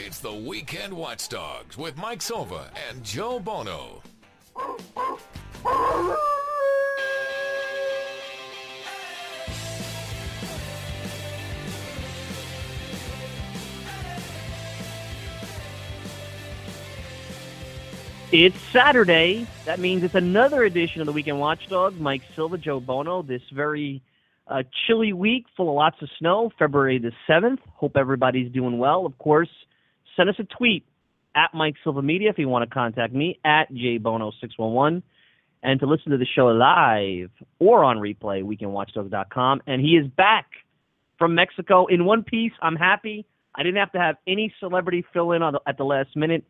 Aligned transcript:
It's 0.00 0.20
the 0.20 0.32
Weekend 0.32 0.94
Watchdogs 0.94 1.76
with 1.76 1.96
Mike 1.96 2.22
Silva 2.22 2.70
and 2.88 3.02
Joe 3.02 3.40
Buono. 3.40 4.00
It's 18.30 18.56
Saturday. 18.72 19.48
That 19.64 19.80
means 19.80 20.04
it's 20.04 20.14
another 20.14 20.62
edition 20.62 21.00
of 21.00 21.06
the 21.06 21.12
Weekend 21.12 21.40
Watchdog. 21.40 21.98
Mike 21.98 22.22
Silva, 22.36 22.56
Joe 22.56 22.78
Buono. 22.78 23.22
This 23.22 23.42
very 23.52 24.00
uh, 24.46 24.62
chilly 24.86 25.12
week, 25.12 25.46
full 25.56 25.68
of 25.68 25.74
lots 25.74 26.00
of 26.02 26.08
snow. 26.20 26.52
February 26.56 26.98
the 26.98 27.10
seventh. 27.26 27.58
Hope 27.74 27.96
everybody's 27.96 28.52
doing 28.52 28.78
well. 28.78 29.04
Of 29.04 29.18
course, 29.18 29.50
send 30.18 30.28
us 30.28 30.36
a 30.38 30.44
tweet 30.44 30.84
at 31.34 31.54
Mike 31.54 31.76
Silva 31.84 32.02
Media 32.02 32.28
if 32.28 32.38
you 32.38 32.48
want 32.48 32.68
to 32.68 32.74
contact 32.74 33.14
me 33.14 33.38
at 33.44 33.72
jbono611, 33.72 35.02
and 35.62 35.80
to 35.80 35.86
listen 35.86 36.10
to 36.12 36.18
the 36.18 36.26
show 36.34 36.46
live 36.46 37.30
or 37.58 37.84
on 37.84 37.98
replay, 37.98 38.42
we 38.42 38.56
can 38.56 38.68
weekendwatchdog.com. 38.68 39.62
And 39.66 39.80
he 39.80 39.92
is 39.92 40.06
back 40.16 40.46
from 41.18 41.34
Mexico 41.34 41.86
in 41.86 42.04
one 42.04 42.22
piece. 42.22 42.52
I'm 42.60 42.76
happy. 42.76 43.26
I 43.54 43.62
didn't 43.62 43.78
have 43.78 43.92
to 43.92 43.98
have 43.98 44.16
any 44.26 44.52
celebrity 44.60 45.04
fill 45.12 45.32
in 45.32 45.40
the, 45.40 45.60
at 45.66 45.78
the 45.78 45.84
last 45.84 46.14
minute. 46.14 46.44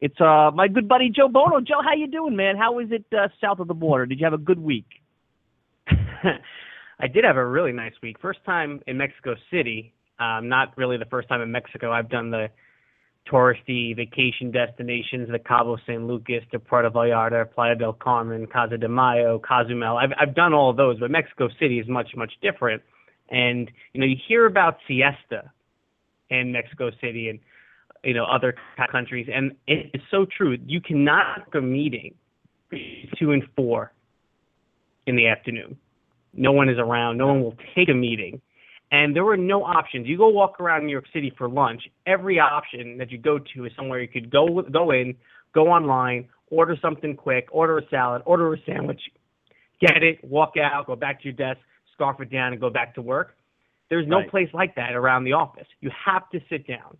It's 0.00 0.20
uh 0.20 0.50
my 0.54 0.68
good 0.68 0.88
buddy 0.88 1.10
Joe 1.10 1.28
Buono. 1.28 1.60
Joe, 1.60 1.80
how 1.82 1.94
you 1.94 2.06
doing, 2.06 2.36
man? 2.36 2.56
How 2.56 2.78
is 2.80 2.88
it 2.90 3.04
uh, 3.16 3.28
south 3.40 3.60
of 3.60 3.68
the 3.68 3.74
border? 3.74 4.06
Did 4.06 4.18
you 4.18 4.26
have 4.26 4.34
a 4.34 4.38
good 4.38 4.58
week? 4.58 4.86
I 5.88 7.06
did 7.06 7.24
have 7.24 7.36
a 7.36 7.46
really 7.46 7.72
nice 7.72 7.92
week. 8.02 8.16
First 8.20 8.40
time 8.44 8.80
in 8.86 8.96
Mexico 8.96 9.34
City. 9.50 9.94
Um, 10.18 10.48
not 10.48 10.76
really 10.76 10.96
the 10.96 11.06
first 11.06 11.28
time 11.28 11.40
in 11.42 11.50
Mexico. 11.52 11.92
I've 11.92 12.08
done 12.08 12.30
the 12.30 12.48
touristy 13.30 13.96
vacation 13.96 14.50
destinations, 14.50 15.28
the 15.30 15.38
Cabo 15.38 15.76
San 15.86 16.06
Lucas, 16.06 16.42
the 16.52 16.58
Puerto 16.58 16.90
Vallarta, 16.90 17.50
Playa 17.50 17.74
del 17.74 17.94
Carmen, 17.94 18.46
Casa 18.46 18.76
de 18.76 18.88
Mayo, 18.88 19.38
Cozumel. 19.38 19.96
I've 19.96 20.12
I've 20.20 20.34
done 20.34 20.52
all 20.52 20.70
of 20.70 20.76
those, 20.76 20.98
but 21.00 21.10
Mexico 21.10 21.48
City 21.58 21.78
is 21.78 21.88
much 21.88 22.10
much 22.16 22.32
different. 22.42 22.82
And 23.30 23.70
you 23.92 24.00
know, 24.00 24.06
you 24.06 24.16
hear 24.28 24.46
about 24.46 24.78
siesta 24.86 25.50
in 26.30 26.52
Mexico 26.52 26.90
City 27.00 27.28
and 27.28 27.38
you 28.02 28.14
know 28.14 28.24
other 28.24 28.54
countries, 28.90 29.28
and 29.32 29.52
it's 29.66 30.04
so 30.10 30.26
true. 30.26 30.58
You 30.66 30.80
cannot 30.80 31.46
book 31.46 31.56
a 31.56 31.60
meeting 31.60 32.14
two 33.18 33.32
and 33.32 33.42
four 33.56 33.92
in 35.06 35.16
the 35.16 35.28
afternoon. 35.28 35.76
No 36.32 36.52
one 36.52 36.68
is 36.68 36.78
around. 36.78 37.18
No 37.18 37.28
one 37.28 37.42
will 37.42 37.56
take 37.74 37.88
a 37.88 37.94
meeting. 37.94 38.40
And 38.94 39.14
there 39.14 39.24
were 39.24 39.36
no 39.36 39.64
options. 39.64 40.06
You 40.06 40.16
go 40.16 40.28
walk 40.28 40.60
around 40.60 40.86
New 40.86 40.92
York 40.92 41.06
City 41.12 41.32
for 41.36 41.48
lunch. 41.48 41.82
Every 42.06 42.38
option 42.38 42.96
that 42.98 43.10
you 43.10 43.18
go 43.18 43.40
to 43.40 43.64
is 43.64 43.72
somewhere 43.74 44.00
you 44.00 44.06
could 44.06 44.30
go 44.30 44.62
go 44.62 44.92
in, 44.92 45.16
go 45.52 45.66
online, 45.66 46.28
order 46.50 46.76
something 46.80 47.16
quick, 47.16 47.48
order 47.50 47.76
a 47.78 47.88
salad, 47.88 48.22
order 48.24 48.54
a 48.54 48.56
sandwich, 48.64 49.00
get 49.80 50.04
it, 50.04 50.22
walk 50.22 50.52
out, 50.56 50.86
go 50.86 50.94
back 50.94 51.18
to 51.22 51.24
your 51.24 51.32
desk, 51.32 51.58
scarf 51.92 52.20
it 52.20 52.30
down, 52.30 52.52
and 52.52 52.60
go 52.60 52.70
back 52.70 52.94
to 52.94 53.02
work. 53.02 53.36
There's 53.88 54.06
no 54.06 54.18
Right. 54.18 54.30
place 54.30 54.54
like 54.54 54.76
that 54.76 54.94
around 54.94 55.24
the 55.24 55.32
office. 55.32 55.66
You 55.80 55.90
have 55.90 56.30
to 56.30 56.40
sit 56.48 56.64
down. 56.64 56.96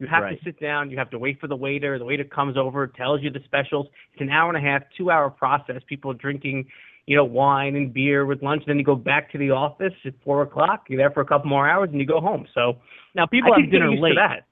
You 0.00 0.08
have 0.08 0.24
Right. 0.24 0.36
to 0.36 0.44
sit 0.44 0.58
down. 0.58 0.90
You 0.90 0.96
have 0.98 1.10
to 1.10 1.18
wait 1.20 1.38
for 1.38 1.46
the 1.46 1.54
waiter. 1.54 2.00
The 2.00 2.04
waiter 2.04 2.24
comes 2.24 2.56
over, 2.56 2.88
tells 2.88 3.22
you 3.22 3.30
the 3.30 3.44
specials. 3.44 3.86
It's 4.12 4.22
an 4.22 4.30
hour 4.30 4.48
and 4.48 4.56
a 4.56 4.60
half, 4.68 4.82
two 4.96 5.12
hour 5.12 5.30
process. 5.30 5.84
People 5.84 6.12
drinking, 6.14 6.66
you 7.06 7.16
know, 7.16 7.24
wine 7.24 7.76
and 7.76 7.92
beer 7.92 8.26
with 8.26 8.42
lunch. 8.42 8.64
Then 8.66 8.78
you 8.78 8.84
go 8.84 8.94
back 8.94 9.32
to 9.32 9.38
the 9.38 9.50
office 9.50 9.94
at 10.04 10.14
four 10.24 10.42
o'clock. 10.42 10.86
You're 10.88 10.98
there 10.98 11.10
for 11.10 11.20
a 11.20 11.26
couple 11.26 11.48
more 11.48 11.68
hours, 11.68 11.88
and 11.90 12.00
you 12.00 12.06
go 12.06 12.20
home. 12.20 12.46
So 12.54 12.78
Now 13.14 13.26
people 13.26 13.52
I 13.52 13.60
have 13.60 13.70
dinner 13.70 13.90
late. 13.90 14.14
that. 14.16 14.46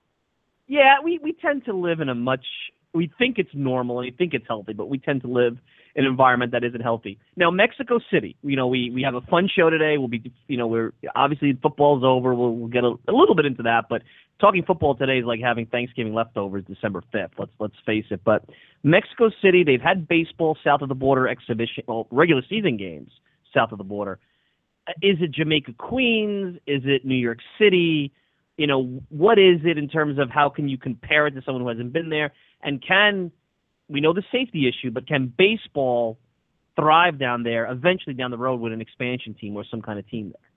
Yeah, 0.66 0.96
we 1.02 1.18
we 1.22 1.32
tend 1.32 1.64
to 1.66 1.72
live 1.72 2.00
in 2.00 2.08
a 2.08 2.14
much 2.14 2.44
we 2.92 3.10
think 3.18 3.38
it's 3.38 3.50
normal 3.54 4.00
and 4.00 4.06
we 4.06 4.10
think 4.16 4.34
it's 4.34 4.46
healthy, 4.48 4.72
but 4.72 4.88
we 4.88 4.98
tend 4.98 5.22
to 5.22 5.28
live 5.28 5.58
an 5.96 6.04
environment 6.04 6.52
that 6.52 6.64
isn't 6.64 6.80
healthy. 6.80 7.18
Now, 7.36 7.50
Mexico 7.50 7.98
City, 8.12 8.36
you 8.42 8.56
know, 8.56 8.66
we 8.66 8.90
we 8.90 9.02
have 9.02 9.14
a 9.14 9.20
fun 9.22 9.48
show 9.54 9.70
today. 9.70 9.98
We'll 9.98 10.08
be, 10.08 10.32
you 10.48 10.56
know, 10.56 10.66
we're 10.66 10.92
obviously 11.14 11.58
football's 11.60 12.04
over. 12.04 12.34
We'll, 12.34 12.54
we'll 12.54 12.68
get 12.68 12.84
a, 12.84 12.94
a 13.08 13.12
little 13.12 13.34
bit 13.34 13.46
into 13.46 13.62
that, 13.64 13.86
but 13.88 14.02
talking 14.40 14.64
football 14.64 14.94
today 14.94 15.18
is 15.18 15.24
like 15.24 15.40
having 15.40 15.66
Thanksgiving 15.66 16.14
leftovers 16.14 16.64
December 16.66 17.02
fifth. 17.12 17.32
Let's 17.38 17.52
let's 17.58 17.74
face 17.84 18.06
it. 18.10 18.22
But 18.24 18.44
Mexico 18.82 19.30
City, 19.42 19.64
they've 19.64 19.80
had 19.80 20.08
baseball 20.08 20.56
south 20.64 20.82
of 20.82 20.88
the 20.88 20.94
border 20.94 21.28
exhibition, 21.28 21.84
well, 21.86 22.06
regular 22.10 22.42
season 22.48 22.76
games 22.76 23.10
south 23.54 23.72
of 23.72 23.78
the 23.78 23.84
border. 23.84 24.18
Is 25.02 25.18
it 25.20 25.32
Jamaica 25.32 25.72
Queens? 25.76 26.56
Is 26.66 26.82
it 26.84 27.04
New 27.04 27.16
York 27.16 27.38
City? 27.58 28.12
you 28.60 28.66
know, 28.66 29.00
what 29.08 29.38
is 29.38 29.60
it 29.64 29.78
in 29.78 29.88
terms 29.88 30.18
of 30.18 30.28
how 30.28 30.50
can 30.50 30.68
you 30.68 30.76
compare 30.76 31.26
it 31.26 31.30
to 31.30 31.40
someone 31.46 31.62
who 31.62 31.68
hasn't 31.68 31.94
been 31.94 32.10
there? 32.10 32.30
And 32.62 32.84
can 32.86 33.32
we 33.90 34.00
know 34.00 34.12
the 34.12 34.22
safety 34.30 34.68
issue, 34.68 34.90
but 34.90 35.06
can 35.06 35.32
baseball 35.36 36.18
thrive 36.76 37.18
down 37.18 37.42
there 37.42 37.70
eventually 37.70 38.14
down 38.14 38.30
the 38.30 38.38
road 38.38 38.60
with 38.60 38.72
an 38.72 38.80
expansion 38.80 39.34
team 39.34 39.56
or 39.56 39.64
some 39.70 39.82
kind 39.82 39.98
of 39.98 40.08
team 40.08 40.32
there? 40.32 40.50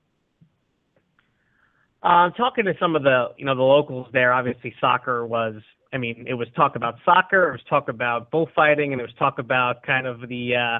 Uh, 2.04 2.30
talking 2.32 2.66
to 2.66 2.74
some 2.80 2.96
of 2.96 3.04
the, 3.04 3.30
you 3.38 3.46
know, 3.46 3.56
the 3.56 3.62
locals 3.62 4.08
there, 4.14 4.34
obviously 4.34 4.74
soccer 4.80 5.26
was, 5.26 5.56
I 5.94 5.98
mean, 5.98 6.26
it 6.28 6.34
was 6.34 6.48
talk 6.56 6.76
about 6.76 6.96
soccer, 7.06 7.50
it 7.50 7.52
was 7.54 7.62
talk 7.70 7.88
about 7.88 8.30
bullfighting, 8.30 8.92
and 8.92 9.02
it 9.02 9.04
was 9.04 9.14
talk 9.18 9.40
about 9.40 9.84
kind 9.84 10.06
of 10.06 10.28
the, 10.28 10.56
uh, 10.56 10.80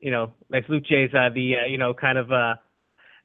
you 0.00 0.10
know, 0.10 0.32
like 0.50 0.68
Luce's, 0.68 1.14
uh, 1.14 1.28
the, 1.32 1.54
uh, 1.62 1.66
you 1.66 1.78
know, 1.78 1.94
kind 1.94 2.18
of, 2.18 2.32
uh, 2.32 2.54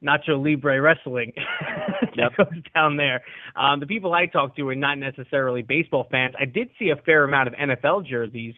Nacho 0.04 0.42
Libre 0.42 0.80
wrestling 0.80 1.32
that 2.16 2.16
Yep. 2.16 2.36
goes 2.36 2.62
down 2.74 2.96
there. 2.96 3.22
Um, 3.56 3.80
the 3.80 3.86
people 3.86 4.12
I 4.14 4.26
talked 4.26 4.56
to 4.56 4.62
were 4.62 4.74
not 4.74 4.98
necessarily 4.98 5.62
baseball 5.62 6.06
fans. 6.10 6.34
I 6.38 6.44
did 6.44 6.68
see 6.78 6.90
a 6.90 6.96
fair 6.96 7.24
amount 7.24 7.48
of 7.48 7.54
NFL 7.54 8.06
jerseys 8.06 8.54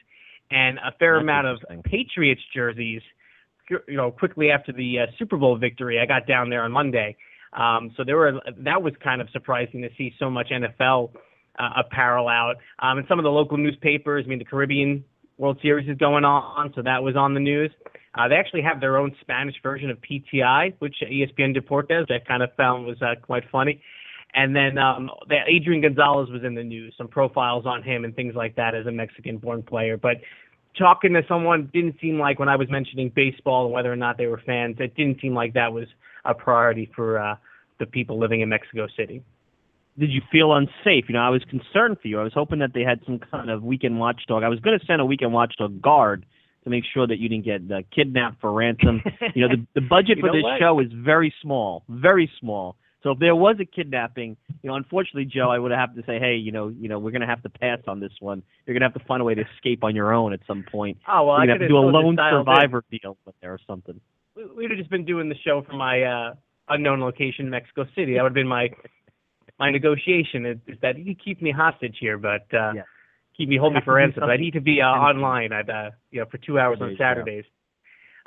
and 0.50 0.78
a 0.78 0.92
fair 0.98 1.14
That's 1.14 1.22
amount 1.22 1.46
of. 1.46 1.58
Patriots 1.84 2.42
jerseys. 2.54 3.02
You 3.68 3.96
know, 3.96 4.10
quickly 4.12 4.50
after 4.50 4.72
the 4.72 5.00
uh, 5.00 5.06
Super 5.18 5.36
Bowl 5.36 5.56
victory, 5.56 5.98
I 5.98 6.06
got 6.06 6.26
down 6.26 6.50
there 6.50 6.62
on 6.62 6.70
Monday. 6.70 7.16
Um, 7.52 7.92
so 7.96 8.04
there 8.04 8.16
were 8.16 8.40
that 8.58 8.82
was 8.82 8.92
kind 9.02 9.20
of 9.20 9.28
surprising 9.30 9.82
to 9.82 9.88
see 9.98 10.14
so 10.18 10.30
much 10.30 10.50
NFL 10.50 11.10
uh, 11.58 11.70
apparel 11.76 12.28
out. 12.28 12.56
Um, 12.78 12.98
and 12.98 13.06
some 13.08 13.18
of 13.18 13.24
the 13.24 13.30
local 13.30 13.56
newspapers. 13.56 14.24
I 14.24 14.28
mean, 14.28 14.38
the 14.38 14.44
Caribbean 14.44 15.04
World 15.38 15.58
Series 15.62 15.88
is 15.88 15.98
going 15.98 16.24
on, 16.24 16.72
so 16.74 16.82
that 16.82 17.02
was 17.02 17.16
on 17.16 17.34
the 17.34 17.40
news. 17.40 17.70
Uh, 18.14 18.28
they 18.28 18.36
actually 18.36 18.62
have 18.62 18.80
their 18.80 18.96
own 18.96 19.14
Spanish 19.20 19.54
version 19.62 19.90
of 19.90 19.98
PTI, 19.98 20.74
which 20.78 20.96
ESPN 21.02 21.54
Deportes 21.56 22.10
I 22.10 22.18
kind 22.26 22.42
of 22.42 22.50
found 22.56 22.86
was 22.86 22.96
uh, 23.02 23.14
quite 23.20 23.44
funny. 23.52 23.82
And 24.34 24.56
then 24.56 24.78
um, 24.78 25.10
Adrian 25.48 25.82
Gonzalez 25.82 26.30
was 26.30 26.42
in 26.44 26.54
the 26.54 26.62
news, 26.62 26.94
some 26.96 27.08
profiles 27.08 27.66
on 27.66 27.82
him 27.82 28.04
and 28.04 28.14
things 28.14 28.34
like 28.34 28.56
that 28.56 28.74
as 28.74 28.86
a 28.86 28.92
Mexican-born 28.92 29.62
player. 29.62 29.96
But 29.96 30.16
talking 30.78 31.12
to 31.14 31.22
someone 31.28 31.70
didn't 31.72 31.96
seem 32.00 32.18
like 32.18 32.38
when 32.38 32.48
I 32.48 32.56
was 32.56 32.68
mentioning 32.70 33.12
baseball 33.14 33.66
and 33.66 33.74
whether 33.74 33.92
or 33.92 33.96
not 33.96 34.18
they 34.18 34.26
were 34.26 34.40
fans, 34.44 34.76
it 34.78 34.94
didn't 34.94 35.20
seem 35.20 35.34
like 35.34 35.54
that 35.54 35.72
was 35.72 35.86
a 36.24 36.34
priority 36.34 36.90
for 36.94 37.18
uh, 37.18 37.36
the 37.78 37.86
people 37.86 38.18
living 38.18 38.40
in 38.40 38.48
Mexico 38.48 38.86
City. 38.96 39.22
Did 39.98 40.10
you 40.10 40.20
feel 40.30 40.52
unsafe? 40.52 41.04
You 41.08 41.14
know, 41.14 41.20
I 41.20 41.30
was 41.30 41.42
concerned 41.48 41.98
for 42.00 42.08
you. 42.08 42.20
I 42.20 42.22
was 42.22 42.32
hoping 42.34 42.58
that 42.58 42.72
they 42.74 42.82
had 42.82 43.00
some 43.06 43.18
kind 43.18 43.50
of 43.50 43.62
weekend 43.62 43.98
watchdog. 43.98 44.42
I 44.42 44.48
was 44.48 44.60
going 44.60 44.78
to 44.78 44.84
send 44.86 45.00
a 45.00 45.04
weekend 45.04 45.32
watchdog 45.32 45.80
guard 45.80 46.26
to 46.64 46.70
make 46.70 46.84
sure 46.92 47.06
that 47.06 47.18
you 47.18 47.28
didn't 47.28 47.44
get 47.44 47.62
uh, 47.72 47.82
kidnapped 47.94 48.40
for 48.40 48.52
ransom. 48.52 49.02
you 49.34 49.48
know, 49.48 49.54
the 49.56 49.80
the 49.80 49.86
budget 49.86 50.18
for 50.20 50.30
this 50.32 50.42
what? 50.42 50.58
show 50.58 50.80
is 50.80 50.88
very 50.92 51.32
small, 51.40 51.82
very 51.88 52.30
small. 52.40 52.76
So 53.02 53.12
if 53.12 53.20
there 53.20 53.36
was 53.36 53.54
a 53.60 53.64
kidnapping, 53.64 54.36
you 54.62 54.68
know, 54.68 54.74
unfortunately, 54.74 55.26
Joe, 55.26 55.48
I 55.48 55.60
would 55.60 55.70
have 55.70 55.94
to 55.94 56.02
say, 56.02 56.18
hey, 56.18 56.34
you 56.34 56.50
know, 56.50 56.68
you 56.68 56.88
know, 56.88 56.98
we're 56.98 57.12
going 57.12 57.20
to 57.20 57.26
have 57.28 57.42
to 57.44 57.48
pass 57.48 57.78
on 57.86 58.00
this 58.00 58.10
one. 58.18 58.42
You're 58.66 58.74
going 58.74 58.80
to 58.80 58.92
have 58.92 59.00
to 59.00 59.06
find 59.06 59.22
a 59.22 59.24
way 59.24 59.34
to 59.34 59.44
escape 59.54 59.84
on 59.84 59.94
your 59.94 60.12
own 60.12 60.32
at 60.32 60.40
some 60.44 60.64
point. 60.70 60.98
Oh 61.08 61.24
well, 61.26 61.36
You're 61.36 61.50
I 61.50 61.52
have 61.52 61.60
to 61.60 61.68
do 61.68 61.76
a 61.76 61.86
lone 61.86 62.16
dialed 62.16 62.48
in. 62.48 62.54
survivor 62.54 62.84
deal 62.90 63.16
with 63.24 63.36
there 63.40 63.52
or 63.52 63.60
something. 63.66 64.00
we 64.34 64.44
would 64.44 64.70
have 64.72 64.78
just 64.78 64.90
been 64.90 65.04
doing 65.04 65.28
the 65.28 65.36
show 65.44 65.62
from 65.62 65.78
my 65.78 66.02
uh, 66.02 66.34
unknown 66.68 67.00
location, 67.00 67.44
in 67.44 67.50
Mexico 67.50 67.84
City. 67.94 68.14
That 68.14 68.22
would 68.22 68.30
have 68.30 68.34
been 68.34 68.48
my 68.48 68.70
my 69.58 69.70
negotiation. 69.70 70.46
Is, 70.46 70.58
is 70.66 70.78
that 70.82 70.98
you 70.98 71.14
keep 71.14 71.40
me 71.42 71.50
hostage 71.50 71.96
here, 72.00 72.18
but 72.18 72.46
uh, 72.52 72.72
Yeah. 72.74 72.82
keep 73.36 73.48
me 73.48 73.56
hold 73.56 73.74
me 73.74 73.80
for 73.84 73.94
ransom. 73.94 74.20
But 74.20 74.30
I 74.30 74.36
need 74.36 74.52
to 74.52 74.60
be 74.60 74.80
uh, 74.80 74.86
online 74.86 75.52
at 75.52 75.68
uh, 75.68 75.90
you 76.10 76.20
know 76.20 76.26
for 76.30 76.38
two 76.38 76.58
hours 76.58 76.78
on. 76.80 76.96
Saturdays. 76.98 77.44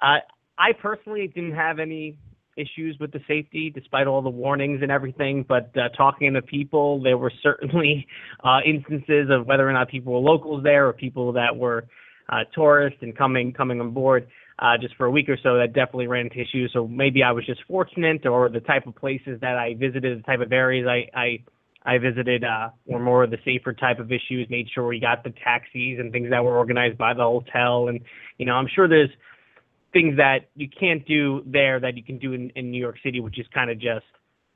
Uh, 0.02 0.20
I 0.58 0.74
personally 0.74 1.28
didn't 1.28 1.56
have 1.56 1.80
any 1.80 2.18
issues 2.58 2.98
with 3.00 3.12
the 3.12 3.22
safety, 3.28 3.70
despite 3.74 4.08
all 4.08 4.22
the 4.22 4.30
warnings 4.30 4.82
and 4.82 4.92
everything. 4.92 5.46
But 5.48 5.72
uh, 5.78 5.90
talking 5.96 6.34
to 6.34 6.42
people, 6.42 7.02
there 7.02 7.18
were 7.18 7.32
certainly 7.42 8.06
uh, 8.44 8.60
instances 8.66 9.30
of 9.30 9.48
whether 9.48 9.68
or 9.68 9.74
not 9.74 9.90
people 9.90 10.14
were 10.14 10.20
locals 10.20 10.64
there 10.64 10.88
or 10.88 10.94
people 10.94 11.32
that 11.34 11.56
were 11.56 11.88
uh, 12.30 12.44
tourists 12.54 13.00
and 13.02 13.18
coming 13.18 13.54
coming 13.54 13.80
on 13.82 13.92
board 13.92 14.28
uh, 14.60 14.78
just 14.80 14.96
for 14.96 15.06
a 15.06 15.12
week 15.12 15.30
or 15.30 15.38
so 15.42 15.58
that 15.58 15.74
definitely 15.74 16.08
ran 16.08 16.26
into 16.26 16.42
issues. 16.42 16.72
So 16.74 16.88
maybe 16.88 17.24
I 17.24 17.32
was 17.32 17.46
just 17.46 17.62
fortunate, 17.68 18.26
or 18.26 18.50
the 18.50 18.60
type 18.60 18.88
of 18.88 18.96
places 18.96 19.40
that 19.42 19.58
I 19.58 19.76
visited, 19.76 20.20
the 20.20 20.24
type 20.24 20.42
of 20.42 20.52
areas 20.52 20.88
I 20.88 21.18
I, 21.18 21.44
I 21.86 21.98
visited 21.98 22.44
uh, 22.44 22.70
were 22.86 23.00
more 23.00 23.24
of 23.24 23.32
the 23.32 23.38
safer 23.46 23.74
type 23.74 24.00
of 24.00 24.12
issues. 24.12 24.48
Made 24.50 24.68
sure 24.74 24.86
we 24.86 25.00
got 25.00 25.24
the 25.24 25.34
taxis 25.44 26.00
and 26.00 26.12
things 26.12 26.30
that 26.30 26.44
were 26.44 26.58
organized 26.58 26.98
by 26.98 27.14
the 27.14 27.24
hotel, 27.24 27.88
and 27.88 28.02
you 28.38 28.46
know 28.46 28.54
I'm 28.54 28.68
sure 28.74 28.88
there's 28.88 29.12
things 29.94 30.18
that 30.18 30.50
you 30.56 30.68
can't 30.70 31.06
do 31.08 31.42
there 31.48 31.80
that 31.80 31.98
you 31.98 32.04
can 32.04 32.20
do 32.20 32.34
in, 32.34 32.52
in 32.52 32.70
New 32.70 32.80
York 32.80 32.98
City, 33.04 33.22
which 33.22 33.40
is 33.40 33.48
kind 33.54 33.72
of 33.72 33.80
just 33.80 34.06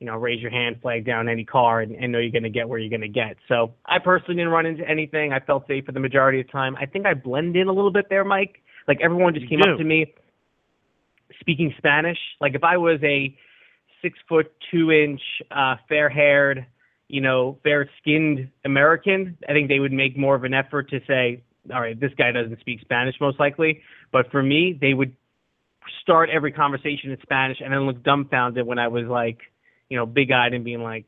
you 0.00 0.06
know, 0.06 0.16
raise 0.16 0.40
your 0.42 0.50
hand, 0.50 0.76
flag 0.82 1.06
down 1.06 1.28
any 1.28 1.44
car, 1.44 1.80
and, 1.80 1.92
and 1.92 2.12
know 2.12 2.18
you're 2.18 2.30
going 2.30 2.42
to 2.42 2.50
get 2.50 2.68
where 2.68 2.78
you're 2.78 2.90
going 2.90 3.00
to 3.00 3.08
get. 3.08 3.36
So 3.48 3.72
I 3.86 3.98
personally 3.98 4.34
didn't 4.34 4.50
run 4.50 4.66
into 4.66 4.86
anything. 4.86 5.32
I 5.32 5.40
felt 5.40 5.66
safe 5.66 5.86
for 5.86 5.92
the 5.92 6.00
majority 6.00 6.40
of 6.40 6.46
the 6.46 6.52
time. 6.52 6.76
I 6.76 6.84
think 6.84 7.06
I 7.06 7.14
blend 7.14 7.56
in 7.56 7.68
a 7.68 7.72
little 7.72 7.92
bit 7.92 8.06
there, 8.10 8.24
Mike. 8.24 8.60
Like 8.86 8.98
everyone 9.02 9.34
just 9.34 9.48
came 9.48 9.62
up 9.62 9.78
to 9.78 9.84
me 9.84 10.12
speaking 11.40 11.74
Spanish. 11.78 12.18
Like 12.40 12.54
if 12.54 12.64
I 12.64 12.76
was 12.76 13.00
a 13.02 13.36
six 14.02 14.18
foot 14.28 14.52
two 14.70 14.90
inch, 14.90 15.20
uh, 15.50 15.76
fair 15.88 16.08
haired, 16.08 16.66
you 17.08 17.20
know, 17.20 17.58
fair 17.62 17.88
skinned 18.00 18.50
American, 18.64 19.36
I 19.48 19.52
think 19.52 19.68
they 19.68 19.78
would 19.78 19.92
make 19.92 20.16
more 20.16 20.34
of 20.34 20.44
an 20.44 20.54
effort 20.54 20.90
to 20.90 21.00
say, 21.06 21.42
all 21.72 21.80
right, 21.80 21.98
this 21.98 22.12
guy 22.16 22.30
doesn't 22.32 22.60
speak 22.60 22.80
Spanish 22.80 23.14
most 23.20 23.40
likely. 23.40 23.80
But 24.12 24.30
for 24.30 24.42
me, 24.42 24.76
they 24.78 24.94
would 24.94 25.16
start 26.02 26.30
every 26.30 26.52
conversation 26.52 27.10
in 27.10 27.18
Spanish 27.22 27.58
and 27.62 27.72
then 27.72 27.86
look 27.86 28.02
dumbfounded 28.02 28.66
when 28.66 28.78
I 28.78 28.88
was 28.88 29.06
like, 29.06 29.38
you 29.88 29.96
know, 29.96 30.06
big 30.06 30.30
eyed 30.30 30.54
and 30.54 30.64
being 30.64 30.82
like, 30.82 31.06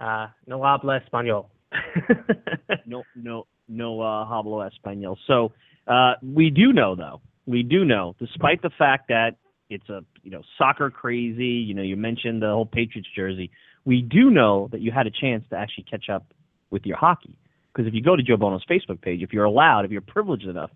uh, 0.00 0.28
no 0.46 0.62
habla 0.62 1.00
español. 1.00 1.46
no, 2.86 3.02
no, 3.14 3.46
no 3.68 4.00
uh, 4.00 4.26
hablo 4.26 4.68
español. 4.70 5.16
So 5.26 5.52
uh, 5.86 6.14
we 6.22 6.50
do 6.50 6.72
know, 6.72 6.94
though, 6.94 7.20
we 7.46 7.62
do 7.62 7.84
know, 7.84 8.14
despite 8.18 8.62
the 8.62 8.70
fact 8.70 9.08
that 9.08 9.36
it's 9.68 9.88
a 9.88 10.04
you 10.22 10.30
know 10.30 10.42
soccer 10.58 10.90
crazy. 10.90 11.44
You 11.44 11.74
know, 11.74 11.82
you 11.82 11.96
mentioned 11.96 12.42
the 12.42 12.46
whole 12.46 12.66
Patriots 12.66 13.08
jersey. 13.14 13.50
We 13.84 14.02
do 14.02 14.30
know 14.30 14.68
that 14.72 14.80
you 14.80 14.92
had 14.92 15.06
a 15.06 15.10
chance 15.10 15.44
to 15.50 15.56
actually 15.56 15.84
catch 15.84 16.08
up 16.08 16.26
with 16.70 16.84
your 16.86 16.96
hockey 16.96 17.38
because 17.72 17.86
if 17.86 17.94
you 17.94 18.02
go 18.02 18.16
to 18.16 18.22
Joe 18.22 18.36
Buono's 18.36 18.64
Facebook 18.68 19.00
page, 19.00 19.22
if 19.22 19.32
you're 19.32 19.44
allowed, 19.44 19.84
if 19.84 19.90
you're 19.90 20.00
privileged 20.00 20.46
enough 20.46 20.70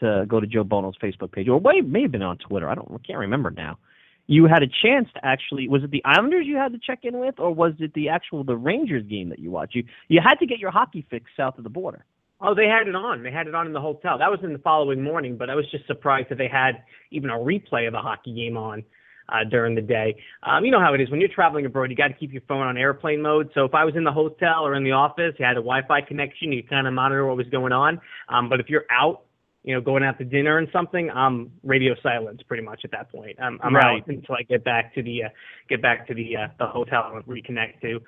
to 0.00 0.24
go 0.28 0.40
to 0.40 0.46
Joe 0.46 0.64
Buono's 0.64 0.96
Facebook 1.02 1.32
page, 1.32 1.48
or 1.48 1.60
may, 1.60 1.80
may 1.80 2.02
have 2.02 2.12
been 2.12 2.22
on 2.22 2.38
Twitter. 2.38 2.68
I 2.68 2.74
don't, 2.74 2.88
I 2.92 2.98
can't 3.06 3.18
remember 3.18 3.50
now. 3.50 3.78
You 4.26 4.46
had 4.46 4.62
a 4.62 4.66
chance 4.66 5.08
to 5.14 5.24
actually. 5.24 5.68
Was 5.68 5.84
it 5.84 5.90
the 5.90 6.02
Islanders 6.04 6.46
you 6.46 6.56
had 6.56 6.72
to 6.72 6.78
check 6.78 7.00
in 7.02 7.18
with, 7.18 7.38
or 7.38 7.54
was 7.54 7.72
it 7.78 7.92
the 7.94 8.08
actual 8.08 8.42
the 8.42 8.56
Rangers 8.56 9.04
game 9.06 9.28
that 9.28 9.38
you 9.38 9.50
watched? 9.50 9.74
You 9.74 9.84
you 10.08 10.20
had 10.24 10.36
to 10.36 10.46
get 10.46 10.58
your 10.58 10.70
hockey 10.70 11.06
fix 11.10 11.26
south 11.36 11.58
of 11.58 11.64
the 11.64 11.70
border. 11.70 12.04
Oh, 12.40 12.54
they 12.54 12.66
had 12.66 12.88
it 12.88 12.94
on. 12.94 13.22
They 13.22 13.30
had 13.30 13.46
it 13.46 13.54
on 13.54 13.66
in 13.66 13.72
the 13.72 13.80
hotel. 13.80 14.18
That 14.18 14.30
was 14.30 14.40
in 14.42 14.52
the 14.52 14.58
following 14.58 15.02
morning, 15.02 15.36
but 15.36 15.50
I 15.50 15.54
was 15.54 15.70
just 15.70 15.86
surprised 15.86 16.28
that 16.30 16.38
they 16.38 16.48
had 16.48 16.82
even 17.10 17.30
a 17.30 17.34
replay 17.34 17.86
of 17.88 17.94
a 17.94 18.00
hockey 18.00 18.34
game 18.34 18.56
on 18.56 18.84
uh, 19.28 19.44
during 19.48 19.74
the 19.74 19.80
day. 19.80 20.16
Um, 20.42 20.64
you 20.64 20.70
know 20.70 20.80
how 20.80 20.94
it 20.94 21.00
is 21.00 21.10
when 21.10 21.20
you're 21.20 21.30
traveling 21.34 21.64
abroad. 21.64 21.90
You 21.90 21.96
got 21.96 22.08
to 22.08 22.14
keep 22.14 22.32
your 22.32 22.42
phone 22.48 22.66
on 22.66 22.76
airplane 22.76 23.22
mode. 23.22 23.50
So 23.54 23.64
if 23.64 23.74
I 23.74 23.84
was 23.84 23.94
in 23.96 24.04
the 24.04 24.12
hotel 24.12 24.66
or 24.66 24.74
in 24.74 24.84
the 24.84 24.92
office, 24.92 25.34
you 25.38 25.44
had 25.44 25.56
a 25.56 25.62
Wi-Fi 25.62 26.02
connection. 26.02 26.52
You 26.52 26.62
kind 26.62 26.86
of 26.86 26.92
monitor 26.92 27.26
what 27.26 27.36
was 27.36 27.48
going 27.48 27.72
on. 27.72 28.00
Um, 28.28 28.48
but 28.48 28.60
if 28.60 28.68
you're 28.68 28.84
out, 28.90 29.22
you 29.62 29.74
know, 29.74 29.80
going 29.80 30.04
out 30.04 30.18
to 30.18 30.24
dinner 30.24 30.58
and 30.58 30.68
something, 30.72 31.10
um, 31.10 31.50
radio 31.62 31.94
silence 32.02 32.42
pretty 32.46 32.62
much 32.62 32.82
at 32.84 32.90
that 32.90 33.10
point. 33.10 33.38
I'm, 33.40 33.58
I'm 33.62 33.74
Right. 33.74 34.02
out 34.02 34.08
until 34.08 34.34
I 34.34 34.42
get 34.42 34.62
back 34.62 34.94
to 34.94 35.02
the 35.02 35.24
uh, 35.24 35.28
get 35.68 35.80
back 35.80 36.06
to 36.08 36.14
the 36.14 36.36
uh, 36.36 36.48
the 36.58 36.66
hotel 36.66 37.12
and 37.14 37.24
reconnect 37.24 37.80
to 37.80 38.00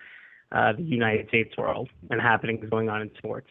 uh, 0.52 0.72
the 0.74 0.82
United 0.82 1.28
States 1.28 1.56
world 1.56 1.88
and 2.10 2.20
happenings 2.20 2.68
going 2.68 2.90
on 2.90 3.00
in 3.00 3.10
sports. 3.16 3.48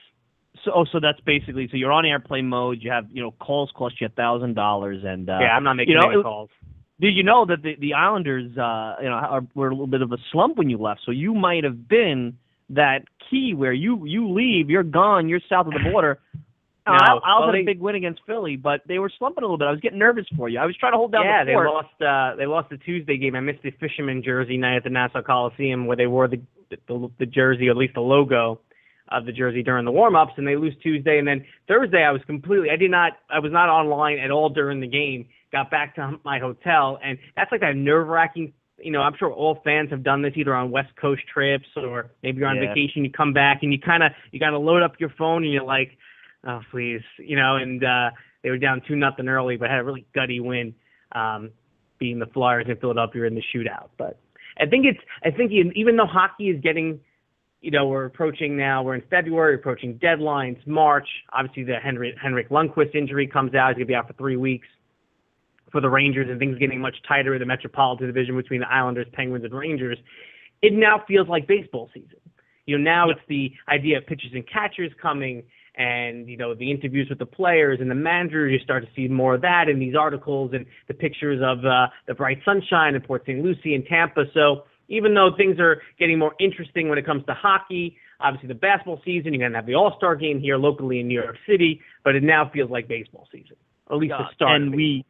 So, 0.63 0.71
oh, 0.73 0.85
so 0.91 0.99
that's 0.99 1.19
basically 1.21 1.67
so 1.69 1.77
you're 1.77 1.91
on 1.91 2.05
airplane 2.05 2.47
mode. 2.47 2.79
You 2.81 2.91
have 2.91 3.05
you 3.11 3.21
know 3.21 3.31
calls 3.31 3.71
cost 3.75 3.99
you 3.99 4.07
a 4.07 4.09
thousand 4.09 4.55
dollars, 4.55 5.03
and 5.05 5.29
uh, 5.29 5.37
yeah, 5.41 5.55
I'm 5.55 5.63
not 5.63 5.73
making 5.75 5.93
you 5.93 5.99
know, 5.99 6.09
any 6.11 6.23
calls. 6.23 6.49
Did 6.99 7.15
you 7.15 7.23
know 7.23 7.45
that 7.45 7.61
the 7.61 7.75
the 7.79 7.93
Islanders, 7.93 8.57
uh, 8.57 8.95
you 9.01 9.09
know, 9.09 9.15
are, 9.15 9.41
were 9.53 9.67
a 9.67 9.71
little 9.71 9.87
bit 9.87 10.01
of 10.01 10.11
a 10.11 10.17
slump 10.31 10.57
when 10.57 10.69
you 10.69 10.77
left? 10.77 11.01
So 11.05 11.11
you 11.11 11.33
might 11.33 11.63
have 11.63 11.87
been 11.87 12.37
that 12.69 13.03
key 13.29 13.53
where 13.53 13.73
you 13.73 14.05
you 14.05 14.31
leave, 14.31 14.69
you're 14.69 14.83
gone, 14.83 15.27
you're 15.27 15.41
south 15.49 15.67
of 15.67 15.73
the 15.73 15.89
border. 15.91 16.19
No, 16.87 16.93
Uh, 16.93 16.97
Isles 16.97 17.21
well, 17.25 17.45
had 17.47 17.55
they- 17.55 17.61
a 17.61 17.65
big 17.65 17.79
win 17.79 17.95
against 17.95 18.21
Philly, 18.27 18.57
but 18.57 18.81
they 18.87 18.99
were 18.99 19.11
slumping 19.17 19.43
a 19.43 19.47
little 19.47 19.57
bit. 19.57 19.67
I 19.67 19.71
was 19.71 19.79
getting 19.79 19.97
nervous 19.97 20.27
for 20.37 20.47
you. 20.49 20.59
I 20.59 20.67
was 20.67 20.77
trying 20.77 20.91
to 20.91 20.97
hold 20.97 21.11
down 21.13 21.25
yeah, 21.25 21.43
the 21.43 21.49
they 21.49 21.55
lost. 21.55 21.99
Uh, 21.99 22.35
they 22.35 22.45
lost 22.45 22.69
the 22.69 22.77
Tuesday 22.77 23.17
game. 23.17 23.35
I 23.35 23.39
missed 23.39 23.63
the 23.63 23.71
fisherman 23.71 24.21
jersey 24.23 24.55
night 24.57 24.75
at 24.75 24.83
the 24.83 24.91
Nassau 24.91 25.23
Coliseum 25.23 25.87
where 25.87 25.97
they 25.97 26.05
wore 26.05 26.27
the 26.27 26.39
the, 26.69 27.09
the 27.17 27.25
jersey, 27.25 27.69
or 27.69 27.71
at 27.71 27.77
least 27.77 27.95
the 27.95 28.01
logo 28.01 28.59
of 29.09 29.25
the 29.25 29.31
jersey 29.31 29.61
during 29.61 29.85
the 29.85 29.91
warm-ups, 29.91 30.33
and 30.37 30.47
they 30.47 30.55
lose 30.55 30.73
Tuesday. 30.81 31.19
And 31.19 31.27
then 31.27 31.45
Thursday, 31.67 32.03
I 32.03 32.11
was 32.11 32.21
completely. 32.25 32.69
I 32.71 32.75
did 32.75 32.91
not. 32.91 33.13
I 33.29 33.39
was 33.39 33.51
not 33.51 33.69
online 33.69 34.19
at 34.19 34.31
all 34.31 34.49
during 34.49 34.79
the 34.79 34.87
game. 34.87 35.27
Got 35.51 35.69
back 35.69 35.95
to 35.95 36.19
my 36.25 36.39
hotel, 36.39 36.99
and 37.03 37.17
that's 37.35 37.51
like 37.51 37.61
that 37.61 37.75
nerve-wracking. 37.75 38.53
You 38.79 38.91
know, 38.91 39.01
I'm 39.01 39.15
sure 39.17 39.31
all 39.31 39.61
fans 39.63 39.89
have 39.91 40.03
done 40.03 40.21
this 40.21 40.33
either 40.35 40.53
on 40.53 40.69
West 40.69 40.89
Coast 40.99 41.21
trips 41.33 41.67
or 41.77 42.11
maybe 42.23 42.39
you're 42.39 42.49
on 42.49 42.57
Yeah. 42.57 42.73
vacation. 42.73 43.05
You 43.05 43.11
come 43.11 43.31
back 43.31 43.59
and 43.63 43.71
you 43.71 43.79
kind 43.79 44.03
of 44.03 44.11
you 44.31 44.39
got 44.39 44.49
to 44.49 44.57
load 44.57 44.83
up 44.83 44.99
your 44.99 45.11
phone 45.17 45.43
and 45.45 45.53
you're 45.53 45.63
like, 45.63 45.97
oh 46.45 46.59
please, 46.71 47.01
you 47.17 47.37
know. 47.37 47.55
And 47.55 47.81
uh, 47.85 48.11
they 48.43 48.49
were 48.49 48.57
down 48.57 48.81
two 48.85 48.97
nothing 48.97 49.29
early, 49.29 49.55
but 49.55 49.69
had 49.69 49.79
a 49.79 49.83
really 49.83 50.05
gutty 50.13 50.41
win, 50.41 50.75
um, 51.13 51.51
beating 51.99 52.19
the 52.19 52.25
Flyers 52.25 52.65
in 52.67 52.75
Philadelphia 52.75 53.23
in 53.23 53.35
the 53.35 53.43
shootout. 53.55 53.89
But 53.97 54.19
I 54.59 54.65
think 54.65 54.85
it's 54.85 54.99
I 55.23 55.31
think 55.31 55.53
even 55.53 55.95
though 55.95 56.05
hockey 56.05 56.49
is 56.49 56.59
getting, 56.61 56.99
you 57.65 57.71
know, 57.71 57.87
we're 57.87 58.05
approaching 58.05 58.55
now. 58.55 58.83
We're 58.83 58.93
in 58.93 59.01
February, 59.09 59.55
approaching 59.55 59.97
deadlines. 59.97 60.55
March, 60.67 61.07
obviously 61.33 61.63
the 61.63 61.77
Henrik 61.81 62.49
Lundqvist 62.49 62.93
injury 62.93 63.25
comes 63.25 63.55
out. 63.55 63.69
He's 63.69 63.77
gonna 63.77 63.87
be 63.87 63.95
out 63.95 64.05
for 64.05 64.13
three 64.13 64.37
weeks 64.37 64.67
for 65.71 65.81
the 65.81 65.89
Rangers, 65.89 66.27
and 66.29 66.37
things 66.37 66.59
getting 66.59 66.79
much 66.79 66.95
tighter 67.07 67.33
in 67.33 67.39
the 67.39 67.45
Metropolitan 67.47 68.05
Division 68.05 68.37
between 68.37 68.59
the 68.59 68.71
Islanders, 68.71 69.07
Penguins, 69.13 69.45
and 69.45 69.53
Rangers. 69.53 69.97
It 70.61 70.73
now 70.73 71.01
feels 71.07 71.27
like 71.27 71.47
baseball 71.47 71.89
season. 71.91 72.19
You 72.67 72.77
know, 72.77 72.83
now 72.83 73.09
it's 73.09 73.19
the 73.27 73.51
idea 73.67 73.97
of 73.97 74.05
pitchers 74.05 74.31
and 74.35 74.47
catchers 74.47 74.91
coming 75.01 75.41
and 75.75 76.29
you 76.29 76.37
know 76.37 76.53
the 76.53 76.69
interviews 76.69 77.09
with 77.09 77.17
the 77.17 77.25
players 77.25 77.79
and 77.81 77.89
the 77.89 77.95
managers 77.95 78.51
you 78.51 78.59
start 78.59 78.83
to 78.83 78.89
see 78.95 79.07
more 79.07 79.35
of 79.35 79.41
that 79.41 79.67
in 79.67 79.79
these 79.79 79.95
articles 79.95 80.51
and 80.53 80.65
the 80.87 80.93
pictures 80.93 81.41
of 81.43 81.65
uh, 81.65 81.87
the 82.07 82.13
bright 82.13 82.37
sunshine 82.45 82.95
in 82.95 83.01
port 83.01 83.23
st 83.25 83.43
lucie 83.43 83.75
and 83.75 83.85
tampa 83.85 84.23
so 84.33 84.63
even 84.87 85.13
though 85.13 85.31
things 85.35 85.59
are 85.59 85.81
getting 85.99 86.19
more 86.19 86.33
interesting 86.39 86.89
when 86.89 86.97
it 86.97 87.05
comes 87.05 87.25
to 87.25 87.33
hockey 87.33 87.97
obviously 88.19 88.47
the 88.47 88.53
basketball 88.55 89.01
season 89.05 89.33
you're 89.33 89.41
going 89.41 89.51
to 89.51 89.57
have 89.57 89.65
the 89.65 89.75
all-star 89.75 90.15
game 90.15 90.39
here 90.39 90.57
locally 90.57 90.99
in 90.99 91.07
new 91.07 91.21
york 91.21 91.37
city 91.47 91.81
but 92.03 92.15
it 92.15 92.23
now 92.23 92.49
feels 92.53 92.69
like 92.69 92.87
baseball 92.87 93.27
season 93.31 93.55
or 93.87 93.95
at 93.95 93.99
least 94.01 94.13
the 94.17 94.35
start 94.35 94.61
and 94.61 94.75
we 94.75 95.05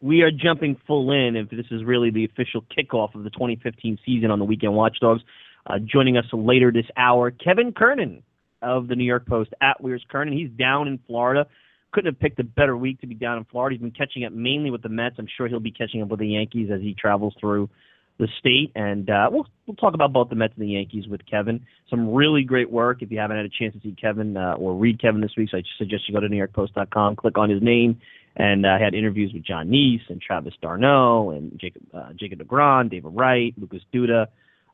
we 0.00 0.22
are 0.22 0.30
jumping 0.30 0.76
full 0.86 1.10
in 1.10 1.36
if 1.36 1.50
this 1.50 1.66
is 1.70 1.84
really 1.84 2.10
the 2.10 2.24
official 2.24 2.64
kickoff 2.76 3.14
of 3.14 3.24
the 3.24 3.30
2015 3.30 3.98
season 4.04 4.30
on 4.30 4.38
the 4.38 4.44
Weekend 4.44 4.74
Watchdogs. 4.74 5.22
Uh, 5.66 5.78
joining 5.84 6.16
us 6.16 6.26
later 6.32 6.70
this 6.70 6.86
hour, 6.96 7.30
Kevin 7.30 7.72
Kernan 7.72 8.22
of 8.62 8.88
the 8.88 8.94
New 8.94 9.04
York 9.04 9.26
Post 9.26 9.52
at 9.60 9.80
Weir's 9.82 10.04
Kernan. 10.08 10.36
He's 10.36 10.50
down 10.50 10.86
in 10.86 10.98
Florida. 11.06 11.46
Couldn't 11.92 12.12
have 12.12 12.20
picked 12.20 12.38
a 12.38 12.44
better 12.44 12.76
week 12.76 13.00
to 13.00 13.06
be 13.06 13.14
down 13.14 13.38
in 13.38 13.44
Florida. 13.44 13.74
He's 13.74 13.82
been 13.82 13.90
catching 13.90 14.24
up 14.24 14.32
mainly 14.32 14.70
with 14.70 14.82
the 14.82 14.88
Mets. 14.88 15.16
I'm 15.18 15.28
sure 15.36 15.48
he'll 15.48 15.60
be 15.60 15.72
catching 15.72 16.02
up 16.02 16.08
with 16.08 16.20
the 16.20 16.28
Yankees 16.28 16.70
as 16.72 16.80
he 16.80 16.94
travels 16.94 17.34
through 17.40 17.68
the 18.18 18.28
state. 18.38 18.72
And 18.74 19.08
uh, 19.10 19.28
we'll 19.30 19.46
we'll 19.66 19.76
talk 19.76 19.94
about 19.94 20.12
both 20.12 20.28
the 20.28 20.36
Mets 20.36 20.54
and 20.56 20.66
the 20.66 20.72
Yankees 20.72 21.06
with 21.08 21.20
Kevin. 21.26 21.66
Some 21.90 22.12
really 22.12 22.42
great 22.42 22.70
work. 22.70 23.02
If 23.02 23.10
you 23.10 23.18
haven't 23.18 23.36
had 23.36 23.46
a 23.46 23.50
chance 23.50 23.74
to 23.74 23.80
see 23.80 23.94
Kevin 24.00 24.36
uh, 24.36 24.54
or 24.58 24.74
read 24.74 25.00
Kevin 25.00 25.20
this 25.20 25.32
week, 25.36 25.50
so 25.50 25.58
I 25.58 25.62
suggest 25.78 26.04
you 26.08 26.14
go 26.14 26.20
to 26.20 26.28
NewYorkPost.com, 26.28 27.16
click 27.16 27.38
on 27.38 27.50
his 27.50 27.62
name, 27.62 28.00
and 28.36 28.66
uh, 28.66 28.78
had 28.78 28.94
interviews 28.94 29.32
with 29.32 29.44
Jon 29.44 29.68
Niese 29.68 30.08
and 30.08 30.20
Travis 30.20 30.54
d'Arnaud 30.60 31.30
and 31.30 31.58
Jacob 31.60 31.82
uh, 31.94 32.12
Jacob 32.18 32.40
DeGrom, 32.40 32.90
David 32.90 33.12
Wright, 33.14 33.54
Lucas 33.58 33.82
Duda. 33.94 34.26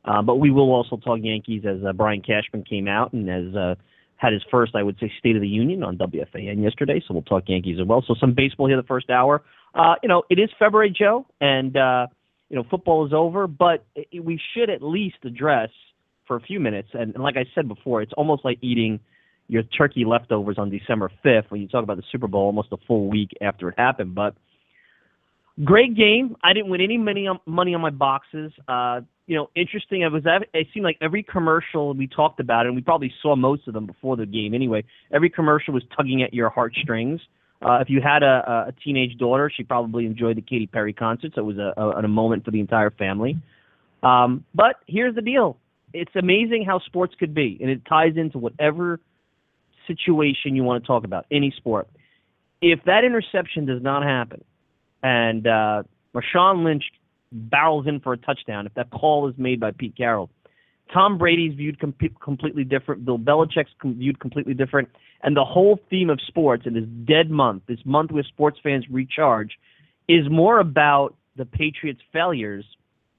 Uh, 0.05 0.21
but 0.21 0.35
we 0.35 0.51
will 0.51 0.71
also 0.71 0.97
talk 0.97 1.19
Yankees 1.21 1.63
as 1.65 1.77
uh, 1.87 1.93
Brian 1.93 2.21
Cashman 2.21 2.63
came 2.63 2.87
out 2.87 3.13
and 3.13 3.29
has 3.29 3.55
uh, 3.55 3.75
had 4.17 4.33
his 4.33 4.41
first, 4.51 4.75
I 4.75 4.83
would 4.83 4.97
say, 4.99 5.11
State 5.19 5.35
of 5.35 5.41
the 5.41 5.47
Union 5.47 5.83
on 5.83 5.97
WFAN 5.97 6.61
yesterday. 6.61 7.01
So 7.07 7.13
we'll 7.13 7.23
talk 7.23 7.43
Yankees 7.47 7.77
as 7.79 7.87
well. 7.87 8.03
So 8.05 8.15
some 8.19 8.33
baseball 8.33 8.67
here 8.67 8.77
the 8.77 8.83
first 8.83 9.09
hour. 9.09 9.43
Uh, 9.73 9.95
you 10.03 10.09
know, 10.09 10.23
it 10.29 10.39
is 10.39 10.49
February, 10.59 10.93
Joe, 10.97 11.25
and 11.41 11.75
uh, 11.75 12.07
you 12.49 12.55
know 12.55 12.63
football 12.69 13.05
is 13.05 13.13
over, 13.13 13.47
but 13.47 13.85
it, 13.95 14.23
we 14.23 14.39
should 14.53 14.69
at 14.69 14.81
least 14.81 15.17
address 15.23 15.69
for 16.27 16.35
a 16.35 16.41
few 16.41 16.59
minutes. 16.59 16.89
And, 16.93 17.13
and 17.15 17.23
like 17.23 17.35
I 17.37 17.45
said 17.53 17.67
before, 17.67 18.01
it's 18.01 18.13
almost 18.15 18.45
like 18.45 18.57
eating 18.61 18.99
your 19.47 19.63
turkey 19.63 20.05
leftovers 20.05 20.57
on 20.57 20.69
December 20.69 21.11
5th 21.23 21.49
when 21.49 21.61
you 21.61 21.67
talk 21.67 21.83
about 21.83 21.97
the 21.97 22.03
Super 22.11 22.27
Bowl 22.27 22.45
almost 22.45 22.69
a 22.71 22.77
full 22.87 23.09
week 23.09 23.31
after 23.41 23.69
it 23.69 23.75
happened. 23.77 24.15
But 24.15 24.35
great 25.63 25.95
game. 25.95 26.35
I 26.43 26.53
didn't 26.53 26.69
win 26.69 26.81
any 26.81 26.97
money 26.97 27.27
on, 27.27 27.39
money 27.45 27.75
on 27.75 27.81
my 27.81 27.89
boxes. 27.89 28.51
Uh, 28.67 29.01
you 29.27 29.35
know, 29.35 29.49
interesting. 29.55 30.01
It 30.01 30.11
was. 30.11 30.23
It 30.53 30.67
seemed 30.73 30.83
like 30.83 30.97
every 31.01 31.23
commercial 31.23 31.93
we 31.93 32.07
talked 32.07 32.39
about, 32.39 32.65
and 32.65 32.75
we 32.75 32.81
probably 32.81 33.13
saw 33.21 33.35
most 33.35 33.67
of 33.67 33.73
them 33.73 33.85
before 33.85 34.17
the 34.17 34.25
game. 34.25 34.53
Anyway, 34.53 34.83
every 35.13 35.29
commercial 35.29 35.73
was 35.73 35.83
tugging 35.95 36.23
at 36.23 36.33
your 36.33 36.49
heartstrings. 36.49 37.21
Uh, 37.63 37.79
if 37.79 37.89
you 37.89 38.01
had 38.01 38.23
a, 38.23 38.67
a 38.67 38.73
teenage 38.83 39.17
daughter, 39.17 39.51
she 39.55 39.63
probably 39.63 40.05
enjoyed 40.05 40.37
the 40.37 40.41
Katy 40.41 40.67
Perry 40.67 40.93
concert. 40.93 41.31
So 41.35 41.41
it 41.41 41.45
was 41.45 41.57
a, 41.57 41.73
a, 41.77 41.89
a 42.03 42.07
moment 42.07 42.43
for 42.45 42.51
the 42.51 42.59
entire 42.59 42.91
family. 42.91 43.37
Um, 44.01 44.43
but 44.53 44.77
here's 44.87 45.15
the 45.15 45.21
deal: 45.21 45.57
it's 45.93 46.11
amazing 46.15 46.65
how 46.65 46.79
sports 46.79 47.15
could 47.17 47.33
be, 47.33 47.57
and 47.61 47.69
it 47.69 47.81
ties 47.87 48.13
into 48.17 48.37
whatever 48.37 48.99
situation 49.87 50.55
you 50.55 50.63
want 50.63 50.83
to 50.83 50.87
talk 50.87 51.03
about, 51.03 51.25
any 51.31 51.53
sport. 51.55 51.87
If 52.61 52.79
that 52.85 53.03
interception 53.03 53.65
does 53.65 53.81
not 53.81 54.03
happen, 54.03 54.43
and 55.01 55.45
uh, 55.47 55.83
Marshawn 56.13 56.63
Lynch 56.63 56.83
barrels 57.31 57.87
in 57.87 57.99
for 57.99 58.13
a 58.13 58.17
touchdown, 58.17 58.65
if 58.65 58.73
that 58.75 58.89
call 58.91 59.27
is 59.27 59.35
made 59.37 59.59
by 59.59 59.71
Pete 59.71 59.95
Carroll, 59.97 60.29
Tom 60.93 61.17
Brady's 61.17 61.55
viewed 61.55 61.79
com- 61.79 61.95
completely 62.21 62.63
different. 62.63 63.05
Bill 63.05 63.19
Belichick's 63.19 63.71
com- 63.81 63.95
viewed 63.95 64.19
completely 64.19 64.53
different. 64.53 64.89
And 65.23 65.37
the 65.37 65.45
whole 65.45 65.79
theme 65.89 66.09
of 66.09 66.19
sports 66.21 66.63
in 66.65 66.73
this 66.73 66.85
dead 67.05 67.31
month, 67.31 67.63
this 67.67 67.79
month 67.85 68.11
where 68.11 68.23
sports 68.23 68.59
fans 68.61 68.85
recharge, 68.89 69.57
is 70.07 70.29
more 70.29 70.59
about 70.59 71.15
the 71.37 71.45
Patriots' 71.45 72.01
failures 72.11 72.65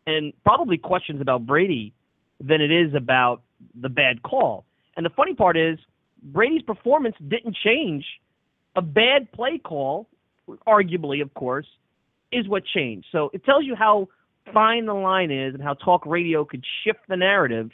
and 0.07 0.33
probably 0.45 0.77
questions 0.77 1.21
about 1.23 1.47
Brady 1.47 1.95
than 2.41 2.61
it 2.61 2.71
is 2.71 2.95
about 2.95 3.43
the 3.75 3.89
bad 3.89 4.23
call. 4.23 4.65
And 4.97 5.07
the 5.07 5.11
funny 5.11 5.35
part 5.35 5.57
is 5.57 5.79
Brady's 6.23 6.63
performance 6.63 7.17
didn't 7.27 7.57
change. 7.57 8.05
A 8.77 8.83
bad 8.83 9.33
play 9.33 9.59
call, 9.59 10.07
arguably, 10.67 11.23
of 11.23 11.33
course, 11.35 11.67
is 12.33 12.47
what 12.49 12.65
changed. 12.67 13.07
So 13.13 13.31
it 13.33 13.45
tells 13.45 13.65
you 13.65 13.75
how 13.75 14.09
fine 14.53 14.85
the 14.87 14.95
line 14.95 15.31
is 15.31 15.55
and 15.55 15.63
how 15.63 15.75
talk 15.75 16.05
radio 16.05 16.45
could 16.45 16.65
shift 16.85 17.01
the 17.09 17.17
narrative. 17.17 17.71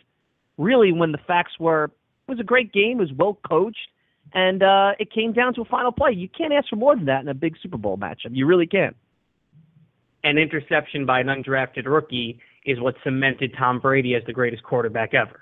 Really, 0.57 0.93
when 0.93 1.11
the 1.11 1.19
facts 1.27 1.59
were 1.59 1.85
it 1.85 2.35
was 2.35 2.41
a 2.41 2.45
great 2.45 2.73
game, 2.73 2.99
it 2.99 3.03
was 3.03 3.13
well 3.13 3.39
coached, 3.49 3.89
and 4.33 4.63
uh, 4.63 4.93
it 4.99 5.13
came 5.13 5.33
down 5.33 5.55
to 5.55 5.63
a 5.63 5.65
final 5.65 5.93
play. 5.93 6.13
You 6.13 6.29
can't 6.29 6.53
ask 6.53 6.69
for 6.69 6.77
more 6.77 6.95
than 6.95 7.07
that 7.07 7.23
in 7.23 7.29
a 7.29 7.35
big 7.35 7.57
Super 7.63 7.77
Bowl 7.77 7.97
matchup. 7.97 8.31
You 8.31 8.47
really 8.47 8.67
can't. 8.67 8.97
An 10.23 10.39
interception 10.39 11.07
by 11.07 11.21
an 11.21 11.27
undrafted 11.29 11.87
rookie 11.87 12.39
is 12.65 12.79
what 12.81 12.95
cemented 13.03 13.55
Tom 13.59 13.81
Brady 13.81 14.15
as 14.15 14.23
the 14.27 14.33
greatest 14.33 14.63
quarterback 14.63 15.15
ever. 15.15 15.41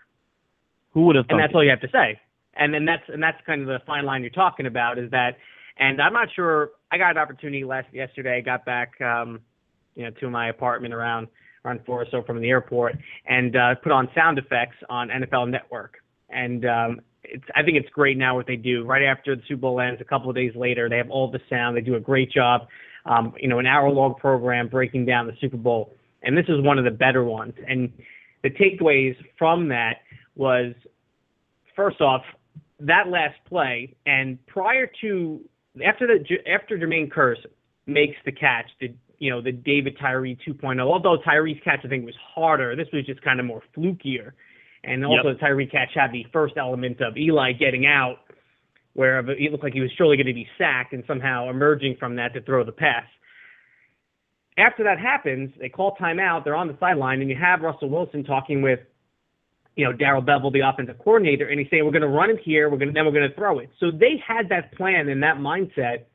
Who 0.92 1.06
would 1.06 1.16
have? 1.16 1.26
And 1.28 1.38
that's 1.38 1.50
it? 1.50 1.56
all 1.56 1.64
you 1.64 1.70
have 1.70 1.80
to 1.80 1.90
say. 1.90 2.20
And 2.54 2.72
then 2.72 2.84
that's 2.84 3.02
and 3.08 3.22
that's 3.22 3.38
kind 3.46 3.60
of 3.60 3.66
the 3.66 3.78
fine 3.86 4.04
line 4.04 4.22
you're 4.22 4.30
talking 4.30 4.66
about 4.66 4.98
is 4.98 5.10
that. 5.10 5.36
And 5.78 6.00
I'm 6.02 6.12
not 6.12 6.28
sure. 6.34 6.70
I 6.90 6.98
got 6.98 7.12
an 7.12 7.18
opportunity 7.18 7.64
last 7.64 7.86
yesterday. 7.92 8.38
I 8.38 8.40
got 8.40 8.64
back, 8.64 9.00
um, 9.00 9.40
you 9.94 10.04
know, 10.04 10.10
to 10.20 10.30
my 10.30 10.48
apartment 10.48 10.92
around 10.92 11.28
around 11.64 11.80
four 11.84 12.02
or 12.02 12.06
so 12.10 12.22
from 12.22 12.40
the 12.40 12.48
airport, 12.48 12.96
and 13.26 13.54
uh, 13.56 13.74
put 13.76 13.92
on 13.92 14.08
sound 14.14 14.38
effects 14.38 14.76
on 14.88 15.08
NFL 15.08 15.50
Network. 15.50 15.96
And 16.30 16.64
um, 16.64 17.00
it's 17.30 17.44
I 17.54 17.62
think 17.62 17.76
it's 17.76 17.88
great 17.90 18.16
now 18.16 18.36
what 18.36 18.46
they 18.46 18.56
do. 18.56 18.84
Right 18.84 19.02
after 19.02 19.36
the 19.36 19.42
Super 19.48 19.60
Bowl 19.62 19.80
ends, 19.80 20.00
a 20.00 20.04
couple 20.04 20.30
of 20.30 20.36
days 20.36 20.52
later, 20.54 20.88
they 20.88 20.96
have 20.96 21.10
all 21.10 21.30
the 21.30 21.40
sound. 21.48 21.76
They 21.76 21.80
do 21.80 21.96
a 21.96 22.00
great 22.00 22.30
job. 22.30 22.66
Um, 23.06 23.34
you 23.38 23.48
know, 23.48 23.58
an 23.58 23.66
hour 23.66 23.88
long 23.90 24.14
program 24.14 24.68
breaking 24.68 25.06
down 25.06 25.26
the 25.26 25.36
Super 25.40 25.56
Bowl, 25.56 25.94
and 26.22 26.36
this 26.36 26.46
is 26.48 26.60
one 26.60 26.78
of 26.78 26.84
the 26.84 26.90
better 26.90 27.24
ones. 27.24 27.54
And 27.66 27.92
the 28.42 28.50
takeaways 28.50 29.16
from 29.38 29.68
that 29.68 29.98
was, 30.34 30.74
first 31.74 32.00
off, 32.00 32.22
that 32.80 33.08
last 33.08 33.36
play, 33.48 33.94
and 34.06 34.44
prior 34.46 34.90
to 35.00 35.40
after 35.84 36.06
the 36.06 36.50
after 36.50 36.78
Jermaine 36.78 37.10
Kearse 37.10 37.44
makes 37.86 38.16
the 38.24 38.32
catch, 38.32 38.66
the 38.80 38.94
you 39.18 39.30
know 39.30 39.40
the 39.40 39.52
David 39.52 39.96
Tyree 40.00 40.38
2.0. 40.46 40.80
Although 40.80 41.18
Tyree's 41.26 41.60
catch 41.64 41.80
I 41.84 41.88
think 41.88 42.04
was 42.04 42.14
harder, 42.34 42.76
this 42.76 42.88
was 42.92 43.04
just 43.06 43.22
kind 43.22 43.40
of 43.40 43.46
more 43.46 43.62
flukier. 43.76 44.32
And 44.84 45.04
also, 45.04 45.30
yep. 45.30 45.40
Tyree 45.40 45.66
catch 45.66 45.90
had 45.94 46.12
the 46.12 46.26
first 46.32 46.54
element 46.56 47.00
of 47.00 47.16
Eli 47.16 47.52
getting 47.52 47.86
out, 47.86 48.18
where 48.94 49.18
it 49.18 49.50
looked 49.50 49.64
like 49.64 49.72
he 49.72 49.80
was 49.80 49.90
surely 49.96 50.16
going 50.16 50.26
to 50.26 50.34
be 50.34 50.48
sacked 50.56 50.92
and 50.92 51.04
somehow 51.06 51.50
emerging 51.50 51.96
from 51.98 52.16
that 52.16 52.34
to 52.34 52.42
throw 52.42 52.64
the 52.64 52.72
pass. 52.72 53.04
After 54.56 54.82
that 54.84 54.98
happens, 54.98 55.52
they 55.60 55.68
call 55.68 55.96
timeout. 56.00 56.44
They're 56.44 56.56
on 56.56 56.68
the 56.68 56.76
sideline, 56.80 57.20
and 57.20 57.30
you 57.30 57.36
have 57.36 57.60
Russell 57.60 57.88
Wilson 57.90 58.24
talking 58.24 58.60
with, 58.60 58.80
you 59.76 59.84
know, 59.84 59.92
Darrell 59.92 60.22
Bevell, 60.22 60.52
the 60.52 60.60
offensive 60.60 60.98
coordinator, 60.98 61.48
and 61.48 61.60
he's 61.60 61.68
saying, 61.70 61.84
"We're 61.84 61.92
going 61.92 62.02
to 62.02 62.08
run 62.08 62.30
it 62.30 62.40
here. 62.44 62.68
We're 62.68 62.78
going 62.78 62.88
to 62.88 62.94
then 62.94 63.04
we're 63.04 63.12
going 63.12 63.28
to 63.28 63.36
throw 63.36 63.60
it." 63.60 63.70
So 63.78 63.92
they 63.92 64.22
had 64.26 64.48
that 64.48 64.72
plan 64.74 65.08
and 65.08 65.22
that 65.22 65.36
mindset 65.36 66.06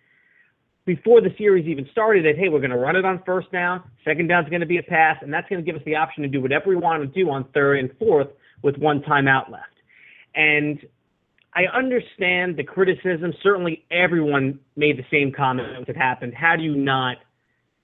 before 0.85 1.21
the 1.21 1.33
series 1.37 1.67
even 1.67 1.87
started 1.91 2.25
that 2.25 2.37
hey, 2.37 2.49
we're 2.49 2.59
going 2.59 2.71
to 2.71 2.77
run 2.77 2.95
it 2.95 3.05
on 3.05 3.21
first 3.25 3.51
down, 3.51 3.83
second 4.03 4.27
down 4.27 4.43
is 4.43 4.49
going 4.49 4.61
to 4.61 4.67
be 4.67 4.77
a 4.77 4.83
pass, 4.83 5.17
and 5.21 5.33
that's 5.33 5.47
going 5.47 5.63
to 5.63 5.65
give 5.65 5.79
us 5.79 5.85
the 5.85 5.95
option 5.95 6.23
to 6.23 6.29
do 6.29 6.41
whatever 6.41 6.69
we 6.69 6.75
want 6.75 7.01
to 7.01 7.07
do 7.07 7.29
on 7.29 7.45
third 7.53 7.79
and 7.79 7.91
fourth 7.97 8.27
with 8.63 8.77
one 8.77 9.01
timeout 9.01 9.51
left. 9.51 9.65
And 10.33 10.79
I 11.53 11.65
understand 11.65 12.57
the 12.57 12.63
criticism. 12.63 13.33
Certainly, 13.43 13.85
everyone 13.91 14.59
made 14.75 14.97
the 14.97 15.05
same 15.11 15.31
comment 15.31 15.85
that 15.85 15.95
happened. 15.95 16.33
How 16.33 16.55
do 16.55 16.63
you 16.63 16.75
not 16.75 17.17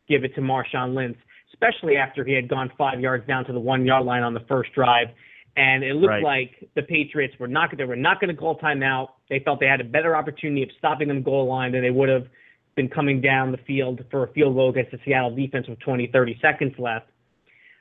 give 0.07 0.23
it 0.23 0.33
to 0.35 0.41
Marshawn 0.41 0.95
Lynch, 0.95 1.17
especially 1.53 1.95
after 1.95 2.23
he 2.23 2.33
had 2.33 2.47
gone 2.47 2.71
five 2.77 2.99
yards 2.99 3.27
down 3.27 3.45
to 3.45 3.53
the 3.53 3.59
one 3.59 3.85
yard 3.85 4.05
line 4.05 4.23
on 4.23 4.33
the 4.33 4.43
first 4.47 4.73
drive? 4.73 5.07
And 5.55 5.83
it 5.83 5.95
looked 5.95 6.09
right. 6.09 6.23
like 6.23 6.69
the 6.75 6.81
Patriots 6.81 7.35
were 7.39 7.47
not 7.47 7.75
they 7.77 7.83
were 7.83 7.95
not 7.95 8.19
going 8.19 8.33
to 8.33 8.39
call 8.39 8.57
timeout. 8.57 9.09
They 9.29 9.39
felt 9.39 9.59
they 9.59 9.67
had 9.67 9.81
a 9.81 9.85
better 9.85 10.15
opportunity 10.15 10.63
of 10.63 10.69
stopping 10.77 11.09
them 11.09 11.21
goal 11.21 11.47
line 11.47 11.73
than 11.73 11.81
they 11.81 11.89
would 11.91 12.09
have 12.09 12.27
been 12.75 12.87
coming 12.87 13.19
down 13.19 13.51
the 13.51 13.57
field 13.67 14.01
for 14.09 14.23
a 14.23 14.31
field 14.31 14.55
goal 14.55 14.69
against 14.69 14.91
the 14.91 14.99
Seattle 15.05 15.35
defense 15.35 15.67
with 15.67 15.79
20, 15.79 16.07
30 16.13 16.39
seconds 16.41 16.73
left. 16.79 17.07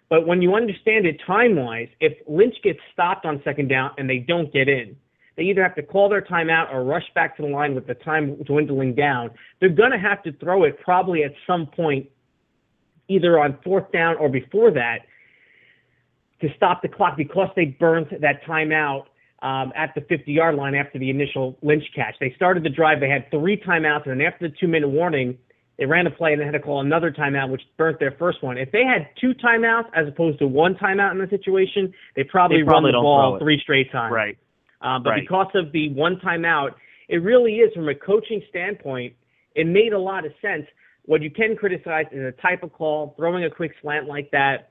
But 0.08 0.26
when 0.26 0.40
you 0.40 0.54
understand 0.54 1.06
it 1.06 1.20
time 1.26 1.56
wise, 1.56 1.88
if 2.00 2.14
Lynch 2.26 2.54
gets 2.62 2.78
stopped 2.92 3.26
on 3.26 3.42
second 3.44 3.68
down 3.68 3.90
and 3.98 4.08
they 4.08 4.18
don't 4.18 4.52
get 4.52 4.68
in, 4.68 4.96
they 5.36 5.44
either 5.44 5.62
have 5.62 5.76
to 5.76 5.82
call 5.82 6.08
their 6.08 6.22
timeout 6.22 6.72
or 6.72 6.82
rush 6.82 7.04
back 7.14 7.36
to 7.36 7.42
the 7.42 7.48
line 7.48 7.74
with 7.74 7.86
the 7.86 7.94
time 7.94 8.34
dwindling 8.42 8.94
down. 8.94 9.30
They're 9.60 9.68
going 9.68 9.92
to 9.92 9.98
have 9.98 10.22
to 10.24 10.32
throw 10.32 10.64
it 10.64 10.80
probably 10.82 11.22
at 11.22 11.32
some 11.46 11.66
point, 11.66 12.08
either 13.06 13.38
on 13.38 13.58
fourth 13.62 13.92
down 13.92 14.16
or 14.16 14.28
before 14.28 14.72
that, 14.72 15.00
to 16.40 16.48
stop 16.56 16.82
the 16.82 16.88
clock 16.88 17.16
because 17.16 17.48
they 17.54 17.66
burnt 17.66 18.08
that 18.20 18.42
timeout 18.44 19.04
um, 19.42 19.72
at 19.76 19.94
the 19.94 20.00
50 20.00 20.32
yard 20.32 20.56
line 20.56 20.74
after 20.74 20.98
the 20.98 21.10
initial 21.10 21.56
Lynch 21.62 21.84
catch. 21.94 22.14
They 22.18 22.32
started 22.34 22.64
the 22.64 22.70
drive, 22.70 22.98
they 23.00 23.08
had 23.08 23.30
three 23.30 23.56
timeouts, 23.56 24.08
and 24.08 24.20
after 24.22 24.48
the 24.48 24.54
two 24.58 24.66
minute 24.66 24.88
warning, 24.88 25.38
they 25.78 25.86
ran 25.86 26.06
a 26.06 26.10
play 26.10 26.32
and 26.32 26.40
they 26.40 26.44
had 26.44 26.52
to 26.52 26.60
call 26.60 26.80
another 26.80 27.12
timeout, 27.12 27.50
which 27.50 27.62
burnt 27.76 28.00
their 28.00 28.14
first 28.18 28.42
one. 28.42 28.58
If 28.58 28.72
they 28.72 28.82
had 28.84 29.08
two 29.20 29.32
timeouts 29.34 29.86
as 29.94 30.08
opposed 30.08 30.40
to 30.40 30.48
one 30.48 30.74
timeout 30.74 31.12
in 31.12 31.18
the 31.18 31.28
situation, 31.28 31.92
they 32.16 32.24
probably, 32.24 32.58
they 32.58 32.64
probably 32.64 32.92
run 32.92 33.00
the 33.00 33.02
ball 33.02 33.38
three 33.40 33.60
straight 33.62 33.90
times. 33.92 34.12
Right. 34.12 34.36
Um, 34.80 35.02
but 35.02 35.10
right. 35.10 35.20
because 35.22 35.46
of 35.54 35.72
the 35.72 35.90
one 35.90 36.20
timeout, 36.24 36.70
it 37.08 37.18
really 37.18 37.56
is 37.56 37.72
from 37.74 37.88
a 37.88 37.94
coaching 37.94 38.42
standpoint, 38.50 39.14
it 39.54 39.66
made 39.66 39.92
a 39.92 39.98
lot 39.98 40.26
of 40.26 40.32
sense. 40.42 40.66
What 41.04 41.22
you 41.22 41.30
can 41.30 41.56
criticize 41.56 42.06
is 42.12 42.22
a 42.22 42.32
type 42.42 42.62
of 42.62 42.72
call, 42.72 43.14
throwing 43.16 43.44
a 43.44 43.50
quick 43.50 43.72
slant 43.80 44.06
like 44.06 44.30
that 44.32 44.70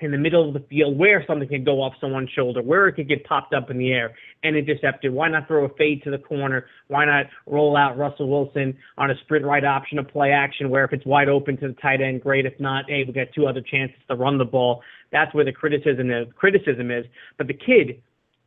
in 0.00 0.10
the 0.10 0.18
middle 0.18 0.46
of 0.46 0.54
the 0.54 0.66
field 0.68 0.98
where 0.98 1.24
something 1.26 1.48
can 1.48 1.64
go 1.64 1.82
off 1.82 1.92
someone's 2.00 2.30
shoulder, 2.30 2.62
where 2.62 2.88
it 2.88 2.94
could 2.94 3.08
get 3.08 3.24
popped 3.24 3.52
up 3.52 3.70
in 3.70 3.78
the 3.78 3.92
air 3.92 4.14
and 4.42 4.56
intercepted. 4.56 5.12
Why 5.12 5.28
not 5.28 5.46
throw 5.46 5.64
a 5.64 5.68
fade 5.74 6.02
to 6.04 6.10
the 6.10 6.18
corner? 6.18 6.66
Why 6.88 7.04
not 7.04 7.26
roll 7.46 7.76
out 7.76 7.98
Russell 7.98 8.28
Wilson 8.28 8.76
on 8.96 9.10
a 9.10 9.14
sprint 9.22 9.44
right 9.44 9.64
option 9.64 9.98
of 9.98 10.08
play 10.08 10.32
action 10.32 10.70
where 10.70 10.84
if 10.84 10.92
it's 10.92 11.04
wide 11.04 11.28
open 11.28 11.56
to 11.58 11.68
the 11.68 11.74
tight 11.74 12.00
end, 12.00 12.22
great. 12.22 12.46
If 12.46 12.58
not, 12.58 12.86
hey, 12.88 13.04
we 13.06 13.12
got 13.12 13.28
two 13.34 13.46
other 13.46 13.60
chances 13.60 13.98
to 14.08 14.16
run 14.16 14.38
the 14.38 14.44
ball. 14.44 14.82
That's 15.12 15.34
where 15.34 15.44
the 15.44 15.52
criticism 15.52 16.10
is. 16.10 16.26
Criticism 16.36 16.90
is. 16.90 17.04
But 17.36 17.46
the 17.46 17.54
kid, 17.54 18.02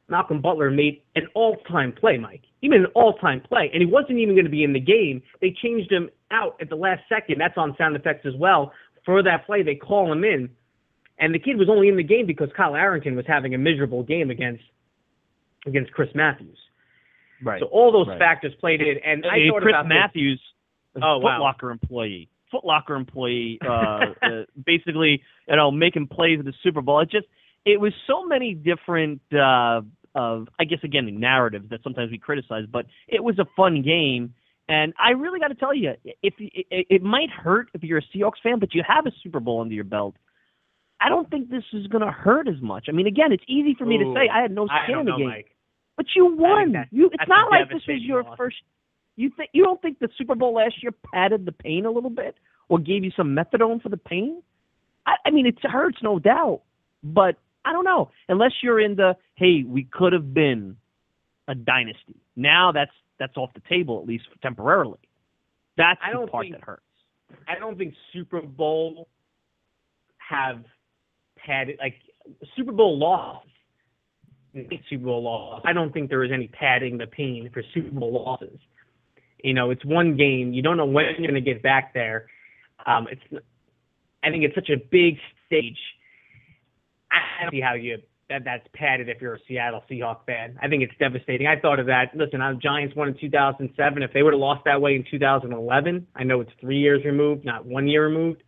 Malcolm 0.10 0.42
Butler, 0.42 0.72
made 0.72 1.02
an 1.16 1.28
all-time 1.36 1.92
play, 1.92 2.18
Mike. 2.18 2.44
He 2.62 2.70
made 2.70 2.82
an 2.82 2.88
all-time 2.96 3.42
play, 3.42 3.70
and 3.74 3.82
he 3.82 3.86
wasn't 3.86 4.20
even 4.20 4.36
going 4.36 4.46
to 4.46 4.52
be 4.52 4.64
in 4.64 4.74
the 4.74 4.80
game. 4.80 5.22
They 5.42 5.52
changed 5.52 5.92
him 5.92 6.10
out 6.32 6.56
at 6.62 6.70
the 6.70 6.76
last 6.76 7.02
second. 7.10 7.40
That's 7.40 7.58
on 7.58 7.76
sound 7.78 7.96
effects 7.96 8.26
as 8.26 8.34
well. 8.36 8.72
For 9.06 9.22
that 9.22 9.46
play, 9.46 9.64
they 9.64 9.76
call 9.76 10.12
him 10.12 10.24
in 10.24 10.50
and 11.20 11.34
the 11.34 11.40
kid 11.40 11.58
was 11.58 11.70
only 11.70 11.90
in 11.90 11.98
the 11.98 12.04
game 12.04 12.26
because 12.26 12.50
Kyle 12.56 12.76
Arrington 12.76 13.16
was 13.16 13.26
having 13.28 13.54
a 13.54 13.58
miserable 13.58 14.04
game 14.04 14.30
against 14.30 14.64
against 15.66 15.92
Chris 15.92 16.10
Matthews. 16.14 16.58
Right. 17.44 17.60
So 17.60 17.68
all 17.68 17.92
those 17.92 18.08
right. 18.08 18.20
factors 18.20 18.54
played 18.60 18.82
in, 18.82 18.98
and 19.06 19.24
hey, 19.24 19.48
I 19.48 19.50
thought 19.50 19.62
Chris 19.62 19.74
about 19.74 19.88
Matthews, 19.88 20.42
this. 20.94 21.04
oh 21.04 21.20
Foot 21.20 21.24
wow, 21.24 21.54
employee, 21.72 22.30
Foot 22.52 22.66
Locker 22.66 22.96
employee, 22.96 23.60
uh, 23.66 23.70
uh, 24.22 24.44
basically, 24.66 25.24
you 25.48 25.56
know, 25.56 25.72
making 25.72 26.08
plays 26.08 26.40
in 26.40 26.46
the 26.46 26.54
Super 26.64 26.82
Bowl. 26.82 27.02
It 27.02 27.10
just, 27.12 27.28
it 27.66 27.80
was 27.80 27.94
so 28.08 28.26
many 28.26 28.54
different, 28.54 29.22
uh, 29.34 29.82
of 30.16 30.48
I 30.60 30.66
guess 30.66 30.80
again 30.84 31.20
narratives 31.20 31.70
that 31.72 31.82
sometimes 31.84 32.12
we 32.12 32.20
criticize, 32.20 32.66
but 32.72 32.86
it 33.08 33.24
was 33.24 33.40
a 33.40 33.46
fun 33.58 33.82
game. 33.82 34.36
And 34.70 34.94
I 34.98 35.12
really 35.12 35.40
got 35.40 35.50
to 35.50 35.56
tell 35.56 35.74
you, 35.74 35.94
if 36.22 36.36
it, 36.40 36.66
it 36.90 37.04
might 37.04 37.30
hurt 37.30 37.70
if 37.74 37.84
you're 37.84 37.98
a 37.98 38.18
Seahawks 38.18 38.42
fan, 38.42 38.60
but 38.60 38.74
you 38.74 38.84
have 38.88 39.06
a 39.06 39.12
Super 39.22 39.40
Bowl 39.40 39.62
under 39.62 39.74
your 39.74 39.84
belt 39.84 40.16
I 41.04 41.10
don't 41.10 41.30
think 41.30 41.50
this 41.50 41.64
is 41.74 41.88
going 41.88 42.04
to 42.04 42.12
hurt 42.12 42.48
as 42.48 42.62
much. 42.62 42.86
I 42.88 42.94
mean, 42.94 43.08
again, 43.08 43.34
it's 43.34 43.44
easy 43.48 43.76
for 43.78 43.86
me 43.86 43.96
Ooh, 43.96 44.14
to 44.14 44.14
say 44.16 44.30
I 44.34 44.42
had 44.42 44.52
no 44.52 44.68
skin 44.68 45.00
in 45.00 45.06
the 45.06 45.18
game, 45.18 45.28
Mike. 45.28 45.52
but 45.98 46.06
you 46.16 46.34
won. 46.34 46.72
That, 46.72 46.88
you, 46.92 47.10
it's 47.12 47.28
not 47.28 47.52
like 47.52 47.68
this 47.68 47.82
was 47.88 48.02
your 48.02 48.24
loss. 48.24 48.38
first. 48.38 48.56
You 49.18 49.30
think 49.36 49.50
you 49.54 49.64
don't 49.64 49.82
think 49.82 50.00
the 50.00 50.08
Super 50.18 50.34
Bowl 50.34 50.54
last 50.54 50.82
year 50.82 50.94
padded 51.14 51.46
the 51.46 51.52
pain 51.52 51.86
a 51.86 51.92
little 51.92 52.10
bit 52.10 52.36
or 52.70 52.80
gave 52.80 53.04
you 53.04 53.12
some 53.18 53.36
methadone 53.36 53.82
for 53.82 53.90
the 53.90 53.98
pain? 53.98 54.42
I, 55.06 55.16
I 55.26 55.32
mean, 55.32 55.46
it 55.46 55.56
hurts, 55.62 55.98
no 56.02 56.20
doubt, 56.20 56.62
but 57.04 57.36
I 57.66 57.74
don't 57.74 57.84
know. 57.84 58.10
Unless 58.30 58.54
you're 58.64 58.80
in 58.80 58.96
the 58.96 59.18
hey, 59.36 59.64
we 59.68 59.84
could 59.84 60.14
have 60.14 60.34
been 60.34 60.78
a 61.50 61.56
dynasty. 61.56 62.16
Now 62.38 62.72
that's 62.72 62.92
that's 63.20 63.36
off 63.36 63.50
the 63.54 63.62
table 63.70 64.00
at 64.02 64.08
least 64.08 64.24
temporarily. 64.42 65.00
That's 65.76 66.00
I 66.02 66.12
the 66.12 66.20
don't 66.20 66.32
part 66.32 66.46
think, 66.46 66.56
that 66.56 66.64
hurts. 66.64 66.82
I 67.48 67.60
don't 67.60 67.78
think 67.78 67.94
Super 68.14 68.42
Bowl 68.42 69.08
have 70.18 70.64
padded 71.46 71.78
like 71.80 71.96
Super 72.56 72.72
Bowl 72.72 72.98
loss. 72.98 73.44
Super 74.90 75.06
Bowl 75.06 75.24
loss. 75.24 75.62
I 75.66 75.74
don't 75.74 75.92
think 75.92 76.10
there 76.10 76.24
is 76.24 76.32
any 76.32 76.48
padding 76.48 76.98
the 76.98 77.08
pain 77.08 77.50
for 77.54 77.64
Super 77.74 77.90
Bowl 77.90 78.24
losses. 78.24 78.60
You 79.44 79.54
know, 79.54 79.72
it's 79.72 79.84
one 79.84 80.16
game. 80.16 80.54
You 80.54 80.62
don't 80.62 80.78
know 80.78 80.86
when 80.86 81.06
you're 81.18 81.32
going 81.32 81.34
to 81.34 81.42
get 81.42 81.62
back 81.64 81.94
there. 81.94 82.28
Um, 82.86 83.08
it's. 83.12 83.44
I 84.24 84.30
think 84.30 84.46
it's 84.46 84.56
such 84.56 84.70
a 84.70 84.78
big 84.78 85.18
stage. 85.48 85.78
I 87.12 87.44
don't 87.44 87.52
see 87.52 87.60
how 87.60 87.74
you 87.74 87.98
that 88.30 88.44
that's 88.46 88.68
padded 88.74 89.10
if 89.10 89.22
you're 89.22 89.36
a 89.36 89.40
Seattle 89.48 89.84
Seahawks 89.90 90.26
fan. 90.26 90.58
I 90.62 90.68
think 90.68 90.82
it's 90.82 90.94
devastating. 90.98 91.46
I 91.46 91.60
thought 91.60 91.80
of 91.80 91.88
that. 91.88 92.16
Listen, 92.16 92.40
the 92.40 92.60
Giants 92.62 92.96
won 92.96 93.10
in 93.10 93.18
2007. 93.20 94.02
If 94.02 94.14
they 94.14 94.24
would 94.24 94.34
have 94.34 94.40
lost 94.40 94.64
that 94.66 94.82
way 94.82 94.96
in 94.96 95.06
2011, 95.10 96.08
I 96.16 96.24
know 96.24 96.42
it's 96.42 96.52
three 96.60 96.80
years 96.80 97.04
removed, 97.06 97.46
not 97.46 97.66
one 97.66 97.88
year 97.88 98.08
removed. 98.08 98.44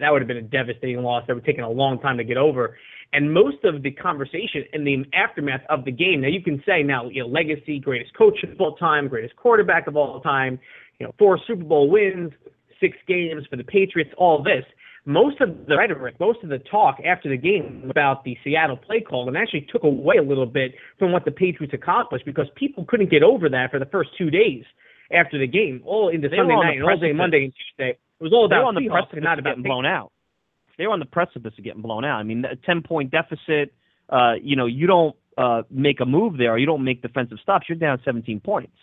That 0.00 0.12
would 0.12 0.20
have 0.20 0.28
been 0.28 0.36
a 0.36 0.42
devastating 0.42 1.02
loss 1.02 1.24
that 1.26 1.34
would 1.34 1.42
have 1.42 1.46
taken 1.46 1.64
a 1.64 1.70
long 1.70 1.98
time 2.00 2.18
to 2.18 2.24
get 2.24 2.36
over. 2.36 2.76
And 3.12 3.32
most 3.32 3.64
of 3.64 3.82
the 3.82 3.90
conversation 3.90 4.64
in 4.72 4.84
the 4.84 5.04
aftermath 5.14 5.62
of 5.68 5.84
the 5.84 5.90
game, 5.90 6.20
now 6.20 6.28
you 6.28 6.42
can 6.42 6.62
say 6.66 6.82
now, 6.82 7.08
you 7.08 7.22
know, 7.22 7.28
legacy, 7.28 7.80
greatest 7.80 8.16
coach 8.16 8.42
of 8.44 8.60
all 8.60 8.76
time, 8.76 9.08
greatest 9.08 9.34
quarterback 9.36 9.86
of 9.86 9.96
all 9.96 10.20
time, 10.20 10.60
you 10.98 11.06
know, 11.06 11.14
four 11.18 11.38
Super 11.46 11.64
Bowl 11.64 11.90
wins, 11.90 12.32
six 12.80 12.96
games 13.08 13.44
for 13.50 13.56
the 13.56 13.64
Patriots, 13.64 14.10
all 14.16 14.42
this. 14.42 14.64
Most 15.06 15.40
of 15.40 15.66
the 15.66 15.76
rhetoric, 15.76 16.20
most 16.20 16.42
of 16.44 16.50
the 16.50 16.58
talk 16.58 16.98
after 17.04 17.28
the 17.28 17.36
game 17.36 17.86
about 17.88 18.22
the 18.22 18.36
Seattle 18.44 18.76
play 18.76 19.00
call, 19.00 19.28
and 19.28 19.36
actually 19.36 19.66
took 19.72 19.82
away 19.82 20.16
a 20.18 20.22
little 20.22 20.46
bit 20.46 20.72
from 20.98 21.10
what 21.10 21.24
the 21.24 21.30
Patriots 21.30 21.72
accomplished 21.74 22.26
because 22.26 22.46
people 22.54 22.84
couldn't 22.86 23.10
get 23.10 23.22
over 23.22 23.48
that 23.48 23.70
for 23.70 23.78
the 23.78 23.86
first 23.86 24.10
two 24.18 24.30
days 24.30 24.62
after 25.10 25.38
the 25.38 25.46
game, 25.46 25.82
all 25.84 26.10
into 26.10 26.28
They 26.28 26.36
Sunday 26.36 26.54
night 26.54 26.76
the 26.78 26.84
and 26.84 26.90
all 26.90 26.96
day. 26.98 27.12
Monday 27.12 27.44
and 27.44 27.52
Tuesday. 27.54 27.98
It 28.20 28.24
was 28.24 28.32
all 28.32 28.44
about 28.46 28.54
they 28.56 28.58
were 28.60 28.66
on 28.66 28.74
the 28.74 28.80
Seahawks 28.82 28.90
precipice 29.08 29.24
not 29.24 29.38
of 29.38 29.42
about 29.44 29.50
getting 29.50 29.62
blown 29.64 29.86
out. 29.86 30.12
They 30.78 30.86
were 30.86 30.92
on 30.92 30.98
the 31.00 31.06
precipice 31.06 31.52
of 31.56 31.64
getting 31.64 31.82
blown 31.82 32.04
out. 32.04 32.18
I 32.18 32.22
mean, 32.22 32.44
a 32.44 32.56
ten 32.56 32.82
point 32.82 33.10
deficit. 33.10 33.72
Uh, 34.08 34.34
you 34.42 34.56
know, 34.56 34.66
you 34.66 34.86
don't 34.86 35.16
uh, 35.38 35.62
make 35.70 36.00
a 36.00 36.06
move 36.06 36.36
there, 36.36 36.52
or 36.52 36.58
you 36.58 36.66
don't 36.66 36.84
make 36.84 37.00
defensive 37.02 37.38
stops. 37.42 37.66
You're 37.68 37.78
down 37.78 38.00
17 38.04 38.40
points, 38.40 38.76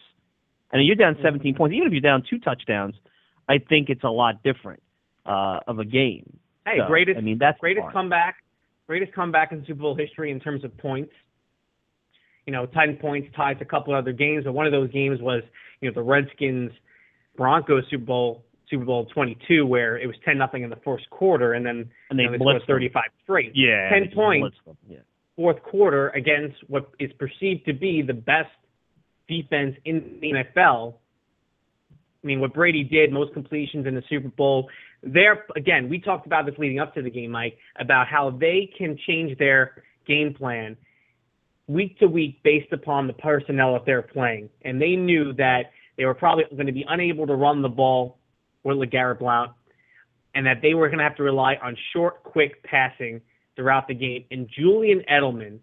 and 0.72 0.86
you're 0.86 0.96
down 0.96 1.18
17 1.22 1.52
Mm-hmm. 1.54 1.58
points. 1.58 1.76
Even 1.76 1.88
if 1.88 1.92
you're 1.94 2.02
down 2.02 2.24
two 2.30 2.40
touchdowns, 2.40 2.96
I 3.50 3.58
think 3.58 3.90
it's 3.90 4.04
a 4.04 4.10
lot 4.10 4.42
different 4.44 4.82
uh, 5.26 5.60
of 5.68 5.80
a 5.80 5.86
game. 5.86 6.40
Hey, 6.66 6.78
So, 6.80 6.88
greatest 6.88 7.18
I 7.18 7.22
mean, 7.22 7.38
that's 7.40 7.60
greatest 7.60 7.88
comeback, 7.92 8.38
greatest 8.88 9.14
comeback 9.14 9.52
in 9.52 9.66
Super 9.66 9.82
Bowl 9.82 9.96
history 9.96 10.32
in 10.32 10.40
terms 10.40 10.64
of 10.64 10.76
points. 10.78 11.12
You 12.46 12.54
know, 12.54 12.66
ten 12.66 12.96
points 12.96 13.28
ties 13.36 13.58
a 13.60 13.66
couple 13.66 13.94
other 13.94 14.14
games, 14.14 14.46
but 14.46 14.54
one 14.54 14.66
of 14.66 14.72
those 14.72 14.90
games 14.92 15.20
was 15.22 15.44
you 15.82 15.90
know 15.90 15.94
the 15.94 16.02
Redskins 16.02 16.72
Broncos 17.36 17.84
Super 17.90 18.06
Bowl 18.06 18.46
Super 18.70 18.86
Bowl 18.86 19.06
22, 19.14 19.66
where 19.66 19.98
it 19.98 20.08
was 20.08 20.16
10 20.26 20.38
nothing 20.38 20.64
in 20.64 20.70
the 20.70 20.78
first 20.78 21.10
quarter, 21.10 21.54
and 21.54 21.66
then 21.66 21.90
and 22.10 22.20
they, 22.20 22.24
you 22.24 22.32
know, 22.32 22.38
they 22.38 22.44
blitzed 22.44 22.68
35 22.68 23.04
straight. 23.24 23.52
Yeah, 23.56 23.90
10 23.90 24.12
points. 24.14 24.58
Yeah. 24.90 24.98
Fourth 25.36 25.62
quarter 25.64 26.10
against 26.10 26.58
what 26.68 26.90
is 27.00 27.12
perceived 27.20 27.66
to 27.66 27.74
be 27.74 28.02
the 28.02 28.14
best 28.14 28.50
defense 29.28 29.76
in 29.86 30.18
the 30.22 30.32
NFL. 30.32 30.96
I 32.24 32.28
mean, 32.28 32.40
what 32.40 32.54
Brady 32.54 32.84
did, 32.84 33.12
most 33.12 33.34
completions 33.34 33.86
in 33.86 33.96
the 33.96 34.04
Super 34.10 34.30
Bowl. 34.30 34.70
There, 35.04 35.46
again, 35.56 35.90
we 35.90 36.00
talked 36.00 36.26
about 36.26 36.46
this 36.46 36.56
leading 36.58 36.80
up 36.80 36.96
to 36.96 37.02
the 37.02 37.12
game, 37.12 37.32
Mike, 37.32 37.58
about 37.80 38.08
how 38.08 38.32
they 38.32 38.70
can 38.78 38.98
change 39.06 39.38
their 39.38 39.84
game 40.08 40.34
plan 40.34 40.76
week 41.68 42.00
to 42.00 42.08
week 42.08 42.42
based 42.44 42.74
upon 42.74 43.08
the 43.08 43.14
personnel 43.14 43.74
that 43.74 43.86
they're 43.86 44.02
playing. 44.02 44.50
And 44.64 44.82
they 44.82 44.96
knew 44.96 45.34
that 45.34 45.72
they 45.98 46.06
were 46.06 46.16
probably 46.16 46.46
going 46.52 46.66
to 46.66 46.72
be 46.72 46.86
unable 46.88 47.28
to 47.28 47.36
run 47.36 47.62
the 47.62 47.70
ball 47.70 48.18
with 48.68 48.78
LeGarrette 48.78 49.20
Blount 49.20 49.52
and 50.36 50.46
that 50.46 50.62
they 50.62 50.74
were 50.74 50.88
going 50.88 51.00
to 51.00 51.04
have 51.04 51.16
to 51.16 51.24
rely 51.24 51.56
on 51.64 51.76
short, 51.94 52.24
quick 52.24 52.62
passing 52.64 53.22
throughout 53.56 53.88
the 53.88 53.94
game. 53.94 54.26
And 54.30 54.48
Julian 54.56 55.02
Edelman, 55.10 55.60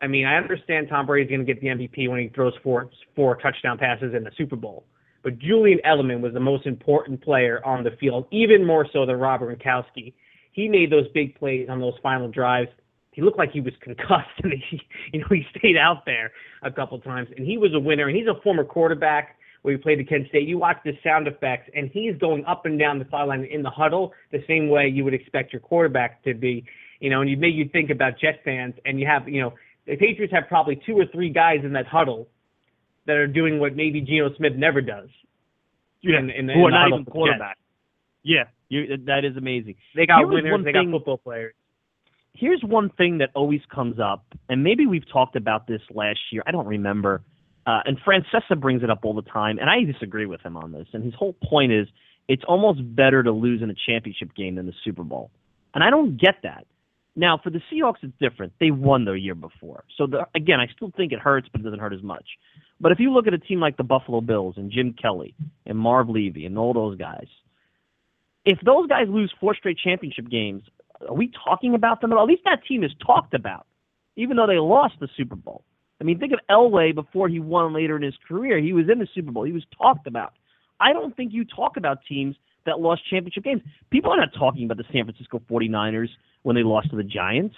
I 0.00 0.06
mean, 0.06 0.26
I 0.26 0.36
understand 0.36 0.88
Tom 0.88 1.06
Brady's 1.06 1.30
going 1.30 1.44
to 1.44 1.52
get 1.52 1.60
the 1.60 1.68
MVP 1.68 2.08
when 2.08 2.20
he 2.20 2.28
throws 2.28 2.52
four, 2.62 2.90
four 3.16 3.36
touchdown 3.36 3.78
passes 3.78 4.14
in 4.14 4.22
the 4.22 4.30
Super 4.36 4.54
Bowl. 4.54 4.84
But 5.24 5.38
Julian 5.38 5.80
Edelman 5.84 6.20
was 6.20 6.34
the 6.34 6.40
most 6.40 6.66
important 6.66 7.22
player 7.22 7.64
on 7.64 7.82
the 7.82 7.90
field, 7.98 8.26
even 8.30 8.64
more 8.64 8.86
so 8.92 9.06
than 9.06 9.16
Robert 9.16 9.58
Gronkowski. 9.58 10.12
He 10.52 10.68
made 10.68 10.92
those 10.92 11.08
big 11.14 11.36
plays 11.36 11.68
on 11.68 11.80
those 11.80 11.94
final 12.02 12.28
drives. 12.28 12.68
He 13.12 13.22
looked 13.22 13.38
like 13.38 13.50
he 13.50 13.60
was 13.60 13.72
concussed, 13.80 14.38
and 14.44 14.52
he, 14.52 14.80
you 15.12 15.20
know, 15.20 15.26
he 15.30 15.44
stayed 15.58 15.76
out 15.76 16.04
there 16.04 16.30
a 16.62 16.70
couple 16.70 16.98
times. 17.00 17.28
And 17.36 17.46
he 17.46 17.56
was 17.56 17.72
a 17.74 17.80
winner. 17.80 18.06
And 18.08 18.16
he's 18.16 18.28
a 18.28 18.40
former 18.42 18.62
quarterback 18.62 19.36
where 19.62 19.76
he 19.76 19.78
played 19.82 20.00
at 20.00 20.08
Kent 20.08 20.28
State. 20.28 20.48
You 20.48 20.58
watch 20.58 20.76
the 20.84 20.92
sound 21.02 21.26
effects, 21.26 21.70
and 21.74 21.90
he's 21.92 22.16
going 22.18 22.44
up 22.44 22.66
and 22.66 22.78
down 22.78 22.98
the 22.98 23.06
sideline 23.10 23.44
in 23.44 23.62
the 23.62 23.70
huddle 23.70 24.12
the 24.32 24.42
same 24.46 24.68
way 24.68 24.88
you 24.88 25.04
would 25.04 25.14
expect 25.14 25.52
your 25.52 25.60
quarterback 25.60 26.22
to 26.24 26.34
be. 26.34 26.64
You 27.00 27.10
know, 27.10 27.20
and 27.20 27.28
you 27.30 27.36
make 27.36 27.54
you 27.54 27.68
think 27.70 27.90
about 27.90 28.18
Jet 28.18 28.40
fans, 28.44 28.74
and 28.84 28.98
you 28.98 29.06
have, 29.06 29.28
you 29.28 29.40
know, 29.40 29.52
the 29.86 29.96
Patriots 29.96 30.32
have 30.32 30.44
probably 30.48 30.80
two 30.86 30.94
or 30.98 31.04
three 31.12 31.30
guys 31.30 31.58
in 31.62 31.72
that 31.74 31.86
huddle 31.86 32.28
that 33.06 33.16
are 33.16 33.26
doing 33.26 33.60
what 33.60 33.76
maybe 33.76 34.00
Geno 34.00 34.34
Smith 34.36 34.54
never 34.56 34.80
does. 34.80 35.08
Yeah, 36.02 36.18
in, 36.18 36.30
in, 36.30 36.46
the- 36.46 36.54
who 36.54 36.66
are 36.66 36.70
not 36.70 36.88
even 36.88 37.04
quarterback. 37.04 37.58
Yeah, 38.22 38.44
you, 38.68 38.96
that 39.06 39.24
is 39.24 39.36
amazing. 39.36 39.76
They 39.94 40.06
got 40.06 40.18
Here 40.18 40.26
winners. 40.26 40.64
They 40.64 40.72
thing- 40.72 40.90
got 40.90 40.98
football 40.98 41.18
players. 41.18 41.54
here's 42.34 42.62
one 42.62 42.90
thing 42.90 43.18
that 43.18 43.30
always 43.34 43.60
comes 43.72 43.98
up, 44.00 44.24
and 44.48 44.62
maybe 44.64 44.86
we've 44.86 45.08
talked 45.12 45.36
about 45.36 45.66
this 45.66 45.80
last 45.94 46.18
year. 46.32 46.42
I 46.46 46.50
don't 46.50 46.66
remember. 46.66 47.22
Uh, 47.66 47.80
and 47.84 47.98
Francesa 48.00 48.58
brings 48.58 48.82
it 48.82 48.90
up 48.90 49.00
all 49.04 49.12
the 49.12 49.22
time, 49.22 49.58
and 49.58 49.68
I 49.68 49.82
disagree 49.82 50.26
with 50.26 50.40
him 50.40 50.56
on 50.56 50.72
this. 50.72 50.86
And 50.92 51.04
his 51.04 51.14
whole 51.14 51.34
point 51.44 51.72
is 51.72 51.88
it's 52.28 52.44
almost 52.46 52.80
better 52.94 53.22
to 53.22 53.32
lose 53.32 53.60
in 53.60 53.70
a 53.70 53.74
championship 53.74 54.34
game 54.34 54.54
than 54.54 54.66
the 54.66 54.74
Super 54.84 55.02
Bowl. 55.02 55.30
And 55.74 55.82
I 55.82 55.90
don't 55.90 56.16
get 56.16 56.36
that. 56.44 56.66
Now, 57.16 57.40
for 57.42 57.50
the 57.50 57.60
Seahawks, 57.72 57.96
it's 58.02 58.12
different. 58.20 58.52
They 58.60 58.70
won 58.70 59.04
the 59.06 59.12
year 59.12 59.34
before. 59.34 59.84
So, 59.96 60.06
the, 60.06 60.26
again, 60.34 60.60
I 60.60 60.68
still 60.76 60.92
think 60.96 61.12
it 61.12 61.18
hurts, 61.18 61.48
but 61.50 61.60
it 61.60 61.64
doesn't 61.64 61.78
hurt 61.78 61.94
as 61.94 62.02
much. 62.02 62.24
But 62.78 62.92
if 62.92 63.00
you 63.00 63.12
look 63.12 63.26
at 63.26 63.32
a 63.32 63.38
team 63.38 63.58
like 63.58 63.78
the 63.78 63.84
Buffalo 63.84 64.20
Bills 64.20 64.54
and 64.58 64.70
Jim 64.70 64.94
Kelly 65.00 65.34
and 65.64 65.78
Marv 65.78 66.10
Levy 66.10 66.44
and 66.44 66.58
all 66.58 66.74
those 66.74 66.98
guys, 66.98 67.26
if 68.44 68.58
those 68.60 68.86
guys 68.86 69.06
lose 69.08 69.32
four 69.40 69.54
straight 69.54 69.78
championship 69.78 70.28
games, 70.28 70.62
are 71.08 71.14
we 71.14 71.32
talking 71.44 71.74
about 71.74 72.00
them 72.00 72.12
at 72.12 72.18
all? 72.18 72.24
At 72.24 72.28
least 72.28 72.42
that 72.44 72.64
team 72.68 72.84
is 72.84 72.92
talked 73.04 73.34
about, 73.34 73.66
even 74.16 74.36
though 74.36 74.46
they 74.46 74.58
lost 74.58 74.94
the 75.00 75.08
Super 75.16 75.36
Bowl. 75.36 75.64
I 76.00 76.04
mean, 76.04 76.18
think 76.18 76.32
of 76.32 76.40
Elway 76.50 76.94
before 76.94 77.28
he 77.28 77.40
won 77.40 77.72
later 77.72 77.96
in 77.96 78.02
his 78.02 78.14
career. 78.28 78.58
He 78.58 78.72
was 78.72 78.86
in 78.90 78.98
the 78.98 79.08
Super 79.14 79.32
Bowl. 79.32 79.44
He 79.44 79.52
was 79.52 79.64
talked 79.76 80.06
about. 80.06 80.32
I 80.78 80.92
don't 80.92 81.16
think 81.16 81.32
you 81.32 81.44
talk 81.44 81.76
about 81.76 81.98
teams 82.08 82.36
that 82.66 82.80
lost 82.80 83.02
championship 83.08 83.44
games. 83.44 83.62
People 83.90 84.12
are 84.12 84.18
not 84.18 84.34
talking 84.38 84.64
about 84.64 84.76
the 84.76 84.84
San 84.92 85.04
Francisco 85.04 85.40
49ers 85.50 86.08
when 86.42 86.54
they 86.56 86.62
lost 86.62 86.90
to 86.90 86.96
the 86.96 87.04
Giants. 87.04 87.54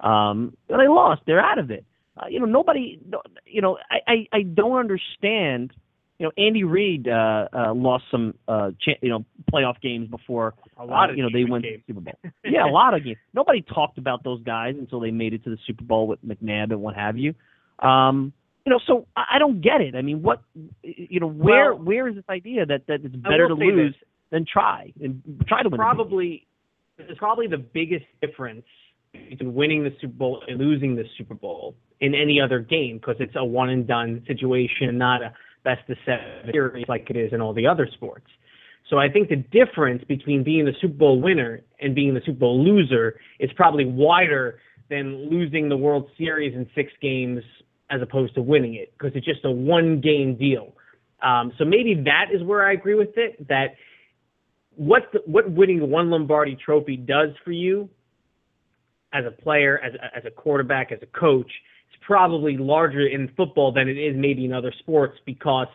Um, 0.00 0.56
they 0.68 0.88
lost. 0.88 1.22
They're 1.26 1.40
out 1.40 1.58
of 1.58 1.70
it. 1.70 1.84
Uh, 2.16 2.26
you 2.28 2.40
know, 2.40 2.46
nobody. 2.46 3.00
You 3.46 3.62
know, 3.62 3.78
I, 3.90 4.12
I 4.12 4.36
I 4.38 4.42
don't 4.42 4.78
understand. 4.78 5.72
You 6.18 6.26
know, 6.26 6.32
Andy 6.36 6.64
Reid 6.64 7.08
uh, 7.08 7.48
uh, 7.50 7.74
lost 7.74 8.04
some 8.10 8.34
uh, 8.46 8.72
cha- 8.80 8.98
you 9.00 9.08
know 9.08 9.24
playoff 9.52 9.80
games 9.80 10.08
before 10.08 10.52
A 10.76 10.84
lot 10.84 11.08
uh, 11.08 11.12
of 11.12 11.16
you 11.16 11.22
know 11.22 11.30
they 11.32 11.44
went 11.50 11.64
to 11.64 11.70
the 11.70 11.82
Super 11.86 12.00
Bowl. 12.00 12.14
yeah, 12.44 12.66
a 12.66 12.68
lot 12.68 12.94
of 12.94 13.04
games. 13.04 13.16
Nobody 13.32 13.62
talked 13.62 13.96
about 13.96 14.22
those 14.22 14.42
guys 14.42 14.74
until 14.78 15.00
they 15.00 15.10
made 15.10 15.32
it 15.32 15.44
to 15.44 15.50
the 15.50 15.58
Super 15.66 15.84
Bowl 15.84 16.06
with 16.06 16.22
McNabb 16.24 16.72
and 16.72 16.80
what 16.80 16.94
have 16.94 17.16
you. 17.16 17.34
Um, 17.80 18.32
you 18.66 18.70
know, 18.70 18.80
so 18.86 19.06
I 19.16 19.38
don't 19.38 19.60
get 19.60 19.80
it. 19.80 19.94
I 19.94 20.02
mean, 20.02 20.22
what 20.22 20.42
you 20.82 21.18
know, 21.18 21.26
where 21.26 21.74
Well, 21.74 21.84
where 21.84 22.08
is 22.08 22.14
this 22.14 22.24
idea 22.28 22.66
that 22.66 22.86
that 22.88 23.00
it's 23.04 23.16
better 23.16 23.48
to 23.48 23.54
lose 23.54 23.94
this. 23.94 24.02
than 24.30 24.44
try 24.50 24.92
and 25.02 25.22
try 25.48 25.62
to 25.62 25.68
win? 25.68 25.78
probably 25.78 26.46
it's 26.98 27.18
probably 27.18 27.46
the 27.46 27.58
biggest 27.58 28.04
difference 28.20 28.66
between 29.12 29.54
winning 29.54 29.84
the 29.84 29.90
Super 30.00 30.12
Bowl 30.12 30.42
and 30.46 30.58
losing 30.58 30.94
the 30.94 31.04
Super 31.16 31.34
Bowl 31.34 31.74
in 32.00 32.14
any 32.14 32.40
other 32.40 32.60
game 32.60 32.98
because 32.98 33.16
it's 33.18 33.34
a 33.36 33.44
one 33.44 33.70
and 33.70 33.86
done 33.86 34.22
situation, 34.26 34.98
not 34.98 35.22
a 35.22 35.32
best 35.64 35.88
of 35.88 35.96
seven 36.06 36.52
series 36.52 36.86
like 36.88 37.08
it 37.10 37.16
is 37.16 37.32
in 37.32 37.40
all 37.40 37.52
the 37.52 37.66
other 37.66 37.88
sports. 37.92 38.26
So 38.88 38.98
I 38.98 39.08
think 39.08 39.28
the 39.28 39.36
difference 39.36 40.02
between 40.04 40.42
being 40.42 40.64
the 40.64 40.72
Super 40.80 40.94
Bowl 40.94 41.20
winner 41.20 41.60
and 41.80 41.94
being 41.94 42.14
the 42.14 42.20
Super 42.24 42.40
Bowl 42.40 42.62
loser 42.62 43.20
is 43.38 43.50
probably 43.54 43.84
wider 43.84 44.58
than 44.88 45.30
losing 45.30 45.68
the 45.68 45.76
World 45.76 46.10
Series 46.18 46.54
in 46.54 46.68
six 46.74 46.92
games 47.00 47.42
as 47.90 48.00
opposed 48.02 48.34
to 48.34 48.42
winning 48.42 48.74
it 48.74 48.92
because 48.92 49.14
it's 49.14 49.26
just 49.26 49.44
a 49.44 49.50
one 49.50 50.00
game 50.00 50.36
deal. 50.36 50.72
Um, 51.22 51.52
so 51.58 51.64
maybe 51.64 52.02
that 52.04 52.26
is 52.32 52.42
where 52.42 52.66
I 52.66 52.72
agree 52.72 52.94
with 52.94 53.16
it. 53.16 53.46
That 53.48 53.74
what 54.76 55.10
the, 55.12 55.20
what 55.26 55.50
winning 55.50 55.90
one 55.90 56.10
Lombardi 56.10 56.56
Trophy 56.56 56.96
does 56.96 57.30
for 57.44 57.52
you 57.52 57.88
as 59.12 59.24
a 59.26 59.30
player, 59.30 59.78
as 59.78 59.92
as 60.16 60.24
a 60.24 60.30
quarterback, 60.30 60.92
as 60.92 61.00
a 61.02 61.18
coach, 61.18 61.50
is 61.92 62.00
probably 62.00 62.56
larger 62.56 63.06
in 63.06 63.28
football 63.36 63.72
than 63.72 63.88
it 63.88 63.98
is 63.98 64.16
maybe 64.16 64.44
in 64.44 64.52
other 64.52 64.72
sports 64.78 65.18
because 65.26 65.68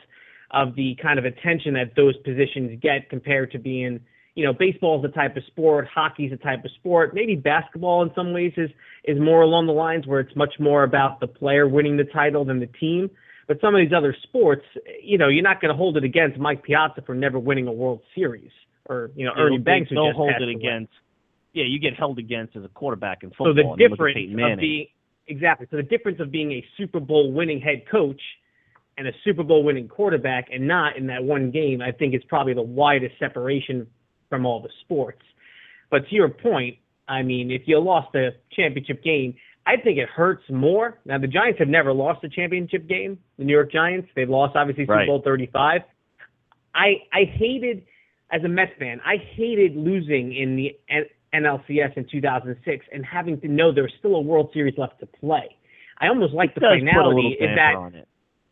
of 0.52 0.76
the 0.76 0.96
kind 1.02 1.20
of 1.20 1.26
attention 1.26 1.74
that 1.74 1.96
those 1.96 2.16
positions 2.18 2.80
get 2.82 3.10
compared 3.10 3.52
to 3.52 3.60
being, 3.60 4.00
you 4.36 4.44
know, 4.44 4.54
baseball 4.54 5.00
is 5.00 5.10
a 5.10 5.14
type 5.14 5.38
of 5.38 5.44
sport, 5.48 5.88
hockey 5.94 6.26
is 6.26 6.34
a 6.34 6.38
type 6.38 6.64
of 6.66 6.72
sport, 6.72 7.16
maybe 7.16 7.36
basketball 7.36 8.04
in 8.04 8.12
some 8.14 8.34
ways 8.34 8.54
is 8.58 8.70
is 9.06 9.20
more 9.20 9.42
along 9.42 9.68
the 9.68 9.74
lines 9.74 10.06
where 10.06 10.20
it's 10.20 10.36
much 10.36 10.54
more 10.60 10.84
about 10.84 11.20
the 11.20 11.28
player 11.28 11.68
winning 11.68 11.96
the 11.96 12.04
title 12.04 12.44
than 12.44 12.60
the 12.60 12.68
team. 12.68 13.10
But 13.48 13.62
some 13.62 13.76
of 13.76 13.80
these 13.80 13.94
other 13.96 14.16
sports, 14.24 14.64
you 15.02 15.18
know, 15.18 15.28
you're 15.28 15.44
not 15.44 15.62
going 15.62 15.70
to 15.72 15.78
hold 15.78 15.98
it 15.98 16.04
against 16.04 16.38
Mike 16.38 16.64
Piazza 16.64 17.04
for 17.06 17.14
never 17.14 17.40
winning 17.40 17.68
a 17.68 17.72
World 17.72 18.02
Series, 18.14 18.52
or 18.88 19.12
you 19.16 19.26
know, 19.26 19.32
Yeah, 19.38 19.44
Ernie 19.44 19.58
Banks 19.60 19.90
just 19.90 20.00
hold 20.16 20.34
it 20.40 20.50
against. 20.50 20.92
Yeah, 21.54 21.64
you 21.68 21.80
get 21.80 21.96
held 21.96 22.20
against 22.20 22.58
as 22.58 22.66
a 22.66 22.68
quarterback 22.68 23.24
in 23.24 23.30
football. 23.30 23.54
So 23.56 23.76
the 23.78 23.88
difference 23.88 24.18
of 24.18 24.60
being 24.60 24.88
exactly 25.28 25.68
so 25.72 25.78
the 25.78 25.84
difference 25.84 26.20
of 26.20 26.30
being 26.30 26.52
a 26.52 26.66
Super 26.78 27.00
Bowl 27.00 27.32
winning 27.32 27.62
head 27.62 27.84
coach 27.90 28.22
and 28.98 29.08
a 29.08 29.12
Super 29.24 29.44
Bowl 29.44 29.64
winning 29.64 29.88
quarterback 29.88 30.48
and 30.52 30.68
not 30.68 30.98
in 30.98 31.08
that 31.08 31.24
one 31.24 31.52
game, 31.52 31.82
I 31.82 31.92
think 31.92 32.14
is 32.14 32.22
probably 32.28 32.54
the 32.54 32.62
widest 32.62 33.18
separation 33.20 33.88
from 34.36 34.46
all 34.46 34.62
the 34.62 34.70
sports. 34.82 35.22
But 35.90 36.08
to 36.10 36.16
your 36.16 36.30
point, 36.30 36.78
I 37.08 37.22
mean, 37.22 37.52
if 37.52 37.64
you 37.66 37.80
lost 37.80 38.12
the 38.12 38.32
championship 38.52 39.04
game, 39.04 39.36
I 39.66 39.78
think 39.78 39.98
it 39.98 40.10
hurts 40.10 40.44
more. 40.50 41.00
Now 41.06 41.18
the 41.18 41.28
Giants 41.28 41.60
have 41.60 41.70
never 41.70 41.94
lost 41.94 42.24
a 42.24 42.30
championship 42.30 42.88
game. 42.88 43.18
The 43.38 43.46
New 43.46 43.54
York 43.54 43.72
Giants, 43.72 44.10
they've 44.16 44.30
lost 44.30 44.56
obviously 44.56 44.84
Super 44.84 44.94
Right. 44.94 45.08
Bowl 45.08 45.22
35. 45.24 45.82
I 46.74 46.88
I 47.14 47.24
hated 47.34 47.84
as 48.32 48.44
a 48.44 48.48
Mets 48.48 48.72
fan, 48.78 49.00
I 49.06 49.16
hated 49.36 49.78
losing 49.78 50.36
in 50.36 50.56
the 50.56 50.78
NLCS 51.34 51.96
in 51.96 52.06
2006 52.12 52.86
and 52.92 53.06
having 53.06 53.40
to 53.42 53.48
know 53.48 53.72
there's 53.74 53.94
still 54.00 54.16
a 54.16 54.22
World 54.22 54.50
Series 54.54 54.78
left 54.78 55.00
to 55.00 55.06
play. 55.06 55.56
I 56.02 56.08
almost 56.08 56.34
like 56.34 56.54
the 56.56 56.62
finality 56.62 57.38
is 57.40 57.50
that 57.56 58.06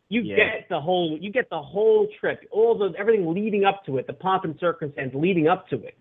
you 0.08 0.22
yeah. 0.22 0.36
get 0.36 0.68
the 0.68 0.80
whole 0.80 1.18
you 1.20 1.32
get 1.32 1.48
the 1.50 1.60
whole 1.60 2.08
trip, 2.20 2.40
all 2.50 2.76
the 2.76 2.92
everything 2.98 3.32
leading 3.32 3.64
up 3.64 3.84
to 3.86 3.98
it, 3.98 4.06
the 4.06 4.12
pomp 4.12 4.44
and 4.44 4.54
circumstance 4.60 5.12
leading 5.14 5.48
up 5.48 5.68
to 5.68 5.76
it. 5.76 5.96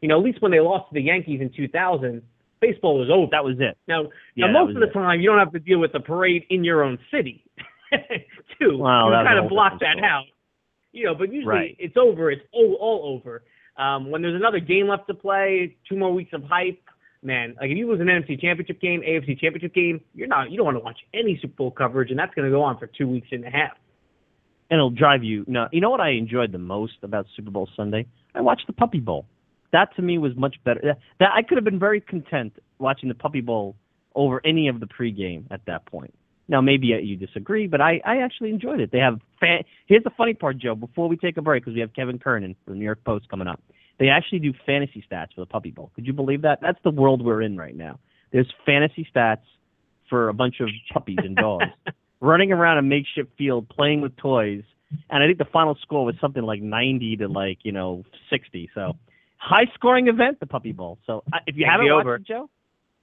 You 0.00 0.08
know, 0.08 0.18
at 0.18 0.24
least 0.24 0.42
when 0.42 0.52
they 0.52 0.60
lost 0.60 0.90
to 0.90 0.94
the 0.94 1.00
Yankees 1.00 1.40
in 1.40 1.50
2000, 1.56 2.22
baseball 2.60 2.98
was 2.98 3.08
over. 3.10 3.28
That 3.30 3.44
was 3.44 3.56
it. 3.58 3.76
Now, 3.88 4.04
yeah, 4.34 4.46
now 4.46 4.64
most 4.64 4.74
of 4.74 4.80
the 4.80 4.88
it. 4.88 4.92
time, 4.92 5.20
you 5.20 5.28
don't 5.28 5.38
have 5.38 5.52
to 5.52 5.58
deal 5.58 5.78
with 5.78 5.92
the 5.92 6.00
parade 6.00 6.44
in 6.50 6.64
your 6.64 6.82
own 6.82 6.98
city, 7.10 7.44
too. 8.58 8.78
Well, 8.78 9.06
you 9.06 9.24
kind 9.24 9.38
of 9.38 9.48
block 9.48 9.80
that 9.80 10.02
out. 10.04 10.24
You 10.92 11.06
know, 11.06 11.14
but 11.14 11.32
usually 11.32 11.54
right. 11.54 11.76
it's 11.78 11.96
over. 11.96 12.30
It's 12.30 12.42
all, 12.52 12.76
all 12.80 13.16
over. 13.16 13.42
Um, 13.76 14.10
when 14.10 14.22
there's 14.22 14.34
another 14.34 14.60
game 14.60 14.88
left 14.88 15.06
to 15.08 15.14
play, 15.14 15.76
two 15.88 15.96
more 15.96 16.12
weeks 16.12 16.32
of 16.32 16.42
hype, 16.44 16.80
man. 17.26 17.56
Like 17.60 17.70
if 17.70 17.76
you 17.76 17.90
lose 17.90 18.00
an 18.00 18.06
NFC 18.06 18.40
Championship 18.40 18.80
game, 18.80 19.02
AFC 19.02 19.38
Championship 19.38 19.74
game, 19.74 20.00
you're 20.14 20.28
not. 20.28 20.50
You 20.50 20.56
don't 20.56 20.66
want 20.66 20.76
to 20.76 20.84
watch 20.84 20.98
any 21.12 21.38
Super 21.42 21.54
Bowl 21.54 21.70
coverage, 21.70 22.10
and 22.10 22.18
that's 22.18 22.34
going 22.34 22.50
to 22.50 22.54
go 22.54 22.62
on 22.62 22.78
for 22.78 22.86
two 22.86 23.08
weeks 23.08 23.28
and 23.32 23.44
a 23.44 23.50
half. 23.50 23.72
And 24.70 24.78
it'll 24.78 24.90
drive 24.90 25.22
you. 25.22 25.44
No, 25.46 25.68
you 25.72 25.80
know 25.80 25.90
what 25.90 26.00
I 26.00 26.10
enjoyed 26.10 26.52
the 26.52 26.58
most 26.58 26.94
about 27.02 27.26
Super 27.36 27.50
Bowl 27.50 27.68
Sunday? 27.76 28.06
I 28.34 28.40
watched 28.40 28.66
the 28.66 28.72
Puppy 28.72 29.00
Bowl 29.00 29.26
that 29.72 29.94
to 29.96 30.02
me 30.02 30.18
was 30.18 30.32
much 30.36 30.56
better. 30.64 30.96
That 31.20 31.28
I 31.34 31.42
could 31.42 31.56
have 31.56 31.64
been 31.64 31.78
very 31.78 32.00
content 32.00 32.54
watching 32.78 33.08
the 33.08 33.14
Puppy 33.14 33.40
Bowl 33.40 33.76
over 34.14 34.40
any 34.44 34.68
of 34.68 34.80
the 34.80 34.86
pregame 34.86 35.44
at 35.50 35.60
that 35.66 35.84
point. 35.86 36.14
Now 36.48 36.60
maybe 36.60 36.94
uh, 36.94 36.98
you 36.98 37.16
disagree, 37.16 37.66
but 37.66 37.80
I 37.80 38.00
I 38.04 38.18
actually 38.18 38.50
enjoyed 38.50 38.80
it. 38.80 38.90
They 38.92 38.98
have 38.98 39.20
fan. 39.40 39.64
Here's 39.86 40.04
the 40.04 40.12
funny 40.16 40.34
part, 40.34 40.58
Joe. 40.58 40.74
Before 40.74 41.08
we 41.08 41.16
take 41.16 41.36
a 41.36 41.42
break, 41.42 41.64
because 41.64 41.74
we 41.74 41.80
have 41.80 41.92
Kevin 41.92 42.18
Kernan 42.18 42.54
from 42.64 42.74
the 42.74 42.78
New 42.78 42.84
York 42.84 43.02
Post 43.04 43.28
coming 43.28 43.48
up, 43.48 43.60
they 43.98 44.08
actually 44.08 44.40
do 44.40 44.52
fantasy 44.64 45.04
stats 45.10 45.34
for 45.34 45.40
the 45.40 45.46
Puppy 45.46 45.70
Bowl. 45.70 45.90
Could 45.94 46.06
you 46.06 46.12
believe 46.12 46.42
that? 46.42 46.60
That's 46.60 46.78
the 46.84 46.90
world 46.90 47.24
we're 47.24 47.42
in 47.42 47.56
right 47.56 47.74
now. 47.74 47.98
There's 48.32 48.52
fantasy 48.64 49.08
stats 49.14 49.42
for 50.08 50.28
a 50.28 50.34
bunch 50.34 50.60
of 50.60 50.68
puppies 50.92 51.18
and 51.18 51.36
dogs 51.36 51.64
running 52.20 52.52
around 52.52 52.78
a 52.78 52.82
makeshift 52.82 53.30
field 53.36 53.68
playing 53.68 54.00
with 54.00 54.16
toys. 54.16 54.62
And 55.10 55.22
I 55.22 55.26
think 55.26 55.38
the 55.38 55.46
final 55.46 55.76
score 55.82 56.04
was 56.04 56.14
something 56.20 56.42
like 56.42 56.62
90 56.62 57.16
to 57.18 57.28
like, 57.28 57.58
you 57.62 57.72
know, 57.72 58.04
60. 58.30 58.70
So 58.74 58.92
high 59.36 59.66
scoring 59.74 60.08
event, 60.08 60.40
the 60.40 60.46
Puppy 60.46 60.72
Bowl. 60.72 60.98
So 61.06 61.24
if 61.46 61.56
you 61.56 61.64
Take 61.64 61.70
haven't 61.70 61.88
watched 61.90 62.22
it, 62.22 62.26
Joe, 62.26 62.50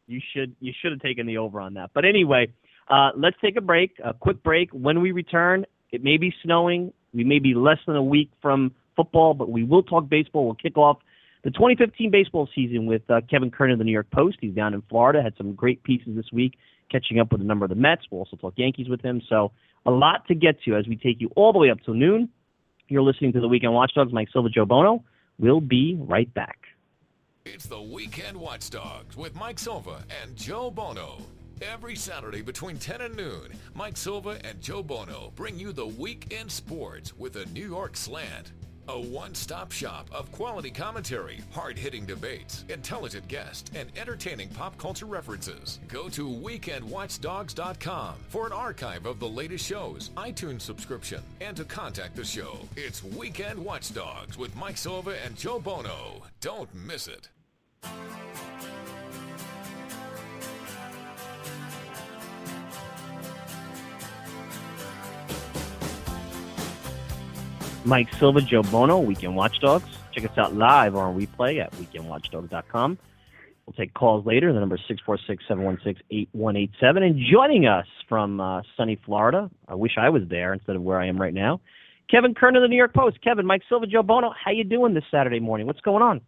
you 0.08 0.22
should 0.34 0.56
you 0.60 0.74
should 0.82 0.92
have 0.92 1.02
taken 1.02 1.26
the 1.26 1.38
over 1.38 1.60
on 1.60 1.76
that. 1.76 1.92
But 1.94 2.06
anyway, 2.06 2.52
uh, 2.88 3.12
let's 3.16 3.38
take 3.42 3.56
a 3.56 3.62
break, 3.62 4.00
a 4.04 4.14
quick 4.14 4.44
break. 4.44 4.70
When 4.72 5.02
we 5.02 5.12
return, 5.12 5.66
it 5.92 6.04
may 6.04 6.18
be 6.18 6.34
snowing. 6.44 6.94
We 7.14 7.24
may 7.24 7.40
be 7.40 7.54
less 7.54 7.78
than 7.86 7.96
a 7.96 8.04
week 8.04 8.32
from 8.42 8.74
football, 8.96 9.34
but 9.34 9.50
we 9.50 9.64
will 9.64 9.84
talk 9.84 10.10
baseball. 10.10 10.46
We'll 10.46 10.56
kick 10.56 10.78
off 10.78 10.98
the 11.44 11.52
2015 11.52 12.12
baseball 12.12 12.48
season 12.56 12.86
with 12.86 13.02
uh, 13.10 13.22
Kevin 13.30 13.52
Kernan 13.52 13.74
of 13.74 13.80
the 13.80 13.86
New 13.86 13.92
York 13.92 14.10
Post. 14.12 14.38
He's 14.40 14.54
down 14.54 14.74
in 14.74 14.82
Florida. 14.90 15.22
Had 15.22 15.36
some 15.38 15.54
great 15.54 15.84
pieces 15.84 16.16
this 16.16 16.32
week, 16.32 16.58
catching 16.92 17.20
up 17.20 17.32
with 17.32 17.42
a 17.42 17.44
number 17.44 17.66
of 17.66 17.70
the 17.70 17.76
Mets. 17.76 18.04
We'll 18.10 18.20
also 18.20 18.38
talk 18.38 18.54
Yankees 18.56 18.88
with 18.88 19.02
him. 19.02 19.22
So 19.28 19.52
a 19.86 19.92
lot 19.92 20.28
to 20.28 20.36
get 20.36 20.62
to 20.64 20.76
as 20.76 20.88
we 20.88 20.96
take 20.96 21.20
you 21.20 21.30
all 21.36 21.52
the 21.52 21.60
way 21.60 21.70
up 21.70 21.80
till 21.84 21.94
noon. 21.94 22.30
You're 22.88 23.02
listening 23.02 23.34
to 23.34 23.42
the 23.42 23.48
Weekend 23.48 23.74
Watchdogs. 23.74 24.14
Mike 24.14 24.30
Silva, 24.32 24.50
Joe 24.50 24.66
Buono. 24.66 25.04
We'll 25.40 25.62
be 25.62 25.98
right 26.00 26.32
back. 26.34 26.60
It's 27.46 27.66
the 27.66 27.82
Weekend 27.82 28.38
Watchdogs 28.38 29.18
with 29.18 29.36
Mike 29.36 29.60
Silva 29.60 30.06
and 30.22 30.36
Joe 30.36 30.72
Buono. 30.72 31.18
Every 31.62 31.96
Saturday 31.96 32.42
between 32.42 32.78
10 32.78 33.02
and 33.02 33.16
noon, 33.16 33.50
Mike 33.76 33.98
Silva 33.98 34.38
and 34.44 34.62
Joe 34.62 34.82
Buono 34.82 35.32
bring 35.36 35.60
you 35.60 35.72
the 35.72 35.86
weekend 35.86 36.52
sports 36.52 37.18
with 37.18 37.36
a 37.36 37.46
New 37.48 37.68
York 37.68 37.98
slant. 37.98 38.54
A 38.90 39.00
one-stop 39.00 39.72
shop 39.72 40.10
of 40.12 40.30
quality 40.34 40.70
commentary, 40.70 41.40
hard-hitting 41.52 42.06
debates, 42.06 42.66
intelligent 42.68 43.28
guests, 43.30 43.72
and 43.76 43.90
entertaining 43.98 44.50
pop 44.50 44.78
culture 44.78 45.06
references. 45.06 45.80
Go 45.88 46.10
to 46.10 46.28
weekendwatchdogs.com 46.28 48.16
for 48.28 48.46
an 48.46 48.52
archive 48.52 49.06
of 49.06 49.20
the 49.20 49.28
latest 49.28 49.66
shows, 49.66 50.12
iTunes 50.18 50.62
subscription, 50.62 51.22
and 51.40 51.56
to 51.56 51.64
contact 51.64 52.16
the 52.16 52.26
show. 52.26 52.58
It's 52.76 53.04
Weekend 53.04 53.58
Watchdogs 53.58 54.38
with 54.38 54.54
Mike 54.56 54.78
Silva 54.78 55.16
and 55.24 55.38
Joe 55.38 55.60
Buono. 55.60 56.24
Don't 56.42 56.74
miss 56.76 57.08
it. 57.08 57.30
Mike 67.86 68.14
Silva, 68.14 68.42
Joe 68.42 68.64
Buono, 68.64 69.00
Weekend 69.00 69.36
Watchdogs. 69.36 69.86
Check 70.12 70.30
us 70.30 70.38
out 70.38 70.56
live 70.56 70.96
or 70.96 71.04
on 71.04 71.20
replay 71.20 71.60
at 71.60 71.72
weekendwatchdogs.com. 71.74 72.98
We'll 73.66 73.74
take 73.74 73.94
calls 73.94 74.26
later. 74.26 74.52
The 74.52 74.60
number 74.60 74.76
is 74.76 74.82
646-716-8187. 75.08 76.72
And 76.82 77.20
joining 77.32 77.66
us 77.66 77.88
from 78.10 78.42
uh, 78.42 78.62
sunny 78.76 79.00
Florida, 79.06 79.50
I 79.68 79.76
wish 79.76 79.94
I 79.98 80.10
was 80.10 80.24
there 80.30 80.54
instead 80.54 80.76
of 80.76 80.82
where 80.82 81.00
I 81.00 81.08
am 81.08 81.20
right 81.20 81.34
now, 81.34 81.62
Kevin 82.10 82.34
Kernan 82.34 82.58
of 82.58 82.64
the 82.64 82.68
New 82.68 82.76
York 82.76 82.94
Post. 82.94 83.22
Kevin, 83.24 83.46
Mike 83.46 83.62
Silva, 83.70 83.88
Joe 83.88 84.04
Buono, 84.04 84.34
how 84.34 84.52
you 84.52 84.64
doing 84.64 84.94
this 84.94 85.06
Saturday 85.10 85.40
morning? 85.40 85.66
What's 85.68 85.82
going 85.82 86.04
on? 86.04 86.22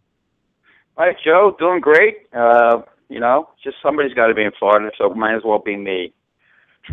Hi, 0.96 1.14
Joe. 1.22 1.54
Doing 1.58 1.80
great. 1.80 2.16
Uh, 2.34 2.82
you 3.08 3.20
know, 3.20 3.50
just 3.62 3.76
somebody's 3.82 4.14
got 4.14 4.28
to 4.28 4.34
be 4.34 4.42
in 4.42 4.52
Florida, 4.58 4.90
so 4.96 5.10
might 5.10 5.36
as 5.36 5.42
well 5.44 5.58
be 5.58 5.76
me. 5.76 6.12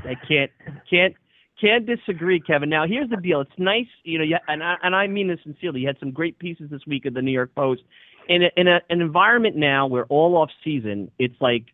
I 0.03 0.15
can't 0.15 0.51
can't 0.89 1.15
can't 1.63 1.85
disagree, 1.85 2.41
Kevin. 2.41 2.69
Now, 2.69 2.85
here's 2.85 3.09
the 3.09 3.15
deal. 3.15 3.39
It's 3.39 3.51
nice, 3.57 3.87
you 4.03 4.19
know, 4.19 4.37
and 4.47 4.61
I, 4.61 4.75
and 4.83 4.93
I 4.93 5.07
mean 5.07 5.29
this 5.29 5.39
sincerely. 5.43 5.81
You 5.81 5.87
had 5.87 5.97
some 5.99 6.11
great 6.11 6.37
pieces 6.37 6.69
this 6.69 6.81
week 6.85 7.05
at 7.05 7.13
the 7.13 7.21
New 7.21 7.31
York 7.31 7.55
Post. 7.55 7.83
In, 8.27 8.43
a, 8.43 8.49
in 8.57 8.67
a, 8.67 8.81
an 8.89 9.01
environment 9.01 9.55
now 9.55 9.87
where 9.87 10.05
all 10.05 10.35
off 10.35 10.49
season, 10.63 11.09
it's 11.19 11.35
like, 11.39 11.65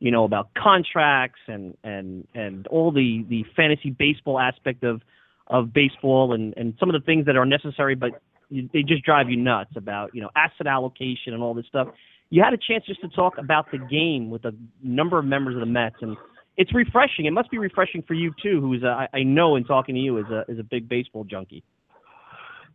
you 0.00 0.10
know, 0.10 0.24
about 0.24 0.50
contracts 0.54 1.40
and 1.46 1.76
and 1.82 2.26
and 2.34 2.66
all 2.66 2.92
the 2.92 3.24
the 3.30 3.44
fantasy 3.56 3.90
baseball 3.90 4.38
aspect 4.38 4.84
of 4.84 5.00
of 5.46 5.72
baseball 5.72 6.34
and 6.34 6.52
and 6.56 6.74
some 6.78 6.90
of 6.90 7.00
the 7.00 7.04
things 7.04 7.24
that 7.26 7.36
are 7.36 7.46
necessary, 7.46 7.94
but 7.94 8.20
they 8.50 8.82
just 8.82 9.04
drive 9.04 9.30
you 9.30 9.36
nuts 9.36 9.70
about 9.74 10.14
you 10.14 10.20
know 10.20 10.28
asset 10.36 10.66
allocation 10.66 11.32
and 11.32 11.42
all 11.42 11.54
this 11.54 11.64
stuff. 11.66 11.88
You 12.28 12.42
had 12.42 12.52
a 12.52 12.58
chance 12.58 12.84
just 12.84 13.00
to 13.00 13.08
talk 13.08 13.38
about 13.38 13.70
the 13.70 13.78
game 13.78 14.28
with 14.28 14.44
a 14.44 14.52
number 14.82 15.18
of 15.18 15.24
members 15.24 15.54
of 15.54 15.60
the 15.60 15.66
Mets 15.66 15.96
and 16.02 16.16
it's 16.56 16.74
refreshing. 16.74 17.26
It 17.26 17.32
must 17.32 17.50
be 17.50 17.58
refreshing 17.58 18.02
for 18.02 18.14
you 18.14 18.34
too, 18.42 18.60
who's 18.60 18.82
a, 18.82 19.08
I 19.12 19.22
know 19.22 19.56
in 19.56 19.64
talking 19.64 19.94
to 19.94 20.00
you 20.00 20.18
is 20.18 20.26
a 20.26 20.44
is 20.48 20.58
a 20.58 20.62
big 20.62 20.88
baseball 20.88 21.24
junkie. 21.24 21.62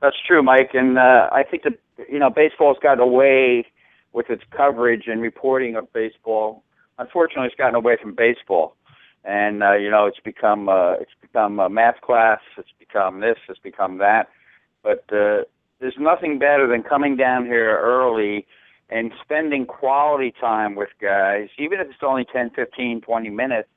That's 0.01 0.15
true, 0.27 0.41
Mike, 0.41 0.71
and 0.73 0.97
uh, 0.97 1.29
I 1.31 1.43
think 1.43 1.63
that 1.63 1.73
you 2.09 2.19
know 2.19 2.29
baseball's 2.29 2.77
gotten 2.81 2.99
away 2.99 3.65
with 4.13 4.29
its 4.29 4.43
coverage 4.55 5.03
and 5.07 5.21
reporting 5.21 5.75
of 5.75 5.91
baseball. 5.93 6.63
Unfortunately, 6.97 7.47
it's 7.47 7.55
gotten 7.55 7.75
away 7.75 7.97
from 8.01 8.13
baseball, 8.15 8.75
and 9.23 9.63
uh, 9.63 9.73
you 9.73 9.89
know 9.89 10.05
it's 10.05 10.19
become 10.19 10.69
uh, 10.69 10.93
it's 10.93 11.11
become 11.19 11.59
a 11.59 11.69
math 11.69 12.01
class. 12.01 12.39
It's 12.57 12.69
become 12.79 13.19
this. 13.19 13.37
It's 13.49 13.59
become 13.59 13.97
that. 13.99 14.29
But 14.83 15.05
uh, 15.11 15.43
there's 15.79 15.97
nothing 15.99 16.39
better 16.39 16.67
than 16.67 16.83
coming 16.83 17.15
down 17.15 17.45
here 17.45 17.79
early 17.79 18.45
and 18.91 19.11
spending 19.23 19.65
quality 19.65 20.33
time 20.39 20.75
with 20.75 20.89
guys, 21.01 21.47
even 21.57 21.79
if 21.79 21.87
it's 21.87 22.03
only 22.03 22.25
10, 22.31 22.51
15, 22.51 23.01
20 23.01 23.29
minutes, 23.29 23.69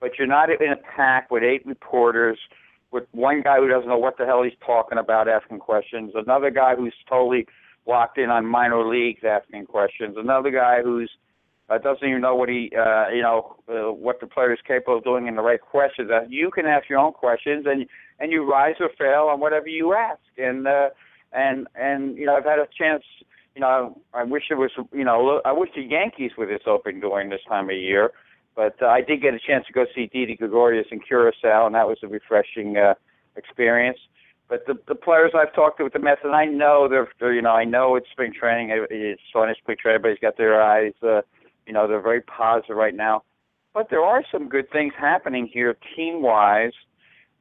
but 0.00 0.12
you're 0.16 0.28
not 0.28 0.48
in 0.48 0.72
a 0.72 0.76
pack 0.96 1.30
with 1.30 1.42
eight 1.42 1.66
reporters, 1.66 2.38
with 2.92 3.04
one 3.10 3.42
guy 3.42 3.58
who 3.58 3.68
doesn't 3.68 3.88
know 3.88 3.98
what 3.98 4.16
the 4.16 4.24
hell 4.24 4.44
he's 4.44 4.52
talking 4.64 4.98
about 4.98 5.28
asking 5.28 5.58
questions, 5.58 6.12
another 6.14 6.50
guy 6.50 6.76
who's 6.76 6.94
totally 7.08 7.46
locked 7.86 8.16
in 8.16 8.30
on 8.30 8.46
minor 8.46 8.86
leagues 8.86 9.22
asking 9.28 9.66
questions, 9.66 10.16
another 10.16 10.50
guy 10.50 10.80
who's 10.82 11.10
uh, 11.70 11.78
doesn't 11.78 12.06
even 12.06 12.20
know 12.20 12.34
what 12.34 12.50
he, 12.50 12.70
uh, 12.78 13.08
you 13.08 13.22
know, 13.22 13.56
uh, 13.68 13.90
what 13.90 14.20
the 14.20 14.26
player 14.26 14.52
is 14.52 14.58
capable 14.66 14.98
of 14.98 15.04
doing 15.04 15.26
in 15.26 15.34
the 15.34 15.42
right 15.42 15.60
questions. 15.60 16.10
Uh, 16.10 16.20
you 16.28 16.50
can 16.50 16.66
ask 16.66 16.90
your 16.90 16.98
own 16.98 17.12
questions, 17.12 17.64
and 17.66 17.86
and 18.20 18.30
you 18.30 18.48
rise 18.48 18.74
or 18.80 18.90
fail 18.98 19.28
on 19.32 19.40
whatever 19.40 19.66
you 19.66 19.94
ask. 19.94 20.20
And 20.36 20.68
uh, 20.68 20.90
and 21.32 21.66
and 21.74 22.18
you 22.18 22.26
know, 22.26 22.36
I've 22.36 22.44
had 22.44 22.58
a 22.58 22.68
chance 22.78 23.02
you 23.54 23.60
know, 23.60 24.00
I 24.12 24.24
wish 24.24 24.44
it 24.50 24.54
was, 24.54 24.70
you 24.92 25.04
know, 25.04 25.40
I 25.44 25.52
wish 25.52 25.70
the 25.74 25.82
Yankees 25.82 26.32
were 26.36 26.46
this 26.46 26.62
open 26.66 27.00
during 27.00 27.30
this 27.30 27.40
time 27.48 27.70
of 27.70 27.76
year. 27.76 28.10
But 28.56 28.76
uh, 28.80 28.86
I 28.86 29.00
did 29.00 29.20
get 29.20 29.34
a 29.34 29.40
chance 29.40 29.66
to 29.66 29.72
go 29.72 29.84
see 29.94 30.06
Didi 30.06 30.36
Gregorius 30.36 30.86
in 30.90 31.00
Curacao, 31.00 31.66
and 31.66 31.74
that 31.74 31.88
was 31.88 31.98
a 32.02 32.08
refreshing 32.08 32.76
uh, 32.76 32.94
experience. 33.36 33.98
But 34.48 34.66
the 34.66 34.74
the 34.86 34.94
players 34.94 35.32
I've 35.34 35.54
talked 35.54 35.78
to 35.78 35.84
with 35.84 35.92
the 35.92 35.98
Mets, 35.98 36.20
and 36.22 36.34
I 36.34 36.44
know 36.44 36.86
they're, 36.88 37.08
they're 37.18 37.32
you 37.32 37.42
know, 37.42 37.50
I 37.50 37.64
know 37.64 37.96
it's 37.96 38.06
spring 38.10 38.32
training. 38.32 38.70
It's 38.90 39.22
fun 39.32 39.52
spring 39.58 39.76
training. 39.80 39.96
Everybody's 39.96 40.20
got 40.20 40.36
their 40.36 40.62
eyes, 40.62 40.92
uh, 41.02 41.22
you 41.66 41.72
know, 41.72 41.88
they're 41.88 42.00
very 42.00 42.20
positive 42.20 42.76
right 42.76 42.94
now. 42.94 43.22
But 43.72 43.90
there 43.90 44.02
are 44.02 44.22
some 44.30 44.48
good 44.48 44.70
things 44.70 44.92
happening 44.96 45.50
here, 45.52 45.76
team 45.96 46.22
wise 46.22 46.72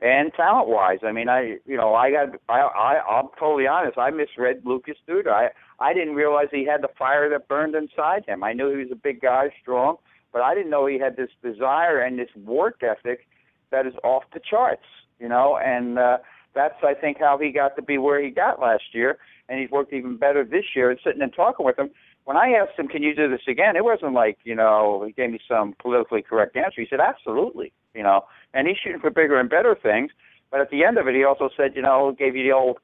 and 0.03 0.33
talent 0.33 0.67
wise. 0.67 0.99
I 1.01 1.13
mean, 1.13 1.29
I 1.29 1.57
you 1.65 1.77
know 1.77 1.95
I 1.95 2.11
got 2.11 2.29
I, 2.49 2.59
I 2.59 3.19
I'm 3.19 3.29
totally 3.39 3.67
honest. 3.67 3.97
I 3.97 4.09
misread 4.11 4.61
Lucas 4.65 4.97
Duda. 5.07 5.29
I 5.29 5.49
I 5.79 5.93
didn't 5.93 6.15
realize 6.15 6.47
he 6.51 6.65
had 6.65 6.81
the 6.81 6.89
fire 6.99 7.29
that 7.29 7.47
burned 7.47 7.73
inside 7.73 8.25
him. 8.27 8.43
I 8.43 8.53
knew 8.53 8.69
he 8.69 8.83
was 8.83 8.91
a 8.91 8.95
big 8.95 9.21
guy, 9.21 9.49
strong, 9.61 9.95
but 10.33 10.41
I 10.41 10.53
didn't 10.53 10.69
know 10.69 10.85
he 10.85 10.99
had 10.99 11.15
this 11.15 11.29
desire 11.41 11.99
and 12.01 12.19
this 12.19 12.29
work 12.45 12.83
ethic 12.83 13.27
that 13.71 13.87
is 13.87 13.93
off 14.03 14.23
the 14.33 14.41
charts. 14.47 14.85
You 15.19 15.29
know, 15.29 15.57
and 15.57 15.97
uh, 15.97 16.17
that's 16.53 16.75
I 16.83 16.93
think 16.93 17.17
how 17.19 17.37
he 17.37 17.51
got 17.51 17.75
to 17.77 17.81
be 17.81 17.97
where 17.97 18.21
he 18.21 18.29
got 18.29 18.59
last 18.59 18.93
year. 18.93 19.17
and 19.47 19.59
he's 19.59 19.71
worked 19.71 19.93
even 19.93 20.17
better 20.17 20.43
this 20.43 20.65
year. 20.75 20.89
And 20.91 20.99
sitting 21.03 21.21
and 21.21 21.33
talking 21.33 21.65
with 21.65 21.79
him, 21.79 21.91
when 22.25 22.37
I 22.37 22.51
asked 22.51 22.77
him, 22.77 22.87
"Can 22.87 23.03
you 23.03 23.15
do 23.15 23.29
this 23.29 23.47
again?" 23.47 23.75
It 23.75 23.83
wasn't 23.83 24.13
like 24.13 24.37
you 24.43 24.55
know 24.55 25.03
he 25.05 25.11
gave 25.13 25.31
me 25.31 25.39
some 25.47 25.73
politically 25.79 26.21
correct 26.21 26.55
answer. 26.55 26.81
He 26.81 26.87
said, 26.87 26.99
"Absolutely," 26.99 27.71
you 27.93 28.03
know, 28.03 28.25
and 28.53 28.67
he's 28.67 28.77
shooting 28.77 28.99
for 28.99 29.09
bigger 29.09 29.39
and 29.39 29.49
better 29.49 29.75
things. 29.75 30.11
But 30.53 30.61
at 30.61 30.69
the 30.69 30.83
end 30.83 30.99
of 30.99 31.07
it, 31.07 31.15
he 31.15 31.23
also 31.23 31.49
said, 31.57 31.75
you 31.75 31.81
know, 31.81 32.15
gave 32.15 32.35
you 32.35 32.43
the 32.43 32.51
old, 32.51 32.77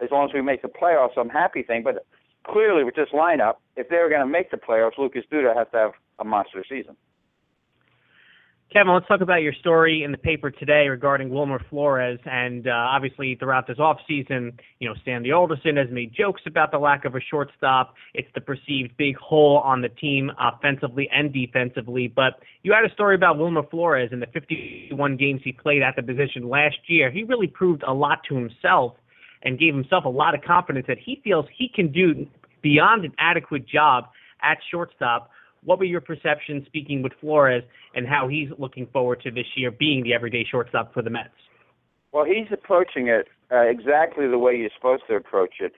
as 0.00 0.12
long 0.12 0.28
as 0.28 0.32
we 0.32 0.40
make 0.42 0.62
the 0.62 0.68
playoffs, 0.68 1.18
I'm 1.18 1.28
happy 1.28 1.64
thing. 1.64 1.82
But 1.82 2.06
clearly, 2.44 2.84
with 2.84 2.94
this 2.94 3.08
lineup, 3.12 3.56
if 3.74 3.88
they 3.88 3.96
were 3.96 4.08
going 4.08 4.20
to 4.20 4.26
make 4.28 4.52
the 4.52 4.56
playoffs, 4.56 4.96
Lucas 4.96 5.24
Duda 5.28 5.52
has 5.56 5.66
to 5.72 5.76
have 5.76 5.92
a 6.20 6.24
monster 6.24 6.64
season. 6.68 6.96
Kevin, 8.72 8.92
let's 8.92 9.06
talk 9.06 9.20
about 9.20 9.42
your 9.42 9.52
story 9.52 10.02
in 10.02 10.10
the 10.10 10.18
paper 10.18 10.50
today 10.50 10.88
regarding 10.88 11.30
Wilmer 11.30 11.60
Flores. 11.70 12.18
And 12.26 12.66
uh, 12.66 12.72
obviously, 12.72 13.36
throughout 13.36 13.68
this 13.68 13.78
offseason, 13.78 14.58
you 14.80 14.88
know, 14.88 14.94
Sandy 15.04 15.30
Alderson 15.30 15.76
has 15.76 15.86
made 15.90 16.12
jokes 16.12 16.42
about 16.46 16.72
the 16.72 16.78
lack 16.78 17.04
of 17.04 17.14
a 17.14 17.20
shortstop. 17.20 17.94
It's 18.12 18.28
the 18.34 18.40
perceived 18.40 18.96
big 18.96 19.16
hole 19.16 19.58
on 19.58 19.82
the 19.82 19.88
team 19.88 20.32
offensively 20.40 21.08
and 21.12 21.32
defensively. 21.32 22.08
But 22.08 22.40
you 22.64 22.72
had 22.72 22.84
a 22.84 22.92
story 22.92 23.14
about 23.14 23.38
Wilmer 23.38 23.62
Flores 23.70 24.10
in 24.12 24.18
the 24.18 24.26
51 24.26 25.16
games 25.16 25.42
he 25.44 25.52
played 25.52 25.82
at 25.82 25.94
the 25.94 26.02
position 26.02 26.48
last 26.48 26.76
year. 26.88 27.08
He 27.08 27.22
really 27.22 27.46
proved 27.46 27.84
a 27.86 27.94
lot 27.94 28.18
to 28.28 28.34
himself 28.34 28.94
and 29.42 29.60
gave 29.60 29.74
himself 29.74 30.04
a 30.04 30.10
lot 30.10 30.34
of 30.34 30.42
confidence 30.42 30.86
that 30.88 30.98
he 30.98 31.20
feels 31.22 31.46
he 31.56 31.70
can 31.72 31.92
do 31.92 32.26
beyond 32.62 33.04
an 33.04 33.12
adequate 33.18 33.66
job 33.66 34.06
at 34.42 34.58
shortstop 34.70 35.30
what 35.66 35.80
were 35.80 35.84
your 35.84 36.00
perceptions 36.00 36.64
speaking 36.66 37.02
with 37.02 37.12
Flores 37.20 37.64
and 37.94 38.06
how 38.06 38.28
he's 38.28 38.48
looking 38.56 38.86
forward 38.92 39.20
to 39.22 39.30
this 39.30 39.46
year 39.56 39.70
being 39.70 40.04
the 40.04 40.14
everyday 40.14 40.44
shortstop 40.48 40.94
for 40.94 41.02
the 41.02 41.10
Mets? 41.10 41.28
Well, 42.12 42.24
he's 42.24 42.46
approaching 42.50 43.08
it 43.08 43.26
uh, 43.52 43.62
exactly 43.62 44.28
the 44.28 44.38
way 44.38 44.56
you're 44.56 44.70
supposed 44.74 45.02
to 45.08 45.16
approach 45.16 45.56
it. 45.60 45.72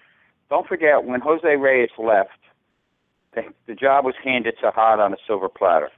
Don't 0.51 0.69
forget, 0.69 1.05
when 1.05 1.21
Jose 1.21 1.57
Reyes 1.57 1.89
left, 1.99 2.39
the, 3.35 3.43
the 3.67 3.75
job 3.75 4.05
was 4.05 4.15
handed 4.23 4.55
to 4.63 4.71
Hart 4.71 5.01
on 5.01 5.13
a 5.13 5.17
silver 5.27 5.49
platter. 5.49 5.89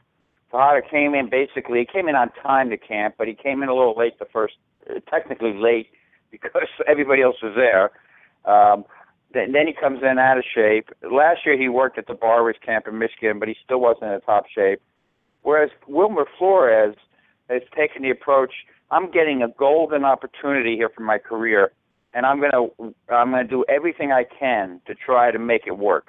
Tejada 0.51 0.83
came 0.89 1.15
in 1.15 1.29
basically, 1.29 1.81
he 1.81 1.87
came 1.87 2.09
in 2.09 2.15
on 2.15 2.31
time 2.43 2.71
to 2.71 2.77
camp, 2.77 3.17
but 3.19 3.29
he 3.29 3.35
came 3.35 3.63
in 3.63 3.69
a 3.69 3.75
little 3.75 3.97
late 3.97 4.19
the 4.19 4.27
first, 4.33 4.55
uh, 4.89 5.01
technically 5.11 5.53
late 5.55 5.89
because 6.31 6.69
everybody 6.89 7.23
else 7.23 7.37
was 7.43 7.55
there. 7.57 7.91
Um, 8.51 8.85
then, 9.33 9.53
then 9.53 9.67
he 9.67 9.73
comes 9.73 10.01
in 10.03 10.19
out 10.19 10.39
of 10.39 10.45
shape. 10.55 10.89
Last 11.11 11.41
year 11.47 11.59
he 11.59 11.69
worked 11.69 11.99
at 11.99 12.07
the 12.07 12.15
Barwis 12.15 12.61
camp 12.65 12.87
in 12.89 12.99
Michigan, 12.99 13.39
but 13.39 13.49
he 13.49 13.57
still 13.65 13.81
wasn't 13.81 14.13
in 14.13 14.21
top 14.23 14.47
shape. 14.53 14.81
Whereas 15.43 15.71
Wilmer 15.87 16.27
Flores 16.39 16.97
has 17.49 17.63
taken 17.77 18.03
the 18.03 18.11
approach, 18.11 18.53
I'm 18.91 19.11
getting 19.11 19.43
a 19.43 19.49
golden 19.49 20.05
opportunity 20.05 20.77
here 20.77 20.91
for 20.95 21.03
my 21.03 21.19
career, 21.19 21.73
and 22.13 22.27
I'm 22.27 22.41
gonna 22.41 22.69
I'm 23.09 23.31
gonna 23.31 23.45
do 23.45 23.65
everything 23.69 24.13
I 24.13 24.25
can 24.25 24.81
to 24.87 24.95
try 24.95 25.31
to 25.31 25.39
make 25.39 25.63
it 25.67 25.79
work. 25.79 26.09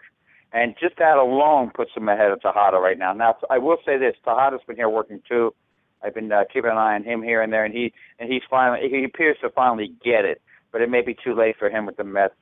And 0.53 0.75
just 0.79 0.97
that 0.97 1.17
alone 1.17 1.71
puts 1.73 1.91
him 1.95 2.09
ahead 2.09 2.31
of 2.31 2.41
Tejada 2.41 2.77
right 2.77 2.97
now. 2.97 3.13
Now 3.13 3.35
I 3.49 3.59
will 3.59 3.77
say 3.85 3.97
this: 3.97 4.15
Tejada's 4.25 4.61
been 4.67 4.75
here 4.75 4.89
working 4.89 5.21
too. 5.29 5.53
I've 6.03 6.15
been 6.15 6.31
uh, 6.31 6.43
keeping 6.51 6.71
an 6.71 6.77
eye 6.77 6.95
on 6.95 7.03
him 7.03 7.21
here 7.21 7.41
and 7.43 7.53
there, 7.53 7.63
and 7.63 7.73
he 7.73 7.93
and 8.19 8.31
he's 8.31 8.41
finally 8.49 8.89
he 8.89 9.03
appears 9.03 9.37
to 9.41 9.49
finally 9.51 9.93
get 10.03 10.25
it. 10.25 10.41
But 10.71 10.81
it 10.81 10.89
may 10.89 11.01
be 11.01 11.15
too 11.23 11.35
late 11.35 11.55
for 11.59 11.69
him 11.69 11.85
with 11.85 11.97
the 11.97 12.03
Mets 12.03 12.33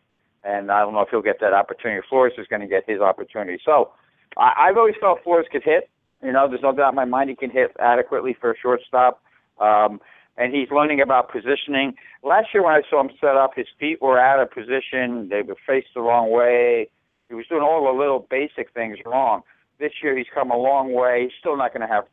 and 0.43 0.71
I 0.71 0.81
don't 0.81 0.93
know 0.93 1.01
if 1.01 1.09
he'll 1.09 1.21
get 1.21 1.39
that 1.41 1.53
opportunity. 1.53 2.05
Flores 2.09 2.33
is 2.37 2.47
going 2.47 2.61
to 2.61 2.67
get 2.67 2.83
his 2.87 3.01
opportunity. 3.01 3.61
So 3.63 3.91
I, 4.37 4.67
I've 4.67 4.77
always 4.77 4.95
felt 4.99 5.23
Flores 5.23 5.47
could 5.51 5.63
hit. 5.63 5.89
You 6.23 6.31
know, 6.31 6.47
there's 6.47 6.61
no 6.61 6.73
doubt 6.73 6.89
in 6.89 6.95
my 6.95 7.05
mind 7.05 7.29
he 7.29 7.35
can 7.35 7.49
hit 7.49 7.71
adequately 7.79 8.35
for 8.39 8.51
a 8.51 8.57
shortstop. 8.57 9.21
Um, 9.59 9.99
and 10.37 10.53
he's 10.53 10.69
learning 10.71 11.01
about 11.01 11.31
positioning. 11.31 11.93
Last 12.23 12.47
year 12.53 12.63
when 12.63 12.73
I 12.73 12.81
saw 12.89 13.01
him 13.01 13.11
set 13.19 13.35
up, 13.35 13.51
his 13.55 13.67
feet 13.77 14.01
were 14.01 14.17
out 14.17 14.41
of 14.41 14.49
position. 14.49 15.27
They 15.29 15.41
were 15.41 15.57
faced 15.67 15.89
the 15.93 16.01
wrong 16.01 16.31
way. 16.31 16.89
He 17.27 17.35
was 17.35 17.45
doing 17.47 17.61
all 17.61 17.83
the 17.83 17.97
little 17.97 18.25
basic 18.29 18.73
things 18.73 18.97
wrong. 19.05 19.41
This 19.79 19.91
year 20.01 20.17
he's 20.17 20.27
come 20.33 20.49
a 20.49 20.57
long 20.57 20.93
way. 20.93 21.23
He's 21.23 21.37
still 21.39 21.57
not 21.57 21.73
going 21.73 21.87
to 21.87 21.93
have 21.93 22.05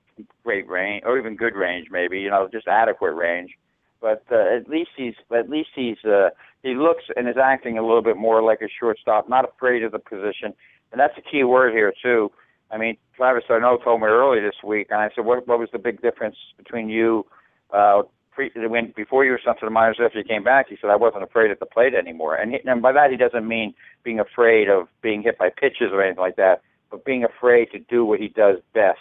great 0.45 0.69
range 0.69 1.05
or 1.07 1.19
even 1.19 1.37
good 1.37 1.55
range, 1.55 1.89
maybe 1.91 2.19
you 2.21 2.31
know, 2.31 2.49
just 2.51 2.67
adequate 2.69 3.13
range. 3.13 3.53
But 4.01 4.25
uh, 4.31 4.57
at 4.57 4.69
least 4.69 4.91
he's 4.97 5.15
at 5.35 5.49
least 5.49 5.71
he's 5.75 5.97
uh, 6.05 6.31
he 6.63 6.75
looks 6.75 7.05
and 7.17 7.29
is 7.29 7.37
acting 7.43 7.79
a 7.79 7.83
little 7.83 8.03
bit 8.03 8.17
more 8.17 8.43
like 8.43 8.61
a 8.61 8.69
shortstop, 8.81 9.29
not 9.29 9.49
afraid 9.49 9.83
of 9.83 9.93
the 9.93 9.99
position, 9.99 10.53
and 10.93 11.01
that's 11.01 11.17
a 11.17 11.23
key 11.23 11.45
word 11.45 11.73
here 11.73 11.93
too. 12.03 12.31
I 12.71 12.79
mean, 12.79 12.97
Travis 13.17 13.45
Arnaud 13.49 13.79
told 13.79 14.01
me 14.01 14.09
earlier 14.09 14.43
this 14.43 14.63
week, 14.65 14.89
and 14.91 15.01
I 15.01 15.11
said, 15.15 15.25
"What 15.25 15.47
what 15.47 15.59
was 15.59 15.69
the 15.73 15.79
big 15.79 16.03
difference 16.03 16.37
between 16.57 16.89
you 16.89 17.27
uh, 17.73 18.03
when 18.37 18.93
before 18.97 19.25
you 19.25 19.31
were 19.31 19.41
sent 19.45 19.61
to 19.61 19.67
the 19.67 19.71
minors 19.71 19.99
after 20.03 20.19
you 20.19 20.25
came 20.25 20.43
back?" 20.43 20.67
He 20.69 20.77
said, 20.81 20.91
"I 20.91 20.97
wasn't 20.97 21.23
afraid 21.23 21.51
at 21.51 21.61
the 21.61 21.67
plate 21.67 21.95
anymore," 21.95 22.35
and, 22.35 22.53
he, 22.53 22.59
and 22.65 22.83
by 22.83 22.93
that 22.93 23.11
he 23.11 23.17
doesn't 23.17 23.47
mean 23.47 23.75
being 24.03 24.19
afraid 24.19 24.69
of 24.69 24.89
being 25.03 25.23
hit 25.23 25.39
by 25.39 25.51
pitches 25.51 25.91
or 25.93 26.03
anything 26.03 26.21
like 26.21 26.37
that, 26.37 26.63
but 26.91 27.05
being 27.05 27.25
afraid 27.25 27.71
to 27.73 27.79
do 27.79 28.05
what 28.05 28.19
he 28.19 28.29
does 28.29 28.57
best. 28.75 29.01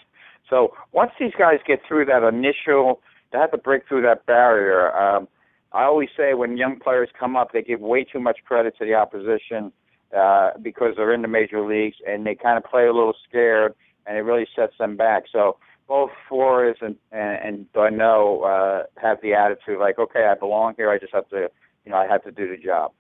So 0.50 0.74
once 0.92 1.12
these 1.20 1.34
guys 1.38 1.60
get 1.66 1.80
through 1.88 2.06
that 2.06 2.24
initial, 2.24 3.02
they 3.32 3.40
have 3.40 3.52
to 3.52 3.58
break 3.58 3.88
through 3.88 4.04
that 4.04 4.26
barrier. 4.28 4.96
Um, 4.96 5.28
I 5.76 5.84
always 5.84 6.08
say 6.16 6.34
when 6.34 6.56
young 6.56 6.80
players 6.80 7.10
come 7.20 7.36
up, 7.36 7.52
they 7.52 7.62
give 7.62 7.82
way 7.82 8.06
too 8.06 8.22
much 8.22 8.40
credit 8.46 8.78
to 8.80 8.86
the 8.86 8.94
opposition 8.94 9.74
uh, 10.18 10.52
because 10.62 10.94
they're 10.96 11.14
in 11.14 11.22
the 11.22 11.28
major 11.28 11.68
leagues 11.68 11.98
and 12.08 12.26
they 12.26 12.34
kind 12.34 12.58
of 12.58 12.64
play 12.64 12.86
a 12.86 12.94
little 12.94 13.14
scared, 13.28 13.76
and 14.08 14.18
it 14.18 14.22
really 14.22 14.48
sets 14.56 14.74
them 14.80 14.96
back. 14.96 15.24
So 15.34 15.58
both 15.88 16.12
Flores 16.30 16.78
and 16.80 16.96
and, 17.12 17.68
and 17.76 18.02
uh, 18.02 18.84
have 18.96 19.18
the 19.22 19.34
attitude 19.34 19.78
like, 19.78 20.00
okay, 20.00 20.26
I 20.32 20.36
belong 20.36 20.76
here. 20.78 20.90
I 20.90 20.98
just 20.98 21.14
have 21.14 21.28
to, 21.30 21.50
you 21.84 21.92
know, 21.92 21.98
I 21.98 22.08
have 22.08 22.24
to 22.24 22.32
do 22.32 22.50
the 22.50 22.58
job. 22.58 22.94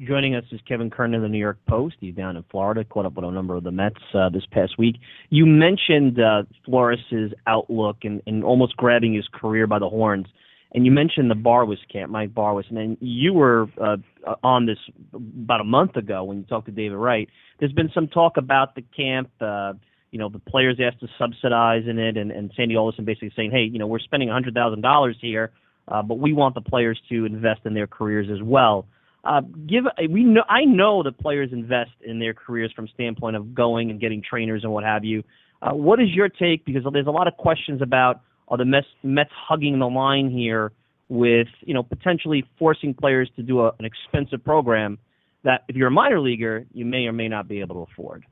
Joining 0.00 0.36
us 0.36 0.44
is 0.52 0.60
Kevin 0.66 0.90
Kernan 0.90 1.16
of 1.16 1.22
the 1.22 1.28
New 1.28 1.38
York 1.38 1.58
Post. 1.68 1.96
He's 2.00 2.14
down 2.14 2.36
in 2.36 2.44
Florida, 2.50 2.84
caught 2.84 3.06
up 3.06 3.14
with 3.14 3.24
a 3.24 3.30
number 3.30 3.56
of 3.56 3.64
the 3.64 3.70
Mets 3.70 3.96
uh, 4.14 4.28
this 4.30 4.44
past 4.50 4.78
week. 4.78 4.96
You 5.30 5.46
mentioned 5.46 6.20
uh, 6.20 6.44
Flores's 6.64 7.32
outlook 7.46 7.98
and, 8.02 8.22
and 8.26 8.42
almost 8.44 8.76
grabbing 8.76 9.14
his 9.14 9.26
career 9.32 9.66
by 9.66 9.80
the 9.80 9.88
horns. 9.88 10.26
And 10.74 10.86
you 10.86 10.92
mentioned 10.92 11.30
the 11.30 11.34
Barwis 11.34 11.76
camp, 11.92 12.10
Mike 12.10 12.32
Barwis, 12.32 12.68
and 12.68 12.76
then 12.76 12.96
you 13.00 13.34
were 13.34 13.66
uh, 13.80 13.96
on 14.42 14.64
this 14.66 14.78
about 15.12 15.60
a 15.60 15.64
month 15.64 15.96
ago 15.96 16.24
when 16.24 16.38
you 16.38 16.44
talked 16.44 16.66
to 16.66 16.72
David 16.72 16.96
Wright. 16.96 17.28
There's 17.60 17.72
been 17.72 17.90
some 17.94 18.08
talk 18.08 18.38
about 18.38 18.74
the 18.74 18.82
camp. 18.96 19.30
Uh, 19.40 19.74
you 20.12 20.18
know, 20.18 20.30
the 20.30 20.38
players 20.38 20.78
asked 20.82 21.00
to 21.00 21.08
subsidize 21.18 21.82
in 21.86 21.98
it, 21.98 22.16
and, 22.16 22.30
and 22.30 22.52
Sandy 22.56 22.76
Alderson 22.76 23.04
basically 23.04 23.32
saying, 23.36 23.50
hey, 23.50 23.64
you 23.64 23.78
know, 23.78 23.86
we're 23.86 23.98
spending 23.98 24.30
a 24.30 24.32
hundred 24.32 24.54
thousand 24.54 24.80
dollars 24.80 25.16
here, 25.20 25.52
uh, 25.88 26.02
but 26.02 26.18
we 26.18 26.32
want 26.32 26.54
the 26.54 26.60
players 26.62 27.00
to 27.10 27.26
invest 27.26 27.60
in 27.64 27.74
their 27.74 27.86
careers 27.86 28.28
as 28.32 28.42
well. 28.42 28.86
Uh, 29.24 29.42
give 29.68 29.84
we 30.10 30.24
know 30.24 30.42
I 30.48 30.64
know 30.64 31.02
that 31.02 31.18
players 31.18 31.50
invest 31.52 31.92
in 32.00 32.18
their 32.18 32.34
careers 32.34 32.72
from 32.74 32.88
standpoint 32.88 33.36
of 33.36 33.54
going 33.54 33.90
and 33.90 34.00
getting 34.00 34.22
trainers 34.22 34.64
and 34.64 34.72
what 34.72 34.84
have 34.84 35.04
you. 35.04 35.22
Uh, 35.60 35.72
what 35.72 36.00
is 36.00 36.08
your 36.12 36.28
take? 36.28 36.64
Because 36.64 36.82
there's 36.92 37.06
a 37.06 37.10
lot 37.10 37.28
of 37.28 37.36
questions 37.36 37.82
about 37.82 38.22
are 38.52 38.58
the 38.58 38.66
Mets, 38.66 38.86
Mets 39.02 39.30
hugging 39.34 39.78
the 39.78 39.88
line 39.88 40.30
here 40.30 40.72
with 41.08 41.48
you 41.62 41.74
know 41.74 41.82
potentially 41.82 42.44
forcing 42.58 42.94
players 42.94 43.28
to 43.36 43.42
do 43.42 43.60
a, 43.60 43.72
an 43.78 43.84
expensive 43.84 44.44
program 44.44 44.98
that 45.42 45.64
if 45.68 45.74
you're 45.74 45.88
a 45.88 45.90
minor 45.90 46.20
leaguer 46.20 46.64
you 46.72 46.84
may 46.84 47.06
or 47.06 47.12
may 47.12 47.28
not 47.28 47.48
be 47.48 47.60
able 47.60 47.74
to 47.74 47.90
afford? 47.92 48.24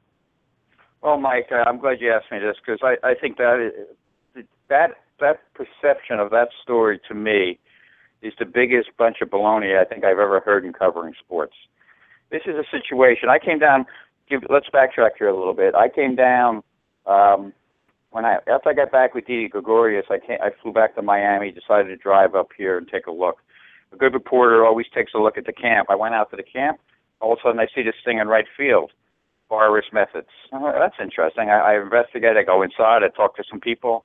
Well, 1.03 1.19
Mike, 1.19 1.49
uh, 1.51 1.67
I'm 1.67 1.79
glad 1.79 2.01
you 2.01 2.13
asked 2.13 2.31
me 2.31 2.39
this 2.39 2.57
because 2.65 2.81
I, 2.83 2.97
I 3.07 3.15
think 3.15 3.39
that 3.39 3.73
that 4.69 4.91
that 5.19 5.41
perception 5.55 6.21
of 6.21 6.31
that 6.31 6.49
story 6.63 7.01
to 7.09 7.15
me 7.15 7.59
is 8.23 8.35
the 8.39 8.45
biggest 8.45 8.91
bunch 8.99 9.17
of 9.23 9.31
baloney 9.31 9.81
I 9.81 9.85
think 9.85 10.05
I've 10.05 10.19
ever 10.19 10.41
heard 10.41 10.67
in 10.67 10.75
covering 10.75 11.15
sports. 11.19 11.55
This 12.31 12.43
is 12.47 12.55
a 12.55 12.65
situation. 12.71 13.31
I 13.31 13.39
came 13.39 13.59
down. 13.59 13.87
Give, 14.29 14.43
let's 14.51 14.69
backtrack 14.69 15.11
here 15.19 15.29
a 15.29 15.37
little 15.37 15.55
bit. 15.55 15.75
I 15.75 15.89
came 15.89 16.15
down 16.15 16.63
um, 17.07 17.53
when 18.11 18.25
I 18.25 18.39
after 18.53 18.71
I 18.71 18.75
got 18.75 18.91
back 18.91 19.15
with 19.15 19.27
Didi 19.27 19.49
Gregorius, 19.49 20.07
I 20.11 20.19
came, 20.19 20.39
I 20.43 20.51
flew 20.63 20.73
back 20.73 20.95
to 20.97 21.03
Miami, 21.03 21.53
decided 21.53 21.89
to 21.89 21.97
drive 21.97 22.35
up 22.35 22.49
here 22.57 22.77
and 22.77 22.89
take 22.89 23.07
a 23.07 23.13
look. 23.13 23.39
A 23.93 23.97
good 23.97 24.15
reporter 24.15 24.65
always 24.65 24.87
takes 24.95 25.13
a 25.15 25.19
look 25.19 25.37
at 25.37 25.47
the 25.47 25.53
camp. 25.53 25.89
I 25.91 25.97
went 25.97 26.15
out 26.15 26.31
to 26.31 26.37
the 26.37 26.43
camp. 26.43 26.79
All 27.21 27.33
of 27.33 27.39
a 27.39 27.49
sudden, 27.49 27.61
I 27.61 27.67
see 27.75 27.83
this 27.83 27.95
thing 28.05 28.19
in 28.19 28.29
right 28.29 28.47
field, 28.57 28.93
Barwis 29.51 29.93
methods. 29.93 30.29
Oh, 30.53 30.73
that's 30.79 30.95
interesting. 31.03 31.51
I, 31.51 31.75
I 31.75 31.83
investigate. 31.83 32.37
I 32.37 32.43
go 32.43 32.63
inside. 32.63 33.03
I 33.03 33.09
talk 33.09 33.37
to 33.37 33.45
some 33.49 33.61
people. 33.61 34.05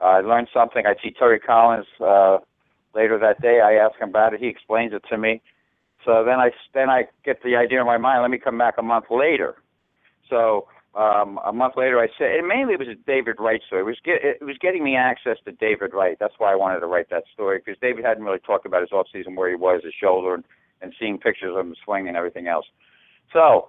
Uh, 0.00 0.06
I 0.06 0.20
learned 0.20 0.48
something. 0.52 0.84
I 0.86 0.94
see 1.02 1.12
Terry 1.12 1.38
Collins 1.38 1.86
uh, 2.00 2.38
later 2.94 3.18
that 3.18 3.40
day. 3.40 3.60
I 3.64 3.74
ask 3.74 3.98
him 4.00 4.10
about 4.10 4.34
it. 4.34 4.40
He 4.40 4.48
explains 4.48 4.92
it 4.92 5.04
to 5.08 5.18
me. 5.18 5.40
So 6.04 6.24
then 6.24 6.40
I 6.40 6.50
then 6.74 6.90
I 6.90 7.04
get 7.24 7.42
the 7.44 7.56
idea 7.56 7.80
in 7.80 7.86
my 7.86 7.98
mind. 7.98 8.22
Let 8.22 8.30
me 8.30 8.38
come 8.38 8.58
back 8.58 8.74
a 8.76 8.82
month 8.82 9.06
later. 9.10 9.54
So 10.28 10.66
um, 10.94 11.40
a 11.44 11.52
month 11.52 11.74
later, 11.76 11.98
I 11.98 12.08
said, 12.18 12.36
and 12.36 12.46
mainly 12.46 12.74
it 12.74 12.78
was 12.78 12.88
a 12.88 12.94
David 13.06 13.36
Wright 13.38 13.62
story. 13.66 13.80
It 13.80 13.86
was 13.86 13.96
get, 14.04 14.20
it 14.22 14.44
was 14.44 14.58
getting 14.58 14.84
me 14.84 14.94
access 14.94 15.38
to 15.46 15.52
David 15.52 15.94
Wright. 15.94 16.18
That's 16.20 16.34
why 16.36 16.52
I 16.52 16.56
wanted 16.56 16.80
to 16.80 16.86
write 16.86 17.08
that 17.10 17.24
story 17.32 17.58
because 17.64 17.80
David 17.80 18.04
hadn't 18.04 18.24
really 18.24 18.40
talked 18.40 18.66
about 18.66 18.82
his 18.82 18.92
off 18.92 19.06
season 19.10 19.34
where 19.34 19.48
he 19.48 19.56
was, 19.56 19.80
his 19.84 19.94
shoulder, 19.98 20.34
and, 20.34 20.44
and 20.82 20.92
seeing 20.98 21.16
pictures 21.16 21.54
of 21.56 21.66
him 21.66 21.74
swinging 21.82 22.08
and 22.08 22.16
everything 22.16 22.46
else. 22.46 22.66
So, 23.32 23.68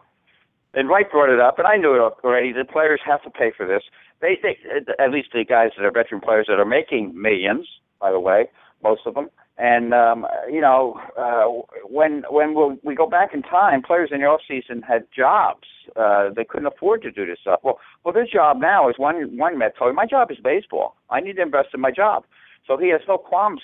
and 0.73 0.89
Wright 0.89 1.09
brought 1.09 1.29
it 1.33 1.39
up, 1.39 1.59
and 1.59 1.67
I 1.67 1.77
knew 1.77 1.95
it 1.95 1.99
already. 1.99 2.51
The 2.51 2.65
players 2.65 2.99
have 3.05 3.23
to 3.23 3.29
pay 3.29 3.53
for 3.55 3.65
this. 3.65 3.83
They, 4.19 4.37
they, 4.41 4.57
at 4.99 5.11
least 5.11 5.29
the 5.33 5.45
guys 5.45 5.71
that 5.77 5.85
are 5.85 5.91
veteran 5.91 6.19
players 6.19 6.47
that 6.49 6.59
are 6.59 6.65
making 6.65 7.13
millions, 7.19 7.67
by 8.01 8.11
the 8.11 8.19
way, 8.19 8.49
most 8.83 9.01
of 9.05 9.13
them 9.13 9.29
And 9.57 9.93
um, 9.93 10.25
you 10.51 10.61
know, 10.61 10.99
uh, 11.17 11.45
when 11.87 12.23
when 12.29 12.55
we'll, 12.55 12.77
we 12.83 12.95
go 12.95 13.07
back 13.07 13.33
in 13.33 13.43
time, 13.43 13.83
players 13.83 14.09
in 14.11 14.21
the 14.21 14.25
off 14.25 14.41
season 14.47 14.81
had 14.81 15.05
jobs. 15.15 15.67
Uh, 15.95 16.29
they 16.35 16.43
couldn't 16.43 16.65
afford 16.65 17.03
to 17.03 17.11
do 17.11 17.25
this 17.25 17.37
stuff. 17.41 17.59
Well, 17.61 17.79
well, 18.03 18.13
this 18.13 18.29
job 18.31 18.59
now 18.59 18.89
is 18.89 18.95
one 18.97 19.37
one 19.37 19.59
Met 19.59 19.77
told 19.77 19.91
me, 19.91 19.95
my 19.95 20.07
job 20.07 20.31
is 20.31 20.37
baseball. 20.43 20.95
I 21.11 21.19
need 21.19 21.35
to 21.35 21.43
invest 21.43 21.69
in 21.73 21.81
my 21.81 21.91
job. 21.91 22.23
So 22.65 22.77
he 22.77 22.89
has 22.89 23.01
no 23.07 23.17
qualms 23.19 23.61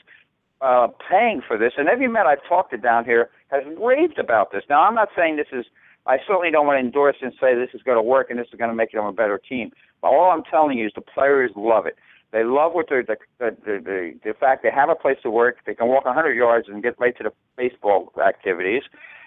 uh, 0.62 0.90
paying 1.10 1.42
for 1.46 1.58
this. 1.58 1.74
And 1.78 1.88
every 1.90 2.08
Met 2.08 2.28
I've 2.28 2.48
talked 2.48 2.72
to 2.72 2.78
down 2.78 3.06
here 3.06 3.30
has 3.50 3.64
raved 3.82 4.20
about 4.20 4.52
this. 4.52 4.64
Now, 4.70 4.84
I'm 4.84 4.96
not 4.96 5.10
saying 5.16 5.38
this 5.38 5.48
is. 5.52 5.66
I 6.06 6.18
certainly 6.26 6.50
don't 6.50 6.66
want 6.66 6.78
to 6.78 6.86
endorse 6.86 7.18
and 7.22 7.34
say 7.40 7.54
this 7.54 7.70
is 7.74 7.84
going 7.84 7.98
to 7.98 8.02
work 8.02 8.30
and 8.30 8.40
this 8.40 8.48
is 8.52 8.58
going 8.58 8.70
to 8.70 8.76
make 8.76 8.94
them 8.94 9.06
a 9.06 9.14
better 9.14 9.38
team. 9.38 9.72
But 10.02 10.08
all 10.08 10.32
I'm 10.32 10.44
telling 10.44 10.78
you 10.78 10.88
is 10.88 10.94
the 10.96 11.02
players 11.02 11.52
love 11.56 11.86
it. 11.86 11.98
They 12.32 12.44
love 12.44 12.74
what 12.74 12.88
they're 12.90 13.04
the 13.04 13.18
the 13.40 13.56
the, 13.66 14.14
the 14.24 14.34
fact 14.40 14.64
they 14.64 14.72
have 14.72 14.90
a 14.90 14.96
place 14.96 15.18
to 15.24 15.32
work. 15.32 15.58
They 15.66 15.76
can 15.76 15.88
walk 15.88 16.06
100 16.06 16.34
yards 16.34 16.68
and 16.68 16.84
get 16.84 17.00
right 17.00 17.18
to 17.18 17.24
the 17.24 17.32
baseball 17.58 18.12
activities. 18.26 18.84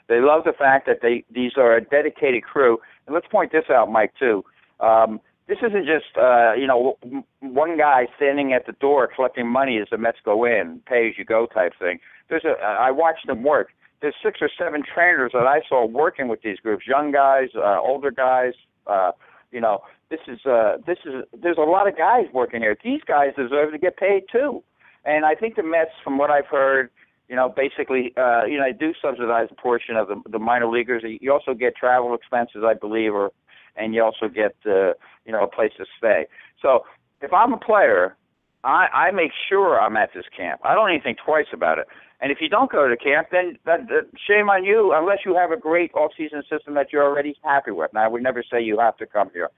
They 0.09 0.21
love 0.21 0.45
the 0.45 0.53
fact 0.53 0.87
that 0.87 0.99
they 1.03 1.25
these 1.31 1.53
are 1.57 1.75
a 1.75 1.81
dedicated 1.81 2.45
crew. 2.45 2.79
And 3.07 3.15
let's 3.15 3.27
point 3.27 3.53
this 3.53 3.65
out, 3.71 3.91
Mike, 3.91 4.13
too. 4.19 4.45
Um, 4.81 5.21
this 5.49 5.59
isn't 5.59 5.87
just 5.87 6.17
uh, 6.17 6.53
you 6.55 6.67
know 6.67 6.97
one 7.41 7.77
guy 7.77 8.07
standing 8.17 8.53
at 8.53 8.67
the 8.67 8.73
door 8.73 9.09
collecting 9.13 9.49
money 9.49 9.79
as 9.79 9.89
the 9.91 9.99
Mets 9.99 10.19
go 10.25 10.45
in, 10.45 10.81
pay 10.87 11.09
as 11.09 11.19
you 11.19 11.25
go 11.25 11.47
type 11.47 11.73
thing. 11.79 11.99
There's 12.29 12.45
a 12.45 12.63
I 12.63 12.91
watched 12.91 13.27
them 13.27 13.43
work. 13.43 13.71
There's 14.01 14.15
six 14.23 14.41
or 14.41 14.51
seven 14.59 14.83
trainers 14.83 15.33
that 15.33 15.47
I 15.47 15.61
saw 15.69 15.87
working 15.87 16.29
with 16.29 16.43
these 16.43 16.59
groups, 16.59 16.87
young 16.87 17.13
guys, 17.13 17.49
uh, 17.57 17.81
older 17.81 18.11
guys. 18.11 18.55
Uh, 18.87 19.13
you 19.53 19.61
know, 19.61 19.83
this 20.13 20.21
is 20.29 20.45
uh, 20.45 20.77
this 20.87 20.99
is 21.07 21.25
there's 21.43 21.57
a 21.57 21.63
lot 21.63 21.89
of 21.89 21.97
guys 21.97 22.27
working 22.35 22.61
here. 22.61 22.77
These 22.85 23.01
guys 23.07 23.31
deserve 23.37 23.73
to 23.73 23.79
get 23.79 23.97
paid 23.97 24.25
too, 24.31 24.63
and 25.05 25.25
I 25.25 25.35
think 25.35 25.57
the 25.57 25.63
Mets, 25.63 25.91
from 26.05 26.19
what 26.19 26.31
I've 26.31 26.47
heard, 26.47 26.91
you 27.29 27.35
know, 27.35 27.49
basically, 27.49 28.13
uh, 28.19 28.45
you 28.45 28.59
know, 28.59 28.65
they 28.65 28.77
do 28.79 28.93
subsidize 29.01 29.49
a 29.51 29.55
portion 29.55 29.97
of 29.97 30.09
the, 30.09 30.21
the 30.29 30.39
minor 30.39 30.69
leaguers. 30.69 31.03
You 31.03 31.33
also 31.33 31.55
get 31.55 31.75
travel 31.75 32.15
expenses, 32.15 32.63
I 32.63 32.75
believe, 32.75 33.15
or 33.15 33.33
and 33.77 33.95
you 33.95 34.05
also 34.05 34.29
get 34.29 34.55
uh, 34.67 34.93
you 35.25 35.33
know 35.33 35.43
a 35.43 35.49
place 35.49 35.73
to 35.79 35.87
stay. 35.97 36.27
So 36.61 36.85
if 37.23 37.33
I'm 37.33 37.55
a 37.55 37.59
player, 37.59 38.17
I, 38.65 38.89
I 38.93 39.11
make 39.13 39.33
sure 39.49 39.81
I'm 39.81 39.97
at 39.97 40.11
this 40.15 40.27
camp. 40.37 40.61
I 40.63 40.75
don't 40.75 40.91
even 40.91 41.03
think 41.03 41.19
twice 41.25 41.47
about 41.55 41.79
it. 41.79 41.87
And 42.21 42.31
if 42.31 42.39
you 42.41 42.49
don't 42.49 42.71
go 42.71 42.87
to 42.87 42.97
camp, 42.97 43.29
then 43.33 43.59
that, 43.65 43.89
that, 43.89 44.07
shame 44.29 44.49
on 44.49 44.65
you, 44.65 44.93
unless 44.95 45.19
you 45.27 45.35
have 45.35 45.51
a 45.51 45.57
great 45.57 45.93
off-season 45.95 46.45
system 46.49 46.75
that 46.75 46.93
you're 46.93 47.03
already 47.03 47.37
happy 47.43 47.73
with. 47.73 47.91
Now, 47.93 48.05
I 48.05 48.09
would 48.09 48.23
never 48.23 48.45
say 48.49 48.63
you 48.63 48.79
have 48.79 48.97
to 48.99 49.07
come 49.07 49.31
here. 49.35 49.49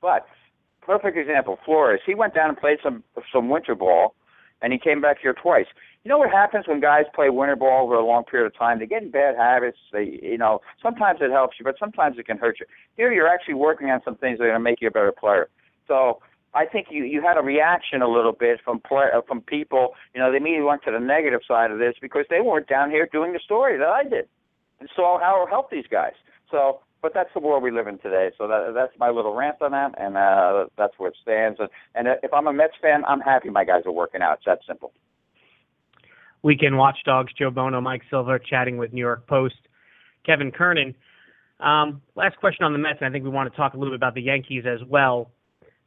But 0.00 0.26
perfect 0.82 1.16
example, 1.16 1.58
Flores. 1.64 2.00
He 2.04 2.14
went 2.14 2.34
down 2.34 2.48
and 2.48 2.58
played 2.58 2.78
some 2.82 3.02
some 3.32 3.48
winter 3.48 3.74
ball, 3.74 4.14
and 4.62 4.72
he 4.72 4.78
came 4.78 5.00
back 5.00 5.18
here 5.20 5.34
twice. 5.34 5.66
You 6.04 6.10
know 6.10 6.18
what 6.18 6.30
happens 6.30 6.66
when 6.68 6.80
guys 6.80 7.04
play 7.14 7.30
winter 7.30 7.56
ball 7.56 7.84
over 7.84 7.94
a 7.94 8.04
long 8.04 8.24
period 8.24 8.46
of 8.46 8.58
time? 8.58 8.78
They 8.78 8.86
get 8.86 9.02
in 9.02 9.10
bad 9.10 9.36
habits. 9.36 9.78
They, 9.90 10.20
you 10.22 10.36
know, 10.36 10.60
sometimes 10.82 11.20
it 11.22 11.30
helps 11.30 11.56
you, 11.58 11.64
but 11.64 11.76
sometimes 11.78 12.18
it 12.18 12.26
can 12.26 12.36
hurt 12.36 12.60
you. 12.60 12.66
Here, 12.96 13.10
you're 13.10 13.28
actually 13.28 13.54
working 13.54 13.88
on 13.90 14.02
some 14.04 14.16
things 14.16 14.38
that 14.38 14.44
are 14.44 14.48
going 14.48 14.60
to 14.60 14.62
make 14.62 14.82
you 14.82 14.88
a 14.88 14.90
better 14.90 15.12
player. 15.12 15.48
So 15.88 16.20
I 16.54 16.66
think 16.66 16.88
you 16.90 17.04
you 17.04 17.22
had 17.22 17.36
a 17.36 17.42
reaction 17.42 18.02
a 18.02 18.08
little 18.08 18.32
bit 18.32 18.60
from 18.64 18.80
play, 18.80 19.06
uh, 19.14 19.22
from 19.26 19.40
people. 19.40 19.94
You 20.14 20.20
know, 20.20 20.30
they 20.30 20.36
immediately 20.36 20.66
went 20.66 20.82
to 20.84 20.92
the 20.92 21.00
negative 21.00 21.40
side 21.48 21.70
of 21.70 21.78
this 21.78 21.94
because 22.00 22.26
they 22.30 22.40
weren't 22.40 22.68
down 22.68 22.90
here 22.90 23.08
doing 23.10 23.32
the 23.32 23.40
story 23.40 23.78
that 23.78 23.88
I 23.88 24.04
did, 24.04 24.28
and 24.80 24.88
saw 24.94 25.18
how 25.18 25.44
it 25.44 25.50
helped 25.50 25.70
these 25.70 25.86
guys. 25.90 26.12
So 26.50 26.80
but 27.04 27.12
that's 27.12 27.28
the 27.34 27.40
world 27.40 27.62
we 27.62 27.70
live 27.70 27.86
in 27.86 27.98
today. 27.98 28.30
So 28.38 28.48
that, 28.48 28.72
that's 28.74 28.98
my 28.98 29.10
little 29.10 29.34
rant 29.34 29.60
on 29.60 29.72
that, 29.72 29.92
and 29.98 30.16
uh, 30.16 30.68
that's 30.78 30.94
where 30.96 31.10
it 31.10 31.16
stands. 31.20 31.60
And, 31.60 31.68
and 31.94 32.18
if 32.22 32.32
I'm 32.32 32.46
a 32.46 32.52
Mets 32.52 32.72
fan, 32.80 33.04
I'm 33.06 33.20
happy 33.20 33.50
my 33.50 33.62
guys 33.62 33.82
are 33.84 33.92
working 33.92 34.22
out. 34.22 34.38
It's 34.38 34.46
that 34.46 34.60
simple. 34.66 34.90
Weekend 36.42 36.78
Watchdogs, 36.78 37.30
Joe 37.38 37.50
Buono, 37.50 37.82
Mike 37.82 38.00
Silva, 38.08 38.38
chatting 38.38 38.78
with 38.78 38.94
New 38.94 39.02
York 39.02 39.26
Post, 39.26 39.56
Kevin 40.24 40.50
Kernan. 40.50 40.94
Um, 41.60 42.00
last 42.14 42.38
question 42.38 42.64
on 42.64 42.72
the 42.72 42.78
Mets, 42.78 43.00
and 43.02 43.08
I 43.10 43.12
think 43.12 43.24
we 43.24 43.30
want 43.30 43.52
to 43.52 43.56
talk 43.56 43.74
a 43.74 43.76
little 43.76 43.92
bit 43.92 43.96
about 43.98 44.14
the 44.14 44.22
Yankees 44.22 44.64
as 44.66 44.80
well. 44.88 45.30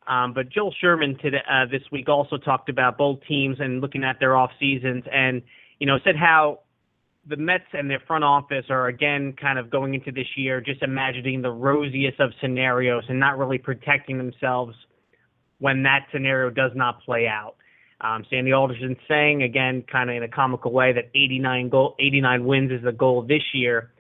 Um, 0.06 0.36
but 0.36 0.50
Joel 0.50 0.74
Sherman 0.80 1.18
today, 1.20 1.42
uh, 1.52 1.66
this 1.66 1.82
week 1.92 2.10
also 2.10 2.38
talked 2.38 2.70
about 2.70 2.96
both 2.96 3.22
teams 3.28 3.58
and 3.60 3.82
looking 3.82 4.04
at 4.04 4.20
their 4.20 4.38
off 4.38 4.52
seasons, 4.60 5.04
and 5.12 5.42
you 5.80 5.88
know 5.88 5.98
said 6.04 6.16
how 6.16 6.60
the 7.30 7.36
Mets 7.38 7.66
and 7.74 7.90
their 7.90 8.02
front 8.08 8.24
office 8.24 8.66
are 8.70 8.88
again 8.88 9.34
kind 9.40 9.60
of 9.60 9.70
going 9.70 9.94
into 9.94 10.12
this 10.12 10.28
year 10.36 10.62
just 10.62 10.82
imagining 10.82 11.42
the 11.42 11.52
rosiest 11.52 12.20
of 12.20 12.32
scenarios 12.42 13.04
and 13.10 13.20
not 13.20 13.38
really 13.38 13.58
protecting 13.58 14.18
themselves 14.18 14.76
when 15.60 15.84
that 15.84 16.08
scenario 16.12 16.50
does 16.50 16.72
not 16.76 17.02
play 17.04 17.28
out. 17.28 17.56
Um, 18.00 18.26
Sandy 18.30 18.52
Alderson 18.52 18.96
saying 19.08 19.42
again, 19.42 19.84
kind 19.92 20.10
of 20.10 20.16
in 20.16 20.24
a 20.24 20.28
comical 20.28 20.72
way, 20.72 20.94
that 20.94 21.10
89 21.16 21.70
goal, 21.70 21.96
89 22.00 22.46
wins 22.46 22.72
is 22.72 22.84
the 22.84 22.92
goal 22.92 23.24
this 23.24 23.42
year. 23.54 23.92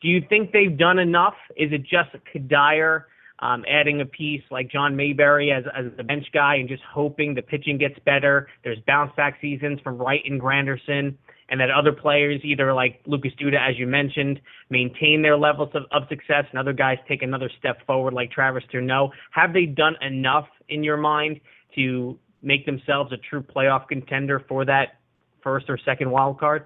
Do 0.00 0.08
you 0.08 0.22
think 0.28 0.52
they've 0.52 0.76
done 0.76 0.98
enough? 0.98 1.34
Is 1.56 1.72
it 1.72 1.82
just 1.82 2.10
Cuddyer 2.32 3.04
um, 3.40 3.64
adding 3.68 4.00
a 4.00 4.06
piece 4.06 4.42
like 4.50 4.70
John 4.70 4.96
Mayberry 4.96 5.50
as 5.50 5.64
as 5.76 5.86
the 5.96 6.04
bench 6.04 6.26
guy 6.32 6.56
and 6.56 6.68
just 6.68 6.82
hoping 6.88 7.34
the 7.34 7.42
pitching 7.42 7.78
gets 7.78 7.98
better? 8.06 8.48
There's 8.64 8.78
bounce 8.86 9.12
back 9.16 9.38
seasons 9.40 9.80
from 9.80 9.98
Wright 9.98 10.22
and 10.24 10.40
Granderson 10.40 11.16
and 11.52 11.60
that 11.60 11.70
other 11.70 11.92
players, 11.92 12.40
either 12.42 12.72
like 12.72 13.02
Lucas 13.04 13.32
Duda, 13.38 13.58
as 13.60 13.78
you 13.78 13.86
mentioned, 13.86 14.40
maintain 14.70 15.20
their 15.20 15.36
levels 15.36 15.68
of, 15.74 15.82
of 15.92 16.08
success, 16.08 16.44
and 16.50 16.58
other 16.58 16.72
guys 16.72 16.96
take 17.06 17.22
another 17.22 17.50
step 17.58 17.86
forward, 17.86 18.14
like 18.14 18.32
Travis 18.32 18.64
d'Arnaud. 18.72 19.12
Have 19.32 19.52
they 19.52 19.66
done 19.66 19.94
enough 20.00 20.48
in 20.70 20.82
your 20.82 20.96
mind 20.96 21.40
to 21.74 22.18
make 22.40 22.64
themselves 22.64 23.12
a 23.12 23.18
true 23.18 23.42
playoff 23.42 23.86
contender 23.86 24.42
for 24.48 24.64
that 24.64 24.98
first 25.42 25.66
or 25.68 25.78
second 25.84 26.10
wild 26.10 26.40
card? 26.40 26.64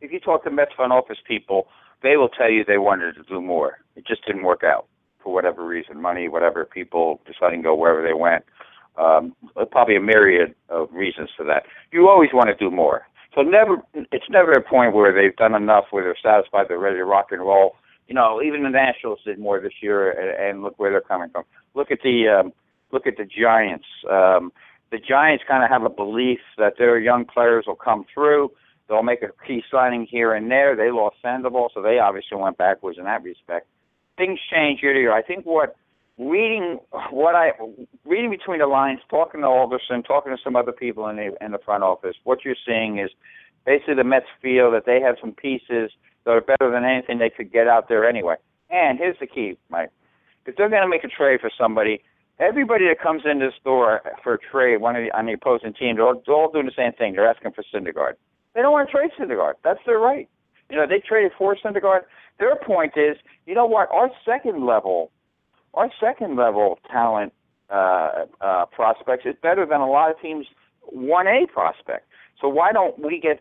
If 0.00 0.10
you 0.10 0.18
talk 0.18 0.42
to 0.42 0.50
Mets 0.50 0.72
front 0.74 0.92
office 0.92 1.18
people, 1.26 1.68
they 2.02 2.16
will 2.16 2.28
tell 2.28 2.50
you 2.50 2.64
they 2.64 2.78
wanted 2.78 3.14
to 3.14 3.22
do 3.22 3.40
more. 3.40 3.78
It 3.94 4.04
just 4.08 4.26
didn't 4.26 4.42
work 4.42 4.64
out 4.64 4.86
for 5.22 5.32
whatever 5.32 5.64
reason, 5.64 6.02
money, 6.02 6.28
whatever. 6.28 6.64
People 6.64 7.20
deciding 7.26 7.60
to 7.60 7.68
go 7.68 7.76
wherever 7.76 8.02
they 8.02 8.12
went. 8.12 8.44
Um, 8.96 9.36
probably 9.70 9.96
a 9.96 10.00
myriad 10.00 10.54
of 10.68 10.88
reasons 10.92 11.30
for 11.36 11.44
that. 11.46 11.62
You 11.92 12.08
always 12.08 12.30
want 12.32 12.48
to 12.48 12.56
do 12.56 12.74
more. 12.74 13.06
So 13.34 13.42
never, 13.42 13.82
it's 13.94 14.30
never 14.30 14.52
a 14.52 14.62
point 14.62 14.94
where 14.94 15.12
they've 15.12 15.36
done 15.36 15.54
enough 15.54 15.86
where 15.90 16.04
they're 16.04 16.16
satisfied, 16.22 16.66
they're 16.68 16.78
ready 16.78 16.96
to 16.96 17.04
rock 17.04 17.28
and 17.32 17.40
roll. 17.40 17.76
You 18.06 18.14
know, 18.14 18.40
even 18.42 18.62
the 18.62 18.70
Nationals 18.70 19.20
did 19.24 19.38
more 19.38 19.60
this 19.60 19.72
year, 19.80 20.10
and, 20.12 20.50
and 20.50 20.62
look 20.62 20.78
where 20.78 20.90
they're 20.90 21.00
coming 21.00 21.30
from. 21.30 21.44
Look 21.74 21.90
at 21.90 22.00
the 22.04 22.28
um, 22.28 22.52
look 22.92 23.06
at 23.06 23.16
the 23.16 23.24
Giants. 23.24 23.86
Um, 24.08 24.52
the 24.90 24.98
Giants 24.98 25.42
kind 25.48 25.64
of 25.64 25.70
have 25.70 25.82
a 25.82 25.90
belief 25.90 26.38
that 26.58 26.74
their 26.78 26.98
young 26.98 27.24
players 27.24 27.64
will 27.66 27.74
come 27.74 28.04
through. 28.12 28.52
They'll 28.88 29.02
make 29.02 29.22
a 29.22 29.30
key 29.46 29.62
signing 29.70 30.06
here 30.08 30.34
and 30.34 30.50
there. 30.50 30.76
They 30.76 30.90
lost 30.90 31.16
Sandoval, 31.22 31.70
so 31.74 31.80
they 31.80 31.98
obviously 31.98 32.36
went 32.36 32.58
backwards 32.58 32.98
in 32.98 33.04
that 33.04 33.22
respect. 33.22 33.66
Things 34.18 34.38
change 34.52 34.82
year 34.82 34.92
to 34.92 35.00
year. 35.00 35.12
I 35.12 35.22
think 35.22 35.44
what 35.46 35.74
reading 36.18 36.78
what 37.10 37.34
I 37.34 37.52
reading 38.04 38.30
between 38.30 38.60
the 38.60 38.66
lines, 38.66 39.00
talking 39.10 39.40
to 39.40 39.46
Alderson, 39.46 40.02
talking 40.02 40.34
to 40.34 40.38
some 40.42 40.56
other 40.56 40.72
people 40.72 41.08
in 41.08 41.16
the 41.16 41.32
in 41.44 41.52
the 41.52 41.58
front 41.58 41.82
office, 41.82 42.16
what 42.24 42.44
you're 42.44 42.56
seeing 42.66 42.98
is 42.98 43.10
basically 43.66 43.94
the 43.94 44.04
Mets 44.04 44.26
feel 44.40 44.70
that 44.70 44.86
they 44.86 45.00
have 45.00 45.16
some 45.20 45.32
pieces 45.32 45.90
that 46.24 46.30
are 46.30 46.40
better 46.40 46.70
than 46.70 46.84
anything 46.84 47.18
they 47.18 47.30
could 47.30 47.52
get 47.52 47.68
out 47.68 47.88
there 47.88 48.08
anyway. 48.08 48.36
And 48.70 48.98
here's 48.98 49.18
the 49.18 49.26
key, 49.26 49.58
Mike. 49.68 49.90
If 50.46 50.56
they're 50.56 50.68
going 50.68 50.82
to 50.82 50.88
make 50.88 51.04
a 51.04 51.08
trade 51.08 51.40
for 51.40 51.50
somebody, 51.58 52.02
everybody 52.38 52.86
that 52.88 53.00
comes 53.00 53.22
in 53.24 53.38
this 53.38 53.54
door 53.64 54.02
for 54.22 54.34
a 54.34 54.38
trade, 54.38 54.78
one 54.78 54.96
of 54.96 55.04
the, 55.04 55.16
on 55.16 55.26
the 55.26 55.32
opposing 55.32 55.72
team, 55.74 55.96
they're 55.96 56.06
all, 56.06 56.22
they're 56.26 56.34
all 56.34 56.50
doing 56.50 56.66
the 56.66 56.72
same 56.76 56.92
thing. 56.92 57.14
They're 57.14 57.28
asking 57.28 57.52
for 57.52 57.64
Syndergaard. 57.72 58.14
They 58.54 58.62
don't 58.62 58.72
want 58.72 58.88
to 58.88 58.92
trade 58.92 59.10
Syndergaard. 59.18 59.54
That's 59.64 59.80
their 59.86 59.98
right. 59.98 60.28
You 60.70 60.76
know, 60.76 60.86
they 60.86 61.02
traded 61.06 61.32
for 61.36 61.56
Syndergaard. 61.56 62.00
Their 62.38 62.56
point 62.56 62.92
is, 62.96 63.16
you 63.46 63.54
know 63.54 63.66
what? 63.66 63.90
Our 63.90 64.10
second 64.24 64.66
level 64.66 65.10
our 65.74 65.90
second 66.00 66.36
level 66.36 66.78
talent 66.90 67.32
uh, 67.70 68.26
uh, 68.40 68.66
prospects 68.66 69.24
is 69.26 69.34
better 69.42 69.66
than 69.66 69.80
a 69.80 69.88
lot 69.88 70.10
of 70.10 70.20
teams' 70.20 70.46
one 70.82 71.26
A 71.26 71.46
prospect. 71.52 72.06
So 72.40 72.48
why 72.48 72.72
don't 72.72 72.98
we 72.98 73.20
get? 73.20 73.40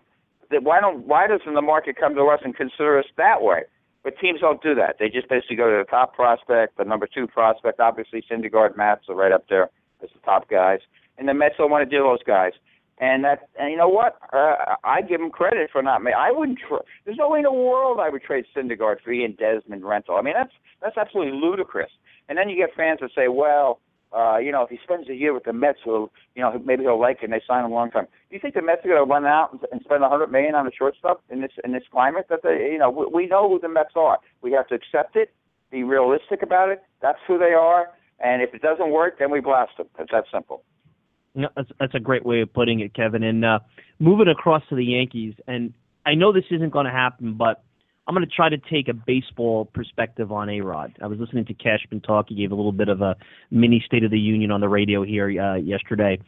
Why 0.61 0.79
don't? 0.79 1.07
Why 1.07 1.27
doesn't 1.27 1.53
the 1.53 1.61
market 1.61 1.95
come 1.99 2.15
to 2.15 2.23
us 2.25 2.39
and 2.43 2.55
consider 2.55 2.99
us 2.99 3.05
that 3.17 3.41
way? 3.41 3.63
But 4.03 4.19
teams 4.19 4.41
don't 4.41 4.61
do 4.61 4.75
that. 4.75 4.97
They 4.99 5.09
just 5.09 5.29
basically 5.29 5.55
go 5.55 5.69
to 5.69 5.83
the 5.83 5.89
top 5.89 6.13
prospect, 6.13 6.77
the 6.77 6.83
number 6.83 7.07
two 7.07 7.25
prospect. 7.27 7.79
Obviously, 7.79 8.23
Syndergaard, 8.29 8.75
Matz 8.75 9.03
are 9.07 9.15
right 9.15 9.31
up 9.31 9.45
there 9.49 9.69
as 10.03 10.09
the 10.13 10.19
top 10.25 10.49
guys, 10.49 10.79
and 11.17 11.27
the 11.27 11.33
Mets 11.33 11.55
don't 11.57 11.71
want 11.71 11.89
to 11.89 11.97
do 11.97 12.03
those 12.03 12.21
guys. 12.23 12.51
And 12.99 13.23
that, 13.23 13.49
and 13.59 13.71
you 13.71 13.77
know 13.77 13.87
what? 13.87 14.17
Uh, 14.31 14.75
I 14.83 15.01
give 15.01 15.19
them 15.19 15.31
credit 15.31 15.69
for 15.71 15.81
not. 15.81 16.01
I 16.05 16.31
wouldn't. 16.31 16.59
Tr- 16.59 16.85
There's 17.05 17.17
no 17.17 17.29
way 17.29 17.39
in 17.39 17.43
the 17.43 17.51
world 17.51 17.99
I 17.99 18.09
would 18.09 18.21
trade 18.21 18.45
Syndergaard 18.55 19.01
for 19.03 19.11
Ian 19.11 19.35
Desmond 19.39 19.83
rental. 19.83 20.15
I 20.15 20.21
mean, 20.21 20.35
that's 20.37 20.53
that's 20.81 20.97
absolutely 20.97 21.39
ludicrous. 21.39 21.89
And 22.29 22.37
then 22.37 22.49
you 22.49 22.55
get 22.55 22.75
fans 22.75 22.99
that 23.01 23.11
say, 23.15 23.27
well, 23.27 23.79
uh, 24.15 24.37
you 24.37 24.51
know, 24.51 24.61
if 24.63 24.69
he 24.69 24.77
spends 24.83 25.09
a 25.09 25.15
year 25.15 25.33
with 25.33 25.43
the 25.43 25.53
Mets, 25.53 25.79
he'll, 25.83 26.11
you 26.35 26.41
know, 26.43 26.61
maybe 26.63 26.83
he'll 26.83 26.99
like 26.99 27.17
it 27.21 27.25
and 27.25 27.33
they 27.33 27.41
sign 27.47 27.65
him 27.65 27.71
long 27.71 27.89
time. 27.89 28.05
Do 28.29 28.35
you 28.35 28.39
think 28.39 28.53
the 28.53 28.61
Mets 28.61 28.85
are 28.85 28.89
going 28.89 29.03
to 29.03 29.11
run 29.11 29.25
out 29.25 29.57
and 29.71 29.81
spend 29.83 30.03
a 30.03 30.09
hundred 30.09 30.31
million 30.31 30.53
on 30.53 30.67
a 30.67 30.71
shortstop 30.71 31.23
in 31.29 31.41
this 31.41 31.51
in 31.63 31.71
this 31.71 31.83
climate? 31.91 32.27
That 32.29 32.41
they, 32.43 32.69
you 32.71 32.77
know, 32.77 32.91
we, 32.91 33.05
we 33.07 33.27
know 33.27 33.49
who 33.49 33.59
the 33.59 33.69
Mets 33.69 33.93
are. 33.95 34.19
We 34.41 34.51
have 34.51 34.67
to 34.67 34.75
accept 34.75 35.15
it, 35.15 35.33
be 35.71 35.83
realistic 35.83 36.43
about 36.43 36.69
it. 36.69 36.83
That's 37.01 37.17
who 37.27 37.39
they 37.39 37.53
are. 37.53 37.87
And 38.19 38.41
if 38.43 38.53
it 38.53 38.61
doesn't 38.61 38.91
work, 38.91 39.17
then 39.17 39.31
we 39.31 39.41
blast 39.41 39.71
them. 39.77 39.87
It's 39.97 40.11
that 40.11 40.25
simple. 40.31 40.63
No, 41.33 41.49
that's 41.55 41.69
that's 41.79 41.95
a 41.95 41.99
great 41.99 42.23
way 42.23 42.41
of 42.41 42.53
putting 42.53 42.81
it, 42.81 42.93
Kevin. 42.93 43.23
And 43.23 43.43
uh, 43.43 43.59
moving 43.97 44.27
across 44.27 44.61
to 44.69 44.75
the 44.75 44.85
Yankees, 44.85 45.33
and 45.47 45.73
I 46.05 46.13
know 46.13 46.31
this 46.31 46.45
isn't 46.51 46.69
going 46.69 46.85
to 46.85 46.91
happen, 46.91 47.33
but 47.33 47.63
I'm 48.05 48.13
going 48.13 48.27
to 48.27 48.35
try 48.35 48.49
to 48.49 48.57
take 48.57 48.89
a 48.89 48.93
baseball 48.93 49.65
perspective 49.65 50.31
on 50.31 50.49
A 50.49 50.59
Rod. 50.59 50.97
I 51.01 51.07
was 51.07 51.19
listening 51.19 51.45
to 51.45 51.53
Cashman 51.53 52.01
talk. 52.01 52.25
He 52.27 52.35
gave 52.35 52.51
a 52.51 52.55
little 52.55 52.73
bit 52.73 52.89
of 52.89 53.01
a 53.01 53.15
mini 53.49 53.81
State 53.85 54.03
of 54.03 54.11
the 54.11 54.19
Union 54.19 54.51
on 54.51 54.59
the 54.59 54.67
radio 54.67 55.03
here 55.03 55.27
uh, 55.41 55.55
yesterday. 55.55 56.19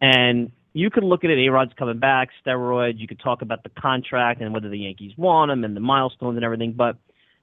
And 0.00 0.52
you 0.72 0.88
could 0.88 1.02
look 1.02 1.24
at 1.24 1.30
it, 1.30 1.44
A 1.44 1.50
Rod's 1.50 1.72
coming 1.76 1.98
back, 1.98 2.28
steroids. 2.46 3.00
You 3.00 3.08
could 3.08 3.18
talk 3.18 3.42
about 3.42 3.64
the 3.64 3.70
contract 3.70 4.40
and 4.40 4.54
whether 4.54 4.68
the 4.68 4.78
Yankees 4.78 5.12
want 5.16 5.50
him 5.50 5.64
and 5.64 5.74
the 5.74 5.80
milestones 5.80 6.36
and 6.36 6.44
everything. 6.44 6.74
But 6.74 6.96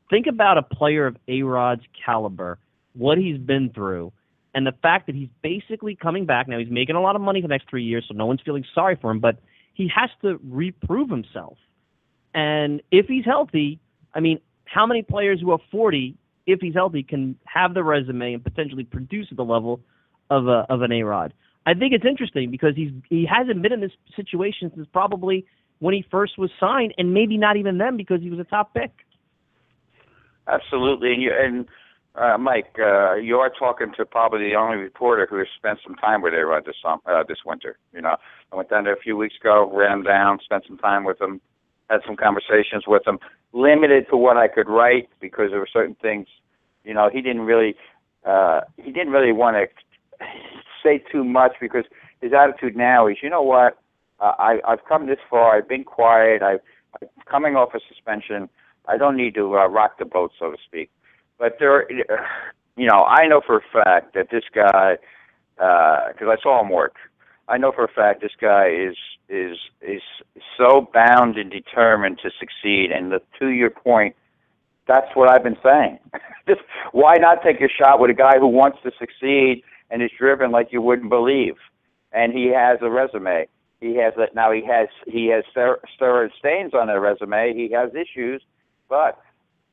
think 0.09 0.27
about 0.27 0.57
a 0.57 0.61
player 0.61 1.05
of 1.05 1.17
A 1.27 1.41
Rod's 1.41 1.83
caliber, 2.05 2.59
what 2.93 3.17
he's 3.17 3.37
been 3.37 3.69
through, 3.69 4.13
and 4.55 4.65
the 4.65 4.75
fact 4.81 5.07
that 5.07 5.15
he's 5.15 5.29
basically 5.41 5.95
coming 5.95 6.25
back. 6.25 6.47
Now, 6.47 6.57
he's 6.57 6.69
making 6.69 6.95
a 6.95 7.01
lot 7.01 7.17
of 7.17 7.21
money 7.21 7.41
for 7.41 7.47
the 7.49 7.53
next 7.53 7.69
three 7.69 7.83
years, 7.83 8.05
so 8.07 8.13
no 8.13 8.27
one's 8.27 8.41
feeling 8.45 8.63
sorry 8.73 8.97
for 9.01 9.11
him, 9.11 9.19
but 9.19 9.39
he 9.73 9.91
has 9.93 10.09
to 10.21 10.39
reprove 10.47 11.09
himself. 11.09 11.57
And 12.33 12.81
if 12.91 13.07
he's 13.07 13.25
healthy, 13.25 13.79
I 14.13 14.19
mean, 14.19 14.39
how 14.65 14.85
many 14.85 15.03
players 15.03 15.39
who 15.39 15.51
are 15.51 15.59
40, 15.71 16.15
if 16.47 16.59
he's 16.61 16.73
healthy, 16.73 17.03
can 17.03 17.37
have 17.45 17.73
the 17.73 17.83
resume 17.83 18.33
and 18.33 18.43
potentially 18.43 18.83
produce 18.83 19.27
at 19.31 19.37
the 19.37 19.45
level 19.45 19.81
of 20.29 20.47
a 20.47 20.65
of 20.69 20.81
an 20.81 20.91
A 20.91 21.03
Rod? 21.03 21.33
I 21.65 21.73
think 21.73 21.93
it's 21.93 22.05
interesting 22.05 22.51
because 22.51 22.75
he's 22.75 22.91
he 23.09 23.25
hasn't 23.25 23.61
been 23.61 23.71
in 23.71 23.81
this 23.81 23.91
situation 24.15 24.71
since 24.75 24.87
probably 24.91 25.45
when 25.79 25.93
he 25.93 26.05
first 26.09 26.37
was 26.37 26.49
signed, 26.59 26.93
and 26.97 27.13
maybe 27.13 27.37
not 27.37 27.57
even 27.57 27.77
then 27.77 27.97
because 27.97 28.21
he 28.21 28.29
was 28.29 28.39
a 28.39 28.43
top 28.43 28.73
pick. 28.73 28.91
Absolutely, 30.47 31.13
and 31.13 31.21
you, 31.21 31.31
and 31.37 31.67
uh, 32.15 32.37
Mike, 32.37 32.75
uh, 32.79 33.15
you 33.15 33.37
are 33.37 33.51
talking 33.57 33.91
to 33.97 34.05
probably 34.05 34.49
the 34.49 34.55
only 34.55 34.77
reporter 34.77 35.27
who 35.29 35.37
has 35.37 35.47
spent 35.57 35.79
some 35.85 35.95
time 35.95 36.21
with 36.21 36.33
A 36.33 36.45
Rod 36.45 36.65
this 36.65 36.75
uh, 36.85 37.23
this 37.27 37.39
winter. 37.45 37.77
You 37.93 38.01
know, 38.01 38.15
I 38.51 38.55
went 38.55 38.69
down 38.69 38.85
there 38.85 38.93
a 38.93 38.99
few 38.99 39.15
weeks 39.17 39.35
ago, 39.39 39.71
ran 39.73 40.03
down, 40.03 40.39
spent 40.43 40.63
some 40.67 40.77
time 40.77 41.05
with 41.05 41.21
him 41.21 41.39
had 41.93 42.01
some 42.05 42.15
conversations 42.15 42.83
with 42.87 43.05
him, 43.07 43.19
limited 43.53 44.07
to 44.09 44.17
what 44.17 44.37
I 44.37 44.47
could 44.47 44.67
write 44.67 45.09
because 45.21 45.51
there 45.51 45.59
were 45.59 45.69
certain 45.71 45.95
things, 46.01 46.27
you 46.83 46.93
know, 46.93 47.09
he 47.11 47.21
didn't 47.21 47.43
really, 47.43 47.75
uh, 48.25 48.61
he 48.77 48.91
didn't 48.91 49.13
really 49.13 49.31
want 49.31 49.55
to 49.57 50.25
say 50.83 51.03
too 51.11 51.23
much 51.23 51.53
because 51.61 51.85
his 52.21 52.31
attitude 52.33 52.75
now 52.75 53.07
is, 53.07 53.17
you 53.21 53.29
know 53.29 53.41
what, 53.41 53.77
uh, 54.19 54.33
I, 54.39 54.59
I've 54.67 54.83
come 54.87 55.07
this 55.07 55.19
far, 55.29 55.57
I've 55.57 55.69
been 55.69 55.83
quiet, 55.83 56.41
I've, 56.41 56.59
I'm 57.01 57.07
coming 57.29 57.55
off 57.55 57.73
a 57.73 57.79
suspension, 57.87 58.49
I 58.87 58.97
don't 58.97 59.15
need 59.15 59.35
to 59.35 59.57
uh, 59.57 59.67
rock 59.67 59.99
the 59.99 60.05
boat, 60.05 60.31
so 60.37 60.51
to 60.51 60.57
speak. 60.65 60.89
But 61.37 61.57
there, 61.59 61.89
you 62.75 62.87
know, 62.87 63.03
I 63.03 63.27
know 63.27 63.41
for 63.45 63.57
a 63.57 63.83
fact 63.83 64.13
that 64.15 64.29
this 64.31 64.43
guy, 64.53 64.97
because 65.55 66.27
uh, 66.27 66.31
I 66.31 66.35
saw 66.41 66.61
him 66.61 66.69
work, 66.69 66.95
I 67.47 67.57
know 67.57 67.71
for 67.71 67.83
a 67.83 67.91
fact 67.91 68.21
this 68.21 68.31
guy 68.39 68.69
is 68.69 68.95
is 69.29 69.57
is 69.81 70.01
so 70.57 70.87
bound 70.93 71.37
and 71.37 71.49
determined 71.51 72.19
to 72.23 72.29
succeed. 72.39 72.91
And 72.91 73.11
the 73.11 73.21
to 73.39 73.47
your 73.47 73.69
point, 73.69 74.15
that's 74.87 75.07
what 75.15 75.29
I've 75.29 75.43
been 75.43 75.57
saying. 75.63 75.99
Just 76.47 76.61
why 76.91 77.15
not 77.15 77.43
take 77.43 77.61
a 77.61 77.69
shot 77.69 77.99
with 77.99 78.11
a 78.11 78.13
guy 78.13 78.37
who 78.39 78.47
wants 78.47 78.79
to 78.83 78.91
succeed 78.99 79.63
and 79.89 80.01
is 80.01 80.11
driven 80.17 80.51
like 80.51 80.69
you 80.71 80.81
wouldn't 80.81 81.09
believe, 81.09 81.55
and 82.11 82.33
he 82.33 82.47
has 82.47 82.79
a 82.81 82.89
resume. 82.89 83.47
He 83.79 83.97
has 83.97 84.13
that 84.17 84.33
now. 84.33 84.51
He 84.51 84.65
has 84.65 84.87
he 85.05 85.27
has 85.27 85.43
steroid 85.55 86.29
stains 86.39 86.73
on 86.73 86.89
a 86.89 86.99
resume. 86.99 87.53
He 87.53 87.71
has 87.73 87.91
issues, 87.93 88.41
but 88.89 89.19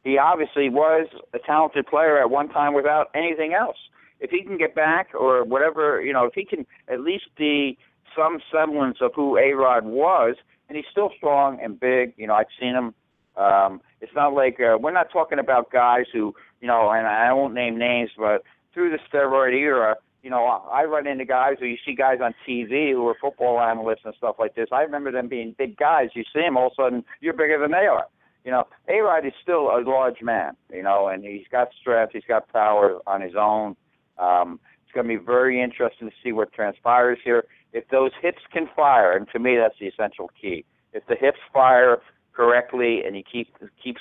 he 0.03 0.19
obviously 0.19 0.69
was 0.69 1.07
a 1.35 1.39
talented 1.39 1.87
player 1.87 2.19
at 2.19 2.31
one 2.31 2.49
time 2.49 2.75
without 2.75 3.11
anything 3.15 3.55
else. 3.55 3.77
If 4.19 4.31
he 4.31 4.43
can 4.43 4.59
get 4.59 4.75
back, 4.75 5.09
or 5.15 5.45
whatever, 5.45 6.03
you 6.03 6.13
know, 6.13 6.25
if 6.25 6.35
he 6.35 6.45
can 6.45 6.67
at 6.89 7.01
least 7.01 7.25
be 7.37 7.79
some 8.17 8.41
semblance 8.53 8.99
of 9.01 9.13
who 9.15 9.37
A 9.39 9.53
Rod 9.53 9.85
was, 9.85 10.37
and 10.69 10.77
he's 10.77 10.87
still 10.91 11.11
strong 11.17 11.59
and 11.63 11.79
big. 11.79 12.15
You 12.17 12.27
know, 12.27 12.35
I've 12.35 12.47
seen 12.59 12.75
him. 12.75 12.95
Um, 13.37 13.81
it's 14.01 14.15
not 14.15 14.35
like 14.35 14.59
uh, 14.61 14.77
we're 14.79 14.93
not 14.93 15.11
talking 15.13 15.39
about 15.39 15.71
guys 15.71 16.07
who, 16.13 16.35
you 16.61 16.69
know, 16.69 16.91
and 16.91 17.07
I 17.07 17.33
won't 17.33 17.55
name 17.55 17.79
names, 17.79 18.11
but 18.17 18.43
through 18.75 18.91
the 18.91 18.99
steroid 19.11 19.55
era, 19.55 19.97
you 20.23 20.31
know, 20.31 20.45
I 20.45 20.85
run 20.85 21.07
into 21.07 21.25
guys 21.25 21.57
who 21.59 21.67
you 21.67 21.79
see 21.85 21.95
guys 21.95 22.19
on 22.23 22.35
TV 22.47 22.93
who 22.93 23.07
are 23.09 23.17
football 23.21 23.61
analysts 23.61 24.03
and 24.05 24.15
stuff 24.17 24.37
like 24.39 24.55
this. 24.55 24.69
I 24.73 24.83
remember 24.83 25.11
them 25.11 25.29
being 25.29 25.55
big 25.57 25.77
guys. 25.77 26.11
You 26.15 26.25
see 26.33 26.41
them, 26.41 26.57
all 26.57 26.67
of 26.67 26.73
a 26.79 26.83
sudden 26.83 27.05
you're 27.21 27.33
bigger 27.33 27.59
than 27.59 27.71
they 27.71 27.87
are. 27.87 28.07
You 28.45 28.51
know, 28.51 28.67
A 28.89 29.01
Rod 29.01 29.27
is 29.27 29.33
still 29.43 29.69
a 29.71 29.81
large 29.85 30.23
man, 30.23 30.57
you 30.73 30.83
know, 30.83 31.09
and 31.09 31.25
he's 31.25 31.47
got 31.51 31.69
strength, 31.79 32.13
he's 32.13 32.25
got 32.27 32.49
power 32.49 32.99
on 33.07 33.21
his 33.21 33.35
own. 33.39 33.77
Um, 34.19 34.61
it's 34.83 34.95
going 34.95 35.07
to 35.07 35.19
be 35.19 35.25
very 35.25 35.63
interesting 35.63 36.09
to 36.09 36.15
see 36.23 36.33
what 36.33 36.53
transpires 36.53 37.19
here 37.23 37.45
if 37.73 37.89
those 37.89 38.13
hips 38.21 38.43
can 38.53 38.69
fire, 38.75 39.17
and 39.17 39.29
to 39.33 39.39
me 39.39 39.57
that's 39.57 39.79
the 39.79 39.87
essential 39.87 40.31
key. 40.41 40.65
If 40.93 41.07
the 41.07 41.15
hips 41.15 41.39
fire 41.53 42.01
correctly 42.33 43.03
and 43.05 43.15
he 43.15 43.23
keeps 43.23 43.51
keeps 43.83 44.01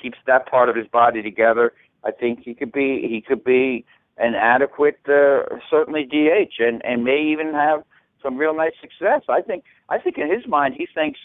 keeps 0.00 0.18
that 0.26 0.46
part 0.46 0.68
of 0.68 0.76
his 0.76 0.86
body 0.86 1.22
together, 1.22 1.72
I 2.04 2.10
think 2.10 2.40
he 2.44 2.54
could 2.54 2.72
be 2.72 3.06
he 3.08 3.22
could 3.26 3.44
be 3.44 3.84
an 4.18 4.34
adequate 4.34 4.98
uh, 5.08 5.56
certainly 5.70 6.04
DH 6.04 6.60
and 6.60 6.84
and 6.84 7.04
may 7.04 7.22
even 7.22 7.52
have 7.54 7.82
some 8.22 8.36
real 8.36 8.54
nice 8.54 8.72
success. 8.80 9.22
I 9.28 9.42
think 9.42 9.64
I 9.88 9.98
think 9.98 10.18
in 10.18 10.30
his 10.32 10.46
mind 10.46 10.74
he 10.76 10.86
thinks 10.92 11.20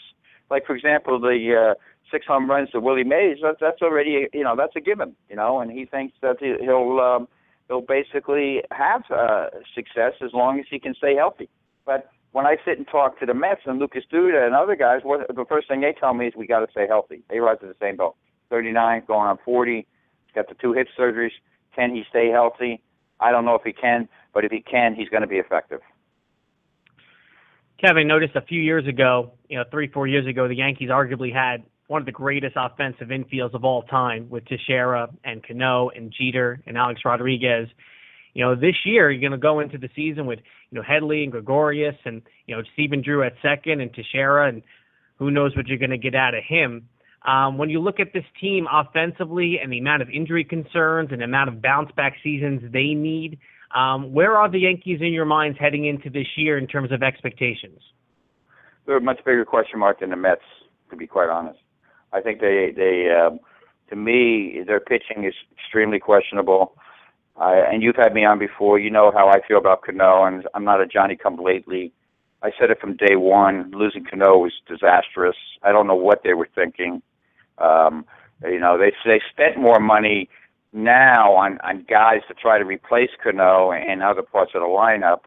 like 0.50 0.66
for 0.66 0.76
example 0.76 1.20
the 1.20 1.72
uh, 1.72 1.74
six 2.12 2.26
home 2.28 2.50
runs 2.50 2.70
to 2.72 2.80
Willie 2.80 3.04
Mays 3.04 3.38
that's 3.42 3.60
that's 3.60 3.82
already 3.82 4.28
you 4.34 4.44
know 4.44 4.56
that's 4.56 4.76
a 4.76 4.82
given 4.82 5.16
you 5.30 5.36
know 5.36 5.60
and 5.60 5.72
he 5.72 5.86
thinks 5.86 6.16
that 6.22 6.38
he, 6.40 6.56
he'll 6.62 7.00
um, 7.00 7.28
he'll 7.68 7.82
basically 7.82 8.62
have 8.72 9.04
uh, 9.12 9.48
success 9.76 10.14
as 10.22 10.32
long 10.34 10.60
as 10.60 10.66
he 10.70 10.80
can 10.80 10.94
stay 10.94 11.16
healthy. 11.16 11.50
But 11.86 12.10
when 12.32 12.46
I 12.46 12.58
sit 12.66 12.78
and 12.78 12.88
talk 12.88 13.20
to 13.20 13.26
the 13.26 13.34
Mets 13.34 13.62
and 13.66 13.80
Lucas 13.80 14.04
Duda 14.12 14.46
and 14.46 14.56
other 14.56 14.76
guys, 14.76 15.02
what 15.04 15.28
the 15.28 15.46
first 15.48 15.68
thing 15.68 15.82
they 15.82 15.94
tell 15.98 16.14
me 16.14 16.28
is 16.28 16.34
we 16.36 16.48
got 16.48 16.60
to 16.60 16.72
stay 16.72 16.88
healthy. 16.88 17.24
A 17.30 17.40
Rod's 17.40 17.62
at 17.64 17.70
the 17.70 17.76
same 17.80 17.98
boat. 17.98 18.16
39, 18.50 19.04
going 19.08 19.28
on 19.28 19.38
40. 19.44 19.76
He's 19.78 20.36
got 20.36 20.48
the 20.48 20.56
two 20.56 20.74
hip 20.74 20.88
surgeries. 20.98 21.32
Can 21.76 21.94
he 21.96 22.04
stay 22.10 22.30
healthy? 22.30 22.82
I 23.20 23.32
don't 23.32 23.46
know 23.46 23.56
if 23.56 23.64
he 23.64 23.74
can, 23.74 24.08
but 24.34 24.46
if 24.46 24.52
he 24.52 24.62
can, 24.62 24.96
he's 24.96 25.10
going 25.10 25.22
to 25.22 25.28
be 25.28 25.38
effective. 25.38 25.80
Kevin, 27.80 28.08
noticed 28.08 28.36
a 28.36 28.42
few 28.42 28.62
years 28.62 28.88
ago, 28.88 29.34
you 29.50 29.58
know, 29.58 29.66
three, 29.70 29.88
four 29.88 30.08
years 30.08 30.26
ago, 30.26 30.48
the 30.48 30.56
Yankees 30.56 30.90
arguably 30.90 31.34
had 31.34 31.64
one 31.88 32.02
of 32.02 32.06
the 32.06 32.12
greatest 32.12 32.56
offensive 32.56 33.10
infields 33.10 33.54
of 33.54 33.66
all 33.66 33.84
time 33.84 34.30
with 34.30 34.46
Teixeira 34.46 35.10
and 35.24 35.46
Cano 35.46 35.90
and 35.90 36.14
Jeter 36.18 36.62
and 36.66 36.78
Alex 36.78 37.02
Rodriguez. 37.04 37.68
You 38.34 38.44
know, 38.44 38.56
this 38.56 38.76
year 38.86 39.12
you're 39.12 39.22
going 39.22 39.32
to 39.32 39.38
go 39.38 39.60
into 39.60 39.78
the 39.78 39.90
season 39.96 40.26
with 40.26 40.40
you 40.72 40.78
know 40.78 40.84
Headley 40.84 41.24
and 41.24 41.32
Gregorius 41.32 41.96
and 42.06 42.22
you 42.48 42.56
know 42.56 42.64
Stephen 42.74 43.02
Drew 43.02 43.24
at 43.24 43.34
second 43.42 43.82
and 43.82 43.94
Teixeira 43.94 44.50
and 44.50 44.64
who 45.18 45.30
knows 45.32 45.56
what 45.56 45.68
you're 45.68 45.78
going 45.78 45.92
to 45.92 45.98
get 45.98 46.16
out 46.16 46.34
of 46.34 46.44
him. 46.48 46.90
Um, 47.26 47.58
when 47.58 47.70
you 47.70 47.80
look 47.80 48.00
at 48.00 48.12
this 48.14 48.26
team 48.42 48.68
offensively 48.72 49.58
and 49.62 49.72
the 49.72 49.80
amount 49.80 50.02
of 50.02 50.10
injury 50.10 50.44
concerns 50.44 51.10
and 51.12 51.22
the 51.22 51.26
amount 51.26 51.50
of 51.50 51.62
bounce 51.62 51.90
back 51.96 52.16
seasons 52.22 52.62
they 52.74 52.94
need, 52.94 53.40
um, 53.74 54.14
where 54.14 54.36
are 54.36 54.50
the 54.50 54.60
Yankees 54.60 55.00
in 55.02 55.14
your 55.14 55.26
minds 55.26 55.58
heading 55.60 55.86
into 55.86 56.10
this 56.10 56.28
year 56.36 56.58
in 56.58 56.68
terms 56.68 56.92
of 56.92 57.02
expectations? 57.02 57.80
They're 58.86 58.98
a 58.98 59.02
much 59.02 59.20
bigger 59.26 59.46
question 59.46 59.80
mark 59.80 60.02
than 60.02 60.10
the 60.10 60.18
Mets, 60.18 60.42
to 60.90 60.98
be 60.98 61.08
quite 61.08 61.30
honest. 61.30 61.60
I 62.12 62.22
think 62.22 62.42
they 62.42 62.74
they 62.76 63.10
um, 63.10 63.40
to 63.90 63.96
me 63.96 64.62
their 64.68 64.80
pitching 64.80 65.24
is 65.24 65.34
extremely 65.58 66.00
questionable. 66.00 66.76
I, 67.38 67.56
and 67.60 67.82
you've 67.82 67.96
had 67.96 68.14
me 68.14 68.26
on 68.26 68.40
before. 68.40 68.80
You 68.80 68.92
know 68.92 69.12
how 69.12 69.28
I 69.30 69.46
feel 69.48 69.58
about 69.58 69.82
Cano, 69.82 70.26
and 70.26 70.48
I'm 70.54 70.64
not 70.64 70.82
a 70.82 70.86
Johnny 70.86 71.16
come 71.16 71.38
lately. 71.38 71.92
I 72.44 72.52
said 72.60 72.70
it 72.70 72.80
from 72.80 72.98
day 72.98 73.16
one. 73.16 73.72
Losing 73.72 74.06
Cano 74.06 74.38
was 74.38 74.54
disastrous. 74.68 75.38
I 75.64 75.72
don't 75.72 75.88
know 75.88 75.96
what 75.96 76.22
they 76.24 76.34
were 76.34 76.50
thinking. 76.54 77.02
Um, 77.58 78.06
you 78.44 78.60
know, 78.60 78.78
they 78.78 78.92
they 79.06 79.22
spent 79.32 79.58
more 79.58 79.80
money 79.80 80.30
now 80.74 81.34
on 81.34 81.60
on 81.62 81.86
guys 81.90 82.22
to 82.28 82.34
try 82.34 82.60
to 82.60 82.66
replace 82.66 83.12
Cano 83.24 83.72
and 83.72 84.04
other 84.04 84.22
parts 84.22 84.52
of 84.54 84.62
the 84.62 84.68
lineup. 84.68 85.22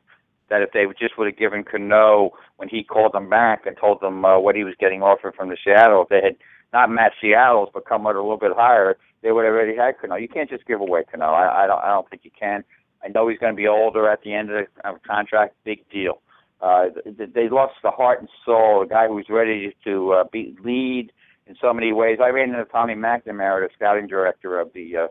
That 0.48 0.62
if 0.62 0.70
they 0.72 0.84
just 0.98 1.18
would 1.18 1.26
have 1.26 1.38
given 1.38 1.64
Cano 1.64 2.30
when 2.56 2.68
he 2.68 2.84
called 2.84 3.12
them 3.14 3.28
back 3.28 3.66
and 3.66 3.76
told 3.76 4.00
them 4.00 4.24
uh, 4.24 4.38
what 4.38 4.54
he 4.54 4.62
was 4.62 4.74
getting 4.78 5.02
offered 5.02 5.34
from 5.34 5.48
the 5.48 5.56
Seattle, 5.64 6.02
if 6.02 6.08
they 6.08 6.20
had 6.22 6.36
not 6.72 6.90
matched 6.90 7.16
Seattle's 7.20 7.70
but 7.72 7.86
come 7.86 8.06
out 8.06 8.16
a 8.16 8.20
little 8.20 8.38
bit 8.38 8.52
higher, 8.54 8.96
they 9.22 9.32
would 9.32 9.44
have 9.44 9.54
already 9.54 9.76
had 9.76 9.98
Cano. 9.98 10.16
You 10.16 10.28
can't 10.28 10.50
just 10.50 10.66
give 10.66 10.80
away 10.80 11.04
Cano. 11.10 11.26
I, 11.26 11.64
I 11.64 11.66
don't. 11.66 11.80
I 11.80 11.88
don't 11.88 12.08
think 12.08 12.22
you 12.24 12.30
can. 12.38 12.64
I 13.04 13.08
know 13.08 13.28
he's 13.28 13.38
going 13.38 13.52
to 13.52 13.56
be 13.56 13.68
older 13.68 14.08
at 14.08 14.22
the 14.22 14.34
end 14.34 14.50
of 14.50 14.66
the 14.66 14.88
of 14.88 15.02
contract. 15.02 15.54
Big 15.64 15.88
deal. 15.90 16.22
Uh, 16.60 16.86
they 17.34 17.48
lost 17.48 17.74
the 17.82 17.90
heart 17.90 18.20
and 18.20 18.28
soul. 18.44 18.82
A 18.82 18.86
guy 18.86 19.08
who's 19.08 19.26
ready 19.28 19.76
to 19.84 20.12
uh, 20.12 20.24
be 20.32 20.56
lead 20.64 21.12
in 21.46 21.54
so 21.60 21.72
many 21.72 21.92
ways. 21.92 22.18
I 22.22 22.30
ran 22.30 22.50
into 22.50 22.64
Tommy 22.64 22.94
McNamara, 22.94 23.66
the 23.66 23.68
scouting 23.74 24.06
director 24.06 24.58
of 24.58 24.72
the 24.72 24.96
uh, 24.96 25.06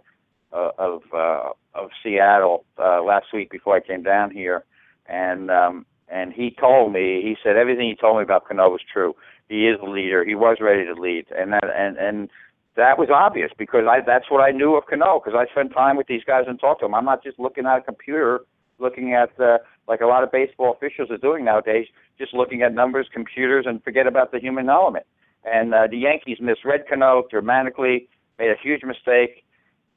uh, 0.55 0.71
of 0.77 1.01
uh, 1.13 1.49
of 1.73 1.89
Seattle 2.03 2.65
uh, 2.77 3.03
last 3.03 3.27
week 3.33 3.51
before 3.51 3.75
I 3.75 3.79
came 3.79 4.03
down 4.03 4.31
here, 4.31 4.63
and 5.07 5.51
um, 5.51 5.85
and 6.07 6.33
he 6.33 6.55
told 6.59 6.93
me 6.93 7.21
he 7.21 7.35
said 7.43 7.57
everything 7.57 7.89
he 7.89 7.95
told 7.95 8.17
me 8.17 8.23
about 8.23 8.47
Cano 8.47 8.69
was 8.69 8.81
true. 8.91 9.15
He 9.47 9.67
is 9.67 9.79
a 9.81 9.89
leader. 9.89 10.25
He 10.25 10.35
was 10.35 10.57
ready 10.59 10.85
to 10.85 10.93
lead, 10.93 11.25
and 11.37 11.53
that 11.53 11.63
and 11.75 11.97
and 11.97 12.29
that 12.75 12.97
was 12.97 13.09
obvious 13.13 13.51
because 13.57 13.85
I 13.89 14.01
that's 14.05 14.29
what 14.29 14.41
I 14.41 14.51
knew 14.51 14.75
of 14.75 14.85
Cano 14.87 15.19
because 15.23 15.37
I 15.37 15.49
spent 15.51 15.73
time 15.73 15.97
with 15.97 16.07
these 16.07 16.23
guys 16.23 16.45
and 16.47 16.59
talked 16.59 16.81
to 16.81 16.85
them. 16.85 16.95
I'm 16.95 17.05
not 17.05 17.23
just 17.23 17.39
looking 17.39 17.65
at 17.65 17.77
a 17.77 17.81
computer, 17.81 18.41
looking 18.79 19.13
at 19.13 19.39
uh, 19.39 19.59
like 19.87 20.01
a 20.01 20.07
lot 20.07 20.23
of 20.23 20.31
baseball 20.31 20.73
officials 20.73 21.11
are 21.11 21.17
doing 21.17 21.45
nowadays, 21.45 21.87
just 22.17 22.33
looking 22.33 22.63
at 22.63 22.73
numbers, 22.73 23.07
computers, 23.13 23.65
and 23.67 23.83
forget 23.83 24.07
about 24.07 24.31
the 24.31 24.39
human 24.39 24.69
element. 24.69 25.05
And 25.43 25.73
uh, 25.73 25.87
the 25.89 25.97
Yankees 25.97 26.37
misread 26.41 26.85
Cano 26.89 27.23
dramatically, 27.29 28.09
made 28.39 28.49
a 28.49 28.55
huge 28.61 28.83
mistake. 28.83 29.45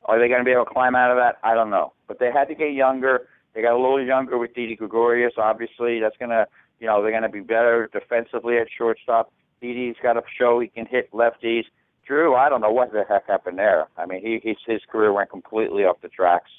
Are 0.04 0.18
they 0.18 0.28
going 0.28 0.40
to 0.40 0.44
be 0.44 0.52
able 0.52 0.64
to 0.64 0.70
climb 0.70 0.94
out 0.94 1.10
of 1.10 1.16
that? 1.16 1.38
I 1.42 1.54
don't 1.54 1.70
know. 1.70 1.92
But 2.06 2.18
they 2.18 2.30
had 2.32 2.46
to 2.48 2.54
get 2.54 2.72
younger. 2.72 3.28
They 3.54 3.62
got 3.62 3.72
a 3.72 3.80
little 3.80 4.02
younger 4.02 4.38
with 4.38 4.54
Didi 4.54 4.76
Gregorius. 4.76 5.32
Obviously, 5.36 6.00
that's 6.00 6.16
going 6.18 6.30
to, 6.30 6.46
you 6.80 6.86
know, 6.86 7.02
they're 7.02 7.10
going 7.10 7.22
to 7.22 7.28
be 7.28 7.40
better 7.40 7.88
defensively 7.92 8.58
at 8.58 8.68
shortstop. 8.76 9.32
Didi's 9.60 9.96
got 10.02 10.14
to 10.14 10.22
show 10.38 10.60
he 10.60 10.68
can 10.68 10.86
hit 10.86 11.10
lefties. 11.12 11.64
Drew, 12.06 12.34
I 12.34 12.48
don't 12.48 12.60
know 12.60 12.70
what 12.70 12.92
the 12.92 13.04
heck 13.08 13.26
happened 13.26 13.58
there. 13.58 13.86
I 13.96 14.06
mean, 14.06 14.22
he 14.22 14.40
his, 14.42 14.56
his 14.66 14.80
career 14.90 15.12
went 15.12 15.30
completely 15.30 15.82
off 15.82 16.00
the 16.00 16.08
tracks. 16.08 16.50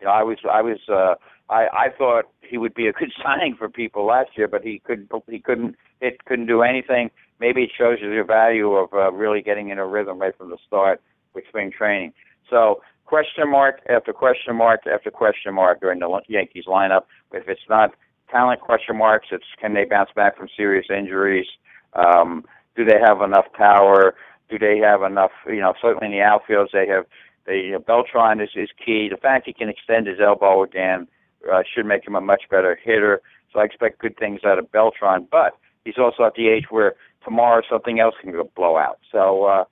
You 0.00 0.06
know, 0.06 0.12
I 0.12 0.22
was 0.22 0.38
I 0.50 0.60
was 0.60 0.78
uh, 0.88 1.14
I 1.48 1.68
I 1.72 1.86
thought 1.96 2.24
he 2.42 2.58
would 2.58 2.74
be 2.74 2.86
a 2.86 2.92
good 2.92 3.12
signing 3.22 3.54
for 3.56 3.68
people 3.68 4.04
last 4.04 4.30
year, 4.36 4.48
but 4.48 4.62
he 4.62 4.82
couldn't 4.84 5.10
he 5.28 5.38
couldn't 5.38 5.76
hit 6.00 6.24
couldn't 6.26 6.46
do 6.46 6.62
anything. 6.62 7.10
Maybe 7.38 7.62
it 7.62 7.70
shows 7.76 7.98
you 8.02 8.14
the 8.14 8.24
value 8.24 8.72
of 8.72 8.92
uh, 8.92 9.10
really 9.12 9.40
getting 9.40 9.70
in 9.70 9.78
a 9.78 9.86
rhythm 9.86 10.18
right 10.18 10.36
from 10.36 10.50
the 10.50 10.58
start 10.66 11.00
with 11.34 11.44
spring 11.48 11.70
training. 11.70 12.12
So 12.50 12.82
question 13.06 13.50
mark 13.50 13.80
after 13.88 14.12
question 14.12 14.54
mark 14.56 14.82
after 14.86 15.10
question 15.10 15.54
mark 15.54 15.80
during 15.80 16.00
the 16.00 16.20
Yankees 16.28 16.64
lineup. 16.66 17.02
If 17.32 17.48
it's 17.48 17.60
not 17.70 17.94
talent 18.30 18.60
question 18.60 18.96
marks, 18.96 19.28
it's 19.30 19.44
can 19.60 19.74
they 19.74 19.84
bounce 19.84 20.10
back 20.14 20.36
from 20.36 20.48
serious 20.56 20.86
injuries? 20.90 21.46
Um, 21.94 22.44
do 22.76 22.84
they 22.84 22.98
have 23.04 23.20
enough 23.20 23.46
power? 23.52 24.14
Do 24.48 24.58
they 24.58 24.78
have 24.78 25.02
enough? 25.02 25.32
You 25.46 25.60
know, 25.60 25.74
certainly 25.80 26.06
in 26.06 26.12
the 26.12 26.24
outfields 26.24 26.72
they 26.72 26.86
have. 26.88 27.06
They, 27.46 27.56
you 27.60 27.72
know, 27.72 27.78
Beltran 27.78 28.40
is, 28.40 28.50
is 28.54 28.68
key. 28.84 29.08
The 29.08 29.16
fact 29.16 29.46
he 29.46 29.52
can 29.52 29.68
extend 29.68 30.06
his 30.06 30.20
elbow 30.20 30.62
again 30.62 31.08
uh, 31.50 31.62
should 31.74 31.86
make 31.86 32.06
him 32.06 32.14
a 32.14 32.20
much 32.20 32.42
better 32.50 32.78
hitter. 32.82 33.22
So 33.52 33.60
I 33.60 33.64
expect 33.64 33.98
good 33.98 34.16
things 34.18 34.40
out 34.44 34.58
of 34.58 34.70
Beltran. 34.70 35.26
But 35.30 35.54
he's 35.84 35.98
also 35.98 36.24
at 36.24 36.34
the 36.34 36.48
age 36.48 36.66
where 36.70 36.94
tomorrow 37.24 37.62
something 37.68 37.98
else 37.98 38.14
can 38.20 38.32
go 38.32 38.50
blow 38.54 38.76
out. 38.76 38.98
So 39.10 39.44
uh, 39.44 39.64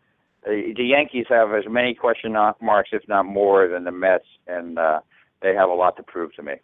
the, 0.44 0.72
the 0.76 0.84
Yankees 0.84 1.26
have 1.28 1.52
as 1.52 1.64
many 1.68 1.94
question 1.94 2.32
marks, 2.32 2.90
if 2.92 3.06
not 3.09 3.26
more, 3.26 3.68
than 3.68 3.84
the 3.84 3.92
Mets, 3.92 4.24
and 4.46 4.78
uh, 4.78 5.00
they 5.42 5.54
have 5.54 5.68
a 5.68 5.74
lot 5.74 5.96
to 5.96 6.02
prove 6.02 6.34
to 6.34 6.42
me. 6.42 6.54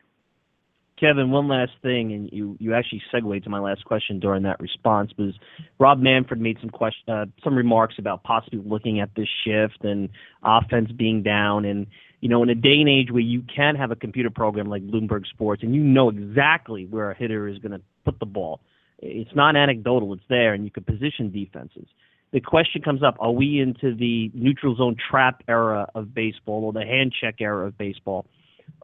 Kevin, 0.98 1.32
one 1.32 1.48
last 1.48 1.72
thing, 1.82 2.12
and 2.12 2.30
you, 2.32 2.56
you 2.60 2.72
actually 2.72 3.02
segued 3.10 3.42
to 3.44 3.50
my 3.50 3.58
last 3.58 3.84
question 3.84 4.20
during 4.20 4.44
that 4.44 4.60
response 4.60 5.12
was 5.18 5.34
Rob 5.80 5.98
Manfred 5.98 6.40
made 6.40 6.56
some 6.60 6.70
question, 6.70 7.12
uh, 7.12 7.26
some 7.42 7.56
remarks 7.56 7.96
about 7.98 8.22
possibly 8.22 8.60
looking 8.64 9.00
at 9.00 9.10
this 9.16 9.28
shift 9.44 9.84
and 9.84 10.08
offense 10.44 10.92
being 10.92 11.22
down, 11.22 11.64
and 11.64 11.88
you 12.20 12.28
know, 12.28 12.42
in 12.42 12.48
a 12.48 12.54
day 12.54 12.80
and 12.80 12.88
age 12.88 13.10
where 13.10 13.20
you 13.20 13.42
can 13.54 13.74
have 13.74 13.90
a 13.90 13.96
computer 13.96 14.30
program 14.30 14.68
like 14.68 14.86
Bloomberg 14.86 15.26
Sports 15.26 15.62
and 15.62 15.74
you 15.74 15.82
know 15.82 16.08
exactly 16.10 16.86
where 16.86 17.10
a 17.10 17.14
hitter 17.14 17.48
is 17.48 17.58
going 17.58 17.72
to 17.72 17.80
put 18.04 18.20
the 18.20 18.26
ball, 18.26 18.60
it's 18.98 19.34
not 19.34 19.56
anecdotal; 19.56 20.12
it's 20.14 20.22
there, 20.28 20.54
and 20.54 20.64
you 20.64 20.70
can 20.70 20.84
position 20.84 21.32
defenses. 21.32 21.86
The 22.32 22.40
question 22.40 22.82
comes 22.82 23.02
up: 23.02 23.16
Are 23.18 23.32
we 23.32 23.60
into 23.60 23.96
the 23.96 24.30
neutral 24.32 24.76
zone 24.76 24.96
trap 25.10 25.42
era 25.48 25.88
of 25.94 26.14
baseball 26.14 26.64
or 26.64 26.72
the 26.72 26.84
hand 26.84 27.12
check 27.20 27.40
era 27.40 27.66
of 27.66 27.76
baseball? 27.76 28.26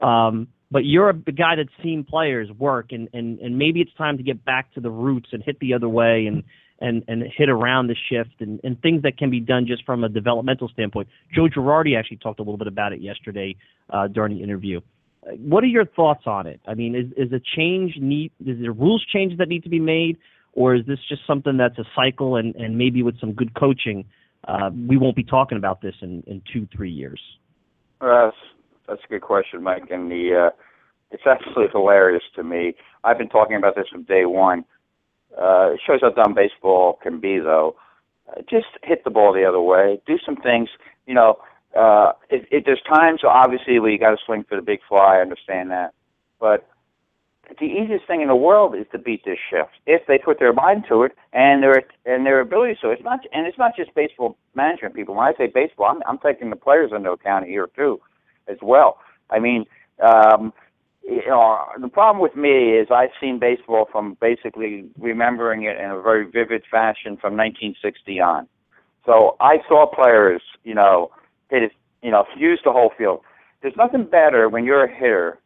Um, 0.03 0.49
but 0.71 0.85
you're 0.85 1.11
a 1.11 1.15
guy 1.15 1.57
that's 1.57 1.69
seen 1.83 2.05
players 2.05 2.49
work, 2.53 2.93
and, 2.93 3.09
and, 3.13 3.41
and 3.41 3.59
maybe 3.59 3.81
it's 3.81 3.93
time 3.95 4.17
to 4.19 4.23
get 4.23 4.45
back 4.45 4.73
to 4.75 4.81
the 4.81 4.91
roots 4.91 5.29
and 5.33 5.43
hit 5.43 5.59
the 5.61 5.75
other 5.75 5.89
way 5.89 6.27
and 6.27 6.45
and, 6.81 7.05
and 7.09 7.23
hit 7.37 7.51
around 7.51 7.89
the 7.89 7.97
shift 8.09 8.41
and, 8.41 8.59
and 8.65 8.81
things 8.81 9.03
that 9.03 9.19
can 9.19 9.31
be 9.31 9.39
done 9.39 9.67
just 9.67 9.85
from 9.85 10.03
a 10.03 10.09
developmental 10.09 10.69
standpoint. 10.69 11.09
Joe 11.35 11.47
Girardi 11.47 11.99
actually 11.99 12.17
talked 12.17 12.41
a 12.41 12.43
little 12.43 12.57
bit 12.57 12.69
about 12.69 12.95
it 12.95 13.01
yesterday 13.01 13.57
uh, 13.91 14.09
during 14.09 14.37
the 14.37 14.43
interview. 14.43 14.81
What 15.37 15.63
are 15.63 15.67
your 15.67 15.85
thoughts 15.85 16.23
on 16.27 16.47
it? 16.47 16.61
I 16.67 16.73
mean, 16.73 16.95
is 16.95 17.13
is 17.17 17.33
a 17.33 17.41
change 17.57 17.97
need? 18.01 18.33
Is 18.45 18.59
there 18.63 18.73
rules 18.73 19.05
changes 19.13 19.37
that 19.39 19.49
need 19.49 19.63
to 19.65 19.69
be 19.69 19.79
made, 19.79 20.17
or 20.55 20.75
is 20.75 20.87
this 20.87 20.99
just 21.09 21.27
something 21.27 21.59
that's 21.59 21.79
a 21.79 21.85
cycle 21.95 22.37
and, 22.37 22.57
and 22.57 22.79
maybe 22.79 23.03
with 23.03 23.21
some 23.21 23.35
good 23.35 23.55
coaching, 23.55 24.07
uh, 24.49 24.71
we 24.89 24.97
won't 24.97 25.17
be 25.17 25.25
talking 25.25 25.59
about 25.59 25.83
this 25.83 25.95
in, 26.01 26.23
in 26.27 26.41
two 26.51 26.67
three 26.75 26.91
years? 26.91 27.21
Uh, 28.01 28.31
that's 28.91 29.03
a 29.05 29.09
good 29.09 29.23
question, 29.23 29.63
Mike. 29.63 29.91
And 29.91 30.11
the 30.11 30.49
uh, 30.49 30.57
it's 31.11 31.27
absolutely 31.27 31.69
hilarious 31.73 32.23
to 32.37 32.43
me. 32.43 32.75
I've 33.05 33.19
been 33.19 33.29
talking 33.29 33.57
about 33.57 33.77
this 33.77 33.89
from 33.91 34.03
day 34.03 34.27
one. 34.27 34.65
Uh, 35.37 35.73
it 35.75 35.81
shows 35.87 36.01
how 36.03 36.11
dumb 36.11 36.35
baseball 36.35 36.99
can 37.03 37.21
be, 37.21 37.39
though. 37.39 37.77
Uh, 38.29 38.43
just 38.49 38.67
hit 38.83 39.05
the 39.05 39.11
ball 39.11 39.33
the 39.33 39.45
other 39.45 39.61
way. 39.61 40.01
Do 40.07 40.19
some 40.25 40.37
things. 40.37 40.69
You 41.07 41.15
know, 41.15 41.39
uh, 41.77 42.13
it, 42.29 42.47
it, 42.51 42.63
there's 42.67 42.83
times 42.83 43.21
obviously 43.25 43.79
where 43.79 43.91
you 43.91 43.99
got 43.99 44.11
to 44.11 44.19
swing 44.25 44.45
for 44.49 44.57
the 44.57 44.63
big 44.63 44.81
fly. 44.89 45.19
I 45.19 45.21
understand 45.21 45.71
that, 45.71 45.95
but 46.41 46.67
the 47.59 47.67
easiest 47.67 48.07
thing 48.07 48.21
in 48.21 48.29
the 48.29 48.37
world 48.37 48.77
is 48.77 48.87
to 48.93 48.99
beat 48.99 49.25
this 49.25 49.39
shift 49.51 49.71
if 49.87 50.03
they 50.07 50.19
put 50.19 50.39
their 50.39 50.53
mind 50.53 50.85
to 50.89 51.03
it 51.03 51.13
and 51.33 51.63
their 51.63 51.83
and 52.07 52.27
their 52.27 52.41
ability. 52.41 52.77
So 52.81 52.91
it's 52.91 53.03
not 53.03 53.21
and 53.33 53.47
it's 53.47 53.59
not 53.59 53.77
just 53.77 53.95
baseball 53.95 54.37
management 54.55 54.95
people. 54.95 55.15
When 55.15 55.27
I 55.27 55.33
say 55.37 55.47
baseball, 55.47 55.87
I'm, 55.87 56.03
I'm 56.07 56.19
taking 56.19 56.51
the 56.51 56.57
players 56.57 56.93
into 56.95 57.11
account 57.11 57.47
here 57.47 57.69
too 57.77 58.01
as 58.51 58.59
well. 58.63 58.99
I 59.31 59.39
mean, 59.39 59.65
um, 60.03 60.53
you 61.03 61.27
know, 61.27 61.59
the 61.81 61.89
problem 61.89 62.23
with 62.23 62.37
me 62.37 62.73
is 62.73 62.89
I've 62.91 63.11
seen 63.21 63.39
baseball 63.39 63.89
from 63.91 64.17
basically 64.21 64.87
remembering 64.99 65.65
it 65.65 65.79
in 65.79 65.91
a 65.91 66.01
very 66.01 66.25
vivid 66.31 66.63
fashion 66.71 67.17
from 67.17 67.37
1960 67.37 68.21
on. 68.21 68.49
So 69.07 69.37
I 69.41 69.59
saw 69.69 69.87
players, 69.87 70.43
you 70.63 70.75
know, 70.75 71.11
hit 71.49 71.63
it, 71.63 71.73
you 72.03 72.11
know, 72.11 72.25
use 72.37 72.61
the 72.65 72.73
whole 72.73 72.93
field. 72.97 73.21
There's 73.63 73.77
nothing 73.77 74.05
better 74.05 74.49
when 74.49 74.65
you're 74.65 74.85
a 74.85 74.95
hitter 74.95 75.39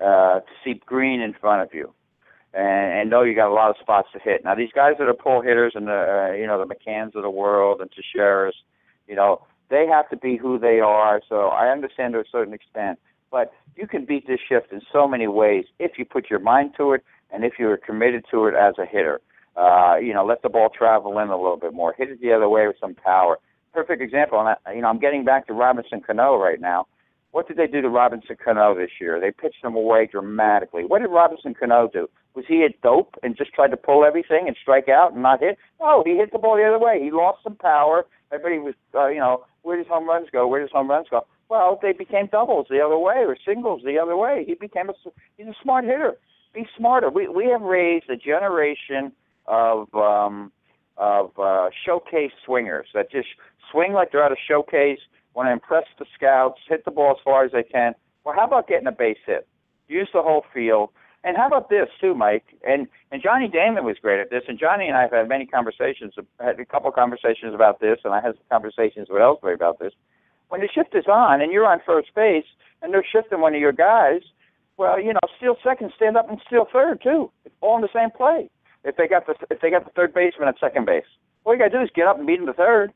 uh, 0.00 0.40
to 0.40 0.52
see 0.64 0.80
green 0.86 1.20
in 1.20 1.34
front 1.34 1.62
of 1.62 1.74
you 1.74 1.92
and, 2.52 3.00
and 3.00 3.10
know 3.10 3.22
you 3.22 3.34
got 3.34 3.50
a 3.50 3.54
lot 3.54 3.70
of 3.70 3.76
spots 3.80 4.08
to 4.12 4.18
hit. 4.18 4.44
Now 4.44 4.54
these 4.54 4.72
guys 4.74 4.94
that 4.98 5.08
are 5.08 5.14
pull 5.14 5.40
hitters 5.40 5.72
and 5.74 5.86
the 5.86 6.30
uh, 6.30 6.34
you 6.34 6.46
know 6.46 6.64
the 6.64 6.72
McCanns 6.72 7.14
of 7.14 7.22
the 7.22 7.30
world 7.30 7.80
and 7.80 7.90
Teixeiras, 7.90 8.52
you 9.06 9.14
know, 9.14 9.42
they 9.70 9.86
have 9.86 10.08
to 10.10 10.16
be 10.16 10.36
who 10.36 10.58
they 10.58 10.80
are. 10.80 11.22
So 11.28 11.46
I 11.48 11.68
understand 11.68 12.14
to 12.14 12.20
a 12.20 12.24
certain 12.30 12.52
extent, 12.52 12.98
but 13.30 13.52
you 13.76 13.86
can 13.86 14.04
beat 14.04 14.26
this 14.26 14.40
shift 14.46 14.72
in 14.72 14.82
so 14.92 15.08
many 15.08 15.28
ways 15.28 15.64
if 15.78 15.92
you 15.96 16.04
put 16.04 16.28
your 16.28 16.40
mind 16.40 16.72
to 16.76 16.92
it 16.92 17.04
and 17.32 17.44
if 17.44 17.54
you're 17.58 17.76
committed 17.76 18.24
to 18.30 18.46
it 18.46 18.54
as 18.54 18.74
a 18.78 18.84
hitter. 18.84 19.20
Uh, 19.56 19.96
you 19.96 20.12
know, 20.12 20.24
let 20.24 20.42
the 20.42 20.48
ball 20.48 20.68
travel 20.68 21.18
in 21.18 21.28
a 21.28 21.36
little 21.36 21.56
bit 21.56 21.72
more. 21.72 21.94
Hit 21.96 22.10
it 22.10 22.20
the 22.20 22.32
other 22.32 22.48
way 22.48 22.66
with 22.66 22.76
some 22.80 22.94
power. 22.94 23.38
Perfect 23.72 24.02
example. 24.02 24.40
And 24.40 24.56
I, 24.66 24.72
you 24.72 24.82
know, 24.82 24.88
I'm 24.88 24.98
getting 24.98 25.24
back 25.24 25.46
to 25.46 25.52
Robinson 25.52 26.00
Cano 26.00 26.36
right 26.36 26.60
now. 26.60 26.86
What 27.32 27.46
did 27.46 27.56
they 27.56 27.68
do 27.68 27.80
to 27.80 27.88
Robinson 27.88 28.36
Cano 28.42 28.74
this 28.74 28.90
year? 29.00 29.20
They 29.20 29.30
pitched 29.30 29.64
him 29.64 29.76
away 29.76 30.08
dramatically. 30.10 30.84
What 30.84 31.00
did 31.00 31.08
Robinson 31.08 31.54
Cano 31.54 31.88
do? 31.92 32.08
Was 32.34 32.44
he 32.46 32.62
a 32.62 32.68
dope 32.82 33.16
and 33.22 33.36
just 33.36 33.52
tried 33.52 33.72
to 33.72 33.76
pull 33.76 34.04
everything 34.04 34.44
and 34.46 34.56
strike 34.60 34.88
out 34.88 35.12
and 35.12 35.22
not 35.22 35.40
hit? 35.40 35.58
No, 35.80 36.02
he 36.06 36.16
hit 36.16 36.32
the 36.32 36.38
ball 36.38 36.56
the 36.56 36.64
other 36.64 36.78
way. 36.78 37.00
He 37.02 37.10
lost 37.10 37.42
some 37.42 37.56
power. 37.56 38.06
Everybody 38.32 38.58
was, 38.58 38.74
uh, 38.94 39.08
you 39.08 39.18
know, 39.18 39.44
where 39.62 39.76
does 39.76 39.88
home 39.88 40.08
runs 40.08 40.28
go? 40.30 40.46
Where 40.46 40.60
does 40.60 40.70
home 40.70 40.88
runs 40.88 41.08
go? 41.10 41.26
Well, 41.48 41.80
they 41.82 41.92
became 41.92 42.26
doubles 42.26 42.68
the 42.70 42.80
other 42.80 42.96
way 42.96 43.16
or 43.16 43.36
singles 43.44 43.82
the 43.84 43.98
other 43.98 44.16
way. 44.16 44.44
He 44.46 44.54
became 44.54 44.88
a 44.88 44.92
he's 45.36 45.48
a 45.48 45.54
smart 45.60 45.84
hitter. 45.84 46.16
Be 46.54 46.66
smarter. 46.76 47.10
We 47.10 47.26
we 47.26 47.46
have 47.46 47.62
raised 47.62 48.08
a 48.08 48.16
generation 48.16 49.12
of 49.46 49.92
um, 49.94 50.52
of 50.96 51.32
uh, 51.38 51.70
showcase 51.84 52.30
swingers 52.44 52.86
that 52.94 53.10
just 53.10 53.28
swing 53.72 53.92
like 53.92 54.12
they're 54.12 54.22
at 54.24 54.30
a 54.30 54.36
showcase. 54.48 55.00
Want 55.34 55.48
to 55.48 55.52
impress 55.52 55.84
the 55.98 56.06
scouts, 56.14 56.60
hit 56.68 56.84
the 56.84 56.90
ball 56.90 57.12
as 57.12 57.22
far 57.24 57.44
as 57.44 57.52
they 57.52 57.62
can. 57.62 57.94
Well, 58.24 58.34
how 58.34 58.46
about 58.46 58.68
getting 58.68 58.86
a 58.86 58.92
base 58.92 59.18
hit? 59.26 59.46
Use 59.88 60.08
the 60.12 60.22
whole 60.22 60.44
field. 60.54 60.90
And 61.22 61.36
how 61.36 61.46
about 61.46 61.68
this 61.68 61.88
too, 62.00 62.14
Mike? 62.14 62.44
And 62.66 62.88
and 63.12 63.22
Johnny 63.22 63.48
Damon 63.48 63.84
was 63.84 63.96
great 64.00 64.20
at 64.20 64.30
this. 64.30 64.42
And 64.48 64.58
Johnny 64.58 64.86
and 64.86 64.96
I 64.96 65.02
have 65.02 65.12
had 65.12 65.28
many 65.28 65.46
conversations, 65.46 66.14
had 66.40 66.58
a 66.58 66.64
couple 66.64 66.90
conversations 66.92 67.54
about 67.54 67.80
this, 67.80 67.98
and 68.04 68.14
I 68.14 68.20
had 68.20 68.34
some 68.34 68.44
conversations 68.50 69.08
with 69.10 69.20
Ellsbury 69.20 69.54
about 69.54 69.78
this 69.78 69.92
when 70.50 70.60
the 70.60 70.68
shift 70.68 70.94
is 70.94 71.06
on 71.06 71.40
and 71.40 71.50
you're 71.52 71.66
on 71.66 71.80
first 71.86 72.14
base 72.14 72.44
and 72.82 72.92
they're 72.92 73.06
shifting 73.10 73.40
one 73.40 73.54
of 73.54 73.60
your 73.60 73.72
guys, 73.72 74.20
well, 74.76 75.00
you 75.00 75.12
know, 75.12 75.20
steal 75.36 75.56
second, 75.64 75.92
stand 75.96 76.16
up 76.16 76.28
and 76.28 76.40
steal 76.46 76.66
third 76.70 77.00
too. 77.02 77.30
It's 77.44 77.54
all 77.60 77.76
in 77.76 77.82
the 77.82 77.88
same 77.94 78.10
play. 78.10 78.50
If 78.84 78.96
they 78.96 79.08
got 79.08 79.26
the 79.26 79.34
if 79.50 79.60
they 79.60 79.70
got 79.70 79.84
the 79.84 79.92
third 79.92 80.12
baseman 80.12 80.48
at 80.48 80.58
second 80.58 80.86
base, 80.86 81.04
all 81.44 81.54
you 81.54 81.58
gotta 81.58 81.70
do 81.70 81.82
is 81.82 81.90
get 81.94 82.06
up 82.06 82.18
and 82.18 82.26
beat 82.26 82.40
him 82.40 82.46
to 82.46 82.52
third. 82.52 82.92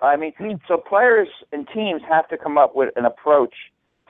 I 0.00 0.16
mean, 0.16 0.32
hmm. 0.36 0.54
so 0.66 0.76
players 0.76 1.28
and 1.52 1.66
teams 1.72 2.02
have 2.08 2.28
to 2.28 2.38
come 2.38 2.58
up 2.58 2.74
with 2.74 2.90
an 2.96 3.04
approach 3.04 3.54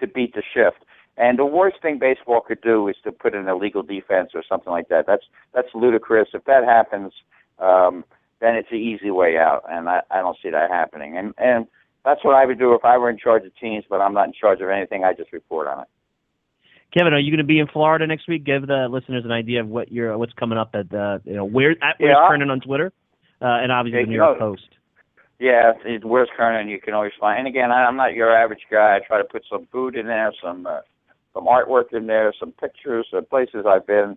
to 0.00 0.06
beat 0.06 0.34
the 0.34 0.42
shift. 0.42 0.84
And 1.16 1.38
the 1.38 1.44
worst 1.44 1.76
thing 1.82 1.98
baseball 1.98 2.40
could 2.40 2.60
do 2.62 2.88
is 2.88 2.96
to 3.04 3.12
put 3.12 3.34
in 3.34 3.46
a 3.46 3.56
legal 3.56 3.82
defense 3.82 4.30
or 4.34 4.42
something 4.48 4.72
like 4.72 4.88
that. 4.88 5.06
That's 5.06 5.24
that's 5.54 5.68
ludicrous. 5.74 6.28
If 6.32 6.44
that 6.44 6.64
happens, 6.64 7.12
um, 7.58 8.04
then 8.40 8.54
it's 8.54 8.70
the 8.70 8.76
easy 8.76 9.10
way 9.10 9.36
out, 9.36 9.62
and 9.70 9.88
I, 9.88 10.00
I 10.10 10.20
don't 10.20 10.36
see 10.42 10.50
that 10.50 10.70
happening. 10.70 11.18
And 11.18 11.34
and 11.36 11.66
that's 12.04 12.24
what 12.24 12.34
I 12.34 12.46
would 12.46 12.58
do 12.58 12.74
if 12.74 12.84
I 12.84 12.96
were 12.98 13.10
in 13.10 13.18
charge 13.18 13.44
of 13.44 13.54
teams, 13.56 13.84
but 13.88 14.00
I'm 14.00 14.14
not 14.14 14.26
in 14.26 14.32
charge 14.32 14.60
of 14.60 14.68
anything. 14.68 15.04
I 15.04 15.12
just 15.12 15.32
report 15.32 15.68
on 15.68 15.80
it. 15.82 15.88
Kevin, 16.96 17.14
are 17.14 17.18
you 17.18 17.30
going 17.30 17.38
to 17.38 17.44
be 17.44 17.58
in 17.58 17.68
Florida 17.68 18.06
next 18.06 18.28
week? 18.28 18.44
Give 18.44 18.66
the 18.66 18.86
listeners 18.90 19.24
an 19.24 19.32
idea 19.32 19.60
of 19.60 19.68
what 19.68 19.90
you're, 19.90 20.16
what's 20.18 20.34
coming 20.34 20.58
up 20.58 20.70
at 20.74 20.90
the, 20.90 21.22
you 21.24 21.32
know, 21.32 21.44
where 21.44 21.70
at 21.70 21.96
Where's 21.98 22.16
yeah, 22.18 22.28
Kernan 22.28 22.50
on 22.50 22.60
Twitter, 22.60 22.92
uh, 23.40 23.46
and 23.62 23.72
obviously 23.72 24.02
the 24.04 24.10
New 24.10 24.16
York 24.16 24.38
know, 24.38 24.50
Post. 24.50 24.68
Yeah, 25.38 25.72
where's 26.02 26.28
Kernan? 26.36 26.68
You 26.68 26.80
can 26.80 26.94
always 26.94 27.12
find. 27.18 27.38
And 27.38 27.48
again, 27.48 27.70
I, 27.70 27.84
I'm 27.84 27.96
not 27.96 28.14
your 28.14 28.36
average 28.36 28.62
guy. 28.70 28.96
I 28.96 29.06
try 29.06 29.18
to 29.18 29.24
put 29.24 29.44
some 29.50 29.66
food 29.72 29.96
in 29.96 30.06
there, 30.06 30.32
some 30.42 30.66
uh, 30.66 30.80
some 31.34 31.46
artwork 31.46 31.92
in 31.92 32.06
there, 32.06 32.32
some 32.38 32.52
pictures, 32.52 33.06
of 33.12 33.28
places 33.28 33.64
I've 33.66 33.86
been. 33.86 34.16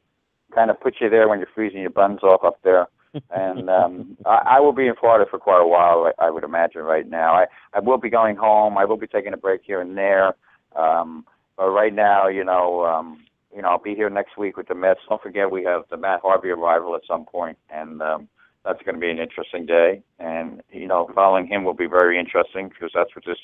Kind 0.53 0.70
of 0.70 0.80
put 0.80 0.95
you 1.01 1.09
there 1.09 1.28
when 1.28 1.39
you're 1.39 1.49
freezing 1.53 1.82
your 1.82 1.89
buns 1.89 2.22
off 2.24 2.43
up 2.43 2.59
there. 2.63 2.88
and 3.32 3.70
um, 3.80 4.18
I, 4.26 4.57
I 4.57 4.59
will 4.59 4.74
be 4.74 4.88
in 4.88 4.95
Florida 4.95 5.26
for 5.30 5.39
quite 5.39 5.61
a 5.61 5.68
while. 5.68 6.11
I, 6.20 6.28
I 6.28 6.30
would 6.30 6.43
imagine 6.43 6.82
right 6.82 7.07
now. 7.07 7.34
I 7.34 7.45
I 7.74 7.80
will 7.80 7.97
be 7.97 8.09
going 8.09 8.36
home. 8.36 8.78
I 8.78 8.86
will 8.86 8.97
be 8.97 9.07
taking 9.07 9.34
a 9.34 9.38
break 9.38 9.61
here 9.63 9.82
and 9.82 9.97
there. 9.97 10.36
Um, 10.76 11.26
but 11.57 11.70
right 11.70 11.93
now, 11.93 12.28
you 12.28 12.43
know, 12.43 12.86
um, 12.86 13.24
you 13.55 13.61
know, 13.61 13.70
I'll 13.70 13.82
be 13.82 13.95
here 13.95 14.09
next 14.09 14.38
week 14.38 14.57
with 14.57 14.68
the 14.68 14.76
Mets. 14.76 14.99
Don't 15.07 15.22
forget 15.22 15.49
we 15.49 15.63
have 15.63 15.84
the 15.89 15.97
Matt 15.97 16.20
Harvey 16.22 16.49
arrival 16.49 16.95
at 16.95 17.01
some 17.07 17.26
point, 17.26 17.57
and 17.70 18.01
um, 18.01 18.28
that's 18.66 18.82
going 18.84 18.95
to 18.95 19.01
be 19.01 19.09
an 19.09 19.20
interesting 19.20 19.66
day. 19.66 20.01
And 20.20 20.61
you 20.72 20.88
know, 20.88 21.09
following 21.16 21.47
him 21.47 21.63
will 21.63 21.74
be 21.74 21.88
very 21.88 22.20
interesting 22.20 22.70
because 22.70 22.91
that's 22.93 23.16
what 23.16 23.26
this 23.26 23.38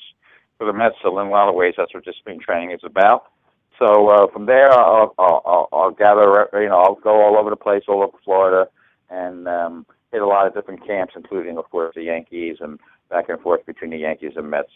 for 0.58 0.66
the 0.66 0.72
Mets. 0.72 0.96
So 1.02 1.18
in 1.18 1.26
a 1.26 1.30
lot 1.30 1.48
of 1.48 1.54
ways, 1.54 1.74
that's 1.76 1.94
what 1.94 2.04
this 2.04 2.16
spring 2.16 2.40
training 2.40 2.72
is 2.72 2.80
about. 2.84 3.31
So 3.78 4.08
uh, 4.08 4.26
from 4.32 4.46
there, 4.46 4.72
I'll, 4.72 5.14
I'll, 5.18 5.42
I'll, 5.44 5.68
I'll 5.72 5.90
gather. 5.90 6.48
You 6.52 6.68
know, 6.68 6.78
I'll 6.78 6.94
go 6.94 7.22
all 7.22 7.36
over 7.36 7.50
the 7.50 7.56
place, 7.56 7.82
all 7.88 8.02
over 8.02 8.16
Florida, 8.24 8.70
and 9.10 9.48
um, 9.48 9.86
hit 10.12 10.22
a 10.22 10.26
lot 10.26 10.46
of 10.46 10.54
different 10.54 10.86
camps, 10.86 11.14
including, 11.16 11.58
of 11.58 11.68
course, 11.70 11.94
the 11.94 12.04
Yankees 12.04 12.58
and 12.60 12.78
back 13.10 13.28
and 13.28 13.40
forth 13.40 13.64
between 13.66 13.90
the 13.90 13.98
Yankees 13.98 14.32
and 14.36 14.50
Mets. 14.50 14.70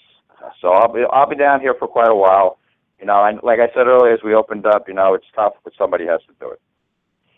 So 0.61 0.69
I'll 0.69 0.93
be 0.93 1.03
I'll 1.11 1.29
be 1.29 1.37
down 1.37 1.61
here 1.61 1.75
for 1.79 1.89
quite 1.89 2.11
a 2.11 2.15
while. 2.15 2.59
You 3.01 3.07
know, 3.07 3.25
and 3.25 3.41
like 3.43 3.59
I 3.61 3.69
said 3.75 3.87
earlier, 3.87 4.15
as 4.15 4.21
we 4.25 4.35
opened 4.35 4.67
up, 4.67 4.89
you 4.89 4.95
know, 4.95 5.15
it's 5.15 5.27
tough, 5.35 5.53
but 5.65 5.73
somebody 5.77 6.07
has 6.07 6.21
to 6.29 6.35
do 6.41 6.51
it. 6.51 6.61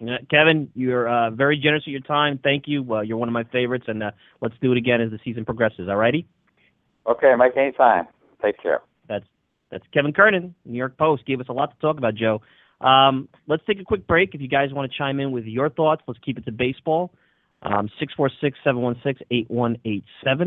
Yeah, 0.01 0.19
Kevin, 0.31 0.71
you're 0.75 1.09
uh, 1.09 1.31
very 1.31 1.59
generous 1.59 1.85
with 1.85 1.93
your 1.93 2.01
time. 2.03 2.39
Thank 2.43 2.65
you. 2.69 2.95
Uh, 2.95 3.01
you're 3.01 3.17
one 3.17 3.29
of 3.29 3.33
my 3.33 3.43
favorites, 3.45 3.87
and 3.89 4.03
uh, 4.03 4.11
let's 4.41 4.55
do 4.61 4.71
it 4.71 4.79
again 4.79 5.01
as 5.01 5.11
the 5.11 5.19
season 5.25 5.45
progresses. 5.45 5.89
All 5.89 5.97
righty? 5.97 6.27
Okay, 7.07 7.35
Mike. 7.37 7.57
Anytime. 7.57 8.07
Take 8.41 8.63
care. 8.63 8.81
That's 9.71 9.85
Kevin 9.93 10.13
Kernan, 10.13 10.55
New 10.65 10.79
York 10.79 10.97
Post. 10.97 11.27
Gave 11.27 11.41
us 11.41 11.47
a 11.49 11.53
lot 11.53 11.71
to 11.71 11.79
talk 11.81 11.99
about, 11.99 12.15
Joe. 12.15 12.41
Um, 12.81 13.29
let's 13.47 13.63
take 13.67 13.81
a 13.81 13.85
quick 13.85 14.07
break. 14.07 14.35
If 14.35 14.41
you 14.41 14.49
guys 14.49 14.73
want 14.73 14.91
to 14.91 14.99
chime 14.99 15.21
in 15.21 15.33
with 15.33 15.45
your 15.45 15.69
thoughts, 15.69 16.03
let's 16.07 16.21
keep 16.25 16.39
it 16.39 16.45
to 16.47 16.53
baseball. 16.53 17.11
Um, 17.63 17.91
646-716-8187 18.65 20.03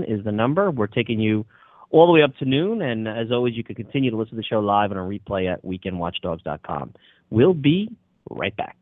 is 0.08 0.24
the 0.24 0.32
number. 0.32 0.72
We're 0.72 0.88
taking 0.88 1.20
you 1.20 1.46
all 1.90 2.08
the 2.08 2.14
way 2.14 2.24
up 2.24 2.36
to 2.38 2.46
noon, 2.46 2.82
and 2.82 3.08
as 3.08 3.32
always, 3.32 3.56
you 3.56 3.66
can 3.66 3.76
continue 3.76 4.12
to 4.12 4.18
listen 4.18 4.32
to 4.32 4.38
the 4.38 4.44
show 4.44 4.60
live 4.60 4.92
on 4.92 4.98
a 4.98 5.02
replay 5.02 5.52
at 5.52 5.64
weekendwatchdogs.com. 5.66 6.94
We'll 7.30 7.54
be 7.54 7.90
right 8.30 8.56
back. 8.56 8.81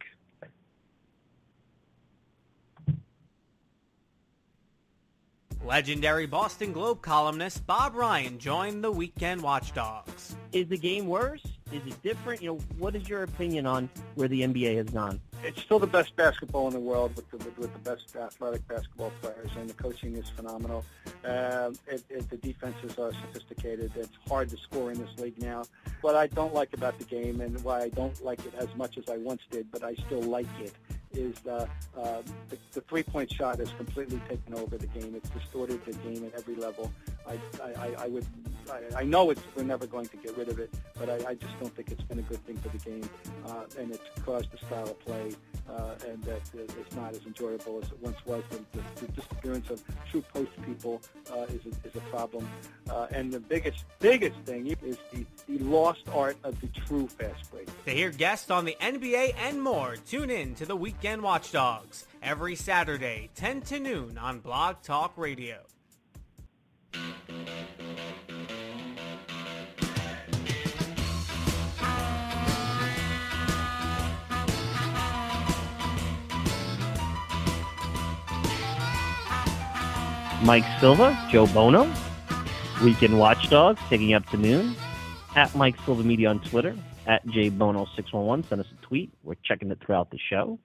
Legendary 5.66 6.26
Boston 6.26 6.72
Globe 6.72 7.02
columnist 7.02 7.68
Bob 7.68 7.94
Ryan 7.94 8.40
joined 8.40 8.84
the 8.84 8.92
Weekend 8.92 9.42
Watchdogs. 9.42 10.36
Is 10.54 10.68
the 10.68 10.78
game 10.78 11.06
worse? 11.06 11.44
Is 11.72 11.86
it 11.86 12.02
different? 12.02 12.42
You 12.42 12.54
know, 12.54 12.60
what 12.78 12.96
is 12.96 13.08
your 13.08 13.24
opinion 13.24 13.66
on 13.66 13.90
where 14.16 14.28
the 14.28 14.42
NBA 14.42 14.78
has 14.78 14.90
gone? 14.90 15.20
It's 15.44 15.62
still 15.62 15.78
the 15.78 15.86
best 15.86 16.16
basketball 16.16 16.68
in 16.68 16.74
the 16.74 16.80
world 16.80 17.16
with 17.16 17.30
the, 17.30 17.38
with, 17.38 17.58
with 17.58 17.74
the 17.74 17.80
best 17.80 18.16
athletic 18.16 18.68
basketball 18.68 19.12
players, 19.22 19.52
and 19.58 19.70
the 19.70 19.74
coaching 19.74 20.16
is 20.16 20.28
phenomenal. 20.30 20.84
Uh, 21.24 21.72
it, 21.88 22.04
it, 22.10 22.30
the 22.30 22.38
defenses 22.38 22.98
are 22.98 23.12
sophisticated. 23.14 23.92
It's 23.96 24.18
hard 24.28 24.50
to 24.50 24.58
score 24.58 24.92
in 24.92 24.98
this 24.98 25.20
league 25.20 25.42
now. 25.42 25.64
What 26.02 26.16
I 26.16 26.28
don't 26.28 26.54
like 26.54 26.74
about 26.74 26.98
the 26.98 27.06
game, 27.06 27.42
and 27.42 27.62
why 27.64 27.82
I 27.82 27.90
don't 27.90 28.24
like 28.24 28.44
it 28.46 28.54
as 28.58 28.70
much 28.76 28.98
as 28.98 29.08
I 29.10 29.18
once 29.18 29.42
did, 29.52 29.72
but 29.72 29.84
I 29.84 29.94
still 29.96 30.24
like 30.24 30.48
it, 30.60 30.74
is 31.20 31.36
uh, 31.46 31.68
uh, 31.98 32.22
the, 32.50 32.58
the 32.72 32.82
three-point 32.82 33.30
shot 33.32 33.60
has 33.60 33.72
completely 33.74 34.22
taken 34.30 34.54
over 34.56 34.78
the 34.78 34.88
game. 34.88 35.14
It's 35.16 35.30
distorted 35.30 35.84
the 35.86 35.94
game 36.08 36.24
at 36.26 36.34
every 36.40 36.56
level. 36.56 36.92
I, 37.28 37.36
I, 37.62 38.06
I 38.06 38.08
would, 38.08 38.26
I, 38.72 39.02
I 39.02 39.04
know 39.04 39.30
it's 39.30 39.42
we're 39.56 39.64
never 39.64 39.86
going 39.86 40.08
to 40.08 40.18
get 40.18 40.38
rid 40.38 40.50
of 40.50 40.58
it, 40.60 40.74
but 40.98 41.10
I, 41.10 41.32
I 41.32 41.34
just 41.36 41.60
don't 41.60 41.74
think 41.76 41.92
it's 41.92 42.04
been 42.04 42.20
a 42.20 42.28
good 42.32 42.44
thing 42.46 42.58
for 42.58 42.70
the 42.70 42.78
game, 42.90 43.08
uh, 43.48 43.66
and 43.78 43.92
it's 43.92 44.10
caused 44.26 44.52
the 44.52 44.58
style 44.66 44.90
of 44.90 45.00
play, 45.00 45.34
uh, 45.70 45.96
and 46.08 46.24
that 46.24 46.42
it's 46.54 46.96
not 46.96 47.14
as 47.14 47.26
enjoyable 47.26 47.80
as 47.82 47.90
it 47.92 47.98
once 48.02 48.18
was. 48.26 48.44
The, 48.50 48.58
the, 48.78 49.06
the 49.06 49.12
disappearance 49.14 49.70
of 49.70 49.84
true 50.10 50.24
post 50.34 50.52
people 50.66 51.02
uh, 51.32 51.44
is 51.44 51.62
a, 51.66 51.88
is 51.88 51.96
a 51.96 52.02
problem, 52.12 52.48
uh, 52.90 53.08
and 53.12 53.32
the 53.32 53.40
biggest 53.40 53.86
biggest 54.00 54.38
thing 54.46 54.68
is 54.68 54.98
the, 55.12 55.26
the 55.48 55.64
lost 55.64 56.04
art 56.14 56.38
of 56.44 56.60
the 56.62 56.68
true 56.68 57.08
fast 57.08 57.52
break. 57.52 57.68
To 57.86 57.92
hear 57.92 58.12
guests 58.12 58.52
on 58.52 58.66
the 58.66 58.78
NBA 58.82 59.36
and 59.38 59.62
more, 59.62 59.96
tune 59.96 60.30
in 60.30 60.56
to 60.56 60.66
the 60.66 60.76
Weekend 60.76 61.22
Watchdogs 61.22 62.06
every 62.22 62.56
Saturday, 62.56 63.30
10 63.36 63.62
to 63.62 63.80
noon 63.80 64.18
on 64.18 64.40
Blog 64.40 64.82
Talk 64.82 65.14
Radio. 65.18 65.60
Mike 80.44 80.64
Silva, 80.80 81.18
Joe 81.30 81.48
Buono, 81.48 81.92
Weekend 82.84 83.20
Watchdogs, 83.20 83.82
taking 83.90 84.14
up 84.14 84.26
to 84.28 84.38
noon. 84.38 84.76
At 85.36 85.54
Mike 85.54 85.76
Silva 85.86 86.04
Media 86.04 86.30
on 86.30 86.40
Twitter, 86.42 86.76
at 87.06 87.26
jbono611. 87.28 88.50
Send 88.50 88.62
us 88.62 88.68
a 88.72 88.86
tweet. 88.86 89.12
We're 89.24 89.36
checking 89.44 89.70
it 89.70 89.80
throughout 89.86 90.12
the 90.12 90.18
show. 90.30 90.58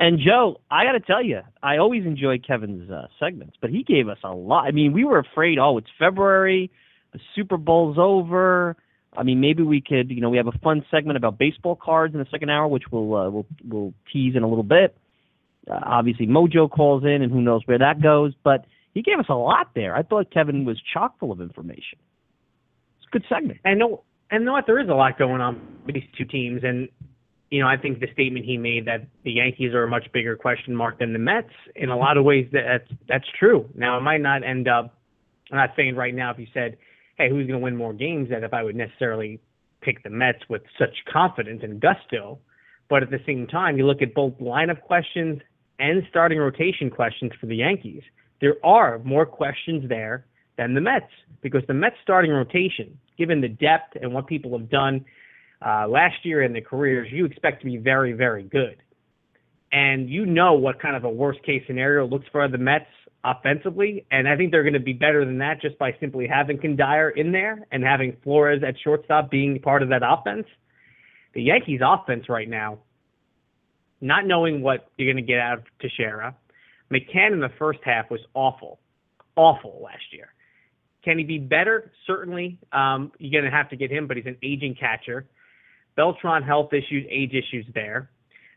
And 0.00 0.18
Joe, 0.18 0.60
I 0.70 0.84
got 0.84 0.92
to 0.92 1.00
tell 1.00 1.22
you, 1.22 1.40
I 1.62 1.76
always 1.76 2.04
enjoy 2.06 2.38
Kevin's 2.38 2.90
uh, 2.90 3.08
segments, 3.20 3.56
but 3.60 3.70
he 3.70 3.82
gave 3.82 4.08
us 4.08 4.18
a 4.24 4.32
lot. 4.32 4.64
I 4.64 4.70
mean, 4.70 4.92
we 4.92 5.04
were 5.04 5.18
afraid, 5.18 5.58
oh, 5.58 5.76
it's 5.78 5.88
February, 5.98 6.70
the 7.12 7.20
Super 7.34 7.56
Bowl's 7.56 7.98
over. 7.98 8.76
I 9.16 9.22
mean, 9.22 9.40
maybe 9.40 9.62
we 9.62 9.80
could, 9.80 10.10
you 10.10 10.20
know, 10.20 10.30
we 10.30 10.36
have 10.36 10.46
a 10.46 10.58
fun 10.62 10.84
segment 10.90 11.16
about 11.16 11.38
baseball 11.38 11.76
cards 11.76 12.14
in 12.14 12.20
the 12.20 12.26
second 12.30 12.50
hour, 12.50 12.68
which 12.68 12.84
we'll 12.90 13.14
uh, 13.14 13.30
we'll 13.30 13.46
we'll 13.66 13.94
tease 14.12 14.36
in 14.36 14.42
a 14.42 14.48
little 14.48 14.62
bit. 14.62 14.96
Uh, 15.68 15.80
obviously, 15.82 16.26
Mojo 16.26 16.70
calls 16.70 17.04
in, 17.04 17.22
and 17.22 17.32
who 17.32 17.40
knows 17.40 17.62
where 17.66 17.78
that 17.78 18.00
goes. 18.00 18.34
But 18.44 18.66
he 18.94 19.02
gave 19.02 19.18
us 19.18 19.26
a 19.28 19.34
lot 19.34 19.70
there. 19.74 19.94
I 19.96 20.02
thought 20.02 20.30
Kevin 20.32 20.64
was 20.64 20.80
chock 20.92 21.18
full 21.18 21.32
of 21.32 21.40
information. 21.40 21.98
It's 22.98 23.06
a 23.08 23.10
good 23.10 23.24
segment. 23.28 23.60
And 23.64 23.78
no, 23.78 24.02
and 24.30 24.44
know 24.44 24.52
what? 24.52 24.66
There 24.66 24.78
is 24.78 24.88
a 24.88 24.94
lot 24.94 25.18
going 25.18 25.40
on 25.40 25.60
with 25.86 25.94
these 25.94 26.04
two 26.16 26.24
teams, 26.24 26.62
and 26.64 26.88
you 27.50 27.62
know, 27.62 27.68
I 27.68 27.76
think 27.76 28.00
the 28.00 28.08
statement 28.12 28.44
he 28.44 28.58
made 28.58 28.86
that 28.86 29.06
the 29.24 29.32
Yankees 29.32 29.72
are 29.72 29.84
a 29.84 29.88
much 29.88 30.06
bigger 30.12 30.36
question 30.36 30.76
mark 30.76 30.98
than 30.98 31.12
the 31.12 31.18
Mets. 31.18 31.48
In 31.76 31.88
a 31.88 31.96
lot 31.96 32.16
of 32.16 32.24
ways, 32.24 32.48
that's 32.52 32.88
that's 33.08 33.24
true. 33.38 33.68
Now, 33.74 33.96
it 33.98 34.02
might 34.02 34.20
not 34.20 34.44
end 34.44 34.68
up. 34.68 34.94
I'm 35.50 35.56
not 35.56 35.70
saying 35.76 35.96
right 35.96 36.14
now 36.14 36.30
if 36.30 36.38
you 36.38 36.46
said, 36.52 36.76
"Hey, 37.16 37.30
who's 37.30 37.46
going 37.46 37.58
to 37.60 37.64
win 37.64 37.76
more 37.76 37.94
games?" 37.94 38.28
that 38.30 38.44
if 38.44 38.52
I 38.52 38.62
would 38.62 38.76
necessarily 38.76 39.40
pick 39.80 40.02
the 40.02 40.10
Mets 40.10 40.40
with 40.48 40.62
such 40.78 40.94
confidence 41.10 41.60
and 41.62 41.80
gusto. 41.80 42.38
But 42.90 43.02
at 43.02 43.10
the 43.10 43.20
same 43.26 43.46
time, 43.46 43.76
you 43.76 43.86
look 43.86 44.02
at 44.02 44.14
both 44.14 44.34
lineup 44.38 44.80
questions 44.82 45.40
and 45.78 46.02
starting 46.08 46.38
rotation 46.38 46.90
questions 46.90 47.32
for 47.40 47.46
the 47.46 47.56
Yankees. 47.56 48.02
There 48.40 48.54
are 48.64 49.00
more 49.00 49.26
questions 49.26 49.88
there 49.88 50.24
than 50.56 50.74
the 50.74 50.80
Mets 50.80 51.10
because 51.42 51.62
the 51.66 51.74
Mets 51.74 51.96
starting 52.02 52.30
rotation, 52.30 52.98
given 53.16 53.40
the 53.40 53.48
depth 53.48 53.96
and 54.00 54.12
what 54.12 54.26
people 54.26 54.56
have 54.58 54.70
done 54.70 55.04
uh, 55.64 55.88
last 55.88 56.24
year 56.24 56.42
in 56.42 56.52
their 56.52 56.62
careers, 56.62 57.08
you 57.10 57.24
expect 57.24 57.60
to 57.60 57.66
be 57.66 57.76
very, 57.76 58.12
very 58.12 58.44
good. 58.44 58.76
And 59.72 60.08
you 60.08 60.24
know 60.24 60.54
what 60.54 60.80
kind 60.80 60.96
of 60.96 61.04
a 61.04 61.10
worst 61.10 61.42
case 61.42 61.62
scenario 61.66 62.06
looks 62.06 62.26
for 62.32 62.48
the 62.48 62.58
Mets 62.58 62.86
offensively. 63.24 64.06
And 64.10 64.28
I 64.28 64.36
think 64.36 64.50
they're 64.50 64.62
going 64.62 64.74
to 64.74 64.80
be 64.80 64.92
better 64.92 65.24
than 65.24 65.38
that 65.38 65.60
just 65.60 65.78
by 65.78 65.94
simply 66.00 66.26
having 66.26 66.58
Cuddyer 66.58 67.16
in 67.16 67.32
there 67.32 67.66
and 67.70 67.82
having 67.82 68.16
Flores 68.22 68.62
at 68.66 68.74
shortstop 68.82 69.30
being 69.30 69.58
part 69.60 69.82
of 69.82 69.88
that 69.90 70.02
offense. 70.04 70.46
The 71.34 71.42
Yankees' 71.42 71.80
offense 71.84 72.28
right 72.28 72.48
now, 72.48 72.78
not 74.00 74.26
knowing 74.26 74.62
what 74.62 74.88
you're 74.96 75.12
going 75.12 75.24
to 75.24 75.30
get 75.30 75.40
out 75.40 75.58
of 75.58 75.64
Teixeira, 75.80 76.34
McCann 76.92 77.32
in 77.32 77.40
the 77.40 77.50
first 77.58 77.80
half 77.82 78.10
was 78.10 78.20
awful, 78.34 78.78
awful 79.36 79.80
last 79.82 80.12
year. 80.12 80.28
Can 81.04 81.18
he 81.18 81.24
be 81.24 81.38
better? 81.38 81.92
Certainly. 82.06 82.58
Um, 82.72 83.12
you're 83.18 83.40
going 83.40 83.50
to 83.50 83.56
have 83.56 83.70
to 83.70 83.76
get 83.76 83.90
him, 83.90 84.06
but 84.06 84.16
he's 84.16 84.26
an 84.26 84.36
aging 84.42 84.76
catcher. 84.78 85.26
Beltran 85.96 86.42
health 86.42 86.72
issues, 86.72 87.06
age 87.10 87.32
issues 87.32 87.66
there. 87.74 88.10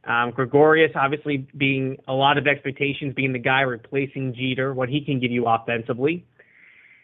Um, 0.03 0.31
Gregorius 0.31 0.91
obviously 0.95 1.47
being 1.55 1.97
a 2.07 2.13
lot 2.13 2.37
of 2.37 2.47
expectations, 2.47 3.13
being 3.15 3.33
the 3.33 3.39
guy 3.39 3.61
replacing 3.61 4.33
Jeter, 4.33 4.73
what 4.73 4.89
he 4.89 5.01
can 5.01 5.19
give 5.19 5.31
you 5.31 5.45
offensively. 5.47 6.25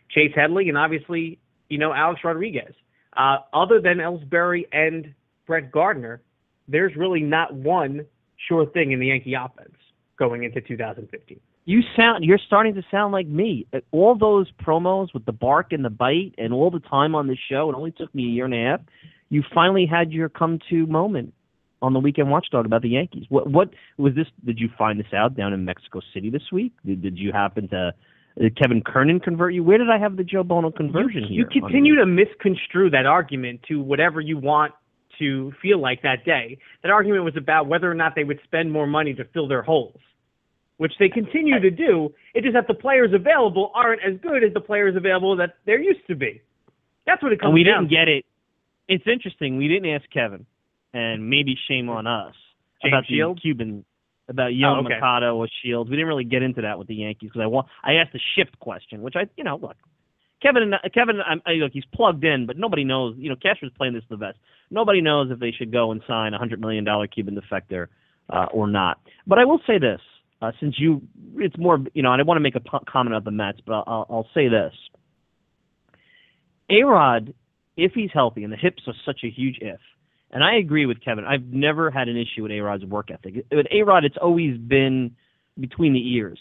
Chase 0.10 0.32
Headley, 0.36 0.70
and 0.70 0.78
obviously, 0.78 1.40
you 1.70 1.78
know, 1.78 1.94
Alex 1.94 2.22
Rodriguez. 2.24 2.74
Uh, 3.16 3.38
other 3.54 3.82
than 3.82 3.98
Ellsbury 3.98 4.66
and 4.72 5.14
Brett 5.46 5.72
Gardner, 5.72 6.22
there's 6.68 6.96
really 6.96 7.22
not 7.22 7.54
one 7.54 8.06
sure 8.48 8.66
thing 8.68 8.92
in 8.92 9.00
the 9.00 9.08
Yankee 9.08 9.34
offense 9.34 9.77
going 10.18 10.44
into 10.44 10.62
2015. 10.62 11.40
You 11.66 11.82
sound 11.96 12.24
you're 12.24 12.40
starting 12.46 12.74
to 12.76 12.84
sound 12.90 13.14
like 13.14 13.28
me. 13.28 13.68
All 13.92 14.16
those 14.16 14.52
promos 14.64 15.14
with 15.14 15.26
the 15.26 15.32
bark 15.32 15.72
and 15.72 15.84
the 15.86 15.90
bite 15.90 16.34
and 16.38 16.54
all 16.54 16.72
the 16.72 16.80
time 16.80 17.16
on 17.16 17.28
the 17.28 17.38
show, 17.50 17.70
it 17.70 17.76
only 17.76 17.92
took 17.92 18.14
me 18.14 18.26
a 18.26 18.30
year 18.30 18.46
and 18.46 18.54
a 18.54 18.70
half. 18.70 18.82
You 19.30 19.44
finally 19.54 19.86
had 19.86 20.12
your 20.12 20.30
come 20.30 20.60
to 20.70 20.86
moment 20.88 21.34
on 21.82 21.94
the 21.94 22.00
weekend 22.00 22.32
watchdog 22.32 22.66
about 22.66 22.82
the 22.82 22.90
Yankees. 22.90 23.26
What 23.30 23.50
what 23.50 23.70
was 23.98 24.16
this? 24.16 24.28
Did 24.46 24.60
you 24.60 24.70
find 24.78 25.00
this 25.00 25.14
out 25.14 25.36
down 25.36 25.54
in 25.54 25.66
Mexico 25.66 26.02
City 26.14 26.30
this 26.30 26.52
week? 26.52 26.74
Did, 26.86 27.02
did 27.02 27.18
you 27.18 27.32
happen 27.32 27.68
to 27.70 27.94
did 28.40 28.58
Kevin 28.58 28.82
Kernan 28.82 29.20
convert 29.20 29.54
you? 29.54 29.64
Where 29.64 29.78
did 29.78 29.90
I 29.90 29.98
have 29.98 30.16
the 30.16 30.24
Joe 30.24 30.44
Buono 30.44 30.72
conversion 30.72 31.24
you, 31.24 31.28
here? 31.28 31.50
You 31.52 31.62
continue 31.62 31.96
to 31.96 32.06
misconstrue 32.06 32.90
that 32.92 33.06
argument 33.06 33.62
to 33.68 33.82
whatever 33.82 34.22
you 34.22 34.38
want 34.38 34.74
to 35.20 35.52
feel 35.62 35.80
like 35.80 36.02
that 36.04 36.26
day. 36.26 36.58
That 36.84 36.92
argument 36.92 37.24
was 37.24 37.36
about 37.38 37.68
whether 37.68 37.90
or 37.90 37.96
not 37.96 38.14
they 38.16 38.24
would 38.24 38.40
spend 38.44 38.72
more 38.72 38.88
money 38.88 39.14
to 39.16 39.26
fill 39.26 39.48
their 39.48 39.62
holes, 39.62 40.00
which 40.78 40.94
they 41.00 41.10
continue 41.10 41.60
to 41.60 41.70
do. 41.72 42.14
It's 42.34 42.46
just 42.46 42.54
that 42.54 42.68
the 42.68 42.74
players 42.74 43.12
available 43.14 43.72
aren't 43.76 44.02
as 44.04 44.20
good 44.22 44.44
as 44.44 44.54
the 44.54 44.62
players 44.62 44.96
available 44.96 45.36
that 45.38 45.56
there 45.66 45.80
used 45.80 46.06
to 46.08 46.16
be. 46.16 46.42
That's 47.06 47.22
what 47.24 47.32
it 47.32 47.40
comes 47.40 47.48
and 47.48 47.54
we 47.54 47.64
didn't 47.64 47.90
get 47.90 48.08
it. 48.08 48.26
It's 48.88 49.06
interesting. 49.08 49.58
We 49.58 49.68
didn't 49.68 49.90
ask 49.90 50.10
Kevin, 50.12 50.46
and 50.94 51.30
maybe 51.30 51.56
shame 51.68 51.90
on 51.90 52.08
us 52.08 52.36
James 52.82 52.94
about 52.94 53.06
Shields? 53.08 53.38
the 53.38 53.42
Cuban, 53.42 53.86
about 54.30 54.54
young 54.54 54.78
Oh, 54.78 54.80
okay. 54.86 54.90
Moncada 55.00 55.30
or 55.30 55.48
Shields. 55.64 55.90
We 55.90 55.96
didn't 55.96 56.08
really 56.08 56.24
get 56.24 56.42
into 56.42 56.62
that 56.62 56.78
with 56.80 56.88
the 56.88 56.96
Yankees 56.96 57.30
because 57.30 57.42
I 57.42 57.48
want. 57.48 57.68
I 57.84 57.94
asked 57.94 58.14
the 58.14 58.20
shift 58.36 58.60
question, 58.60 59.02
which 59.02 59.16
I, 59.16 59.28
you 59.36 59.44
know, 59.44 59.58
look, 59.58 59.76
Kevin 60.42 60.64
and 60.64 60.94
Kevin, 60.94 61.20
I'm, 61.26 61.42
I, 61.46 61.54
look, 61.54 61.72
he's 61.74 61.86
plugged 61.94 62.24
in, 62.24 62.46
but 62.46 62.58
nobody 62.58 62.84
knows. 62.84 63.16
You 63.18 63.30
know, 63.30 63.36
Castro's 63.36 63.72
playing 63.76 63.94
this 63.94 64.04
the 64.10 64.18
best. 64.18 64.38
Nobody 64.70 65.02
knows 65.02 65.32
if 65.32 65.40
they 65.40 65.52
should 65.52 65.72
go 65.72 65.92
and 65.92 66.02
sign 66.08 66.34
a 66.34 66.38
hundred 66.38 66.62
million 66.62 66.84
dollar 66.84 67.08
Cuban 67.08 67.36
defector 67.36 67.88
uh, 68.30 68.46
or 68.52 68.68
not. 68.68 69.00
But 69.26 69.40
I 69.40 69.46
will 69.46 69.60
say 69.66 69.80
this, 69.80 70.02
uh, 70.42 70.52
since 70.60 70.76
you, 70.78 71.02
it's 71.36 71.58
more, 71.58 71.80
you 71.94 72.04
know, 72.04 72.12
and 72.12 72.22
I 72.22 72.26
want 72.26 72.38
to 72.38 72.42
make 72.42 72.56
a 72.56 72.60
po- 72.60 72.84
comment 72.88 73.16
about 73.16 73.26
the 73.26 73.32
Mets, 73.32 73.60
but 73.66 73.84
I'll, 73.88 74.06
I'll 74.10 74.30
say 74.34 74.48
this. 74.48 74.74
A 76.70 76.84
Rod, 76.84 77.34
if 77.76 77.94
he's 77.94 78.10
healthy, 78.14 78.44
and 78.44 78.52
the 78.52 78.58
hips 78.58 78.84
are 78.88 78.94
such 79.06 79.22
a 79.24 79.30
huge 79.30 79.58
if, 79.62 79.80
and 80.30 80.44
I 80.44 80.58
agree 80.58 80.86
with 80.86 81.04
Kevin. 81.04 81.26
I've 81.26 81.46
never 81.46 81.90
had 81.90 82.10
an 82.10 82.18
issue 82.18 82.44
with 82.44 82.52
A 82.52 82.60
Rod's 82.60 82.84
work 82.86 83.10
ethic. 83.10 83.46
With 83.52 83.66
A 83.72 83.82
Rod, 83.84 84.04
it's 84.04 84.18
always 84.22 84.58
been 84.58 85.16
between 85.60 85.94
the 85.94 86.14
ears 86.16 86.38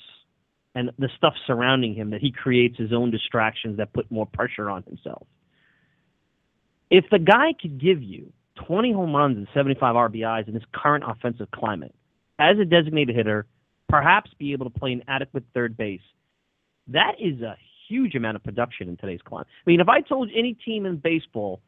and 0.77 0.91
the 0.99 1.09
stuff 1.17 1.33
surrounding 1.47 1.95
him 1.95 2.11
that 2.11 2.21
he 2.21 2.31
creates 2.31 2.77
his 2.77 2.93
own 2.93 3.11
distractions 3.11 3.79
that 3.79 3.95
put 3.95 4.09
more 4.11 4.27
pressure 4.27 4.69
on 4.69 4.83
himself. 4.83 5.27
If 6.91 7.07
the 7.11 7.19
guy 7.19 7.55
could 7.61 7.81
give 7.81 8.03
you 8.03 8.31
20 8.67 8.93
home 8.93 9.17
runs 9.17 9.39
and 9.39 9.49
75 9.55 9.95
RBIs 9.95 10.47
in 10.47 10.55
his 10.55 10.63
current 10.75 11.03
offensive 11.07 11.51
climate 11.51 11.95
as 12.39 12.59
a 12.59 12.67
designated 12.67 13.17
hitter, 13.17 13.47
perhaps 13.89 14.31
be 14.39 14.53
able 14.53 14.69
to 14.69 14.79
play 14.79 14.93
an 14.93 15.03
adequate 15.09 15.45
third 15.55 15.79
base, 15.79 16.03
that 16.89 17.13
is 17.19 17.41
a 17.41 17.57
huge 17.89 18.15
amount 18.15 18.37
of 18.37 18.45
production 18.45 18.91
in 18.91 18.99
today's 18.99 19.21
climate. 19.25 19.47
I 19.67 19.71
mean, 19.71 19.81
if 19.81 19.89
I 19.89 20.03
told 20.03 20.31
any 20.37 20.53
team 20.53 20.85
in 20.85 20.99
baseball, 20.99 21.63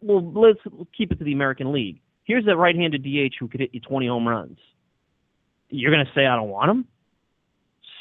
well, 0.00 0.32
let's 0.34 0.58
keep 0.96 1.12
it 1.12 1.18
to 1.20 1.24
the 1.24 1.32
American 1.32 1.72
League. 1.72 2.00
Here's 2.24 2.46
a 2.48 2.56
right-handed 2.56 3.04
DH 3.04 3.34
who 3.38 3.46
could 3.46 3.60
hit 3.60 3.70
you 3.72 3.78
20 3.80 4.08
home 4.08 4.26
runs. 4.26 4.58
You're 5.70 5.92
going 5.92 6.04
to 6.04 6.12
say 6.12 6.26
I 6.26 6.34
don't 6.34 6.48
want 6.48 6.70
him? 6.70 6.88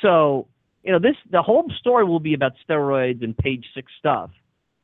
So, 0.01 0.47
you 0.83 0.91
know, 0.91 0.99
this 0.99 1.15
the 1.29 1.41
whole 1.41 1.71
story 1.79 2.05
will 2.05 2.19
be 2.19 2.33
about 2.33 2.53
steroids 2.67 3.23
and 3.23 3.37
page 3.37 3.65
six 3.75 3.91
stuff. 3.99 4.31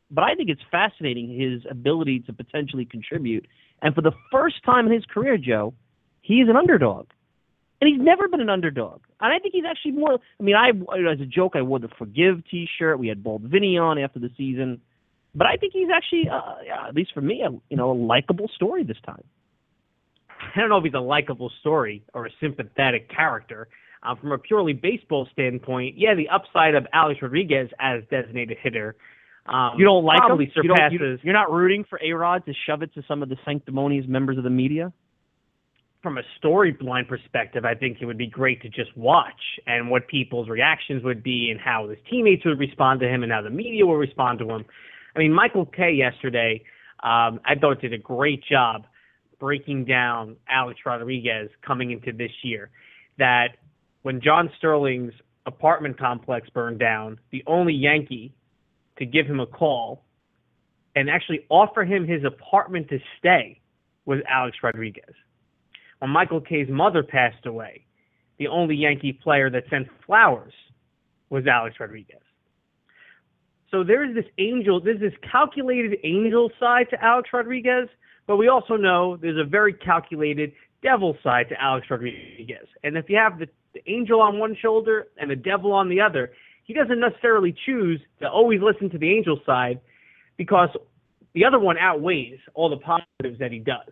But 0.10 0.24
I 0.24 0.36
think 0.36 0.50
it's 0.50 0.62
fascinating 0.72 1.38
his 1.38 1.70
ability 1.70 2.22
to 2.22 2.34
potentially 2.34 2.86
contribute. 2.86 3.46
And 3.82 3.94
for 3.94 4.02
the 4.02 4.14
first 4.32 4.64
time 4.66 4.88
in 4.88 4.94
his 4.94 5.04
career, 5.06 5.38
Joe, 5.38 5.74
he 6.22 6.36
is 6.36 6.50
an 6.50 6.56
underdog. 6.56 7.08
And 7.80 7.88
he's 7.90 8.04
never 8.04 8.28
been 8.28 8.42
an 8.42 8.50
underdog. 8.50 9.02
And 9.20 9.32
I 9.32 9.40
think 9.40 9.54
he's 9.54 9.66
actually 9.70 9.92
more. 9.92 10.20
I 10.40 10.44
mean, 10.44 10.56
I 10.56 10.70
as 10.70 11.20
a 11.22 11.26
joke, 11.26 11.54
I 11.56 11.62
wore 11.62 11.80
the 11.80 11.90
Forgive 11.98 12.44
T-shirt. 12.50 12.98
We 12.98 13.08
had 13.08 13.24
Bald 13.24 13.44
Vinny 13.44 13.78
on 13.78 14.00
after 14.00 14.20
the 14.20 14.32
season, 14.36 14.82
but 15.36 15.46
I 15.46 15.58
think 15.58 15.74
he's 15.74 15.90
actually, 15.94 16.30
uh, 16.30 16.88
at 16.88 16.96
least 16.96 17.14
for 17.14 17.22
me, 17.22 17.44
a, 17.46 17.52
you 17.70 17.78
know, 17.78 17.92
a 17.92 17.94
likable 17.94 18.50
story 18.56 18.84
this 18.84 18.98
time. 19.06 19.24
I 20.56 20.60
don't 20.60 20.70
know 20.70 20.78
if 20.78 20.84
he's 20.84 20.94
a 20.94 21.00
likable 21.00 21.52
story 21.60 22.04
or 22.14 22.26
a 22.26 22.30
sympathetic 22.42 23.10
character. 23.10 23.68
Uh, 24.08 24.16
from 24.16 24.32
a 24.32 24.38
purely 24.38 24.74
baseball 24.74 25.28
standpoint, 25.34 25.98
yeah, 25.98 26.16
the 26.16 26.30
upside 26.30 26.76
of 26.76 26.88
Alex 26.94 27.22
Rodriguez 27.22 27.70
as 27.80 28.04
designated 28.10 28.58
hitter. 28.62 28.96
Um, 29.48 29.72
You 29.78 29.84
don't 29.86 30.06
like 30.06 30.20
probably 30.20 30.46
him? 30.46 30.52
You 30.56 30.64
don't- 30.64 30.78
surpasses 30.78 31.00
you- 31.00 31.20
you're 31.24 31.34
not 31.34 31.52
rooting 31.52 31.84
for 31.84 32.00
A 32.02 32.14
Rod 32.14 32.46
to 32.46 32.54
shove 32.54 32.82
it 32.84 32.94
to 32.94 33.04
some 33.04 33.22
of 33.22 33.30
the 33.30 33.38
sanctimonious 33.46 34.08
members 34.08 34.38
of 34.38 34.44
the 34.44 34.50
media. 34.50 34.94
from 36.04 36.20
a 36.20 36.24
storyline 36.42 37.06
perspective, 37.08 37.66
I 37.66 37.74
think 37.74 38.02
it 38.02 38.06
would 38.06 38.20
be 38.20 38.28
great 38.28 38.62
to 38.62 38.70
just 38.70 38.96
watch 38.96 39.60
and 39.66 39.90
what 39.90 40.08
people's 40.08 40.48
reactions 40.48 41.04
would 41.04 41.22
be 41.24 41.50
and 41.50 41.60
how 41.60 41.88
his 41.90 41.98
teammates 42.10 42.46
would 42.46 42.60
respond 42.60 43.02
to 43.02 43.10
him 43.10 43.24
and 43.24 43.32
how 43.32 43.42
the 43.42 43.50
media 43.50 43.86
will 43.86 43.98
respond 43.98 44.40
to 44.40 44.50
him. 44.50 44.64
I 45.16 45.20
mean, 45.20 45.34
Michael 45.34 45.66
Kay 45.66 45.92
yesterday, 45.92 46.64
um, 47.02 47.42
I 47.44 47.56
thought 47.56 47.82
did 47.82 47.94
a 47.94 47.98
great 47.98 48.44
job 48.44 48.86
breaking 49.40 49.86
down 49.86 50.38
Alex 50.48 50.80
Rodriguez 50.86 51.50
coming 51.62 51.92
into 51.92 52.14
this 52.14 52.32
year. 52.44 52.70
That 53.18 53.58
when 54.08 54.22
John 54.22 54.50
Sterling's 54.58 55.12
apartment 55.46 56.00
complex 56.00 56.50
burned 56.52 56.80
down, 56.80 57.20
the 57.34 57.44
only 57.46 57.74
Yankee 57.74 58.34
to 59.00 59.06
give 59.06 59.26
him 59.26 59.42
a 59.42 59.46
call 59.46 60.06
and 60.96 61.10
actually 61.10 61.46
offer 61.50 61.84
him 61.84 62.08
his 62.08 62.24
apartment 62.24 62.88
to 62.88 63.00
stay 63.20 63.60
was 64.06 64.20
Alex 64.30 64.56
Rodriguez 64.64 65.14
when 66.00 66.10
Michael 66.10 66.40
Kay's 66.40 66.70
mother 66.70 67.04
passed 67.04 67.46
away, 67.46 67.86
the 68.40 68.48
only 68.48 68.76
Yankee 68.76 69.12
player 69.12 69.50
that 69.50 69.64
sent 69.70 69.88
flowers 70.06 70.54
was 71.30 71.46
Alex 71.46 71.76
Rodriguez. 71.78 72.22
So 73.72 73.84
there 73.84 74.10
is 74.10 74.16
this 74.16 74.32
angel, 74.38 74.80
there's 74.80 75.02
this 75.02 75.20
calculated 75.30 75.98
angel 76.06 76.50
side 76.62 76.86
to 76.92 77.04
Alex 77.04 77.32
Rodriguez, 77.34 77.90
but 78.26 78.38
we 78.38 78.48
also 78.48 78.78
know 78.78 79.18
there's 79.18 79.38
a 79.38 79.50
very 79.50 79.74
calculated 79.74 80.54
devil 80.82 81.18
side 81.22 81.50
to 81.50 81.62
Alex 81.62 81.88
Rodriguez. 81.90 82.68
And 82.84 82.96
if 82.96 83.10
you 83.10 83.18
have 83.18 83.40
the, 83.40 83.48
the 83.84 83.92
angel 83.92 84.22
on 84.22 84.40
one 84.40 84.56
shoulder 84.62 85.08
and 85.18 85.30
the 85.30 85.36
devil 85.36 85.72
on 85.72 85.90
the 85.90 86.02
other, 86.02 86.32
he 86.64 86.74
doesn't 86.74 87.00
necessarily 87.00 87.56
choose 87.66 88.02
to 88.20 88.30
always 88.30 88.62
listen 88.62 88.90
to 88.90 88.98
the 88.98 89.10
angel 89.10 89.40
side 89.46 89.80
because 90.38 90.70
the 91.34 91.46
other 91.46 91.60
one 91.60 91.78
outweighs 91.78 92.40
all 92.54 92.70
the 92.70 92.78
positives 92.78 93.40
that 93.40 93.52
he 93.52 93.60
does 93.60 93.92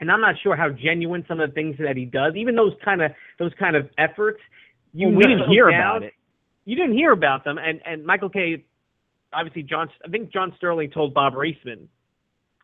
and 0.00 0.10
I'm 0.10 0.20
not 0.20 0.34
sure 0.42 0.56
how 0.56 0.70
genuine 0.70 1.24
some 1.26 1.40
of 1.40 1.50
the 1.50 1.54
things 1.54 1.76
that 1.78 1.96
he 1.96 2.04
does, 2.04 2.34
even 2.36 2.54
those 2.54 2.74
kind 2.84 3.02
of 3.02 3.12
those 3.38 3.52
kind 3.58 3.76
of 3.76 3.88
efforts. 3.98 4.40
You 4.92 5.08
Well, 5.08 5.16
we 5.16 5.22
didn't 5.22 5.48
hear 5.48 5.68
about 5.68 6.02
it. 6.02 6.12
You 6.64 6.76
didn't 6.76 6.94
hear 6.94 7.12
about 7.12 7.44
them, 7.44 7.58
and 7.58 7.80
and 7.84 8.04
Michael 8.04 8.28
Kay 8.28 8.64
Obviously, 9.32 9.62
John. 9.62 9.88
I 10.04 10.08
think 10.08 10.32
John 10.32 10.52
Sterling 10.56 10.90
told 10.90 11.12
Bob 11.12 11.34
Raissman 11.34 11.88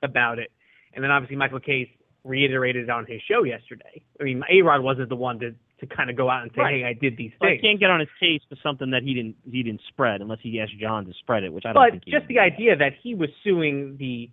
about 0.02 0.38
it, 0.38 0.50
and 0.94 1.02
then 1.02 1.10
obviously 1.10 1.36
Michael 1.36 1.60
Kay 1.60 1.94
reiterated 2.24 2.84
it 2.84 2.90
on 2.90 3.04
his 3.06 3.20
show 3.28 3.42
yesterday. 3.42 4.02
I 4.20 4.24
mean, 4.24 4.42
A 4.50 4.62
Rod 4.62 4.82
wasn't 4.82 5.08
the 5.08 5.16
one 5.16 5.40
to 5.40 5.54
to 5.82 5.86
kind 5.94 6.08
of 6.08 6.16
go 6.16 6.30
out 6.30 6.42
and 6.44 6.50
say, 6.54 6.62
Right. 6.62 6.74
"Hey, 6.80 6.84
I 6.84 6.92
did 6.94 7.16
these 7.16 7.32
So 7.40 7.46
I 7.46 7.50
things." 7.50 7.62
can't 7.62 7.80
get 7.80 7.90
on 7.90 8.00
his 8.00 8.08
case 8.18 8.40
for 8.48 8.56
something 8.62 8.90
that 8.90 9.02
he 9.02 9.12
didn't 9.14 9.36
he 9.50 9.62
didn't 9.62 9.82
spread 9.88 10.20
unless 10.20 10.38
he 10.40 10.60
asked 10.60 10.78
John 10.78 11.04
to 11.06 11.12
spread 11.14 11.42
it, 11.42 11.52
which 11.52 11.64
I 11.66 11.72
don't 11.72 11.82
but 11.82 11.90
think. 11.90 12.04
he 12.06 12.10
just 12.12 12.26
the 12.28 12.38
idea 12.38 12.76
that 12.76 12.92
he 13.02 13.14
was 13.14 13.28
suing 13.44 13.96
the 13.98 14.30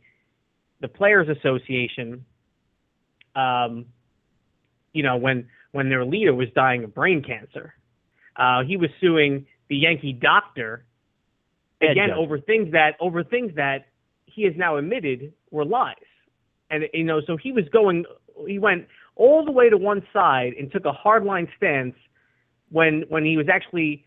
the 0.81 0.87
players 0.87 1.27
association 1.27 2.23
um 3.35 3.85
you 4.93 5.03
know 5.03 5.17
when 5.17 5.47
when 5.71 5.89
their 5.89 6.05
leader 6.05 6.33
was 6.33 6.47
dying 6.55 6.83
of 6.83 6.93
brain 6.95 7.21
cancer 7.21 7.73
uh 8.37 8.63
he 8.63 8.75
was 8.77 8.89
suing 9.01 9.45
the 9.69 9.75
yankee 9.75 10.13
doctor 10.13 10.85
again 11.81 12.11
over 12.11 12.39
things 12.39 12.71
that 12.71 12.95
over 12.99 13.23
things 13.23 13.51
that 13.55 13.87
he 14.25 14.43
has 14.43 14.53
now 14.57 14.77
admitted 14.77 15.33
were 15.51 15.65
lies 15.65 15.95
and 16.71 16.85
you 16.93 17.03
know 17.03 17.21
so 17.27 17.37
he 17.37 17.51
was 17.51 17.65
going 17.71 18.05
he 18.47 18.57
went 18.57 18.87
all 19.19 19.43
the 19.45 19.51
way 19.51 19.69
to 19.69 19.77
one 19.77 20.01
side 20.11 20.53
and 20.57 20.71
took 20.71 20.85
a 20.85 20.93
hardline 20.93 21.47
stance 21.57 21.93
when 22.71 23.03
when 23.09 23.23
he 23.25 23.37
was 23.37 23.47
actually 23.51 24.05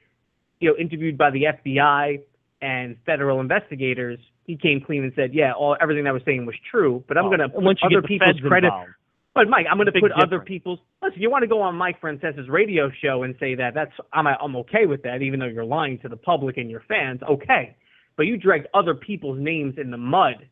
you 0.58 0.70
know 0.70 0.76
interviewed 0.76 1.16
by 1.16 1.30
the 1.30 1.44
FBI 1.44 2.20
and 2.62 2.96
federal 3.04 3.40
investigators 3.40 4.18
he 4.46 4.56
came 4.56 4.80
clean 4.80 5.04
and 5.04 5.12
said 5.14 5.34
yeah 5.34 5.52
all 5.52 5.76
everything 5.80 6.06
I 6.06 6.12
was 6.12 6.22
saying 6.24 6.46
was 6.46 6.56
true 6.68 7.04
but 7.06 7.18
I'm 7.18 7.26
going 7.26 7.40
to 7.40 7.48
put 7.50 7.78
other 7.84 8.02
people's 8.02 8.40
credit 8.40 8.68
involved. 8.68 8.90
but 9.34 9.48
Mike, 9.48 9.66
I'm 9.70 9.76
going 9.76 9.92
to 9.92 10.00
put 10.00 10.12
other 10.12 10.40
people's. 10.40 10.78
Listen, 11.02 11.20
you 11.20 11.30
want 11.30 11.42
to 11.42 11.48
go 11.48 11.60
on 11.60 11.76
Mike 11.76 12.00
Francesa's 12.00 12.48
radio 12.48 12.90
show 13.02 13.22
and 13.22 13.34
say 13.38 13.54
that 13.54 13.74
that's 13.74 13.92
I'm 14.12 14.26
I'm 14.26 14.56
okay 14.56 14.86
with 14.86 15.02
that, 15.02 15.20
even 15.20 15.38
though 15.40 15.46
you're 15.46 15.64
lying 15.64 15.98
to 16.00 16.08
the 16.08 16.16
public 16.16 16.56
and 16.56 16.70
your 16.70 16.82
fans. 16.88 17.20
Okay, 17.22 17.76
but 18.16 18.24
you 18.24 18.38
dragged 18.38 18.66
other 18.72 18.94
people's 18.94 19.38
names 19.38 19.74
in 19.76 19.90
the 19.90 19.98
mud, 19.98 20.48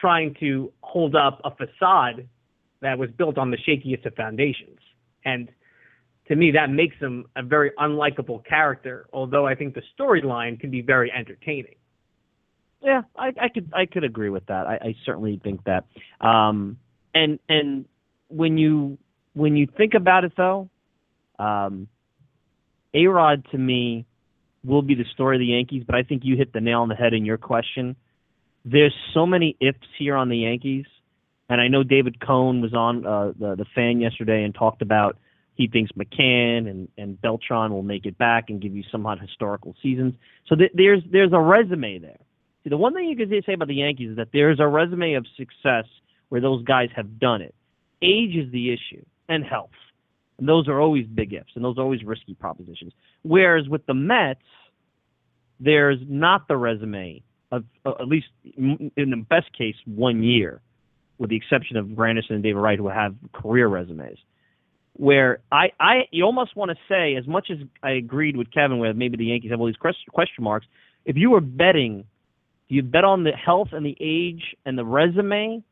trying 0.00 0.36
to 0.38 0.72
hold 0.80 1.16
up 1.16 1.40
a 1.44 1.50
facade 1.50 2.28
that 2.82 2.98
was 2.98 3.10
built 3.10 3.38
on 3.38 3.50
the 3.50 3.56
shakiest 3.66 4.04
of 4.06 4.14
foundations, 4.14 4.78
and 5.24 5.48
to 6.28 6.36
me 6.36 6.52
that 6.52 6.68
makes 6.70 6.96
him 6.98 7.24
a 7.34 7.42
very 7.42 7.70
unlikable 7.78 8.44
character. 8.44 9.06
Although 9.12 9.46
I 9.46 9.54
think 9.54 9.74
the 9.74 9.82
storyline 9.98 10.60
can 10.60 10.70
be 10.70 10.82
very 10.82 11.10
entertaining. 11.10 11.76
Yeah, 12.82 13.02
I, 13.16 13.28
I 13.40 13.48
could 13.48 13.72
I 13.72 13.86
could 13.86 14.04
agree 14.04 14.30
with 14.30 14.46
that. 14.46 14.66
I, 14.66 14.74
I 14.74 14.94
certainly 15.06 15.40
think 15.42 15.64
that. 15.64 15.84
Um, 16.20 16.78
and 17.14 17.38
and 17.48 17.86
when 18.28 18.58
you 18.58 18.98
when 19.34 19.56
you 19.56 19.66
think 19.76 19.94
about 19.94 20.24
it 20.24 20.32
though, 20.36 20.68
um, 21.38 21.88
A 22.94 23.06
Rod 23.06 23.46
to 23.52 23.58
me 23.58 24.04
will 24.64 24.82
be 24.82 24.94
the 24.94 25.04
story 25.14 25.36
of 25.36 25.40
the 25.40 25.46
Yankees, 25.46 25.84
but 25.86 25.94
I 25.96 26.02
think 26.02 26.22
you 26.24 26.36
hit 26.36 26.52
the 26.52 26.60
nail 26.60 26.80
on 26.80 26.88
the 26.88 26.94
head 26.94 27.14
in 27.14 27.24
your 27.24 27.38
question. 27.38 27.96
There's 28.64 28.94
so 29.12 29.26
many 29.26 29.56
ifs 29.60 29.78
here 29.98 30.14
on 30.14 30.28
the 30.28 30.38
Yankees, 30.38 30.86
and 31.52 31.60
I 31.60 31.68
know 31.68 31.82
David 31.82 32.18
Cone 32.18 32.62
was 32.62 32.72
on 32.72 33.06
uh, 33.06 33.32
the 33.38 33.56
the 33.56 33.66
fan 33.74 34.00
yesterday 34.00 34.42
and 34.42 34.54
talked 34.54 34.80
about 34.80 35.18
he 35.54 35.68
thinks 35.68 35.92
McCann 35.92 36.68
and, 36.68 36.88
and 36.96 37.20
Beltran 37.20 37.70
will 37.72 37.82
make 37.82 38.06
it 38.06 38.16
back 38.16 38.48
and 38.48 38.60
give 38.60 38.74
you 38.74 38.82
some 38.84 39.02
somewhat 39.02 39.20
historical 39.20 39.76
seasons. 39.82 40.14
So 40.46 40.56
th- 40.56 40.72
there's 40.74 41.02
there's 41.10 41.32
a 41.34 41.38
resume 41.38 41.98
there. 41.98 42.18
See, 42.64 42.70
the 42.70 42.78
one 42.78 42.94
thing 42.94 43.04
you 43.04 43.16
can 43.16 43.42
say 43.44 43.52
about 43.52 43.68
the 43.68 43.74
Yankees 43.74 44.12
is 44.12 44.16
that 44.16 44.28
there's 44.32 44.60
a 44.60 44.66
resume 44.66 45.12
of 45.14 45.26
success 45.36 45.84
where 46.30 46.40
those 46.40 46.64
guys 46.64 46.88
have 46.96 47.18
done 47.18 47.42
it. 47.42 47.54
Age 48.00 48.34
is 48.34 48.50
the 48.50 48.72
issue, 48.72 49.04
and 49.28 49.44
health. 49.44 49.70
And 50.38 50.48
those 50.48 50.68
are 50.68 50.80
always 50.80 51.06
big 51.06 51.34
ifs, 51.34 51.50
and 51.54 51.62
those 51.62 51.76
are 51.76 51.82
always 51.82 52.02
risky 52.02 52.34
propositions. 52.34 52.94
Whereas 53.22 53.68
with 53.68 53.84
the 53.84 53.94
Mets, 53.94 54.40
there's 55.60 55.98
not 56.08 56.48
the 56.48 56.56
resume 56.56 57.22
of, 57.50 57.64
uh, 57.84 57.92
at 58.00 58.08
least 58.08 58.28
in 58.56 58.90
the 58.96 59.24
best 59.28 59.52
case, 59.56 59.76
one 59.84 60.22
year, 60.22 60.62
with 61.22 61.30
the 61.30 61.36
exception 61.36 61.76
of 61.76 61.86
Granderson 61.86 62.30
and 62.30 62.42
David 62.42 62.58
Wright, 62.58 62.78
who 62.78 62.88
have 62.88 63.14
career 63.32 63.68
resumes. 63.68 64.18
Where 64.94 65.38
I, 65.52 65.70
I, 65.78 65.94
you 66.10 66.24
almost 66.24 66.56
want 66.56 66.72
to 66.72 66.76
say, 66.88 67.14
as 67.14 67.26
much 67.28 67.48
as 67.48 67.58
I 67.82 67.92
agreed 67.92 68.36
with 68.36 68.52
Kevin, 68.52 68.78
where 68.78 68.92
maybe 68.92 69.16
the 69.16 69.26
Yankees 69.26 69.52
have 69.52 69.60
all 69.60 69.66
these 69.66 69.76
question 69.76 70.44
marks. 70.44 70.66
If 71.04 71.16
you 71.16 71.30
were 71.30 71.40
betting, 71.40 72.04
do 72.68 72.74
you 72.74 72.82
bet 72.82 73.04
on 73.04 73.22
the 73.22 73.30
health 73.30 73.68
and 73.70 73.86
the 73.86 73.96
age 74.00 74.56
and 74.66 74.76
the 74.76 74.84
resume, 74.84 75.62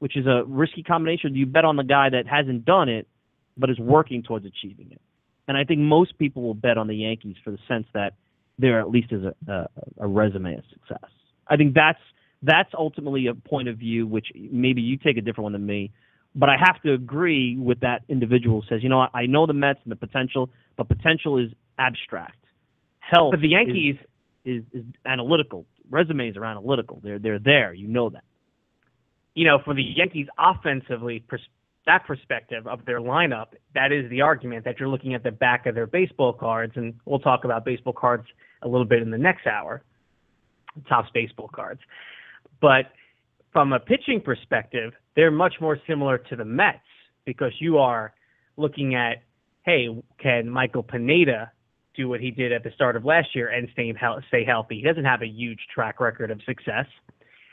which 0.00 0.16
is 0.16 0.26
a 0.26 0.42
risky 0.44 0.82
combination? 0.82 1.32
Do 1.32 1.38
you 1.38 1.46
bet 1.46 1.64
on 1.64 1.76
the 1.76 1.84
guy 1.84 2.10
that 2.10 2.26
hasn't 2.26 2.64
done 2.64 2.88
it 2.88 3.06
but 3.56 3.70
is 3.70 3.78
working 3.78 4.24
towards 4.24 4.44
achieving 4.44 4.88
it? 4.90 5.00
And 5.46 5.56
I 5.56 5.62
think 5.62 5.80
most 5.80 6.18
people 6.18 6.42
will 6.42 6.54
bet 6.54 6.76
on 6.76 6.88
the 6.88 6.96
Yankees 6.96 7.36
for 7.44 7.52
the 7.52 7.58
sense 7.68 7.86
that 7.94 8.14
there 8.58 8.80
at 8.80 8.90
least 8.90 9.12
is 9.12 9.22
a, 9.22 9.50
a, 9.50 9.68
a 10.00 10.06
resume 10.08 10.54
of 10.54 10.64
success. 10.68 11.08
I 11.46 11.56
think 11.56 11.74
that's 11.74 12.00
that's 12.42 12.70
ultimately 12.76 13.26
a 13.26 13.34
point 13.34 13.68
of 13.68 13.78
view 13.78 14.06
which 14.06 14.28
maybe 14.34 14.82
you 14.82 14.96
take 14.96 15.16
a 15.16 15.20
different 15.20 15.44
one 15.44 15.52
than 15.52 15.66
me, 15.66 15.90
but 16.34 16.50
I 16.50 16.56
have 16.58 16.80
to 16.82 16.92
agree 16.92 17.56
with 17.56 17.80
that 17.80 18.02
individual 18.08 18.60
who 18.60 18.68
says, 18.68 18.82
you 18.82 18.88
know, 18.88 19.00
I, 19.00 19.08
I 19.14 19.26
know 19.26 19.46
the 19.46 19.54
Mets 19.54 19.80
and 19.84 19.90
the 19.90 19.96
potential, 19.96 20.50
but 20.76 20.88
potential 20.88 21.38
is 21.38 21.50
abstract. 21.78 22.36
Health, 23.00 23.32
but 23.32 23.40
the 23.40 23.48
Yankees 23.48 23.96
is, 24.44 24.64
is, 24.72 24.80
is 24.80 24.84
analytical. 25.04 25.64
Resumes 25.90 26.36
are 26.36 26.44
analytical. 26.44 27.00
They're 27.02 27.18
they're 27.18 27.38
there. 27.38 27.72
You 27.72 27.86
know 27.86 28.10
that. 28.10 28.24
You 29.34 29.44
know, 29.44 29.60
for 29.64 29.74
the 29.74 29.82
Yankees 29.82 30.26
offensively, 30.38 31.22
pers- 31.28 31.48
that 31.86 32.04
perspective 32.04 32.66
of 32.66 32.84
their 32.84 33.00
lineup, 33.00 33.48
that 33.74 33.92
is 33.92 34.10
the 34.10 34.22
argument 34.22 34.64
that 34.64 34.80
you're 34.80 34.88
looking 34.88 35.14
at 35.14 35.22
the 35.22 35.30
back 35.30 35.66
of 35.66 35.74
their 35.74 35.86
baseball 35.86 36.32
cards, 36.32 36.72
and 36.76 36.94
we'll 37.04 37.20
talk 37.20 37.44
about 37.44 37.64
baseball 37.64 37.92
cards 37.92 38.26
a 38.62 38.68
little 38.68 38.86
bit 38.86 39.02
in 39.02 39.10
the 39.10 39.18
next 39.18 39.46
hour. 39.46 39.82
Topps 40.88 41.10
baseball 41.14 41.48
cards. 41.48 41.80
But 42.60 42.86
from 43.52 43.72
a 43.72 43.80
pitching 43.80 44.20
perspective, 44.20 44.92
they're 45.14 45.30
much 45.30 45.54
more 45.60 45.78
similar 45.86 46.18
to 46.18 46.36
the 46.36 46.44
Mets 46.44 46.78
because 47.24 47.52
you 47.58 47.78
are 47.78 48.12
looking 48.56 48.94
at, 48.94 49.22
hey, 49.64 49.88
can 50.18 50.48
Michael 50.48 50.82
Pineda 50.82 51.50
do 51.94 52.08
what 52.08 52.20
he 52.20 52.30
did 52.30 52.52
at 52.52 52.62
the 52.62 52.70
start 52.74 52.96
of 52.96 53.04
last 53.04 53.34
year 53.34 53.48
and 53.48 53.68
stay, 53.72 53.92
stay 54.28 54.44
healthy? 54.44 54.76
He 54.76 54.82
doesn't 54.82 55.04
have 55.04 55.22
a 55.22 55.26
huge 55.26 55.60
track 55.74 56.00
record 56.00 56.30
of 56.30 56.40
success. 56.44 56.86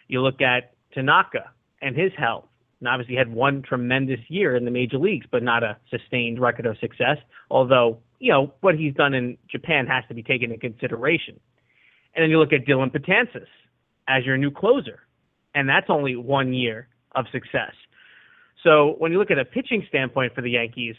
You 0.08 0.22
look 0.22 0.41
at 0.41 0.74
Tanaka 0.93 1.51
and 1.82 1.95
his 1.95 2.12
health. 2.18 2.45
And 2.80 2.89
obviously 2.89 3.16
had 3.16 3.34
one 3.34 3.62
tremendous 3.62 4.20
year 4.28 4.58
in 4.58 4.66
the 4.66 4.72
major 4.72 4.97
leagues, 4.97 5.26
but 5.32 5.41
not 5.41 5.64
a 5.64 5.78
sustained 5.89 6.41
record 6.41 6.66
of 6.66 6.78
success. 6.80 7.16
Although, 7.49 7.99
you 8.20 8.30
know, 8.30 8.54
what 8.60 8.76
he's 8.76 8.93
done 8.93 9.14
in 9.14 9.38
Japan 9.49 9.88
has 9.88 10.04
to 10.10 10.14
be 10.14 10.22
taken 10.22 10.51
into 10.51 10.60
consideration. 10.60 11.39
And 12.14 12.24
then 12.24 12.30
you 12.30 12.39
look 12.39 12.51
at 12.51 12.66
Dellin 12.66 12.91
Betances 12.91 13.47
as 14.08 14.26
your 14.26 14.38
new 14.38 14.51
closer, 14.51 14.99
and 15.56 15.68
that's 15.68 15.88
only 15.89 16.16
one 16.16 16.54
year 16.54 16.88
of 17.16 17.26
success. 17.32 17.74
So 18.64 18.95
when 18.97 19.12
you 19.12 19.20
look 19.20 19.32
at 19.32 19.39
a 19.39 19.45
pitching 19.45 19.86
standpoint 19.89 20.34
for 20.34 20.41
the 20.41 20.51
Yankees, 20.51 20.95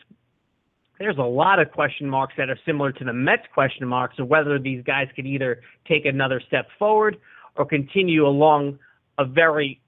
there's 0.99 1.19
a 1.19 1.23
lot 1.23 1.59
of 1.59 1.73
question 1.73 2.09
marks 2.09 2.35
that 2.37 2.51
are 2.51 2.59
similar 2.65 2.93
to 2.93 3.05
the 3.05 3.13
Mets 3.13 3.43
question 3.53 3.89
marks 3.89 4.19
of 4.19 4.29
whether 4.29 4.59
these 4.59 4.83
guys 4.85 5.09
could 5.17 5.27
either 5.27 5.61
take 5.89 6.05
another 6.05 6.41
step 6.47 6.69
forward 6.79 7.19
or 7.57 7.65
continue 7.65 8.27
along 8.27 8.79
a 9.19 9.25
very, 9.25 9.81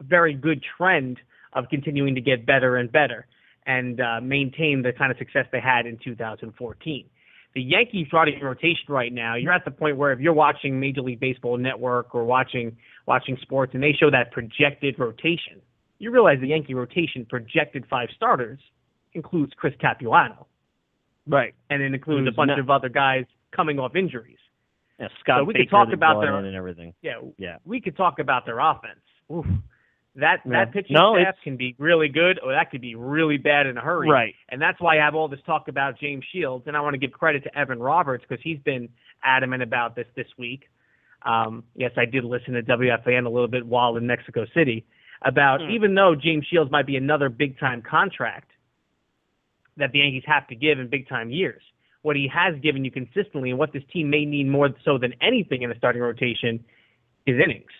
very 0.00 0.34
good 0.34 0.62
trend 0.76 1.18
of 1.54 1.68
continuing 1.68 2.14
to 2.14 2.20
get 2.20 2.44
better 2.44 2.76
and 2.76 2.90
better 2.90 3.26
and 3.66 4.00
uh, 4.00 4.20
maintain 4.20 4.82
the 4.82 4.92
kind 4.92 5.12
of 5.12 5.18
success 5.18 5.46
they 5.52 5.60
had 5.60 5.86
in 5.86 5.98
2014. 6.02 7.06
The 7.54 7.62
Yankees 7.62 8.06
starting 8.08 8.40
rotation 8.42 8.86
right 8.88 9.12
now, 9.12 9.34
you're 9.34 9.52
at 9.52 9.64
the 9.64 9.70
point 9.70 9.96
where 9.98 10.12
if 10.12 10.20
you're 10.20 10.32
watching 10.32 10.80
Major 10.80 11.02
League 11.02 11.20
Baseball 11.20 11.58
Network 11.58 12.14
or 12.14 12.24
watching 12.24 12.76
watching 13.06 13.36
sports 13.42 13.74
and 13.74 13.82
they 13.82 13.92
show 13.92 14.10
that 14.10 14.32
projected 14.32 14.98
rotation, 14.98 15.60
you 15.98 16.10
realize 16.10 16.38
the 16.40 16.48
Yankee 16.48 16.74
rotation 16.74 17.26
projected 17.28 17.84
five 17.90 18.08
starters 18.16 18.58
includes 19.12 19.52
Chris 19.56 19.74
Capuano. 19.80 20.46
Right. 21.26 21.54
And 21.70 21.82
it 21.82 21.92
includes 21.94 22.26
a 22.26 22.32
bunch 22.32 22.48
not, 22.48 22.58
of 22.58 22.70
other 22.70 22.88
guys 22.88 23.24
coming 23.54 23.78
off 23.78 23.94
injuries. 23.94 24.38
Yeah, 24.98 25.08
Scott 25.20 25.40
so 25.40 25.44
we 25.44 25.54
Baker 25.54 25.64
could 25.64 25.70
talk 25.70 25.88
about 25.92 26.20
their 26.20 26.34
and 26.34 26.56
everything. 26.56 26.94
Yeah, 27.02 27.20
yeah. 27.36 27.56
We 27.64 27.80
could 27.80 27.96
talk 27.96 28.18
about 28.18 28.46
their 28.46 28.60
offense. 28.60 29.00
Oof. 29.30 29.46
That 30.16 30.42
Yeah. 30.44 30.64
that 30.64 30.72
pitching 30.72 30.94
No, 30.94 31.14
staff 31.18 31.36
can 31.42 31.56
be 31.56 31.74
really 31.78 32.08
good, 32.08 32.38
or 32.42 32.52
that 32.52 32.70
could 32.70 32.82
be 32.82 32.94
really 32.94 33.38
bad 33.38 33.66
in 33.66 33.78
a 33.78 33.80
hurry. 33.80 34.10
Right. 34.10 34.34
And 34.50 34.60
that's 34.60 34.78
why 34.80 34.98
I 34.98 35.00
have 35.04 35.14
all 35.14 35.28
this 35.28 35.40
talk 35.42 35.68
about 35.68 35.98
James 35.98 36.24
Shields, 36.32 36.66
and 36.66 36.76
I 36.76 36.80
want 36.80 36.94
to 36.94 36.98
give 36.98 37.12
credit 37.12 37.44
to 37.44 37.58
Evan 37.58 37.78
Roberts 37.78 38.24
because 38.28 38.42
he's 38.42 38.58
been 38.58 38.90
adamant 39.22 39.62
about 39.62 39.94
this 39.96 40.06
this 40.14 40.26
week. 40.36 40.68
Um, 41.22 41.64
yes, 41.74 41.92
I 41.96 42.04
did 42.04 42.24
listen 42.24 42.54
to 42.54 42.62
WFAN 42.62 43.24
a 43.24 43.30
little 43.30 43.48
bit 43.48 43.64
while 43.64 43.96
in 43.96 44.06
Mexico 44.06 44.44
City 44.52 44.84
about 45.22 45.60
Hmm. 45.62 45.70
even 45.70 45.94
though 45.94 46.14
James 46.14 46.44
Shields 46.46 46.70
might 46.70 46.84
be 46.86 46.96
another 46.96 47.28
big 47.28 47.58
time 47.58 47.80
contract 47.80 48.50
that 49.78 49.92
the 49.92 50.00
Yankees 50.00 50.24
have 50.26 50.46
to 50.48 50.54
give 50.54 50.78
in 50.78 50.88
big 50.88 51.08
time 51.08 51.30
years. 51.30 51.62
What 52.02 52.16
he 52.16 52.26
has 52.28 52.54
given 52.60 52.84
you 52.84 52.90
consistently, 52.90 53.50
and 53.50 53.58
what 53.58 53.72
this 53.72 53.84
team 53.84 54.10
may 54.10 54.24
need 54.26 54.48
more 54.48 54.70
so 54.84 54.98
than 54.98 55.14
anything 55.20 55.62
in 55.62 55.70
the 55.70 55.76
starting 55.76 56.02
rotation, 56.02 56.62
is 57.26 57.38
innings. 57.38 57.70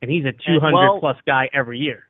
And 0.00 0.10
he's 0.10 0.24
a 0.24 0.32
200 0.32 0.72
well- 0.72 1.00
plus 1.00 1.16
guy 1.26 1.48
every 1.52 1.78
year. 1.78 2.04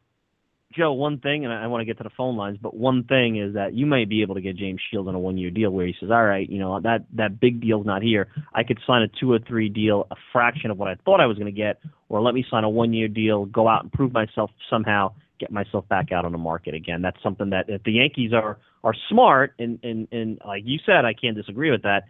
Joe, 0.76 0.92
one 0.92 1.18
thing, 1.18 1.44
and 1.46 1.52
I 1.52 1.66
want 1.68 1.80
to 1.80 1.86
get 1.86 1.96
to 1.96 2.04
the 2.04 2.10
phone 2.10 2.36
lines, 2.36 2.58
but 2.60 2.76
one 2.76 3.04
thing 3.04 3.36
is 3.36 3.54
that 3.54 3.72
you 3.72 3.86
may 3.86 4.04
be 4.04 4.20
able 4.20 4.34
to 4.34 4.42
get 4.42 4.56
James 4.56 4.80
Shields 4.90 5.08
on 5.08 5.14
a 5.14 5.18
one-year 5.18 5.50
deal 5.50 5.70
where 5.70 5.86
he 5.86 5.94
says, 5.98 6.10
"All 6.10 6.24
right, 6.24 6.48
you 6.48 6.58
know 6.58 6.78
that 6.80 7.06
that 7.14 7.40
big 7.40 7.62
deal's 7.62 7.86
not 7.86 8.02
here. 8.02 8.28
I 8.54 8.64
could 8.64 8.78
sign 8.86 9.00
a 9.00 9.08
two 9.08 9.32
or 9.32 9.38
three 9.38 9.70
deal, 9.70 10.06
a 10.10 10.16
fraction 10.30 10.70
of 10.70 10.78
what 10.78 10.88
I 10.88 10.96
thought 11.06 11.20
I 11.20 11.26
was 11.26 11.38
going 11.38 11.52
to 11.52 11.56
get, 11.56 11.80
or 12.10 12.20
let 12.20 12.34
me 12.34 12.44
sign 12.50 12.64
a 12.64 12.68
one-year 12.68 13.08
deal, 13.08 13.46
go 13.46 13.66
out 13.66 13.82
and 13.82 13.90
prove 13.90 14.12
myself 14.12 14.50
somehow, 14.68 15.12
get 15.40 15.50
myself 15.50 15.88
back 15.88 16.12
out 16.12 16.26
on 16.26 16.32
the 16.32 16.38
market 16.38 16.74
again." 16.74 17.00
That's 17.00 17.20
something 17.22 17.48
that 17.50 17.70
if 17.70 17.82
the 17.84 17.92
Yankees 17.92 18.34
are 18.34 18.58
are 18.84 18.94
smart, 19.08 19.54
and 19.58 19.78
and 19.82 20.06
and 20.12 20.38
like 20.46 20.64
you 20.66 20.78
said, 20.84 21.06
I 21.06 21.14
can't 21.14 21.36
disagree 21.36 21.70
with 21.70 21.82
that. 21.82 22.04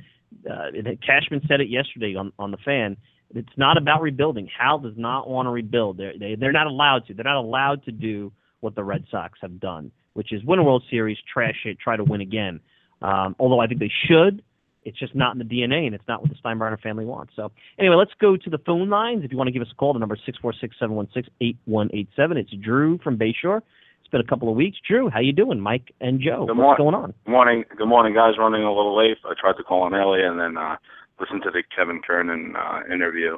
Uh, 0.50 0.72
Cashman 1.06 1.42
said 1.46 1.60
it 1.60 1.68
yesterday 1.68 2.16
on 2.16 2.32
on 2.40 2.50
the 2.50 2.58
fan. 2.58 2.96
It's 3.34 3.48
not 3.56 3.76
about 3.76 4.00
rebuilding. 4.00 4.48
Hal 4.58 4.78
does 4.78 4.94
not 4.96 5.28
want 5.28 5.46
to 5.46 5.50
rebuild. 5.50 5.98
They're 5.98 6.18
they, 6.18 6.34
they're 6.34 6.52
not 6.52 6.66
allowed 6.66 7.06
to. 7.06 7.14
They're 7.14 7.24
not 7.24 7.36
allowed 7.36 7.84
to 7.84 7.92
do 7.92 8.32
what 8.60 8.74
the 8.74 8.82
Red 8.82 9.04
Sox 9.10 9.38
have 9.42 9.60
done, 9.60 9.90
which 10.14 10.32
is 10.32 10.42
win 10.44 10.58
a 10.58 10.64
World 10.64 10.82
Series, 10.90 11.18
trash 11.32 11.56
it, 11.64 11.78
try 11.78 11.96
to 11.96 12.04
win 12.04 12.20
again. 12.20 12.60
Um, 13.02 13.36
although 13.38 13.60
I 13.60 13.66
think 13.66 13.80
they 13.80 13.92
should, 14.08 14.42
it's 14.84 14.98
just 14.98 15.14
not 15.14 15.34
in 15.34 15.38
the 15.38 15.44
DNA, 15.44 15.86
and 15.86 15.94
it's 15.94 16.08
not 16.08 16.22
what 16.22 16.30
the 16.30 16.36
Steinbrenner 16.42 16.80
family 16.80 17.04
wants. 17.04 17.34
So 17.36 17.52
anyway, 17.78 17.96
let's 17.96 18.12
go 18.20 18.36
to 18.36 18.50
the 18.50 18.58
phone 18.58 18.88
lines. 18.88 19.24
If 19.24 19.30
you 19.30 19.36
want 19.36 19.48
to 19.48 19.52
give 19.52 19.62
us 19.62 19.68
a 19.70 19.74
call, 19.74 19.92
the 19.92 19.98
number 19.98 20.14
is 20.14 20.20
six 20.24 20.38
four 20.38 20.54
six 20.58 20.76
seven 20.80 20.96
one 20.96 21.08
six 21.12 21.28
eight 21.40 21.58
one 21.66 21.90
eight 21.92 22.08
seven. 22.16 22.36
It's 22.38 22.50
Drew 22.50 22.98
from 22.98 23.18
Bayshore. 23.18 23.60
It's 24.00 24.08
been 24.10 24.22
a 24.22 24.26
couple 24.26 24.48
of 24.48 24.56
weeks. 24.56 24.78
Drew, 24.88 25.10
how 25.10 25.20
you 25.20 25.34
doing? 25.34 25.60
Mike 25.60 25.92
and 26.00 26.18
Joe, 26.18 26.46
Good 26.46 26.56
what's 26.56 26.78
morning. 26.80 26.92
going 26.92 26.94
on? 26.94 27.14
Good 27.26 27.30
morning. 27.30 27.64
Good 27.76 27.86
morning, 27.88 28.14
guys. 28.14 28.38
Running 28.38 28.62
a 28.62 28.72
little 28.72 28.96
late. 28.96 29.18
I 29.26 29.34
tried 29.38 29.58
to 29.58 29.62
call 29.62 29.86
in 29.86 29.92
earlier 29.92 30.26
and 30.30 30.40
then 30.40 30.56
uh, 30.56 30.76
listen 31.20 31.40
to 31.42 31.50
the 31.50 31.62
Kevin 31.74 32.00
Kernan 32.06 32.54
uh, 32.56 32.92
interview. 32.92 33.36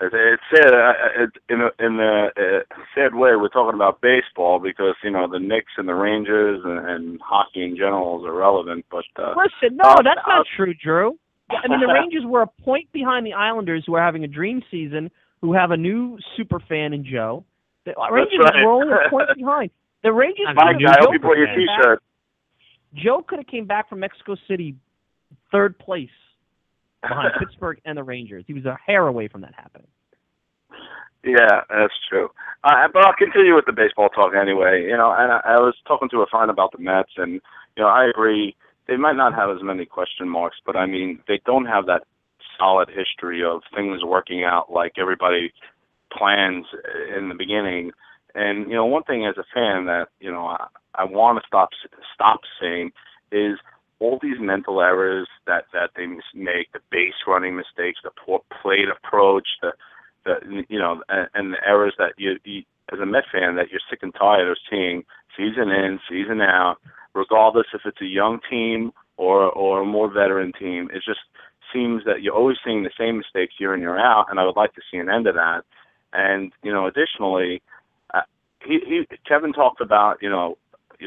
Sad. 0.00 0.74
Uh, 0.74 0.92
it, 1.16 1.30
in 1.48 1.60
a, 1.60 1.84
in 1.84 2.00
a 2.00 2.30
sad 2.94 3.14
way, 3.14 3.36
we're 3.36 3.48
talking 3.48 3.74
about 3.74 4.00
baseball 4.00 4.58
because 4.58 4.96
you 5.02 5.10
know 5.10 5.28
the 5.30 5.38
Knicks 5.38 5.72
and 5.78 5.88
the 5.88 5.94
Rangers 5.94 6.60
and, 6.64 6.86
and 6.86 7.20
hockey 7.22 7.62
in 7.62 7.76
general 7.76 8.20
is 8.20 8.26
irrelevant. 8.26 8.84
But 8.90 9.04
uh, 9.16 9.34
Listen, 9.36 9.76
no, 9.76 9.84
uh, 9.84 10.02
that's 10.02 10.20
uh, 10.26 10.28
not 10.28 10.46
true, 10.56 10.74
Drew. 10.74 11.16
I 11.50 11.68
mean, 11.68 11.80
the 11.80 11.92
Rangers 11.92 12.24
were 12.26 12.42
a 12.42 12.46
point 12.64 12.90
behind 12.92 13.24
the 13.24 13.34
Islanders, 13.34 13.84
who 13.86 13.94
are 13.94 14.02
having 14.02 14.24
a 14.24 14.28
dream 14.28 14.62
season, 14.70 15.10
who 15.40 15.52
have 15.54 15.70
a 15.70 15.76
new 15.76 16.18
super 16.36 16.58
fan 16.58 16.92
in 16.92 17.04
Joe. 17.04 17.44
The 17.84 17.94
Rangers 18.10 18.40
right. 18.42 18.64
were 18.64 18.72
only 18.72 18.92
a 18.92 19.10
point 19.10 19.28
behind. 19.36 19.70
The 20.02 20.12
Rangers. 20.12 20.46
Mike, 20.54 20.76
I 20.86 20.96
hope 21.00 21.12
you 21.12 21.20
brought 21.20 21.38
your 21.38 21.46
came 21.46 21.66
back- 21.80 21.98
Joe 22.94 23.24
could 23.26 23.38
have 23.38 23.46
came 23.46 23.66
back 23.66 23.88
from 23.88 24.00
Mexico 24.00 24.36
City, 24.48 24.76
third 25.50 25.78
place 25.78 26.10
behind 27.08 27.32
Pittsburgh 27.38 27.80
and 27.84 27.96
the 27.96 28.02
Rangers. 28.02 28.44
He 28.46 28.54
was 28.54 28.64
a 28.64 28.76
hair 28.86 29.06
away 29.06 29.28
from 29.28 29.42
that 29.42 29.54
happening. 29.56 29.88
Yeah, 31.24 31.62
that's 31.70 31.94
true. 32.08 32.28
Uh, 32.64 32.88
but 32.92 33.04
I'll 33.04 33.14
continue 33.14 33.54
with 33.54 33.64
the 33.66 33.72
baseball 33.72 34.10
talk 34.10 34.32
anyway. 34.34 34.82
You 34.82 34.96
know, 34.96 35.14
and 35.16 35.32
I, 35.32 35.40
I 35.44 35.56
was 35.56 35.74
talking 35.86 36.08
to 36.10 36.20
a 36.20 36.26
friend 36.26 36.50
about 36.50 36.72
the 36.72 36.78
Mets, 36.78 37.12
and 37.16 37.40
you 37.76 37.82
know, 37.82 37.88
I 37.88 38.06
agree. 38.06 38.54
They 38.86 38.96
might 38.96 39.16
not 39.16 39.34
have 39.34 39.48
as 39.48 39.62
many 39.62 39.86
question 39.86 40.28
marks, 40.28 40.58
but 40.66 40.76
I 40.76 40.84
mean, 40.84 41.18
they 41.26 41.40
don't 41.46 41.64
have 41.64 41.86
that 41.86 42.02
solid 42.58 42.88
history 42.88 43.42
of 43.42 43.62
things 43.74 44.04
working 44.04 44.44
out 44.44 44.70
like 44.70 44.92
everybody 44.98 45.52
plans 46.16 46.66
in 47.16 47.28
the 47.28 47.34
beginning. 47.34 47.92
And 48.34 48.68
you 48.68 48.74
know, 48.74 48.84
one 48.84 49.04
thing 49.04 49.26
as 49.26 49.36
a 49.38 49.44
fan 49.54 49.86
that 49.86 50.08
you 50.20 50.30
know 50.30 50.46
I, 50.46 50.66
I 50.94 51.04
want 51.04 51.38
to 51.38 51.46
stop 51.46 51.70
stop 52.14 52.40
saying 52.60 52.92
is 53.32 53.58
all 54.04 54.18
these 54.20 54.38
mental 54.38 54.80
errors 54.82 55.28
that 55.46 55.64
that 55.72 55.90
they 55.96 56.06
make, 56.34 56.72
the 56.72 56.80
base 56.90 57.14
running 57.26 57.56
mistakes, 57.56 58.00
the 58.04 58.10
poor 58.24 58.40
plate 58.60 58.88
approach, 58.94 59.48
the 59.62 59.72
that 60.26 60.42
you 60.68 60.78
know, 60.78 61.02
and, 61.08 61.28
and 61.34 61.52
the 61.54 61.58
errors 61.66 61.94
that 61.98 62.12
you, 62.18 62.36
you 62.44 62.62
as 62.92 62.98
a 63.00 63.06
Met 63.06 63.24
fan 63.32 63.56
that 63.56 63.70
you're 63.70 63.80
sick 63.88 64.00
and 64.02 64.14
tired 64.14 64.48
of 64.48 64.58
seeing 64.70 65.04
season 65.36 65.70
in, 65.70 65.98
season 66.08 66.40
out, 66.42 66.76
regardless 67.14 67.66
if 67.72 67.80
it's 67.86 68.00
a 68.02 68.06
young 68.06 68.40
team 68.50 68.92
or 69.16 69.50
or 69.50 69.80
a 69.80 69.86
more 69.86 70.12
veteran 70.12 70.52
team. 70.58 70.90
It 70.92 71.02
just 71.06 71.24
seems 71.72 72.04
that 72.04 72.22
you're 72.22 72.34
always 72.34 72.58
seeing 72.64 72.82
the 72.82 72.90
same 72.98 73.16
mistakes 73.16 73.54
year 73.58 73.74
in 73.74 73.80
year 73.80 73.98
out, 73.98 74.26
and 74.28 74.38
I 74.38 74.44
would 74.44 74.56
like 74.56 74.74
to 74.74 74.82
see 74.90 74.98
an 74.98 75.08
end 75.08 75.24
to 75.24 75.32
that. 75.32 75.62
And 76.12 76.52
you 76.62 76.72
know, 76.72 76.86
additionally, 76.86 77.62
uh, 78.12 78.28
he, 78.64 78.80
he 78.86 79.06
Kevin 79.26 79.52
talked 79.52 79.80
about 79.80 80.18
you 80.20 80.30
know. 80.30 80.58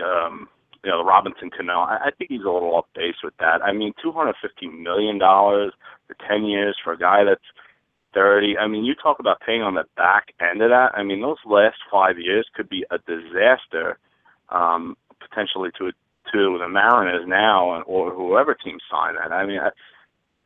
Um, 0.03 0.49
you 0.87 0.93
know, 0.93 0.99
the 0.99 1.03
Robinson 1.03 1.49
Cano. 1.49 1.81
I, 1.81 1.97
I 2.05 2.11
think 2.17 2.31
he's 2.31 2.47
a 2.47 2.49
little 2.49 2.73
off 2.73 2.85
base 2.95 3.19
with 3.21 3.33
that. 3.41 3.61
I 3.61 3.73
mean, 3.73 3.91
two 4.01 4.13
hundred 4.13 4.35
fifty 4.41 4.67
million 4.67 5.19
dollars 5.19 5.73
for 6.07 6.15
ten 6.25 6.45
years 6.45 6.77
for 6.81 6.93
a 6.93 6.97
guy 6.97 7.25
that's 7.25 7.43
thirty. 8.13 8.57
I 8.57 8.67
mean, 8.67 8.85
you 8.85 8.95
talk 8.95 9.19
about 9.19 9.41
paying 9.45 9.63
on 9.63 9.75
the 9.75 9.83
back 9.97 10.27
end 10.39 10.61
of 10.61 10.69
that. 10.69 10.91
I 10.95 11.03
mean, 11.03 11.21
those 11.21 11.43
last 11.45 11.75
five 11.91 12.17
years 12.17 12.47
could 12.55 12.69
be 12.69 12.85
a 12.89 12.99
disaster, 12.99 13.99
um, 14.47 14.95
potentially 15.19 15.71
to 15.77 15.91
to 16.31 16.57
the 16.57 16.69
Mariners 16.69 17.25
now 17.27 17.83
or 17.83 18.13
whoever 18.13 18.53
team 18.53 18.77
signed 18.89 19.17
that. 19.17 19.33
I 19.33 19.45
mean, 19.45 19.59
I, 19.59 19.71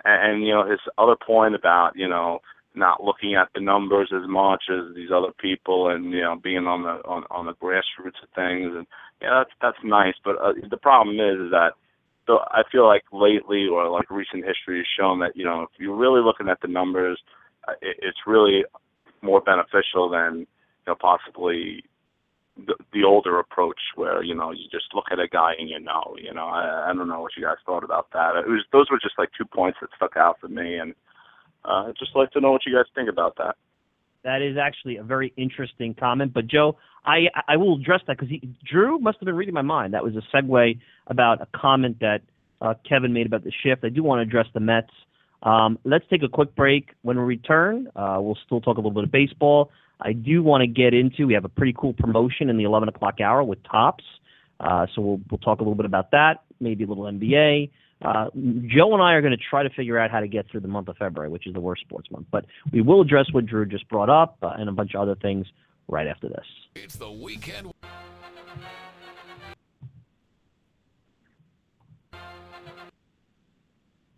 and 0.06 0.42
you 0.42 0.54
know 0.54 0.68
his 0.68 0.80
other 0.98 1.16
point 1.16 1.54
about 1.54 1.92
you 1.96 2.10
know 2.10 2.39
not 2.74 3.03
looking 3.03 3.36
at 3.36 3.49
the 3.53 3.61
numbers 3.61 4.11
as 4.15 4.28
much 4.28 4.63
as 4.69 4.95
these 4.95 5.09
other 5.13 5.34
people 5.39 5.89
and 5.89 6.05
you 6.11 6.22
know 6.22 6.36
being 6.41 6.67
on 6.67 6.84
the 6.84 7.01
on 7.07 7.24
on 7.30 7.45
the 7.45 7.53
grassroots 7.53 8.22
of 8.24 8.30
things. 8.36 8.72
And 8.76 8.88
yeah 9.22 9.43
that's 9.43 9.51
that's 9.61 9.84
nice. 9.84 10.15
But 10.24 10.38
uh, 10.38 10.53
the 10.69 10.78
problem 10.78 11.19
is, 11.19 11.45
is 11.45 11.51
that 11.51 11.72
so 12.28 12.39
I 12.47 12.61
feel 12.72 12.86
like 12.86 13.03
lately 13.11 13.67
or 13.67 13.89
like 13.89 14.09
recent 14.09 14.45
history 14.45 14.78
has 14.78 14.88
shown 14.97 15.19
that 15.19 15.36
you 15.36 15.43
know 15.43 15.63
if 15.63 15.69
you're 15.78 15.95
really 15.95 16.22
looking 16.22 16.49
at 16.49 16.61
the 16.61 16.67
numbers 16.67 17.19
uh, 17.67 17.74
it, 17.82 17.97
it's 18.01 18.19
really 18.26 18.63
more 19.22 19.41
beneficial 19.41 20.09
than 20.09 20.39
you 20.39 20.88
know 20.88 20.95
possibly 20.95 21.84
the, 22.67 22.76
the 22.93 23.03
older 23.03 23.39
approach 23.39 23.80
where 23.95 24.24
you 24.24 24.36
know 24.36 24.51
you 24.51 24.65
just 24.72 24.93
look 24.93 25.05
at 25.11 25.19
a 25.19 25.28
guy 25.28 25.53
and 25.59 25.69
you 25.69 25.80
know 25.80 26.15
you 26.22 26.34
know 26.34 26.45
I, 26.45 26.89
I 26.89 26.93
don't 26.93 27.07
know 27.07 27.22
what 27.22 27.32
you 27.38 27.43
guys 27.43 27.57
thought 27.65 27.84
about 27.84 28.07
that. 28.13 28.36
It 28.36 28.47
was 28.47 28.63
those 28.72 28.89
were 28.89 28.99
just 29.01 29.17
like 29.17 29.30
two 29.38 29.45
points 29.45 29.80
that 29.82 29.89
stuck 29.95 30.17
out 30.17 30.39
for 30.39 30.47
me. 30.47 30.78
And 30.78 30.93
uh, 31.66 31.86
I'd 31.88 31.97
just 31.97 32.16
like 32.16 32.32
to 32.32 32.41
know 32.41 32.51
what 32.51 32.66
you 32.66 32.74
guys 32.74 32.86
think 32.95 33.09
about 33.09 33.38
that. 33.38 33.55
That 34.24 34.41
is 34.41 34.57
actually 34.57 34.97
a 34.97 35.03
very 35.03 35.34
interesting 35.36 35.95
comment. 35.95 36.34
But 36.34 36.47
Joe, 36.47 36.78
I 37.05 37.26
I 37.47 37.57
will 37.57 37.78
address 37.78 38.01
that 38.07 38.18
because 38.20 38.36
Drew 38.64 38.99
must 38.99 39.18
have 39.20 39.26
been 39.26 39.36
reading 39.36 39.53
my 39.53 39.64
mind. 39.64 39.93
That 39.93 40.03
was 40.03 40.14
a 40.16 40.36
segue 40.36 40.80
about 41.07 41.41
a 41.41 41.47
comment 41.55 41.99
that 42.01 42.22
uh, 42.62 42.76
Kevin 42.88 43.14
made 43.14 43.26
about 43.26 43.43
the 43.43 43.51
shift. 43.64 43.84
I 43.84 43.89
do 43.89 44.03
want 44.03 44.20
to 44.20 44.24
address 44.24 44.47
the 44.53 44.59
Mets. 44.59 44.91
Um, 45.43 45.80
let's 45.84 46.05
take 46.09 46.22
a 46.22 46.30
quick 46.30 46.55
break. 46.55 46.89
When 47.01 47.18
we 47.18 47.24
return, 47.24 47.88
uh, 47.95 48.20
we'll 48.20 48.38
still 48.45 48.62
talk 48.62 48.78
a 48.78 48.80
little 48.80 48.91
bit 48.91 49.03
of 49.03 49.12
baseball. 49.12 49.72
I 49.99 50.14
do 50.14 50.43
want 50.43 50.62
to 50.62 50.68
get 50.68 50.93
into. 50.93 51.26
We 51.26 51.34
have 51.34 51.45
a 51.45 51.49
pretty 51.49 51.74
cool 51.78 51.93
promotion 51.93 52.49
in 52.49 52.57
the 52.57 52.64
11 52.64 52.89
o'clock 52.89 53.20
hour 53.22 53.43
with 53.43 53.59
Topps. 53.64 54.03
Uh, 54.59 54.86
so 54.93 55.01
we'll 55.01 55.22
we'll 55.32 55.39
talk 55.39 55.59
a 55.59 55.64
little 55.64 55.76
bit 55.76 55.88
about 55.88 56.12
that. 56.12 56.43
Maybe 56.59 56.84
a 56.84 56.88
little 56.88 57.05
NBA. 57.05 57.72
Uh, 58.02 58.30
Joe 58.66 58.93
and 58.93 59.02
I 59.02 59.14
are 59.14 59.22
going 59.22 59.32
to 59.32 59.43
try 59.49 59.64
to 59.64 59.70
figure 59.70 59.99
out 59.99 60.10
how 60.10 60.20
to 60.20 60.28
get 60.28 60.49
through 60.49 60.62
the 60.62 60.68
month 60.68 60.88
of 60.88 60.97
February, 60.97 61.30
which 61.30 61.45
is 61.45 61.54
the 61.54 61.60
worst 61.60 61.84
sports 61.84 62.10
month. 62.10 62.28
But 62.32 62.45
we 62.72 62.82
will 62.82 63.02
address 63.02 63.28
what 63.32 63.45
Drew 63.45 63.66
just 63.66 63.88
brought 63.89 64.10
up 64.10 64.38
uh, 64.41 64.54
and 64.58 64.70
a 64.70 64.72
bunch 64.72 64.95
of 64.95 65.02
other 65.02 65.16
things 65.16 65.45
right 65.88 66.08
after 66.08 66.28
this. 66.28 66.45
It's 66.76 66.95
the 66.95 67.12
weekend. 67.12 67.72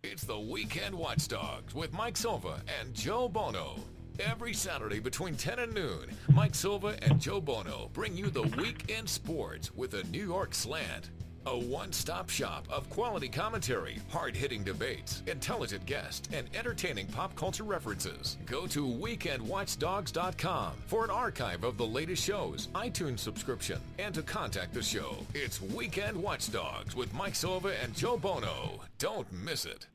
It's 0.02 0.24
the 0.24 0.38
Weekend 0.38 0.94
Watchdogs 0.94 1.74
with 1.74 1.92
Mike 1.92 2.16
Silva 2.16 2.62
and 2.80 2.94
Joe 2.94 3.28
Buono. 3.28 3.76
Every 4.20 4.54
Saturday 4.54 5.00
between 5.00 5.34
10 5.34 5.58
and 5.58 5.74
noon, 5.74 6.08
Mike 6.32 6.54
Silva 6.54 6.96
and 7.02 7.20
Joe 7.20 7.40
Buono 7.40 7.90
bring 7.92 8.16
you 8.16 8.30
the 8.30 8.42
weekend 8.42 9.08
sports 9.08 9.74
with 9.74 9.94
a 9.94 10.04
New 10.04 10.24
York 10.24 10.54
slant. 10.54 11.10
A 11.46 11.58
one-stop 11.58 12.30
shop 12.30 12.64
of 12.70 12.88
quality 12.88 13.28
commentary, 13.28 13.98
hard-hitting 14.08 14.64
debates, 14.64 15.22
intelligent 15.26 15.84
guests, 15.84 16.28
and 16.32 16.48
entertaining 16.54 17.06
pop 17.08 17.36
culture 17.36 17.64
references. 17.64 18.38
Go 18.46 18.66
to 18.68 18.86
weekendwatchdogs.com 18.86 20.72
for 20.86 21.04
an 21.04 21.10
archive 21.10 21.64
of 21.64 21.76
the 21.76 21.86
latest 21.86 22.24
shows, 22.24 22.68
iTunes 22.74 23.18
subscription, 23.18 23.78
and 23.98 24.14
to 24.14 24.22
contact 24.22 24.72
the 24.72 24.82
show. 24.82 25.16
It's 25.34 25.60
Weekend 25.60 26.16
Watchdogs 26.16 26.96
with 26.96 27.12
Mike 27.12 27.34
Silva 27.34 27.74
and 27.82 27.94
Joe 27.94 28.16
Buono. 28.16 28.80
Don't 28.98 29.30
miss 29.30 29.66
it. 29.66 29.86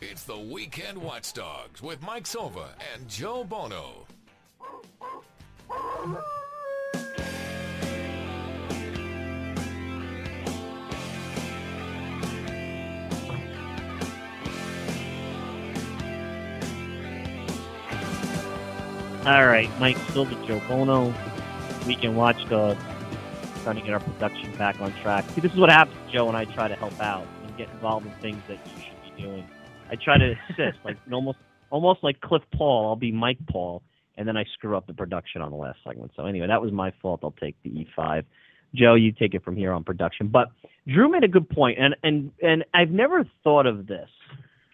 It's 0.00 0.24
the 0.24 0.38
Weekend 0.38 0.96
Watchdogs 0.96 1.82
with 1.82 2.00
Mike 2.00 2.26
Silva 2.26 2.70
and 2.94 3.06
Joe 3.06 3.44
Buono. 3.44 4.06
All 19.26 19.46
right, 19.46 19.68
Mike 19.78 19.98
Silva, 20.12 20.34
Joe 20.46 20.62
Buono, 20.66 21.12
Weekend 21.86 22.16
Watchdog, 22.16 22.78
trying 23.62 23.76
to 23.76 23.82
get 23.82 23.92
our 23.92 24.00
production 24.00 24.50
back 24.56 24.80
on 24.80 24.94
track. 25.02 25.28
See, 25.34 25.42
this 25.42 25.52
is 25.52 25.58
what 25.58 25.68
happens, 25.68 25.98
Joe, 26.10 26.24
when 26.24 26.34
I 26.34 26.46
try 26.46 26.68
to 26.68 26.74
help 26.74 26.98
out 27.02 27.26
and 27.44 27.54
get 27.58 27.68
involved 27.68 28.06
in 28.06 28.12
things 28.22 28.42
that 28.48 28.58
you 28.64 28.82
should 28.82 29.16
be 29.16 29.22
doing. 29.22 29.46
I 29.90 29.96
try 29.96 30.16
to 30.16 30.34
assist, 30.48 30.78
like 30.86 30.96
almost, 31.12 31.36
almost 31.68 32.02
like 32.02 32.22
Cliff 32.22 32.42
Paul. 32.56 32.88
I'll 32.88 32.96
be 32.96 33.12
Mike 33.12 33.36
Paul, 33.50 33.82
and 34.16 34.26
then 34.26 34.38
I 34.38 34.46
screw 34.54 34.74
up 34.74 34.86
the 34.86 34.94
production 34.94 35.42
on 35.42 35.50
the 35.50 35.56
last 35.58 35.80
segment. 35.84 36.12
So 36.16 36.24
anyway, 36.24 36.46
that 36.46 36.62
was 36.62 36.72
my 36.72 36.90
fault. 37.02 37.20
I'll 37.22 37.32
take 37.32 37.56
the 37.62 37.68
E5. 37.68 38.24
Joe, 38.74 38.94
you 38.94 39.12
take 39.12 39.34
it 39.34 39.44
from 39.44 39.54
here 39.54 39.72
on 39.72 39.84
production. 39.84 40.28
But 40.28 40.48
Drew 40.88 41.10
made 41.10 41.24
a 41.24 41.28
good 41.28 41.50
point, 41.50 41.78
and 41.78 41.94
and 42.02 42.32
and 42.42 42.64
I've 42.72 42.90
never 42.90 43.28
thought 43.44 43.66
of 43.66 43.86
this, 43.86 44.08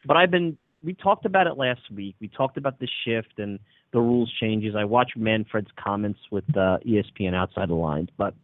but 0.05 0.17
I've 0.17 0.31
been. 0.31 0.57
We 0.85 0.95
talked 0.95 1.25
about 1.25 1.49
it 1.49 1.57
last 1.57 1.81
week. 1.93 2.15
We 2.21 2.29
talked 2.29 2.57
about 2.57 2.79
the 2.79 2.87
shift 3.05 3.39
and 3.39 3.59
the 3.93 4.01
rules 4.01 4.33
changes. 4.41 4.75
I 4.77 4.85
watch 4.85 5.13
Manfred's 5.17 5.71
comments 5.83 6.21
with 6.31 6.45
uh, 6.57 6.79
ESPN 6.87 7.35
outside 7.35 7.69
the 7.69 7.75
lines, 7.75 8.09
but 8.17 8.35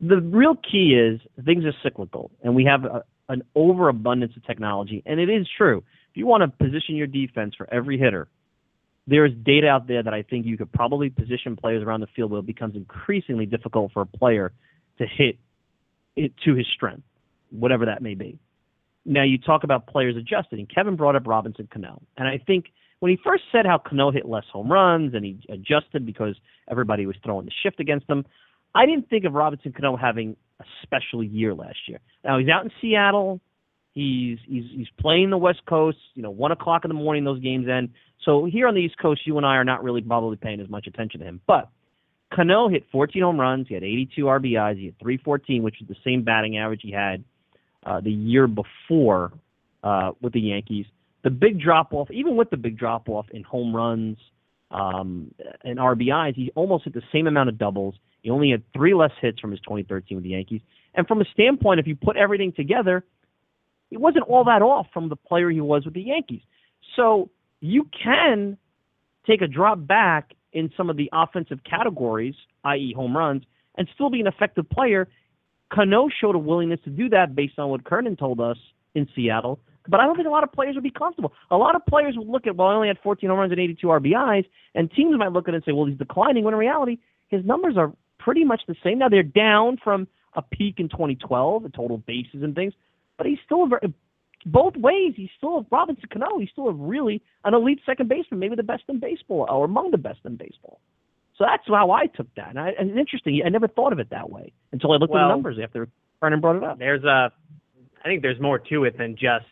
the 0.00 0.20
real 0.20 0.54
key 0.54 0.94
is 0.94 1.20
things 1.44 1.64
are 1.64 1.72
cyclical, 1.82 2.30
and 2.42 2.54
we 2.54 2.64
have 2.64 2.84
a, 2.84 3.04
an 3.28 3.42
overabundance 3.54 4.36
of 4.36 4.44
technology. 4.44 5.02
And 5.06 5.18
it 5.20 5.30
is 5.30 5.46
true. 5.56 5.78
If 6.10 6.16
you 6.16 6.26
want 6.26 6.42
to 6.42 6.64
position 6.64 6.96
your 6.96 7.06
defense 7.06 7.54
for 7.56 7.72
every 7.72 7.98
hitter, 7.98 8.28
there 9.06 9.24
is 9.24 9.32
data 9.44 9.68
out 9.68 9.86
there 9.86 10.02
that 10.02 10.12
I 10.12 10.22
think 10.22 10.46
you 10.46 10.58
could 10.58 10.72
probably 10.72 11.10
position 11.10 11.56
players 11.56 11.82
around 11.82 12.00
the 12.00 12.08
field 12.14 12.30
where 12.32 12.40
it 12.40 12.46
becomes 12.46 12.74
increasingly 12.74 13.46
difficult 13.46 13.92
for 13.92 14.02
a 14.02 14.06
player 14.06 14.52
to 14.98 15.06
hit 15.06 15.38
it 16.16 16.32
to 16.44 16.54
his 16.54 16.66
strength, 16.74 17.04
whatever 17.50 17.86
that 17.86 18.02
may 18.02 18.14
be. 18.14 18.38
Now 19.04 19.22
you 19.22 19.38
talk 19.38 19.62
about 19.62 19.86
players 19.86 20.16
adjusting. 20.16 20.66
Kevin 20.66 20.96
brought 20.96 21.14
up 21.14 21.26
Robinson 21.26 21.68
Cano, 21.72 22.02
and 22.18 22.28
I 22.28 22.38
think– 22.44 22.66
when 23.00 23.10
he 23.10 23.18
first 23.22 23.44
said 23.52 23.66
how 23.66 23.78
Cano 23.78 24.10
hit 24.10 24.26
less 24.26 24.44
home 24.52 24.70
runs 24.70 25.14
and 25.14 25.24
he 25.24 25.38
adjusted 25.48 26.06
because 26.06 26.36
everybody 26.70 27.06
was 27.06 27.16
throwing 27.22 27.46
the 27.46 27.52
shift 27.62 27.80
against 27.80 28.08
him, 28.08 28.24
I 28.74 28.86
didn't 28.86 29.08
think 29.08 29.24
of 29.24 29.32
Robinson 29.34 29.72
Cano 29.72 29.96
having 29.96 30.36
a 30.60 30.64
special 30.82 31.22
year 31.22 31.54
last 31.54 31.78
year. 31.88 31.98
Now 32.24 32.38
he's 32.38 32.48
out 32.48 32.64
in 32.64 32.70
Seattle. 32.80 33.40
He's 33.92 34.38
he's 34.46 34.64
he's 34.70 34.88
playing 35.00 35.30
the 35.30 35.38
West 35.38 35.60
Coast. 35.66 35.98
You 36.14 36.22
know, 36.22 36.30
one 36.30 36.52
o'clock 36.52 36.84
in 36.84 36.88
the 36.88 36.94
morning 36.94 37.24
those 37.24 37.40
games 37.40 37.66
end. 37.68 37.90
So 38.24 38.44
here 38.44 38.68
on 38.68 38.74
the 38.74 38.80
East 38.80 38.98
Coast, 38.98 39.22
you 39.26 39.36
and 39.36 39.46
I 39.46 39.56
are 39.56 39.64
not 39.64 39.82
really 39.82 40.02
probably 40.02 40.36
paying 40.36 40.60
as 40.60 40.68
much 40.68 40.86
attention 40.86 41.20
to 41.20 41.26
him. 41.26 41.40
But 41.46 41.70
Cano 42.34 42.68
hit 42.68 42.84
14 42.90 43.22
home 43.22 43.40
runs. 43.40 43.68
He 43.68 43.74
had 43.74 43.84
82 43.84 44.24
RBIs. 44.24 44.78
He 44.78 44.86
had 44.86 44.98
314, 44.98 45.62
which 45.62 45.80
is 45.80 45.88
the 45.88 45.96
same 46.04 46.22
batting 46.22 46.58
average 46.58 46.80
he 46.82 46.90
had 46.90 47.24
uh, 47.84 48.00
the 48.00 48.10
year 48.10 48.46
before 48.46 49.32
uh, 49.82 50.12
with 50.20 50.32
the 50.32 50.40
Yankees 50.40 50.86
the 51.26 51.30
big 51.30 51.60
drop 51.60 51.92
off, 51.92 52.08
even 52.12 52.36
with 52.36 52.50
the 52.50 52.56
big 52.56 52.78
drop 52.78 53.08
off 53.08 53.26
in 53.32 53.42
home 53.42 53.74
runs 53.74 54.16
um, 54.70 55.34
and 55.64 55.76
RBIs, 55.76 56.36
he 56.36 56.52
almost 56.54 56.84
hit 56.84 56.94
the 56.94 57.02
same 57.10 57.26
amount 57.26 57.48
of 57.48 57.58
doubles. 57.58 57.96
He 58.22 58.30
only 58.30 58.52
had 58.52 58.62
three 58.72 58.94
less 58.94 59.10
hits 59.20 59.40
from 59.40 59.50
his 59.50 59.58
2013 59.62 60.18
with 60.18 60.22
the 60.22 60.30
Yankees. 60.30 60.60
And 60.94 61.04
from 61.08 61.20
a 61.20 61.24
standpoint, 61.32 61.80
if 61.80 61.88
you 61.88 61.96
put 61.96 62.16
everything 62.16 62.52
together, 62.52 63.04
he 63.90 63.96
wasn't 63.96 64.22
all 64.28 64.44
that 64.44 64.62
off 64.62 64.86
from 64.94 65.08
the 65.08 65.16
player 65.16 65.50
he 65.50 65.60
was 65.60 65.84
with 65.84 65.94
the 65.94 66.02
Yankees. 66.02 66.42
So 66.94 67.28
you 67.58 67.90
can 68.04 68.56
take 69.26 69.42
a 69.42 69.48
drop 69.48 69.84
back 69.84 70.32
in 70.52 70.70
some 70.76 70.90
of 70.90 70.96
the 70.96 71.10
offensive 71.12 71.58
categories, 71.68 72.36
i.e., 72.62 72.94
home 72.94 73.16
runs, 73.16 73.42
and 73.76 73.88
still 73.96 74.10
be 74.10 74.20
an 74.20 74.28
effective 74.28 74.70
player. 74.70 75.08
Cano 75.72 76.06
showed 76.20 76.36
a 76.36 76.38
willingness 76.38 76.78
to 76.84 76.90
do 76.90 77.08
that 77.08 77.34
based 77.34 77.58
on 77.58 77.70
what 77.70 77.82
Kernan 77.82 78.14
told 78.14 78.40
us 78.40 78.58
in 78.94 79.08
Seattle 79.16 79.58
but 79.88 80.00
I 80.00 80.04
don't 80.04 80.16
think 80.16 80.28
a 80.28 80.30
lot 80.30 80.44
of 80.44 80.52
players 80.52 80.74
would 80.74 80.84
be 80.84 80.90
comfortable. 80.90 81.32
A 81.50 81.56
lot 81.56 81.74
of 81.74 81.84
players 81.86 82.14
would 82.16 82.28
look 82.28 82.46
at, 82.46 82.56
well, 82.56 82.68
I 82.68 82.74
only 82.74 82.88
had 82.88 82.98
14 83.02 83.28
home 83.28 83.38
runs 83.38 83.52
and 83.52 83.60
82 83.60 83.86
RBIs, 83.86 84.46
and 84.74 84.90
teams 84.90 85.16
might 85.18 85.32
look 85.32 85.48
at 85.48 85.54
it 85.54 85.58
and 85.58 85.64
say, 85.64 85.72
well, 85.72 85.86
he's 85.86 85.98
declining, 85.98 86.44
when 86.44 86.54
in 86.54 86.60
reality, 86.60 86.98
his 87.28 87.44
numbers 87.44 87.76
are 87.76 87.92
pretty 88.18 88.44
much 88.44 88.62
the 88.66 88.76
same. 88.82 88.98
Now, 88.98 89.08
they're 89.08 89.22
down 89.22 89.78
from 89.82 90.08
a 90.34 90.42
peak 90.42 90.76
in 90.78 90.88
2012, 90.88 91.62
the 91.62 91.68
total 91.70 91.98
bases 91.98 92.42
and 92.42 92.54
things, 92.54 92.74
but 93.16 93.26
he's 93.26 93.38
still 93.44 93.64
a 93.64 93.68
very, 93.68 93.94
both 94.44 94.76
ways. 94.76 95.14
He's 95.16 95.30
still 95.36 95.58
a 95.58 95.66
Robinson 95.70 96.08
Cano. 96.12 96.38
He's 96.38 96.50
still 96.50 96.68
a 96.68 96.72
really 96.72 97.22
an 97.44 97.54
elite 97.54 97.80
second 97.84 98.08
baseman, 98.08 98.40
maybe 98.40 98.54
the 98.54 98.62
best 98.62 98.84
in 98.88 99.00
baseball 99.00 99.46
or 99.48 99.64
among 99.64 99.90
the 99.90 99.98
best 99.98 100.20
in 100.24 100.36
baseball. 100.36 100.80
So 101.36 101.44
that's 101.46 101.64
how 101.66 101.90
I 101.90 102.06
took 102.06 102.32
that. 102.36 102.50
And, 102.50 102.58
I, 102.58 102.70
and 102.78 102.90
it's 102.90 102.98
interesting. 102.98 103.42
I 103.44 103.48
never 103.48 103.68
thought 103.68 103.92
of 103.92 103.98
it 103.98 104.10
that 104.10 104.30
way 104.30 104.52
until 104.72 104.92
I 104.92 104.96
looked 104.96 105.12
well, 105.12 105.24
at 105.24 105.28
the 105.28 105.34
numbers 105.34 105.58
after 105.62 105.88
Kernan 106.20 106.40
brought 106.40 106.56
it 106.56 106.64
up. 106.64 106.78
There's 106.78 107.04
a, 107.04 107.32
I 108.04 108.08
think 108.08 108.22
there's 108.22 108.40
more 108.40 108.58
to 108.58 108.84
it 108.84 108.96
than 108.96 109.16
just 109.16 109.44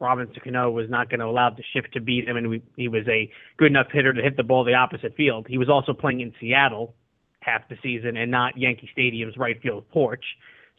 Robinson 0.00 0.40
Cano 0.42 0.70
was 0.70 0.88
not 0.88 1.10
going 1.10 1.20
to 1.20 1.26
allow 1.26 1.50
the 1.50 1.62
shift 1.74 1.92
to 1.92 2.00
beat 2.00 2.26
him, 2.26 2.36
and 2.36 2.48
we, 2.48 2.62
he 2.76 2.88
was 2.88 3.06
a 3.06 3.30
good 3.58 3.70
enough 3.70 3.88
hitter 3.92 4.12
to 4.12 4.22
hit 4.22 4.36
the 4.36 4.42
ball 4.42 4.64
the 4.64 4.74
opposite 4.74 5.14
field. 5.14 5.46
He 5.48 5.58
was 5.58 5.68
also 5.68 5.92
playing 5.92 6.20
in 6.20 6.32
Seattle 6.40 6.94
half 7.40 7.68
the 7.68 7.76
season 7.82 8.16
and 8.16 8.30
not 8.30 8.56
Yankee 8.56 8.88
Stadium's 8.92 9.36
right 9.36 9.60
field 9.62 9.88
porch. 9.90 10.24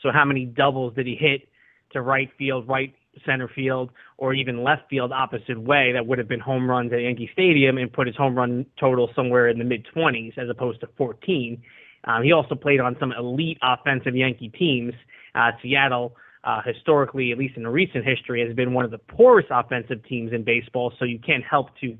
So 0.02 0.12
how 0.12 0.26
many 0.26 0.46
doubles 0.46 0.96
did 0.96 1.06
he 1.06 1.16
hit 1.16 1.48
to 1.94 2.02
right 2.02 2.30
field, 2.38 2.68
right 2.68 2.94
center 3.26 3.50
field, 3.54 3.92
or 4.18 4.34
even 4.34 4.64
left 4.64 4.90
field 4.90 5.12
opposite 5.12 5.60
way 5.60 5.92
that 5.94 6.06
would 6.06 6.18
have 6.18 6.28
been 6.28 6.40
home 6.40 6.70
runs 6.70 6.94
at 6.94 7.02
Yankee 7.02 7.30
Stadium 7.34 7.78
and 7.78 7.92
put 7.92 8.08
his 8.08 8.16
home 8.16 8.36
run 8.36 8.66
total 8.80 9.10
somewhere 9.16 9.50
in 9.50 9.58
the 9.60 9.66
mid 9.66 9.86
20s 9.96 10.38
as 10.38 10.50
opposed 10.50 10.80
to 10.82 10.88
14. 10.98 11.62
Um, 12.06 12.24
he 12.24 12.32
also 12.32 12.56
played 12.56 12.80
on 12.80 12.96
some 13.00 13.12
elite 13.12 13.60
offensive 13.62 14.16
Yankee 14.16 14.50
teams. 14.50 14.94
Uh, 15.36 15.52
Seattle, 15.62 16.16
uh, 16.44 16.62
historically, 16.66 17.32
at 17.32 17.38
least 17.38 17.56
in 17.58 17.68
recent 17.68 18.06
history, 18.06 18.46
has 18.46 18.56
been 18.56 18.74
one 18.74 18.86
of 18.86 18.92
the 18.92 18.98
poorest 18.98 19.50
offensive 19.52 20.04
teams 20.06 20.34
in 20.34 20.44
baseball, 20.44 20.92
so 20.98 21.06
you 21.06 21.20
can't 21.20 21.44
help 21.44 21.68
to 21.82 21.98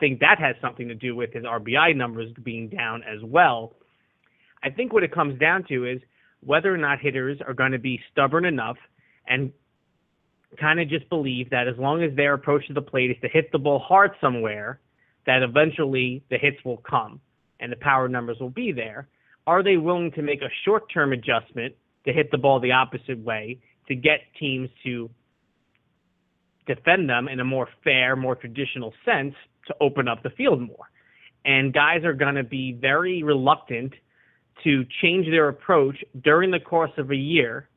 think 0.00 0.20
that 0.20 0.38
has 0.38 0.56
something 0.60 0.88
to 0.88 0.94
do 0.94 1.14
with 1.16 1.32
his 1.32 1.44
RBI 1.44 1.96
numbers 1.96 2.30
being 2.42 2.68
down 2.68 3.02
as 3.02 3.22
well. 3.22 3.74
I 4.62 4.70
think 4.70 4.92
what 4.92 5.02
it 5.02 5.12
comes 5.12 5.38
down 5.38 5.64
to 5.68 5.86
is 5.86 6.00
whether 6.40 6.72
or 6.72 6.76
not 6.76 7.00
hitters 7.00 7.38
are 7.46 7.54
going 7.54 7.72
to 7.72 7.78
be 7.78 8.00
stubborn 8.12 8.44
enough 8.44 8.76
and 9.26 9.52
kind 10.60 10.80
of 10.80 10.88
just 10.88 11.08
believe 11.08 11.50
that 11.50 11.68
as 11.68 11.76
long 11.78 12.02
as 12.02 12.14
their 12.16 12.34
approach 12.34 12.66
to 12.68 12.74
the 12.74 12.82
plate 12.82 13.10
is 13.10 13.16
to 13.22 13.28
hit 13.28 13.50
the 13.52 13.58
ball 13.58 13.78
hard 13.78 14.12
somewhere, 14.20 14.80
that 15.26 15.42
eventually 15.42 16.22
the 16.30 16.38
hits 16.38 16.56
will 16.64 16.78
come 16.78 17.20
and 17.60 17.72
the 17.72 17.76
power 17.76 18.08
numbers 18.08 18.36
will 18.40 18.50
be 18.50 18.72
there. 18.72 19.08
Are 19.46 19.62
they 19.62 19.76
willing 19.76 20.12
to 20.12 20.22
make 20.22 20.42
a 20.42 20.50
short 20.64 20.84
term 20.92 21.12
adjustment 21.12 21.74
to 22.06 22.12
hit 22.12 22.30
the 22.30 22.38
ball 22.38 22.60
the 22.60 22.72
opposite 22.72 23.18
way 23.18 23.58
to 23.88 23.94
get 23.94 24.20
teams 24.38 24.68
to 24.84 25.10
defend 26.66 27.08
them 27.08 27.28
in 27.28 27.40
a 27.40 27.44
more 27.44 27.68
fair, 27.84 28.16
more 28.16 28.34
traditional 28.34 28.92
sense 29.04 29.34
to 29.66 29.74
open 29.80 30.08
up 30.08 30.22
the 30.22 30.30
field 30.30 30.60
more? 30.60 30.90
And 31.44 31.72
guys 31.72 32.04
are 32.04 32.12
going 32.12 32.34
to 32.34 32.44
be 32.44 32.72
very 32.72 33.22
reluctant 33.22 33.92
to 34.64 34.84
change 35.02 35.26
their 35.26 35.48
approach 35.48 35.96
during 36.22 36.50
the 36.50 36.58
course 36.58 36.90
of 36.98 37.10
a 37.10 37.16
year, 37.16 37.68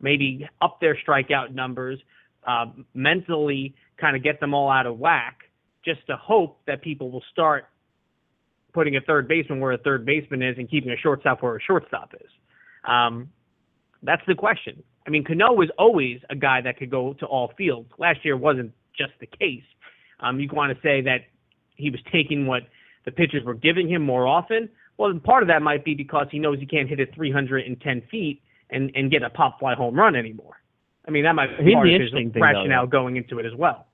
maybe 0.00 0.48
up 0.60 0.80
their 0.80 0.96
strikeout 0.96 1.52
numbers, 1.52 1.98
uh, 2.46 2.66
mentally 2.94 3.74
kind 4.00 4.16
of 4.16 4.22
get 4.22 4.38
them 4.40 4.54
all 4.54 4.70
out 4.70 4.86
of 4.86 4.98
whack, 4.98 5.38
just 5.84 6.06
to 6.06 6.16
hope 6.16 6.60
that 6.66 6.82
people 6.82 7.10
will 7.10 7.24
start 7.32 7.66
putting 8.72 8.96
a 8.96 9.00
third 9.00 9.26
baseman 9.26 9.58
where 9.58 9.72
a 9.72 9.78
third 9.78 10.04
baseman 10.04 10.42
is 10.42 10.56
and 10.58 10.70
keeping 10.70 10.90
a 10.90 10.96
shortstop 10.96 11.42
where 11.42 11.56
a 11.56 11.60
shortstop 11.60 12.14
is. 12.14 12.30
Um, 12.88 13.30
that's 14.02 14.22
the 14.26 14.34
question. 14.34 14.82
I 15.06 15.10
mean, 15.10 15.24
Cano 15.24 15.52
was 15.52 15.70
always 15.78 16.20
a 16.30 16.36
guy 16.36 16.60
that 16.62 16.76
could 16.76 16.90
go 16.90 17.14
to 17.14 17.26
all 17.26 17.52
fields. 17.56 17.90
Last 17.98 18.24
year 18.24 18.36
wasn't 18.36 18.72
just 18.96 19.12
the 19.20 19.26
case. 19.26 19.64
Um, 20.20 20.40
you 20.40 20.48
want 20.52 20.76
to 20.76 20.82
say 20.82 21.00
that 21.02 21.18
he 21.76 21.90
was 21.90 22.00
taking 22.12 22.46
what 22.46 22.62
the 23.04 23.10
pitchers 23.10 23.44
were 23.44 23.54
giving 23.54 23.88
him 23.88 24.02
more 24.02 24.26
often. 24.26 24.68
Well, 24.98 25.18
part 25.22 25.42
of 25.42 25.48
that 25.48 25.62
might 25.62 25.84
be 25.84 25.94
because 25.94 26.26
he 26.30 26.38
knows 26.38 26.58
he 26.58 26.66
can't 26.66 26.88
hit 26.88 27.00
it 27.00 27.14
310 27.14 28.02
feet 28.10 28.42
and, 28.70 28.90
and 28.94 29.10
get 29.10 29.22
a 29.22 29.30
pop 29.30 29.60
fly 29.60 29.74
home 29.74 29.94
run 29.94 30.16
anymore. 30.16 30.54
I 31.06 31.10
mean, 31.10 31.24
that 31.24 31.34
might 31.34 31.48
be 31.64 31.72
part 31.72 31.88
of 31.88 32.00
his 32.00 32.12
rationale 32.34 32.84
though, 32.84 32.90
going 32.90 33.16
into 33.16 33.38
it 33.38 33.46
as 33.46 33.54
well. 33.56 33.86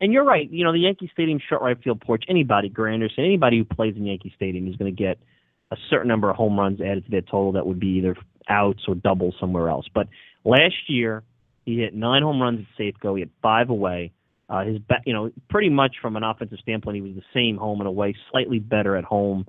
And 0.00 0.12
you're 0.12 0.24
right. 0.24 0.50
You 0.50 0.64
know, 0.64 0.72
the 0.72 0.78
Yankee 0.78 1.10
Stadium 1.12 1.40
short 1.48 1.62
right 1.62 1.76
field 1.82 2.00
porch, 2.00 2.24
anybody, 2.28 2.70
Granderson, 2.70 3.18
anybody 3.18 3.58
who 3.58 3.64
plays 3.64 3.94
in 3.96 4.06
Yankee 4.06 4.32
Stadium 4.36 4.68
is 4.68 4.76
going 4.76 4.94
to 4.94 4.96
get 4.96 5.18
a 5.70 5.76
certain 5.90 6.08
number 6.08 6.30
of 6.30 6.36
home 6.36 6.58
runs 6.58 6.80
added 6.80 7.04
to 7.04 7.10
their 7.10 7.22
total 7.22 7.52
that 7.52 7.66
would 7.66 7.80
be 7.80 7.88
either 7.88 8.14
outs 8.48 8.82
or 8.88 8.94
doubles 8.94 9.34
somewhere 9.40 9.68
else. 9.68 9.86
But 9.92 10.08
last 10.44 10.88
year, 10.88 11.22
he 11.64 11.78
hit 11.78 11.94
nine 11.94 12.22
home 12.22 12.40
runs 12.40 12.60
at 12.60 12.80
Safeco. 12.80 13.14
He 13.14 13.20
had 13.20 13.30
five 13.42 13.70
away. 13.70 14.12
Uh, 14.48 14.64
his, 14.64 14.78
you 15.04 15.12
know, 15.12 15.30
pretty 15.50 15.68
much 15.68 15.96
from 16.00 16.16
an 16.16 16.22
offensive 16.22 16.58
standpoint, 16.60 16.94
he 16.96 17.02
was 17.02 17.14
the 17.14 17.22
same 17.34 17.56
home 17.56 17.80
and 17.80 17.88
away, 17.88 18.14
slightly 18.30 18.60
better 18.60 18.96
at 18.96 19.04
home 19.04 19.46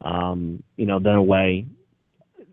um, 0.00 0.62
you 0.76 0.86
know, 0.86 0.98
than 0.98 1.14
away. 1.14 1.66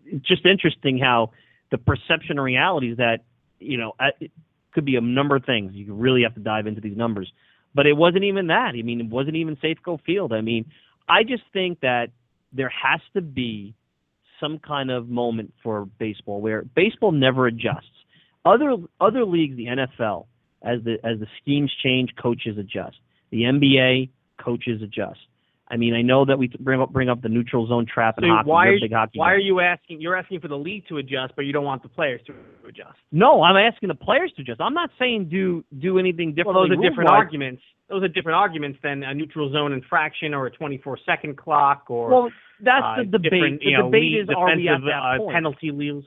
It's 0.06 0.26
just 0.26 0.44
interesting 0.44 0.98
how 0.98 1.30
the 1.70 1.78
perception 1.78 2.32
and 2.32 2.42
reality 2.42 2.92
is 2.92 2.98
that, 2.98 3.18
you 3.58 3.78
know, 3.78 3.94
it 4.20 4.30
could 4.72 4.84
be 4.84 4.96
a 4.96 5.00
number 5.00 5.36
of 5.36 5.44
things. 5.44 5.72
You 5.74 5.94
really 5.94 6.22
have 6.22 6.34
to 6.34 6.40
dive 6.40 6.66
into 6.66 6.80
these 6.80 6.96
numbers. 6.96 7.32
But 7.74 7.86
it 7.86 7.94
wasn't 7.94 8.24
even 8.24 8.48
that. 8.48 8.72
I 8.78 8.82
mean, 8.82 9.00
it 9.00 9.08
wasn't 9.08 9.36
even 9.36 9.56
Safeco 9.56 10.00
Field. 10.04 10.32
I 10.32 10.40
mean, 10.40 10.66
I 11.08 11.22
just 11.22 11.42
think 11.52 11.80
that 11.80 12.08
there 12.52 12.70
has 12.70 13.00
to 13.14 13.20
be 13.20 13.74
some 14.40 14.58
kind 14.58 14.90
of 14.90 15.08
moment 15.08 15.52
for 15.62 15.86
baseball 15.98 16.40
where 16.40 16.62
baseball 16.62 17.12
never 17.12 17.46
adjusts. 17.46 17.86
Other 18.44 18.76
other 19.00 19.24
leagues, 19.24 19.56
the 19.56 19.66
NFL, 19.66 20.26
as 20.62 20.82
the 20.84 20.94
as 21.04 21.18
the 21.18 21.26
schemes 21.40 21.72
change, 21.82 22.10
coaches 22.20 22.56
adjust. 22.58 22.96
The 23.30 23.42
NBA, 23.42 24.10
coaches 24.42 24.82
adjust. 24.82 25.18
I 25.68 25.76
mean, 25.76 25.94
I 25.94 26.02
know 26.02 26.24
that 26.24 26.38
we 26.38 26.48
bring 26.60 26.80
up 26.80 26.92
bring 26.92 27.08
up 27.08 27.22
the 27.22 27.28
neutral 27.28 27.66
zone 27.66 27.86
trap 27.92 28.18
in 28.18 28.24
so 28.24 28.28
hockey. 28.28 28.48
Why, 28.48 28.78
hockey 28.92 29.18
why 29.18 29.32
are 29.32 29.38
you 29.38 29.60
asking? 29.60 30.00
You're 30.00 30.16
asking 30.16 30.40
for 30.40 30.48
the 30.48 30.56
league 30.56 30.86
to 30.88 30.98
adjust, 30.98 31.34
but 31.34 31.42
you 31.42 31.52
don't 31.52 31.64
want 31.64 31.82
the 31.82 31.88
players 31.88 32.20
to 32.26 32.34
adjust. 32.68 32.96
No, 33.10 33.42
I'm 33.42 33.56
asking 33.56 33.88
the 33.88 33.96
players 33.96 34.32
to 34.36 34.42
adjust. 34.42 34.60
I'm 34.60 34.74
not 34.74 34.90
saying 34.98 35.28
do 35.28 35.64
do 35.76 35.98
anything 35.98 36.34
different. 36.34 36.56
Well, 36.56 36.68
those 36.68 36.78
are 36.78 36.88
different 36.88 37.10
arguments. 37.10 37.62
Those 37.88 38.04
are 38.04 38.08
different 38.08 38.36
arguments 38.36 38.78
than 38.82 39.02
a 39.02 39.12
neutral 39.12 39.52
zone 39.52 39.72
infraction 39.72 40.34
or 40.34 40.46
a 40.46 40.50
24 40.50 40.98
second 41.04 41.36
clock 41.36 41.84
or. 41.88 42.10
Well, 42.10 42.30
that's 42.60 42.84
uh, 42.84 42.96
the 43.10 43.18
debate. 43.18 43.60
The 43.60 43.72
know, 43.72 43.86
debate 43.86 44.20
is 44.22 44.28
are 44.34 44.56
we 44.56 44.68
at 44.68 44.80
that 44.80 44.90
uh, 44.90 45.18
point? 45.18 45.34
penalty 45.34 45.70
rules. 45.70 46.04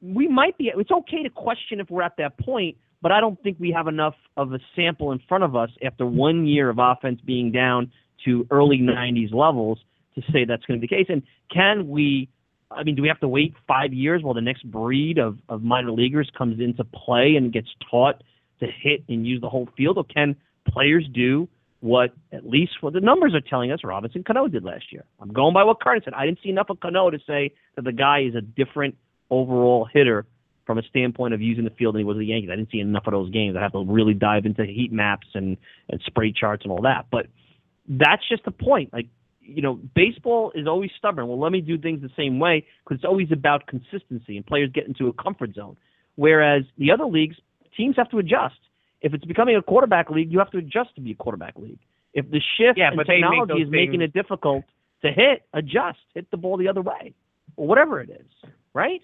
We 0.00 0.28
might 0.28 0.56
be. 0.58 0.70
It's 0.74 0.90
okay 0.90 1.22
to 1.22 1.30
question 1.30 1.80
if 1.80 1.90
we're 1.90 2.02
at 2.02 2.16
that 2.18 2.38
point, 2.38 2.76
but 3.02 3.12
I 3.12 3.20
don't 3.20 3.40
think 3.42 3.58
we 3.58 3.72
have 3.72 3.88
enough 3.88 4.14
of 4.36 4.52
a 4.52 4.58
sample 4.74 5.12
in 5.12 5.20
front 5.28 5.44
of 5.44 5.56
us 5.56 5.70
after 5.84 6.06
one 6.06 6.46
year 6.46 6.68
of 6.68 6.78
offense 6.78 7.20
being 7.24 7.50
down 7.50 7.90
to 8.24 8.46
early 8.50 8.78
90s 8.78 9.32
levels 9.32 9.78
to 10.14 10.22
say 10.32 10.44
that's 10.44 10.64
going 10.64 10.80
to 10.80 10.86
be 10.86 10.88
the 10.88 10.96
case. 10.96 11.06
And 11.08 11.22
can 11.52 11.88
we, 11.88 12.28
I 12.70 12.82
mean, 12.82 12.94
do 12.94 13.02
we 13.02 13.08
have 13.08 13.20
to 13.20 13.28
wait 13.28 13.54
five 13.66 13.92
years 13.92 14.22
while 14.22 14.34
the 14.34 14.40
next 14.40 14.70
breed 14.70 15.18
of, 15.18 15.38
of 15.48 15.62
minor 15.62 15.92
leaguers 15.92 16.30
comes 16.36 16.60
into 16.60 16.84
play 16.84 17.36
and 17.36 17.52
gets 17.52 17.68
taught 17.90 18.22
to 18.60 18.66
hit 18.66 19.04
and 19.08 19.26
use 19.26 19.40
the 19.40 19.48
whole 19.48 19.68
field? 19.76 19.98
Or 19.98 20.04
can 20.04 20.36
players 20.68 21.06
do 21.12 21.48
what 21.80 22.12
at 22.32 22.46
least 22.46 22.72
what 22.80 22.92
the 22.92 23.00
numbers 23.00 23.34
are 23.34 23.40
telling 23.40 23.70
us 23.70 23.80
Robinson 23.84 24.24
Cano 24.24 24.48
did 24.48 24.64
last 24.64 24.92
year? 24.92 25.04
I'm 25.20 25.32
going 25.32 25.54
by 25.54 25.64
what 25.64 25.80
Kernan 25.80 26.02
said. 26.04 26.14
I 26.14 26.26
didn't 26.26 26.40
see 26.42 26.48
enough 26.48 26.70
of 26.70 26.80
Cano 26.80 27.10
to 27.10 27.18
say 27.26 27.52
that 27.76 27.84
the 27.84 27.92
guy 27.92 28.22
is 28.22 28.34
a 28.34 28.40
different 28.40 28.96
overall 29.30 29.88
hitter 29.92 30.26
from 30.66 30.78
a 30.78 30.82
standpoint 30.82 31.34
of 31.34 31.40
using 31.40 31.64
the 31.64 31.70
field 31.70 31.94
than 31.94 32.00
he 32.00 32.04
was 32.04 32.16
the 32.16 32.24
Yankees. 32.24 32.50
I 32.52 32.56
didn't 32.56 32.70
see 32.72 32.80
enough 32.80 33.06
of 33.06 33.12
those 33.12 33.30
games. 33.30 33.56
I 33.56 33.62
have 33.62 33.72
to 33.72 33.84
really 33.86 34.14
dive 34.14 34.46
into 34.46 34.64
heat 34.64 34.92
maps 34.92 35.28
and, 35.34 35.56
and 35.88 36.00
spray 36.06 36.32
charts 36.32 36.64
and 36.64 36.72
all 36.72 36.82
that. 36.82 37.06
But– 37.10 37.26
that's 37.88 38.22
just 38.28 38.44
the 38.44 38.50
point. 38.50 38.92
Like, 38.92 39.06
you 39.40 39.62
know, 39.62 39.78
baseball 39.94 40.52
is 40.54 40.66
always 40.66 40.90
stubborn. 40.98 41.28
Well, 41.28 41.40
let 41.40 41.52
me 41.52 41.60
do 41.60 41.78
things 41.78 42.02
the 42.02 42.10
same 42.16 42.38
way 42.38 42.66
because 42.84 42.96
it's 42.96 43.04
always 43.04 43.30
about 43.32 43.66
consistency 43.66 44.36
and 44.36 44.44
players 44.44 44.70
get 44.72 44.86
into 44.86 45.08
a 45.08 45.12
comfort 45.12 45.54
zone. 45.54 45.76
Whereas 46.16 46.64
the 46.78 46.90
other 46.90 47.06
leagues, 47.06 47.36
teams 47.76 47.96
have 47.96 48.10
to 48.10 48.18
adjust. 48.18 48.58
If 49.00 49.14
it's 49.14 49.24
becoming 49.24 49.56
a 49.56 49.62
quarterback 49.62 50.10
league, 50.10 50.32
you 50.32 50.38
have 50.38 50.50
to 50.50 50.58
adjust 50.58 50.94
to 50.96 51.00
be 51.00 51.12
a 51.12 51.14
quarterback 51.14 51.54
league. 51.56 51.78
If 52.14 52.30
the 52.30 52.40
shift 52.56 52.78
yeah, 52.78 52.92
in 52.92 52.98
technology 52.98 53.54
is 53.54 53.66
things... 53.66 53.70
making 53.70 54.00
it 54.00 54.12
difficult 54.12 54.64
to 55.02 55.08
hit, 55.12 55.42
adjust, 55.52 55.98
hit 56.14 56.30
the 56.30 56.36
ball 56.36 56.56
the 56.56 56.68
other 56.68 56.82
way, 56.82 57.14
or 57.56 57.66
whatever 57.66 58.00
it 58.00 58.10
is, 58.10 58.50
right? 58.72 59.02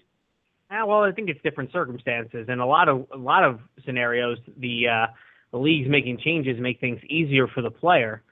Yeah, 0.71 0.85
well, 0.85 1.03
I 1.03 1.11
think 1.11 1.29
it's 1.29 1.41
different 1.43 1.71
circumstances, 1.71 2.47
and 2.49 2.59
a 2.59 2.65
lot 2.65 2.89
of 2.89 3.05
a 3.13 3.17
lot 3.17 3.43
of 3.43 3.59
scenarios, 3.85 4.39
the 4.57 4.87
uh, 4.87 5.07
the 5.51 5.59
leagues 5.59 5.87
making 5.87 6.19
changes 6.23 6.59
make 6.59 6.79
things 6.79 6.99
easier 7.07 7.47
for 7.47 7.61
the 7.61 7.69
player 7.69 8.23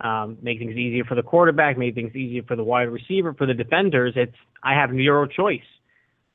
um, 0.00 0.38
make 0.42 0.58
things 0.58 0.76
easier 0.76 1.04
for 1.04 1.14
the 1.14 1.22
quarterback, 1.22 1.78
make 1.78 1.94
things 1.94 2.14
easier 2.14 2.42
for 2.42 2.56
the 2.56 2.64
wide 2.64 2.88
receiver, 2.88 3.34
for 3.34 3.46
the 3.46 3.54
defenders. 3.54 4.12
It's 4.16 4.36
I 4.62 4.74
have 4.74 4.90
zero 4.90 5.26
choice. 5.26 5.60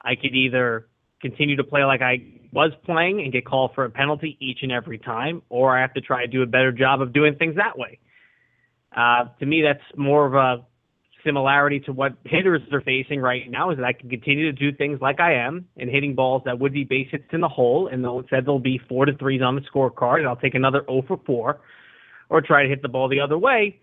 I 0.01 0.15
could 0.15 0.33
either 0.33 0.87
continue 1.21 1.55
to 1.55 1.63
play 1.63 1.83
like 1.83 2.01
I 2.01 2.21
was 2.51 2.71
playing 2.85 3.21
and 3.21 3.31
get 3.31 3.45
called 3.45 3.71
for 3.75 3.85
a 3.85 3.89
penalty 3.89 4.37
each 4.39 4.59
and 4.61 4.71
every 4.71 4.97
time, 4.97 5.41
or 5.49 5.77
I 5.77 5.81
have 5.81 5.93
to 5.93 6.01
try 6.01 6.25
to 6.25 6.27
do 6.27 6.41
a 6.41 6.45
better 6.45 6.71
job 6.71 7.01
of 7.01 7.13
doing 7.13 7.35
things 7.35 7.55
that 7.55 7.77
way. 7.77 7.99
Uh, 8.95 9.25
to 9.39 9.45
me, 9.45 9.61
that's 9.61 9.83
more 9.97 10.25
of 10.25 10.33
a 10.33 10.65
similarity 11.23 11.79
to 11.81 11.93
what 11.93 12.13
hitters 12.25 12.61
are 12.71 12.81
facing 12.81 13.21
right 13.21 13.49
now 13.49 13.69
is 13.69 13.77
that 13.77 13.85
I 13.85 13.93
can 13.93 14.09
continue 14.09 14.51
to 14.51 14.57
do 14.57 14.75
things 14.75 14.99
like 15.01 15.19
I 15.19 15.35
am 15.35 15.67
and 15.77 15.89
hitting 15.89 16.15
balls 16.15 16.41
that 16.45 16.59
would 16.59 16.73
be 16.73 16.83
base 16.83 17.07
hits 17.11 17.25
in 17.31 17.41
the 17.41 17.47
hole, 17.47 17.87
and 17.87 18.03
they'll 18.03 18.23
said 18.29 18.45
there'll 18.45 18.59
be 18.59 18.81
four 18.89 19.05
to 19.05 19.15
threes 19.17 19.41
on 19.41 19.55
the 19.55 19.61
scorecard, 19.61 20.19
and 20.19 20.27
I'll 20.27 20.35
take 20.35 20.55
another 20.55 20.83
0 20.89 21.03
for 21.07 21.19
4 21.25 21.59
or 22.29 22.41
try 22.41 22.63
to 22.63 22.69
hit 22.69 22.81
the 22.81 22.89
ball 22.89 23.07
the 23.07 23.19
other 23.19 23.37
way. 23.37 23.79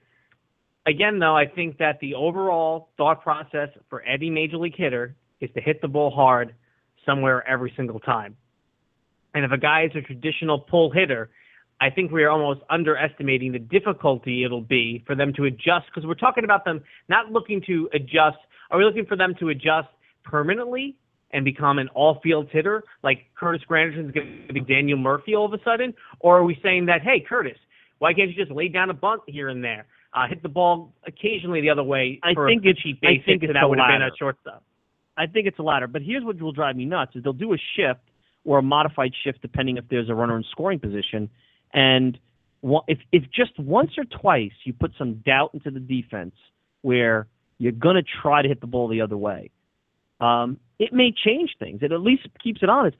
Again, 0.86 1.18
though, 1.18 1.36
I 1.36 1.46
think 1.46 1.78
that 1.78 2.00
the 2.00 2.14
overall 2.14 2.88
thought 2.96 3.22
process 3.22 3.68
for 3.90 4.00
any 4.02 4.30
major 4.30 4.56
league 4.56 4.76
hitter 4.76 5.14
is 5.40 5.50
to 5.54 5.60
hit 5.60 5.80
the 5.82 5.88
ball 5.88 6.10
hard 6.10 6.54
somewhere 7.08 7.46
every 7.48 7.72
single 7.74 8.00
time. 8.00 8.36
And 9.34 9.44
if 9.44 9.50
a 9.50 9.58
guy 9.58 9.84
is 9.84 9.92
a 9.94 10.02
traditional 10.02 10.58
pull 10.58 10.90
hitter, 10.90 11.30
I 11.80 11.90
think 11.90 12.10
we 12.10 12.22
are 12.24 12.30
almost 12.30 12.60
underestimating 12.70 13.52
the 13.52 13.58
difficulty 13.58 14.44
it'll 14.44 14.60
be 14.60 15.04
for 15.06 15.14
them 15.14 15.32
to 15.34 15.44
adjust 15.44 15.86
because 15.86 16.06
we're 16.06 16.14
talking 16.14 16.44
about 16.44 16.64
them 16.64 16.82
not 17.08 17.30
looking 17.30 17.62
to 17.66 17.88
adjust. 17.94 18.38
Are 18.70 18.78
we 18.78 18.84
looking 18.84 19.06
for 19.06 19.16
them 19.16 19.34
to 19.38 19.48
adjust 19.50 19.88
permanently 20.24 20.96
and 21.32 21.44
become 21.44 21.78
an 21.78 21.88
all 21.94 22.20
field 22.22 22.48
hitter 22.50 22.82
like 23.02 23.26
Curtis 23.38 23.62
Granderson's 23.66 24.12
going 24.12 24.44
to 24.48 24.52
be 24.52 24.60
Daniel 24.60 24.98
Murphy 24.98 25.34
all 25.34 25.46
of 25.46 25.52
a 25.52 25.62
sudden? 25.64 25.94
Or 26.20 26.38
are 26.38 26.44
we 26.44 26.58
saying 26.62 26.86
that, 26.86 27.02
hey, 27.02 27.24
Curtis, 27.26 27.58
why 27.98 28.12
can't 28.12 28.30
you 28.30 28.36
just 28.36 28.50
lay 28.50 28.68
down 28.68 28.90
a 28.90 28.94
bunt 28.94 29.22
here 29.26 29.48
and 29.48 29.62
there? 29.62 29.86
Uh, 30.14 30.26
hit 30.26 30.42
the 30.42 30.48
ball 30.48 30.92
occasionally 31.06 31.60
the 31.60 31.70
other 31.70 31.82
way. 31.84 32.18
I 32.22 32.34
think 32.34 32.64
a 32.64 32.70
it's 32.70 32.80
cheap 32.80 32.98
I 33.04 33.22
think 33.24 33.42
hit, 33.42 33.50
it's 33.50 33.52
that 33.52 33.68
would 33.68 33.78
have 33.78 33.88
been 33.88 34.02
a 34.02 34.10
shortstop. 34.18 34.64
I 35.18 35.26
think 35.26 35.46
it's 35.46 35.56
the 35.56 35.62
latter. 35.62 35.86
But 35.86 36.02
here's 36.02 36.24
what 36.24 36.40
will 36.40 36.52
drive 36.52 36.76
me 36.76 36.84
nuts: 36.84 37.16
is 37.16 37.22
they'll 37.22 37.32
do 37.32 37.52
a 37.52 37.58
shift 37.76 38.00
or 38.44 38.58
a 38.58 38.62
modified 38.62 39.12
shift 39.24 39.42
depending 39.42 39.76
if 39.76 39.84
there's 39.90 40.08
a 40.08 40.14
runner 40.14 40.36
in 40.36 40.44
scoring 40.50 40.78
position, 40.78 41.28
and 41.74 42.18
if 42.86 42.98
if 43.12 43.24
just 43.34 43.58
once 43.58 43.92
or 43.98 44.04
twice 44.04 44.52
you 44.64 44.72
put 44.72 44.92
some 44.96 45.14
doubt 45.26 45.50
into 45.54 45.70
the 45.70 45.80
defense 45.80 46.34
where 46.82 47.26
you're 47.58 47.72
gonna 47.72 48.02
try 48.22 48.42
to 48.42 48.48
hit 48.48 48.60
the 48.60 48.66
ball 48.66 48.88
the 48.88 49.00
other 49.00 49.16
way, 49.16 49.50
um, 50.20 50.58
it 50.78 50.92
may 50.92 51.12
change 51.12 51.50
things. 51.58 51.80
It 51.82 51.92
at 51.92 52.00
least 52.00 52.28
keeps 52.42 52.62
it 52.62 52.68
honest. 52.68 52.96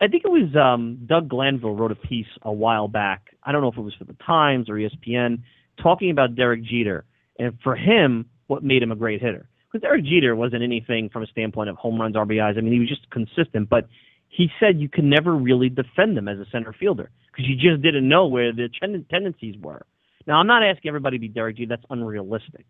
I 0.00 0.08
think 0.08 0.24
it 0.24 0.28
was 0.28 0.56
um, 0.56 0.98
Doug 1.06 1.28
Glanville 1.28 1.74
wrote 1.74 1.92
a 1.92 1.96
piece 1.96 2.26
a 2.42 2.52
while 2.52 2.88
back. 2.88 3.36
I 3.44 3.52
don't 3.52 3.62
know 3.62 3.68
if 3.68 3.76
it 3.76 3.82
was 3.82 3.94
for 3.94 4.04
the 4.04 4.16
Times 4.26 4.68
or 4.68 4.74
ESPN, 4.74 5.42
talking 5.80 6.10
about 6.10 6.34
Derek 6.34 6.64
Jeter 6.64 7.04
and 7.38 7.56
for 7.62 7.76
him, 7.76 8.26
what 8.48 8.64
made 8.64 8.82
him 8.82 8.90
a 8.90 8.96
great 8.96 9.20
hitter. 9.20 9.48
Because 9.70 9.82
Derek 9.82 10.04
Jeter 10.04 10.34
wasn't 10.34 10.62
anything 10.62 11.10
from 11.10 11.22
a 11.22 11.26
standpoint 11.26 11.68
of 11.68 11.76
home 11.76 12.00
runs, 12.00 12.16
RBIs. 12.16 12.56
I 12.56 12.60
mean, 12.60 12.72
he 12.72 12.78
was 12.78 12.88
just 12.88 13.08
consistent. 13.10 13.68
But 13.68 13.88
he 14.28 14.48
said 14.58 14.80
you 14.80 14.88
can 14.88 15.10
never 15.10 15.34
really 15.34 15.68
defend 15.68 16.16
him 16.16 16.28
as 16.28 16.38
a 16.38 16.46
center 16.50 16.72
fielder 16.72 17.10
because 17.30 17.48
you 17.48 17.54
just 17.54 17.82
didn't 17.82 18.08
know 18.08 18.26
where 18.26 18.52
the 18.52 18.68
ten- 18.80 19.04
tendencies 19.10 19.56
were. 19.60 19.84
Now, 20.26 20.38
I'm 20.38 20.46
not 20.46 20.62
asking 20.62 20.88
everybody 20.88 21.16
to 21.16 21.20
be 21.20 21.28
Derek 21.28 21.56
Jeter. 21.56 21.70
That's 21.70 21.84
unrealistic. 21.90 22.66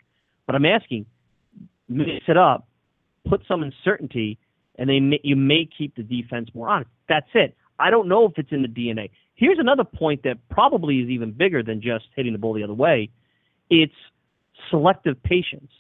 But 0.47 0.55
I'm 0.55 0.65
asking, 0.65 1.07
mix 1.89 2.25
it 2.29 2.37
up, 2.37 2.69
put 3.29 3.43
some 3.47 3.63
uncertainty, 3.63 4.39
and 4.77 4.89
they 4.89 5.01
may, 5.01 5.21
you 5.23 5.37
may 5.37 5.69
keep 5.77 5.97
the 5.97 6.03
defense 6.03 6.49
more 6.55 6.69
honest. 6.69 6.91
That's 7.09 7.29
it. 7.35 7.57
I 7.79 7.91
don't 7.91 8.09
know 8.09 8.27
if 8.27 8.33
it's 8.37 8.53
in 8.53 8.63
the 8.63 8.69
DNA. 8.69 9.11
Here's 9.35 9.59
another 9.59 9.85
point 9.85 10.23
that 10.25 10.37
probably 10.49 10.99
is 10.99 11.11
even 11.11 11.33
bigger 11.33 11.63
than 11.63 11.81
just 11.81 12.07
hitting 12.17 12.33
the 12.33 12.39
ball 12.39 12.55
the 12.55 12.65
other 12.65 12.75
way. 12.75 13.11
It's 13.71 13.93
selective 14.71 15.23
patience. 15.23 15.71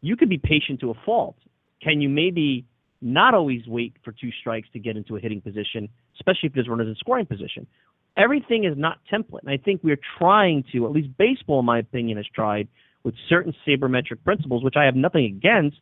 You 0.00 0.16
could 0.16 0.28
be 0.28 0.38
patient 0.38 0.80
to 0.80 0.90
a 0.90 0.94
fault. 1.04 1.36
Can 1.82 2.00
you 2.00 2.08
maybe 2.08 2.64
not 3.02 3.34
always 3.34 3.66
wait 3.66 3.94
for 4.04 4.12
two 4.12 4.30
strikes 4.40 4.68
to 4.72 4.78
get 4.78 4.96
into 4.96 5.16
a 5.16 5.20
hitting 5.20 5.40
position, 5.40 5.88
especially 6.16 6.48
if 6.48 6.52
there's 6.54 6.68
runners 6.68 6.88
in 6.88 6.94
scoring 6.96 7.26
position? 7.26 7.66
Everything 8.16 8.64
is 8.64 8.76
not 8.76 8.98
template. 9.12 9.40
And 9.42 9.50
I 9.50 9.56
think 9.56 9.82
we're 9.82 10.00
trying 10.18 10.64
to, 10.72 10.86
at 10.86 10.92
least 10.92 11.16
baseball, 11.16 11.60
in 11.60 11.66
my 11.66 11.78
opinion, 11.78 12.16
has 12.16 12.26
tried 12.34 12.68
with 13.02 13.14
certain 13.28 13.54
sabermetric 13.66 14.22
principles, 14.24 14.62
which 14.62 14.74
I 14.76 14.84
have 14.84 14.96
nothing 14.96 15.24
against, 15.24 15.78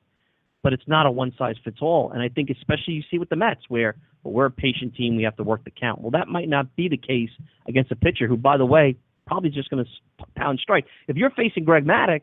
but 0.62 0.72
it's 0.72 0.86
not 0.86 1.06
a 1.06 1.10
one 1.10 1.32
size 1.38 1.56
fits 1.64 1.78
all. 1.80 2.10
And 2.12 2.22
I 2.22 2.28
think 2.28 2.50
especially 2.50 2.94
you 2.94 3.02
see 3.10 3.18
with 3.18 3.28
the 3.28 3.36
Mets 3.36 3.62
where 3.68 3.96
well, 4.22 4.32
we're 4.34 4.46
a 4.46 4.50
patient 4.50 4.94
team, 4.94 5.16
we 5.16 5.22
have 5.22 5.36
to 5.36 5.42
work 5.44 5.64
the 5.64 5.70
count. 5.70 6.00
Well, 6.00 6.10
that 6.12 6.28
might 6.28 6.48
not 6.48 6.74
be 6.76 6.88
the 6.88 6.96
case 6.96 7.30
against 7.66 7.90
a 7.90 7.96
pitcher 7.96 8.26
who, 8.26 8.36
by 8.36 8.56
the 8.56 8.66
way, 8.66 8.96
probably 9.26 9.50
is 9.50 9.54
just 9.54 9.70
going 9.70 9.84
to 9.84 10.24
pound 10.36 10.58
strike. 10.60 10.86
If 11.06 11.16
you're 11.16 11.30
facing 11.30 11.64
Greg 11.64 11.84
Maddux, 11.84 12.22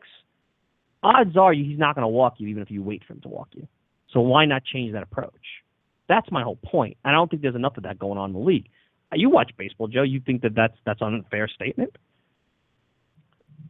odds 1.06 1.36
are 1.36 1.52
he's 1.52 1.78
not 1.78 1.94
going 1.94 2.02
to 2.02 2.08
walk 2.08 2.34
you 2.38 2.48
even 2.48 2.62
if 2.62 2.70
you 2.70 2.82
wait 2.82 3.02
for 3.06 3.12
him 3.12 3.20
to 3.22 3.28
walk 3.28 3.48
you. 3.52 3.66
So 4.12 4.20
why 4.20 4.44
not 4.44 4.64
change 4.64 4.92
that 4.92 5.02
approach? 5.02 5.32
That's 6.08 6.30
my 6.30 6.42
whole 6.42 6.58
point. 6.64 6.96
And 7.04 7.12
I 7.12 7.18
don't 7.18 7.30
think 7.30 7.42
there's 7.42 7.54
enough 7.54 7.76
of 7.76 7.82
that 7.84 7.98
going 7.98 8.18
on 8.18 8.30
in 8.30 8.34
the 8.34 8.40
league. 8.40 8.68
Uh, 9.12 9.16
You 9.16 9.30
watch 9.30 9.50
baseball, 9.56 9.88
Joe. 9.88 10.02
You 10.02 10.20
think 10.20 10.42
that 10.42 10.54
that's 10.54 10.76
that's 10.84 11.00
an 11.00 11.14
unfair 11.14 11.48
statement? 11.48 11.96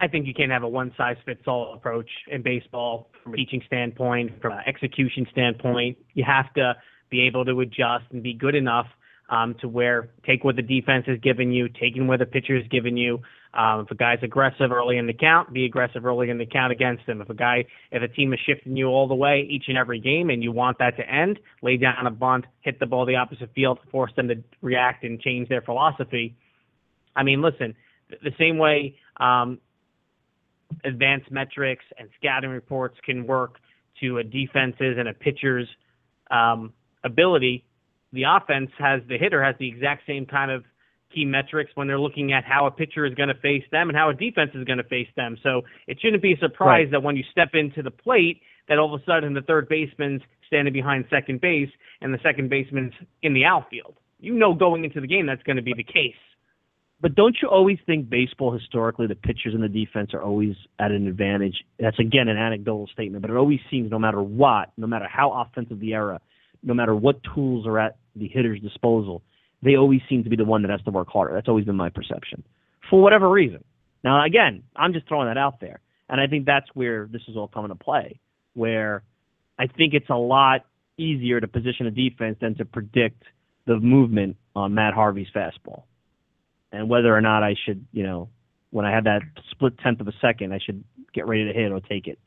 I 0.00 0.08
think 0.08 0.26
you 0.26 0.34
can't 0.34 0.52
have 0.52 0.62
a 0.62 0.68
one 0.68 0.92
size 0.96 1.16
fits 1.24 1.42
all 1.46 1.74
approach 1.74 2.10
in 2.30 2.42
baseball 2.42 3.08
from 3.22 3.32
a 3.32 3.36
teaching 3.36 3.62
standpoint, 3.66 4.42
from 4.42 4.52
an 4.52 4.60
execution 4.66 5.26
standpoint. 5.30 5.96
You 6.12 6.24
have 6.24 6.52
to 6.54 6.74
be 7.08 7.22
able 7.22 7.44
to 7.46 7.60
adjust 7.60 8.04
and 8.12 8.22
be 8.22 8.34
good 8.34 8.54
enough 8.54 8.86
um, 9.30 9.54
to 9.60 9.68
where 9.68 10.10
take 10.26 10.44
what 10.44 10.56
the 10.56 10.62
defense 10.62 11.06
has 11.06 11.18
given 11.20 11.50
you, 11.50 11.68
taking 11.68 12.06
what 12.06 12.18
the 12.18 12.26
pitcher 12.26 12.56
has 12.56 12.66
given 12.68 12.96
you. 12.96 13.20
Um, 13.56 13.80
if 13.80 13.90
a 13.90 13.94
guy's 13.94 14.18
aggressive 14.22 14.70
early 14.70 14.98
in 14.98 15.06
the 15.06 15.14
count, 15.14 15.50
be 15.50 15.64
aggressive 15.64 16.04
early 16.04 16.28
in 16.28 16.36
the 16.36 16.44
count 16.44 16.72
against 16.72 17.04
him. 17.04 17.22
If 17.22 17.30
a 17.30 17.34
guy, 17.34 17.64
if 17.90 18.02
a 18.02 18.08
team 18.08 18.34
is 18.34 18.40
shifting 18.44 18.76
you 18.76 18.88
all 18.88 19.08
the 19.08 19.14
way 19.14 19.48
each 19.50 19.64
and 19.68 19.78
every 19.78 19.98
game, 19.98 20.28
and 20.28 20.42
you 20.42 20.52
want 20.52 20.78
that 20.78 20.96
to 20.98 21.10
end, 21.10 21.38
lay 21.62 21.78
down 21.78 22.06
a 22.06 22.10
bunt, 22.10 22.44
hit 22.60 22.78
the 22.78 22.86
ball 22.86 23.06
the 23.06 23.16
opposite 23.16 23.50
field, 23.54 23.78
force 23.90 24.12
them 24.14 24.28
to 24.28 24.34
react 24.60 25.04
and 25.04 25.20
change 25.20 25.48
their 25.48 25.62
philosophy. 25.62 26.36
I 27.16 27.22
mean, 27.22 27.40
listen, 27.40 27.74
the 28.10 28.32
same 28.38 28.58
way 28.58 28.96
um, 29.16 29.58
advanced 30.84 31.30
metrics 31.30 31.84
and 31.98 32.10
scouting 32.20 32.50
reports 32.50 32.98
can 33.04 33.26
work 33.26 33.56
to 34.00 34.18
a 34.18 34.24
defense's 34.24 34.98
and 34.98 35.08
a 35.08 35.14
pitcher's 35.14 35.68
um, 36.30 36.74
ability. 37.04 37.64
The 38.12 38.24
offense 38.24 38.70
has 38.78 39.00
the 39.08 39.16
hitter 39.16 39.42
has 39.42 39.54
the 39.58 39.68
exact 39.68 40.06
same 40.06 40.26
kind 40.26 40.50
of 40.50 40.64
key 41.14 41.24
metrics 41.24 41.70
when 41.74 41.86
they're 41.86 41.98
looking 42.00 42.32
at 42.32 42.44
how 42.44 42.66
a 42.66 42.70
pitcher 42.70 43.06
is 43.06 43.14
going 43.14 43.28
to 43.28 43.34
face 43.34 43.64
them 43.70 43.88
and 43.88 43.96
how 43.96 44.10
a 44.10 44.14
defense 44.14 44.50
is 44.54 44.64
going 44.64 44.78
to 44.78 44.84
face 44.84 45.08
them. 45.16 45.36
So 45.42 45.62
it 45.86 45.98
shouldn't 46.00 46.22
be 46.22 46.32
a 46.34 46.38
surprise 46.38 46.84
Right. 46.84 46.90
that 46.92 47.02
when 47.02 47.16
you 47.16 47.24
step 47.30 47.50
into 47.54 47.82
the 47.82 47.90
plate, 47.90 48.40
that 48.68 48.78
all 48.78 48.94
of 48.94 49.00
a 49.00 49.04
sudden 49.04 49.32
the 49.34 49.42
third 49.42 49.68
baseman's 49.68 50.22
standing 50.46 50.72
behind 50.72 51.04
second 51.10 51.40
base 51.40 51.70
and 52.00 52.12
the 52.12 52.18
second 52.22 52.50
baseman's 52.50 52.92
in 53.22 53.34
the 53.34 53.44
outfield. 53.44 53.96
You 54.18 54.34
know 54.34 54.54
going 54.54 54.84
into 54.84 55.00
the 55.00 55.06
game 55.06 55.26
that's 55.26 55.42
going 55.42 55.56
to 55.56 55.62
be 55.62 55.74
the 55.74 55.84
case. 55.84 56.14
But 57.00 57.14
don't 57.14 57.36
you 57.42 57.48
always 57.48 57.78
think 57.84 58.08
baseball 58.08 58.52
historically 58.52 59.06
the 59.06 59.14
pitchers 59.14 59.52
and 59.52 59.62
the 59.62 59.68
defense 59.68 60.14
are 60.14 60.22
always 60.22 60.54
at 60.78 60.90
an 60.90 61.06
advantage? 61.06 61.56
That's 61.78 61.98
again 61.98 62.28
an 62.28 62.38
anecdotal 62.38 62.86
statement, 62.92 63.20
but 63.22 63.30
it 63.30 63.36
always 63.36 63.60
seems 63.70 63.90
no 63.90 63.98
matter 63.98 64.22
what, 64.22 64.70
no 64.78 64.86
matter 64.86 65.06
how 65.06 65.30
offensive 65.32 65.78
the 65.78 65.92
era, 65.92 66.20
no 66.62 66.72
matter 66.72 66.94
what 66.94 67.20
tools 67.34 67.66
are 67.66 67.78
at 67.78 67.98
the 68.16 68.28
hitter's 68.28 68.60
disposal, 68.60 69.22
they 69.66 69.76
always 69.76 70.01
seem 70.09 70.24
to 70.24 70.30
be 70.30 70.36
the 70.36 70.44
one 70.44 70.62
that 70.62 70.70
has 70.70 70.82
to 70.82 70.90
work 70.90 71.09
harder. 71.09 71.34
That's 71.34 71.48
always 71.48 71.64
been 71.64 71.76
my 71.76 71.90
perception. 71.90 72.44
For 72.88 73.02
whatever 73.02 73.28
reason. 73.28 73.64
Now 74.05 74.24
again, 74.24 74.62
I'm 74.74 74.93
just 74.93 75.09
throwing 75.09 75.28
that 75.28 75.38
out 75.38 75.60
there. 75.60 75.80
And 76.09 76.20
I 76.20 76.28
think 76.28 76.47
that's 76.47 76.68
where 76.74 77.09
this 77.10 77.22
is 77.26 77.36
all 77.36 77.48
coming 77.48 77.70
to 77.70 77.74
play, 77.74 78.20
where 78.55 79.02
I 79.59 79.66
think 79.66 79.93
it's 79.93 80.09
a 80.09 80.16
lot 80.16 80.64
easier 80.97 81.40
to 81.40 81.48
position 81.48 81.86
a 81.86 81.90
defense 81.90 82.38
than 82.40 82.55
to 82.56 82.64
predict 82.64 83.24
the 83.66 83.78
movement 83.78 84.36
on 84.55 84.72
Matt 84.74 84.94
Harvey's 84.94 85.26
fastball 85.34 85.82
and 86.72 86.88
whether 86.88 87.14
or 87.14 87.20
not 87.20 87.43
I 87.43 87.55
should, 87.64 87.86
you 87.93 88.02
know, 88.02 88.28
when 88.70 88.84
I 88.84 88.93
have 88.93 89.05
that 89.05 89.22
split 89.51 89.78
tenth 89.78 90.01
of 90.01 90.09
a 90.09 90.12
second, 90.20 90.52
I 90.52 90.59
should 90.64 90.84
get 91.14 91.26
ready 91.26 91.47
to 91.47 91.52
hit 91.52 91.72
or 91.72 91.80
take 91.80 92.06
it 92.06 92.18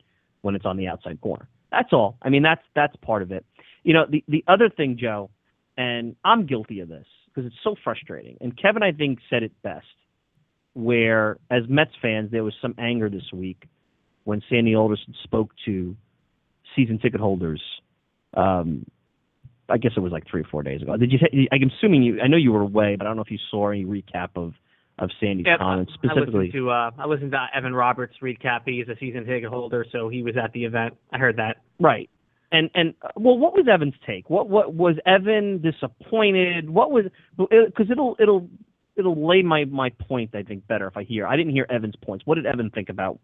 when 0.42 0.54
it's 0.54 0.66
on 0.66 0.76
the 0.76 0.88
outside 0.88 1.20
corner. 1.20 1.48
That's 1.70 1.92
all. 1.92 2.16
I 2.22 2.28
mean, 2.28 2.42
that's 2.42 2.62
that's 2.74 2.96
part 2.96 3.22
of 3.22 3.30
it. 3.30 3.44
You 3.84 3.94
know, 3.94 4.06
the 4.08 4.24
the 4.26 4.44
other 4.48 4.68
thing, 4.68 4.98
Joe, 5.00 5.30
and 5.76 6.16
I'm 6.24 6.46
guilty 6.46 6.80
of 6.80 6.88
this 6.88 7.06
because 7.34 7.46
it's 7.46 7.60
so 7.62 7.74
frustrating. 7.82 8.36
And 8.40 8.56
Kevin, 8.60 8.82
I 8.82 8.92
think, 8.92 9.18
said 9.28 9.42
it 9.42 9.52
best, 9.62 9.86
where 10.74 11.38
as 11.50 11.62
Mets 11.68 11.92
fans, 12.00 12.30
there 12.30 12.44
was 12.44 12.54
some 12.60 12.74
anger 12.78 13.08
this 13.08 13.30
week 13.32 13.64
when 14.24 14.42
Sandy 14.48 14.74
Alderson 14.74 15.14
spoke 15.24 15.50
to 15.64 15.96
season 16.76 16.98
ticket 16.98 17.20
holders. 17.20 17.62
Um, 18.34 18.86
I 19.68 19.78
guess 19.78 19.92
it 19.96 20.00
was 20.00 20.12
like 20.12 20.24
three 20.28 20.40
or 20.40 20.48
four 20.50 20.62
days 20.62 20.82
ago. 20.82 20.96
Did 20.96 21.12
you? 21.12 21.18
I'm 21.52 21.70
assuming 21.78 22.02
you. 22.02 22.20
I 22.20 22.26
know 22.26 22.36
you 22.36 22.52
were 22.52 22.62
away, 22.62 22.96
but 22.96 23.06
I 23.06 23.10
don't 23.10 23.16
know 23.16 23.22
if 23.22 23.30
you 23.30 23.38
saw 23.50 23.70
any 23.70 23.84
recap 23.84 24.30
of 24.36 24.52
of 24.98 25.10
Sandy's 25.18 25.46
Yeah, 25.46 25.56
comments 25.56 25.92
I 25.94 26.08
specifically. 26.08 26.46
listened 26.46 26.52
to 26.52 26.70
uh, 26.70 26.90
I 26.98 27.06
listened 27.06 27.32
to 27.32 27.46
Evan 27.54 27.74
Roberts 27.74 28.14
recap. 28.22 28.60
He's 28.66 28.88
a 28.88 28.96
season 28.98 29.24
ticket 29.24 29.48
holder, 29.48 29.86
so 29.90 30.08
he 30.08 30.22
was 30.22 30.34
at 30.36 30.52
the 30.52 30.64
event. 30.64 30.94
I 31.12 31.18
heard 31.18 31.36
that. 31.36 31.58
Right. 31.78 32.10
And 32.52 32.70
and 32.74 32.94
uh, 33.02 33.08
well, 33.16 33.38
what 33.38 33.52
was 33.52 33.66
Evan's 33.72 33.94
take? 34.06 34.28
What 34.28 34.48
what 34.48 34.74
was 34.74 34.96
Evan 35.06 35.60
disappointed? 35.62 36.68
What 36.68 36.90
was 36.90 37.04
because 37.36 37.90
it'll 37.90 38.16
it'll 38.18 38.48
it'll 38.96 39.26
lay 39.26 39.42
my 39.42 39.64
my 39.66 39.90
point 39.90 40.34
I 40.34 40.42
think 40.42 40.66
better 40.66 40.88
if 40.88 40.96
I 40.96 41.04
hear. 41.04 41.26
I 41.26 41.36
didn't 41.36 41.52
hear 41.52 41.66
Evan's 41.70 41.96
points. 42.02 42.26
What 42.26 42.36
did 42.36 42.46
Evan 42.46 42.70
think 42.70 42.88
about 42.88 43.20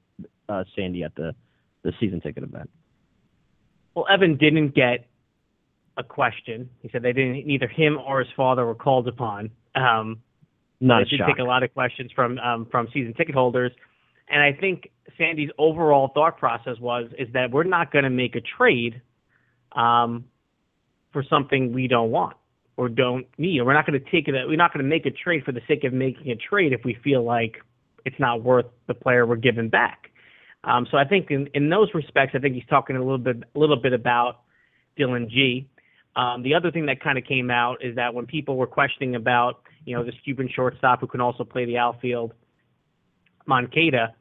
uh, 0.48 0.64
Sandy 0.76 1.02
at 1.02 1.14
the 1.16 1.34
the 1.82 1.92
season 1.98 2.20
ticket 2.20 2.44
event? 2.44 2.70
Well, 3.94 4.06
Evan 4.10 4.36
didn't 4.36 4.74
get 4.74 5.06
a 5.96 6.04
question. 6.04 6.68
He 6.82 6.88
said 6.90 7.02
they 7.02 7.12
didn't. 7.12 7.46
Neither 7.46 7.68
him 7.68 7.98
or 7.98 8.20
his 8.20 8.28
father 8.36 8.64
were 8.66 8.74
called 8.74 9.08
upon. 9.08 9.50
Um, 9.74 10.20
Not 10.80 10.98
I 10.98 11.02
a 11.02 11.04
did 11.06 11.18
shock. 11.18 11.28
take 11.28 11.38
a 11.38 11.44
lot 11.44 11.62
of 11.62 11.72
questions 11.72 12.12
from 12.14 12.38
um, 12.38 12.66
from 12.70 12.88
season 12.92 13.14
ticket 13.14 13.34
holders, 13.34 13.72
and 14.28 14.42
I 14.42 14.52
think 14.52 14.90
Sandy's 15.18 15.50
overall 15.58 16.10
thought 16.14 16.38
process 16.38 16.78
was 16.78 17.10
is 17.18 17.28
that 17.32 17.50
we're 17.50 17.64
not 17.64 17.90
going 17.90 18.04
to 18.04 18.10
make 18.10 18.36
a 18.36 18.40
trade 18.40 19.00
um, 19.76 20.24
for 21.12 21.22
something 21.22 21.72
we 21.72 21.86
don't 21.86 22.10
want 22.10 22.36
or 22.76 22.88
don't 22.88 23.26
need, 23.38 23.62
we're 23.62 23.72
not 23.72 23.86
going 23.86 23.98
to 23.98 24.10
take 24.10 24.28
it. 24.28 24.34
We're 24.48 24.56
not 24.56 24.72
going 24.72 24.84
to 24.84 24.88
make 24.88 25.06
a 25.06 25.10
trade 25.10 25.44
for 25.44 25.52
the 25.52 25.62
sake 25.68 25.84
of 25.84 25.92
making 25.92 26.30
a 26.30 26.36
trade 26.36 26.72
if 26.72 26.80
we 26.84 26.98
feel 27.04 27.22
like 27.22 27.56
it's 28.04 28.18
not 28.18 28.42
worth 28.42 28.66
the 28.86 28.94
player 28.94 29.24
we're 29.26 29.36
giving 29.36 29.68
back. 29.68 30.10
Um, 30.64 30.86
so 30.90 30.98
I 30.98 31.04
think 31.04 31.30
in, 31.30 31.48
in 31.54 31.70
those 31.70 31.88
respects, 31.94 32.32
I 32.34 32.38
think 32.38 32.54
he's 32.54 32.66
talking 32.68 32.96
a 32.96 32.98
little 32.98 33.18
bit 33.18 33.36
a 33.54 33.58
little 33.58 33.80
bit 33.80 33.92
about 33.92 34.40
Dylan 34.98 35.28
G. 35.28 35.68
Um, 36.16 36.42
the 36.42 36.54
other 36.54 36.70
thing 36.70 36.86
that 36.86 37.00
kind 37.00 37.18
of 37.18 37.24
came 37.24 37.50
out 37.50 37.84
is 37.84 37.94
that 37.96 38.14
when 38.14 38.26
people 38.26 38.56
were 38.56 38.66
questioning 38.66 39.14
about, 39.14 39.62
you 39.84 39.94
know, 39.94 40.02
this 40.02 40.14
Cuban 40.24 40.48
shortstop 40.54 41.00
who 41.00 41.06
can 41.06 41.20
also 41.20 41.44
play 41.44 41.66
the 41.66 41.78
outfield, 41.78 42.32
Moncada, 43.46 44.14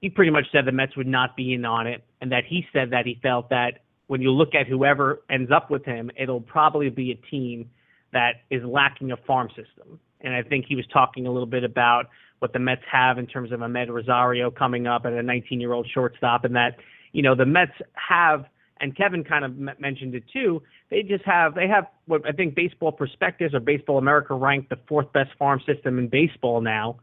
he 0.00 0.08
pretty 0.08 0.30
much 0.30 0.46
said 0.52 0.64
the 0.64 0.72
Mets 0.72 0.96
would 0.96 1.06
not 1.06 1.36
be 1.36 1.54
in 1.54 1.64
on 1.64 1.86
it, 1.86 2.04
and 2.20 2.32
that 2.32 2.44
he 2.46 2.66
said 2.72 2.90
that 2.90 3.04
he 3.04 3.18
felt 3.22 3.50
that 3.50 3.83
when 4.06 4.20
you 4.20 4.30
look 4.30 4.54
at 4.54 4.66
whoever 4.66 5.22
ends 5.30 5.50
up 5.50 5.70
with 5.70 5.84
him, 5.84 6.10
it'll 6.16 6.40
probably 6.40 6.90
be 6.90 7.10
a 7.12 7.30
team 7.30 7.70
that 8.12 8.42
is 8.50 8.62
lacking 8.64 9.12
a 9.12 9.16
farm 9.16 9.48
system. 9.48 9.98
And 10.20 10.34
I 10.34 10.42
think 10.42 10.66
he 10.68 10.76
was 10.76 10.86
talking 10.92 11.26
a 11.26 11.30
little 11.30 11.46
bit 11.46 11.64
about 11.64 12.08
what 12.38 12.52
the 12.52 12.58
Mets 12.58 12.82
have 12.90 13.18
in 13.18 13.26
terms 13.26 13.52
of 13.52 13.60
Amed 13.60 13.88
Rosario 13.88 14.50
coming 14.50 14.86
up 14.86 15.04
and 15.04 15.14
a 15.14 15.22
19-year-old 15.22 15.88
shortstop, 15.92 16.44
and 16.44 16.54
that 16.56 16.76
you 17.12 17.22
know 17.22 17.34
the 17.34 17.46
Mets 17.46 17.72
have, 17.94 18.44
and 18.80 18.96
Kevin 18.96 19.24
kind 19.24 19.44
of 19.44 19.56
mentioned 19.78 20.14
it 20.14 20.24
too. 20.32 20.62
They 20.90 21.02
just 21.02 21.24
have 21.24 21.54
they 21.54 21.68
have 21.68 21.86
what 22.06 22.26
I 22.26 22.32
think 22.32 22.54
Baseball 22.54 22.92
Prospectus 22.92 23.54
or 23.54 23.60
Baseball 23.60 23.98
America 23.98 24.34
ranked 24.34 24.70
the 24.70 24.78
fourth 24.88 25.12
best 25.12 25.30
farm 25.38 25.60
system 25.66 25.98
in 25.98 26.08
baseball 26.08 26.60
now, 26.60 26.96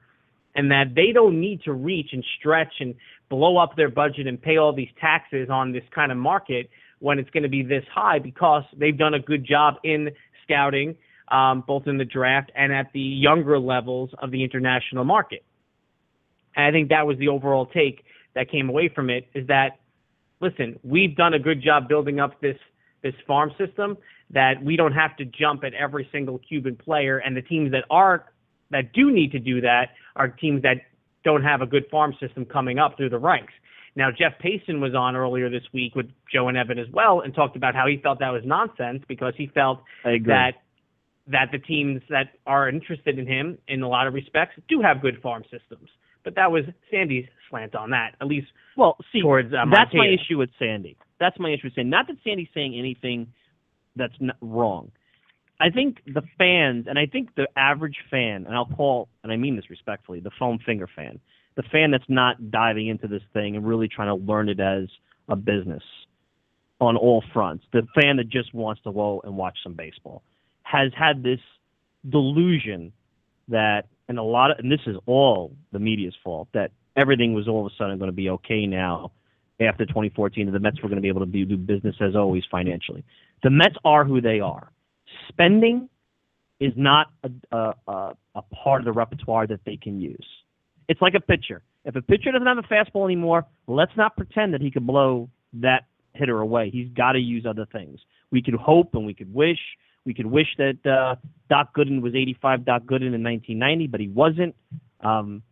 and 0.56 0.70
that 0.72 0.96
they 0.96 1.12
don't 1.12 1.40
need 1.40 1.64
to 1.64 1.74
reach 1.74 2.10
and 2.14 2.24
stretch 2.40 2.74
and 2.80 2.96
blow 3.30 3.58
up 3.58 3.76
their 3.76 3.90
budget 3.90 4.28
and 4.28 4.42
pay 4.42 4.58
all 4.58 4.74
these 4.74 4.92
taxes 5.00 5.50
on 5.50 5.72
this 5.72 5.84
kind 5.94 6.12
of 6.12 6.18
market 6.18 6.70
when 7.02 7.18
it's 7.18 7.30
going 7.32 7.44
to 7.44 7.50
be 7.50 7.64
this 7.64 7.84
high 7.94 8.20
because 8.20 8.64
they've 8.78 8.98
done 8.98 9.16
a 9.16 9.20
good 9.20 9.44
job 9.44 9.76
in 9.84 10.12
scouting, 10.44 10.96
um, 11.30 11.64
both 11.66 11.88
in 11.88 11.98
the 11.98 12.06
draft 12.06 12.52
and 12.56 12.72
at 12.72 12.88
the 12.94 13.02
younger 13.02 13.60
levels 13.60 14.12
of 14.20 14.32
the 14.32 14.44
international 14.44 15.04
market. 15.04 15.44
And 16.56 16.66
I 16.66 16.72
think 16.72 16.90
that 16.90 17.08
was 17.08 17.18
the 17.18 17.28
overall 17.28 17.66
take 17.66 18.04
that 18.36 18.50
came 18.50 18.70
away 18.70 18.90
from 18.94 19.10
it 19.10 19.28
is 19.34 19.48
that, 19.48 19.80
listen, 20.40 20.80
we've 20.84 21.16
done 21.16 21.34
a 21.34 21.40
good 21.40 21.62
job 21.62 21.88
building 21.90 22.20
up 22.20 22.40
this 22.40 22.58
this 23.02 23.16
farm 23.26 23.52
system 23.58 23.98
that 24.30 24.64
we 24.64 24.76
don't 24.76 24.94
have 24.94 25.18
to 25.18 25.26
jump 25.26 25.64
at 25.64 25.74
every 25.74 26.08
single 26.12 26.38
Cuban 26.38 26.76
player, 26.76 27.18
and 27.18 27.36
the 27.36 27.42
teams 27.42 27.72
that 27.72 27.84
are 27.90 28.26
that 28.70 28.94
do 28.94 29.12
need 29.12 29.32
to 29.32 29.40
do 29.40 29.60
that 29.62 29.90
are 30.16 30.28
teams 30.28 30.62
that 30.62 30.78
don't 31.24 31.44
have 31.44 31.62
a 31.62 31.66
good 31.66 31.86
farm 31.90 32.14
system 32.20 32.46
coming 32.46 32.78
up 32.78 32.96
through 32.96 33.10
the 33.10 33.18
ranks. 33.18 33.54
Now, 33.96 34.10
Jeff 34.10 34.34
Passan 34.44 34.80
was 34.80 34.96
on 34.96 35.16
earlier 35.16 35.50
this 35.50 35.64
week 35.74 35.96
with 35.96 36.08
Joe 36.34 36.48
and 36.48 36.58
Evan 36.58 36.80
as 36.80 36.88
well 36.94 37.22
and 37.22 37.34
talked 37.36 37.56
about 37.56 37.76
how 37.76 37.88
he 37.88 37.98
felt 38.02 38.20
that 38.20 38.30
was 38.30 38.44
nonsense 38.46 39.04
because 39.08 39.34
he 39.38 39.48
felt 39.48 39.82
that 40.04 40.54
that 41.28 41.50
the 41.52 41.60
teams 41.60 42.02
that 42.10 42.30
are 42.48 42.68
interested 42.68 43.20
in 43.20 43.28
him 43.28 43.58
in 43.68 43.82
a 43.84 43.88
lot 43.88 44.08
of 44.08 44.14
respects 44.14 44.56
do 44.68 44.82
have 44.82 45.02
good 45.02 45.22
farm 45.22 45.44
systems. 45.44 45.88
But 46.24 46.36
that 46.36 46.52
was 46.52 46.64
Sandy's 46.90 47.26
slant 47.50 47.76
on 47.76 47.92
that, 47.92 48.16
at 48.20 48.28
least 48.28 48.48
well, 48.78 48.98
see, 49.12 49.22
towards 49.22 49.54
uh, 49.54 49.66
that's 49.72 49.94
my 49.94 50.08
issue 50.08 50.38
with 50.38 50.50
Sandy. 50.58 50.98
That's 51.20 51.38
my 51.40 51.50
issue 51.50 51.66
with 51.66 51.76
Sandy. 51.76 51.90
Not 51.90 52.08
that 52.08 52.18
Sandy's 52.24 52.48
saying 52.54 52.76
anything 52.78 53.34
that's 53.96 54.14
not 54.20 54.38
wrong. 54.42 54.92
I 55.60 55.70
think 55.70 55.98
the 56.06 56.24
fans, 56.38 56.86
and 56.88 56.98
I 56.98 57.06
think 57.06 57.36
the 57.36 57.48
average 57.56 57.98
fan, 58.10 58.46
and 58.48 58.56
I'll 58.56 58.66
call, 58.66 59.10
and 59.24 59.32
I 59.32 59.38
mean 59.38 59.56
this 59.56 59.70
respectfully, 59.70 60.20
the 60.20 60.32
foam 60.40 60.58
finger 60.66 60.88
fan, 60.96 61.20
the 61.56 61.64
fan 61.64 61.92
that's 61.92 62.04
not 62.08 62.52
diving 62.52 62.88
into 62.88 63.08
this 63.08 63.24
thing 63.34 63.56
and 63.56 63.66
really 63.66 63.88
trying 63.88 64.08
to 64.08 64.26
learn 64.26 64.50
it 64.50 64.60
as 64.60 64.88
a 65.28 65.36
business 65.36 65.84
on 66.80 66.98
all 66.98 67.24
fronts, 67.34 67.64
the 67.72 67.88
fan 67.94 68.18
that 68.18 68.30
just 68.30 68.54
wants 68.54 68.82
to 68.84 68.92
go 68.92 69.22
and 69.24 69.38
watch 69.38 69.58
some 69.64 69.74
baseball, 69.74 70.24
has 70.64 70.92
had 70.98 71.24
this 71.24 71.40
delusion 72.10 72.92
that, 73.48 73.84
and 74.08 74.18
a 74.18 74.24
lot 74.24 74.52
of, 74.52 74.58
and 74.60 74.72
this 74.72 74.80
is 74.88 74.96
all 75.06 75.56
the 75.72 75.80
media's 75.80 76.16
fault, 76.24 76.48
that 76.54 76.72
everything 76.96 77.34
was 77.34 77.48
all 77.48 77.66
of 77.66 77.72
a 77.72 77.76
sudden 77.78 77.98
going 77.98 78.10
to 78.10 78.16
be 78.16 78.30
okay 78.30 78.66
now 78.66 79.12
after 79.60 79.86
2014, 79.86 80.48
and 80.48 80.56
the 80.56 80.60
Mets 80.60 80.82
were 80.82 80.90
going 80.90 80.98
to 80.98 81.02
be 81.02 81.08
able 81.08 81.20
to 81.20 81.28
be, 81.28 81.46
do 81.46 81.56
business 81.56 81.96
as 82.02 82.16
always 82.16 82.44
financially. 82.50 83.04
The 83.44 83.52
Mets 83.52 83.76
are 83.86 84.04
who 84.04 84.20
they 84.20 84.40
are. 84.40 84.72
Spending 85.30 85.88
is 86.60 86.74
not 86.76 87.08
a, 87.52 87.74
a, 87.88 88.14
a 88.36 88.42
part 88.64 88.82
of 88.82 88.86
the 88.86 88.92
repertoire 88.92 89.46
that 89.48 89.60
they 89.66 89.78
can 89.78 90.00
use. 90.02 90.26
It's 90.92 91.02
like 91.02 91.14
a 91.16 91.22
pitcher. 91.22 91.62
If 91.86 91.96
a 91.96 92.02
pitcher 92.02 92.34
doesn't 92.34 92.46
have 92.46 92.58
a 92.58 92.64
fastball 92.64 93.06
anymore, 93.06 93.46
let's 93.66 93.96
not 93.96 94.18
pretend 94.18 94.54
that 94.54 94.60
he 94.60 94.70
can 94.70 94.86
blow 94.86 95.30
that 95.54 95.86
hitter 96.14 96.42
away. 96.42 96.70
He's 96.70 96.90
got 96.90 97.14
to 97.14 97.20
use 97.20 97.46
other 97.46 97.66
things. 97.66 98.02
We 98.30 98.42
could 98.42 98.56
hope 98.56 98.94
and 98.94 99.06
we 99.06 99.14
could 99.14 99.34
wish. 99.34 99.60
We 100.04 100.14
could 100.14 100.26
wish 100.26 100.48
that 100.58 100.86
uh, 100.86 101.16
Doc 101.50 101.74
Gooden 101.74 102.02
was 102.02 102.14
85 102.14 102.66
Doc 102.66 102.84
Gooden 102.84 103.16
in 103.16 103.24
1990, 103.24 103.88
but 103.88 104.02
he 104.02 104.10
wasn't. 104.10 104.54
Um, 105.00 105.44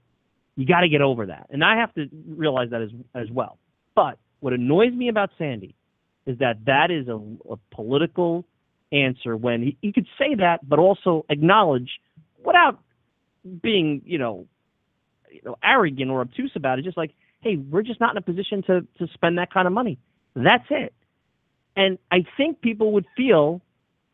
you 0.58 0.66
got 0.66 0.82
to 0.82 0.90
get 0.90 1.00
over 1.00 1.28
that, 1.28 1.48
and 1.52 1.64
I 1.64 1.78
have 1.78 1.94
to 1.94 2.10
realize 2.28 2.72
that 2.72 2.82
as 2.82 2.90
as 3.16 3.32
well. 3.32 3.58
But 3.96 4.18
what 4.42 4.52
annoys 4.52 4.92
me 4.92 5.08
about 5.08 5.30
Sandy 5.38 5.74
is 6.26 6.38
that 6.40 6.66
that 6.66 6.92
is 6.92 7.08
a, 7.08 7.16
a 7.50 7.56
political 7.74 8.44
answer 8.92 9.38
when 9.38 9.62
he, 9.62 9.78
he 9.82 9.94
could 9.94 10.08
say 10.18 10.36
that, 10.36 10.68
but 10.68 10.80
also 10.80 11.26
acknowledge 11.30 12.02
without 12.44 12.80
being, 13.62 14.02
you 14.04 14.18
know, 14.18 14.46
you 15.32 15.42
know, 15.44 15.56
arrogant 15.64 16.12
or 16.12 16.22
obtuse 16.22 16.52
about 16.56 16.80
it. 16.80 16.86
Just 16.86 16.98
like, 16.98 17.14
hey, 17.42 17.58
we're 17.58 17.84
just 17.84 18.00
not 18.00 18.12
in 18.12 18.18
a 18.18 18.22
position 18.22 18.64
to 18.64 18.82
to 18.98 19.08
spend 19.14 19.38
that 19.38 19.54
kind 19.54 19.68
of 19.68 19.74
money. 19.74 19.98
That's 20.36 20.66
it. 20.70 20.94
And 21.76 21.98
I 22.12 22.26
think 22.38 22.62
people 22.62 22.94
would 22.94 23.06
feel, 23.16 23.62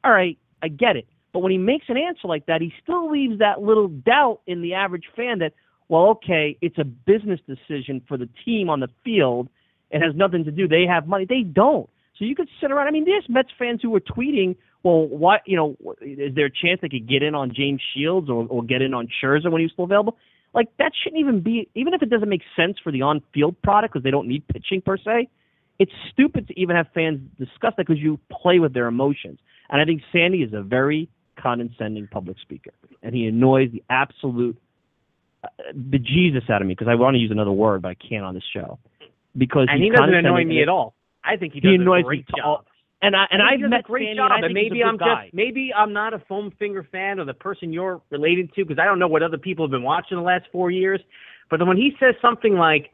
all 0.04 0.12
right, 0.12 0.38
I 0.62 0.68
get 0.68 0.96
it. 0.96 1.08
But 1.34 1.40
when 1.40 1.52
he 1.52 1.58
makes 1.58 1.86
an 1.90 1.98
answer 1.98 2.28
like 2.28 2.46
that, 2.46 2.62
he 2.62 2.72
still 2.82 3.12
leaves 3.12 3.40
that 3.40 3.62
little 3.62 3.88
doubt 3.88 4.42
in 4.48 4.62
the 4.62 4.76
average 4.76 5.06
fan 5.16 5.40
that, 5.40 5.54
well, 5.90 6.08
okay, 6.10 6.58
it's 6.62 6.78
a 6.78 6.84
business 6.84 7.40
decision 7.48 8.02
for 8.08 8.18
the 8.18 8.30
team 8.46 8.70
on 8.70 8.80
the 8.80 8.88
field. 9.04 9.50
It 9.92 10.02
has 10.02 10.16
nothing 10.16 10.46
to 10.46 10.52
do. 10.52 10.68
They 10.68 10.86
have 10.86 11.08
money. 11.08 11.26
They 11.28 11.42
don't. 11.42 11.90
So 12.18 12.26
you 12.26 12.36
could 12.36 12.48
sit 12.62 12.72
around. 12.72 12.88
I 12.88 12.92
mean, 12.92 13.06
there's 13.06 13.26
Mets 13.28 13.50
fans 13.60 13.82
who 13.82 13.90
were 13.90 14.00
tweeting, 14.00 14.56
well, 14.84 15.08
what, 15.08 15.42
you 15.46 15.58
know, 15.58 15.76
is 16.02 16.34
there 16.36 16.46
a 16.46 16.52
chance 16.52 16.80
they 16.82 16.90
could 16.90 17.10
get 17.10 17.22
in 17.24 17.36
on 17.36 17.52
James 17.54 17.82
Shields 17.94 18.30
or, 18.30 18.48
or 18.48 18.64
get 18.64 18.82
in 18.82 18.94
on 18.94 19.08
Scherzer 19.22 19.52
when 19.52 19.60
he 19.60 19.66
was 19.66 19.74
still 19.74 19.86
available? 19.86 20.18
Like 20.56 20.70
that 20.80 20.94
shouldn't 21.04 21.20
even 21.20 21.42
be, 21.42 21.68
even 21.76 21.94
if 21.94 22.02
it 22.02 22.10
doesn't 22.10 22.30
make 22.30 22.42
sense 22.56 22.78
for 22.82 22.92
the 22.92 23.02
on-field 23.02 23.62
product 23.62 23.94
because 23.94 24.04
they 24.04 24.10
don't 24.12 24.28
need 24.28 24.48
pitching 24.48 24.82
per 24.82 24.98
se. 24.98 25.28
It's 25.78 25.92
stupid 26.12 26.48
to 26.48 26.60
even 26.60 26.78
have 26.78 26.88
fans 26.94 27.20
discuss 27.38 27.74
that 27.76 27.86
because 27.86 28.00
you 28.00 28.18
play 28.32 28.60
with 28.60 28.74
their 28.74 28.88
emotions. 28.88 29.38
And 29.70 29.82
I 29.82 29.86
think 29.86 30.02
Sandy 30.14 30.42
is 30.42 30.54
a 30.54 30.62
very 30.62 31.10
condescending 31.38 32.08
public 32.08 32.38
speaker, 32.42 32.72
and 33.04 33.14
he 33.14 33.28
annoys 33.28 33.70
the 33.74 33.84
absolute 33.90 34.58
uh, 35.44 35.48
bejesus 35.78 36.50
out 36.50 36.62
of 36.62 36.68
me 36.68 36.74
because 36.74 36.88
I 36.88 36.96
want 36.96 37.16
to 37.16 37.20
use 37.20 37.32
another 37.32 37.52
word, 37.52 37.82
but 37.82 37.90
I 37.90 37.96
can't 37.96 38.24
on 38.24 38.34
this 38.34 38.44
show. 38.54 38.80
Because 39.38 39.68
and 39.70 39.84
he 39.84 39.90
doesn't 39.90 40.14
annoy 40.14 40.46
me 40.46 40.62
at 40.62 40.70
all. 40.70 40.96
I 41.26 41.36
think 41.36 41.52
he 41.54 41.60
He 41.60 41.76
annoys 41.76 42.02
a 42.02 42.04
great 42.04 42.20
me 42.20 42.26
to 42.38 42.44
all- 42.44 42.66
And 43.06 43.16
I 43.16 43.26
and 43.32 43.42
I 43.42 43.46
I've 43.46 43.50
think 43.52 43.60
he 43.60 43.64
does 43.64 43.70
met 43.70 43.80
a 43.82 43.84
great 43.84 44.06
Sandy, 44.08 44.18
job, 44.18 44.32
and 44.32 44.44
I 44.46 44.48
and 44.48 44.54
maybe 44.54 44.84
I'm 44.84 44.98
guy. 44.98 45.26
just 45.26 45.34
maybe 45.34 45.72
I'm 45.76 45.94
not 45.94 46.14
a 46.14 46.20
foam 46.28 46.52
finger 46.58 46.84
fan 46.92 47.20
or 47.20 47.26
the 47.26 47.34
person 47.34 47.72
you're 47.74 48.02
related 48.10 48.54
to 48.56 48.66
because 48.66 48.80
I 48.80 48.86
don't 48.86 49.00
know 49.00 49.08
what 49.08 49.24
other 49.24 49.38
people 49.38 49.66
have 49.66 49.72
been 49.72 49.84
watching 49.84 50.18
the 50.18 50.24
last 50.24 50.46
four 50.52 50.72
years. 50.72 51.02
But 51.50 51.58
then 51.58 51.68
when 51.68 51.78
he 51.78 51.92
says 52.00 52.16
something 52.22 52.56
like, 52.56 52.92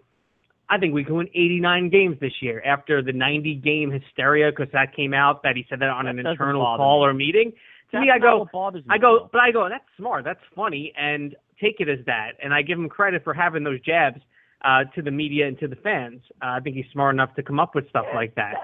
"I 0.70 0.78
think 0.78 0.94
we 0.94 1.04
can 1.04 1.16
win 1.16 1.28
89 1.34 1.90
games 1.90 2.18
this 2.20 2.34
year," 2.42 2.62
after 2.66 3.02
the 3.02 3.14
90 3.14 3.56
game 3.56 3.92
hysteria 3.92 4.52
because 4.52 4.72
that 4.74 4.94
came 4.96 5.14
out 5.14 5.44
that 5.44 5.56
he 5.56 5.66
said 5.70 5.80
that 5.80 5.90
on 5.90 6.06
That 6.06 6.16
an 6.16 6.20
internal 6.20 6.64
call 6.76 7.00
me. 7.02 7.06
or 7.08 7.14
meeting. 7.14 7.52
To 7.52 7.58
That's 7.98 8.04
me, 8.06 8.12
I 8.12 8.20
go, 8.20 8.44
me, 8.44 8.82
I 8.90 8.98
go, 8.98 9.20
though. 9.20 9.30
but 9.32 9.42
I 9.42 9.52
go, 9.52 9.68
that's 9.70 9.84
smart, 9.98 10.24
that's 10.24 10.40
funny, 10.56 10.94
and 10.98 11.36
take 11.60 11.82
it 11.82 11.90
as 11.90 12.00
that. 12.06 12.32
And 12.42 12.54
I 12.54 12.62
give 12.62 12.78
him 12.80 12.88
credit 12.90 13.24
for 13.24 13.34
having 13.34 13.64
those 13.64 13.82
jabs 13.82 14.22
uh, 14.64 14.86
to 14.96 15.02
the 15.02 15.12
media 15.12 15.48
and 15.48 15.60
to 15.60 15.68
the 15.68 15.76
fans. 15.78 16.22
Uh, 16.42 16.52
I 16.58 16.60
think 16.62 16.76
he's 16.78 16.86
smart 16.94 17.16
enough 17.16 17.36
to 17.36 17.44
come 17.44 17.60
up 17.60 17.76
with 17.76 17.90
stuff 17.90 18.06
like 18.16 18.36
that. 18.36 18.56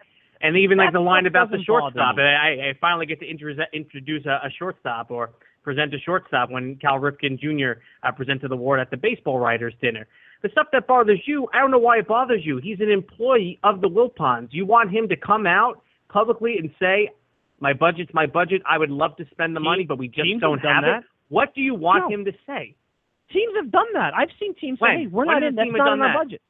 And 0.42 0.56
even 0.58 0.78
like 0.78 0.94
the 0.94 1.00
line 1.00 1.26
about 1.26 1.50
the 1.52 1.58
shortstop. 1.66 2.16
I, 2.18 2.70
I 2.70 2.74
finally 2.80 3.06
get 3.06 3.20
to 3.22 3.26
introduce, 3.30 3.64
introduce 3.74 4.26
a, 4.26 4.40
a 4.46 4.50
shortstop 4.58 5.10
or 5.10 5.32
present 5.64 5.94
a 5.94 6.00
shortstop 6.00 6.50
when 6.52 6.76
Cal 6.78 7.00
Ripken 7.00 7.40
Jr. 7.40 7.80
Uh, 8.04 8.12
presented 8.12 8.50
the 8.50 8.54
award 8.56 8.80
at 8.80 8.92
the 8.92 8.98
baseball 8.98 9.40
writers 9.40 9.74
dinner. 9.82 10.08
The 10.44 10.50
stuff 10.50 10.68
that 10.74 10.86
bothers 10.88 11.20
you, 11.26 11.48
I 11.54 11.60
don't 11.60 11.72
know 11.72 11.80
why 11.80 11.98
it 11.98 12.08
bothers 12.08 12.42
you. 12.46 12.58
He's 12.64 12.80
an 12.80 12.92
employee 12.92 13.60
of 13.64 13.82
the 13.82 13.90
Wilpons. 13.90 14.50
You 14.52 14.66
want 14.68 14.92
him 14.92 15.08
to 15.10 15.16
come 15.16 15.48
out 15.48 15.82
publicly 16.10 16.58
and 16.60 16.70
say, 16.80 17.10
"My 17.60 17.74
budget's 17.74 18.14
my 18.14 18.28
budget. 18.28 18.62
I 18.70 18.78
would 18.78 18.92
love 18.92 19.18
to 19.18 19.26
spend 19.32 19.56
the 19.56 19.60
money, 19.60 19.84
but 19.84 19.98
we 19.98 20.08
just 20.08 20.30
don't 20.40 20.60
have 20.60 20.84
that. 20.84 21.00
it." 21.00 21.04
What 21.30 21.56
do 21.56 21.62
you 21.62 21.74
want 21.74 22.04
No. 22.10 22.16
him 22.16 22.26
to 22.26 22.32
say? 22.46 22.76
Teams 23.34 23.54
have 23.58 23.72
done 23.72 23.88
that. 23.94 24.14
I've 24.14 24.30
seen 24.40 24.54
teams 24.56 24.80
say, 24.80 24.86
"Hey, 25.02 25.08
we're 25.08 25.26
When 25.26 25.34
not 25.42 25.44
in. 25.44 25.56
That's 25.56 25.70
not 25.74 25.94
in 25.94 26.02
our 26.02 26.08
that? 26.10 26.16
budget." 26.16 26.42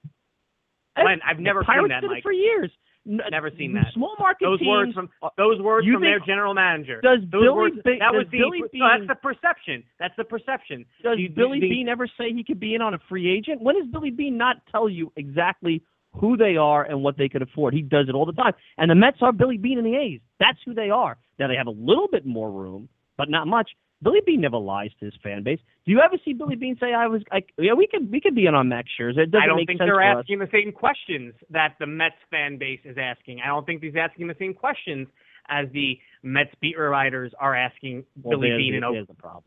When? 0.97 1.21
I've 1.21 1.39
never 1.39 1.61
seen 1.61 1.65
Pirates 1.65 1.89
that, 1.89 2.01
did 2.01 2.09
Mike. 2.09 2.17
it 2.19 2.23
for 2.23 2.31
years. 2.33 2.71
Never 3.07 3.49
seen 3.57 3.73
that. 3.73 3.93
Small 3.93 4.15
market 4.19 4.45
Those 4.45 4.59
teams. 4.59 4.67
words 4.67 4.93
from 4.93 5.09
those 5.37 5.61
words 5.61 5.87
from 5.87 6.01
their 6.01 6.19
general 6.19 6.53
manager. 6.53 6.99
Does 7.01 7.19
those 7.31 7.41
Billy 7.43 7.49
words, 7.49 7.75
Be- 7.85 7.97
that 7.99 8.13
was 8.13 8.25
the 8.31 8.37
Billy 8.37 8.59
no, 8.61 8.67
Beane- 8.71 8.81
that's 9.07 9.07
the 9.07 9.15
perception. 9.15 9.83
That's 9.99 10.15
the 10.17 10.25
perception. 10.25 10.85
Does 11.03 11.17
The- 11.17 11.27
Billy 11.29 11.59
the- 11.61 11.69
Beane 11.69 11.87
ever 11.87 12.07
say 12.17 12.33
he 12.33 12.43
could 12.43 12.59
be 12.59 12.75
in 12.75 12.81
on 12.81 12.93
a 12.93 12.99
free 13.07 13.29
agent? 13.29 13.61
When 13.61 13.75
does 13.79 13.87
Billy 13.91 14.11
Beane 14.11 14.37
not 14.37 14.57
tell 14.71 14.89
you 14.89 15.11
exactly 15.15 15.81
who 16.13 16.35
they 16.35 16.57
are 16.57 16.83
and 16.83 17.01
what 17.01 17.17
they 17.17 17.29
could 17.29 17.41
afford? 17.41 17.73
He 17.73 17.81
does 17.81 18.09
it 18.09 18.15
all 18.15 18.25
the 18.25 18.33
time. 18.33 18.53
And 18.77 18.91
the 18.91 18.95
Mets 18.95 19.17
are 19.21 19.31
Billy 19.31 19.57
Beane 19.57 19.77
and 19.77 19.87
the 19.87 19.95
A's. 19.95 20.19
That's 20.39 20.59
who 20.65 20.73
they 20.73 20.89
are. 20.89 21.17
Now 21.39 21.47
they 21.47 21.55
have 21.55 21.67
a 21.67 21.71
little 21.71 22.07
bit 22.11 22.25
more 22.25 22.51
room, 22.51 22.89
but 23.17 23.29
not 23.29 23.47
much. 23.47 23.71
Billy 24.03 24.19
Beane 24.25 24.41
never 24.41 24.57
lies 24.57 24.91
to 24.99 25.05
his 25.05 25.13
fan 25.23 25.43
base. 25.43 25.59
Do 25.85 25.91
you 25.91 26.01
ever 26.01 26.17
see 26.23 26.33
Billy 26.33 26.55
Beane 26.55 26.77
say, 26.79 26.93
"I 26.93 27.07
was, 27.07 27.21
I, 27.31 27.43
yeah, 27.57 27.73
we 27.73 27.87
could, 27.87 28.11
we 28.11 28.21
could 28.21 28.35
be 28.35 28.45
in 28.45 28.53
on 28.53 28.69
Max 28.69 28.89
Scherzer"? 28.99 29.19
It 29.19 29.31
doesn't 29.31 29.43
I 29.43 29.47
don't 29.47 29.57
make 29.57 29.67
think 29.67 29.79
sense 29.79 29.87
they're 29.87 29.95
for 29.95 30.03
us. 30.03 30.17
asking 30.19 30.39
the 30.39 30.49
same 30.51 30.71
questions 30.71 31.33
that 31.49 31.75
the 31.79 31.87
Mets 31.87 32.15
fan 32.29 32.57
base 32.57 32.79
is 32.85 32.97
asking. 32.99 33.39
I 33.43 33.47
don't 33.47 33.65
think 33.65 33.81
he's 33.81 33.95
asking 33.99 34.27
the 34.27 34.35
same 34.37 34.53
questions 34.53 35.07
as 35.49 35.67
the 35.73 35.99
Mets 36.23 36.51
beat 36.61 36.77
writers 36.77 37.31
are 37.39 37.55
asking 37.55 38.03
well, 38.21 38.37
Billy 38.39 38.55
Beane. 38.55 38.75
And 38.75 38.85
Oakland. 38.85 39.07
there's 39.07 39.17
the 39.17 39.21
problem. 39.21 39.43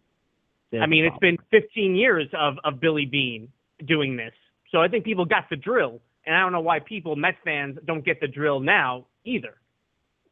There's 0.72 0.82
I 0.82 0.86
mean, 0.86 1.04
it's 1.04 1.18
been 1.18 1.36
15 1.50 1.94
years 1.94 2.26
of, 2.36 2.54
of 2.64 2.80
Billy 2.80 3.04
Beane 3.06 3.48
doing 3.86 4.16
this. 4.16 4.32
So 4.72 4.80
I 4.80 4.88
think 4.88 5.04
people 5.04 5.24
got 5.24 5.44
the 5.50 5.56
drill. 5.56 6.00
And 6.26 6.34
I 6.34 6.40
don't 6.40 6.52
know 6.52 6.60
why 6.60 6.80
people, 6.80 7.16
Mets 7.16 7.38
fans, 7.44 7.78
don't 7.86 8.04
get 8.04 8.20
the 8.20 8.28
drill 8.28 8.60
now 8.60 9.06
either. 9.24 9.54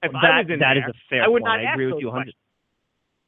If 0.03 0.12
Well, 0.12 0.23
that 0.23 0.47
was 0.47 0.47
in 0.53 0.59
that 0.61 0.77
is 0.77 0.82
there, 0.82 0.90
a 0.90 0.93
fair 1.11 1.24
I 1.24 1.28
would 1.28 1.43
point. 1.43 1.62
not 1.62 1.66
I 1.66 1.73
agree 1.73 1.93
with 1.93 2.01
you 2.01 2.09
100. 2.09 2.35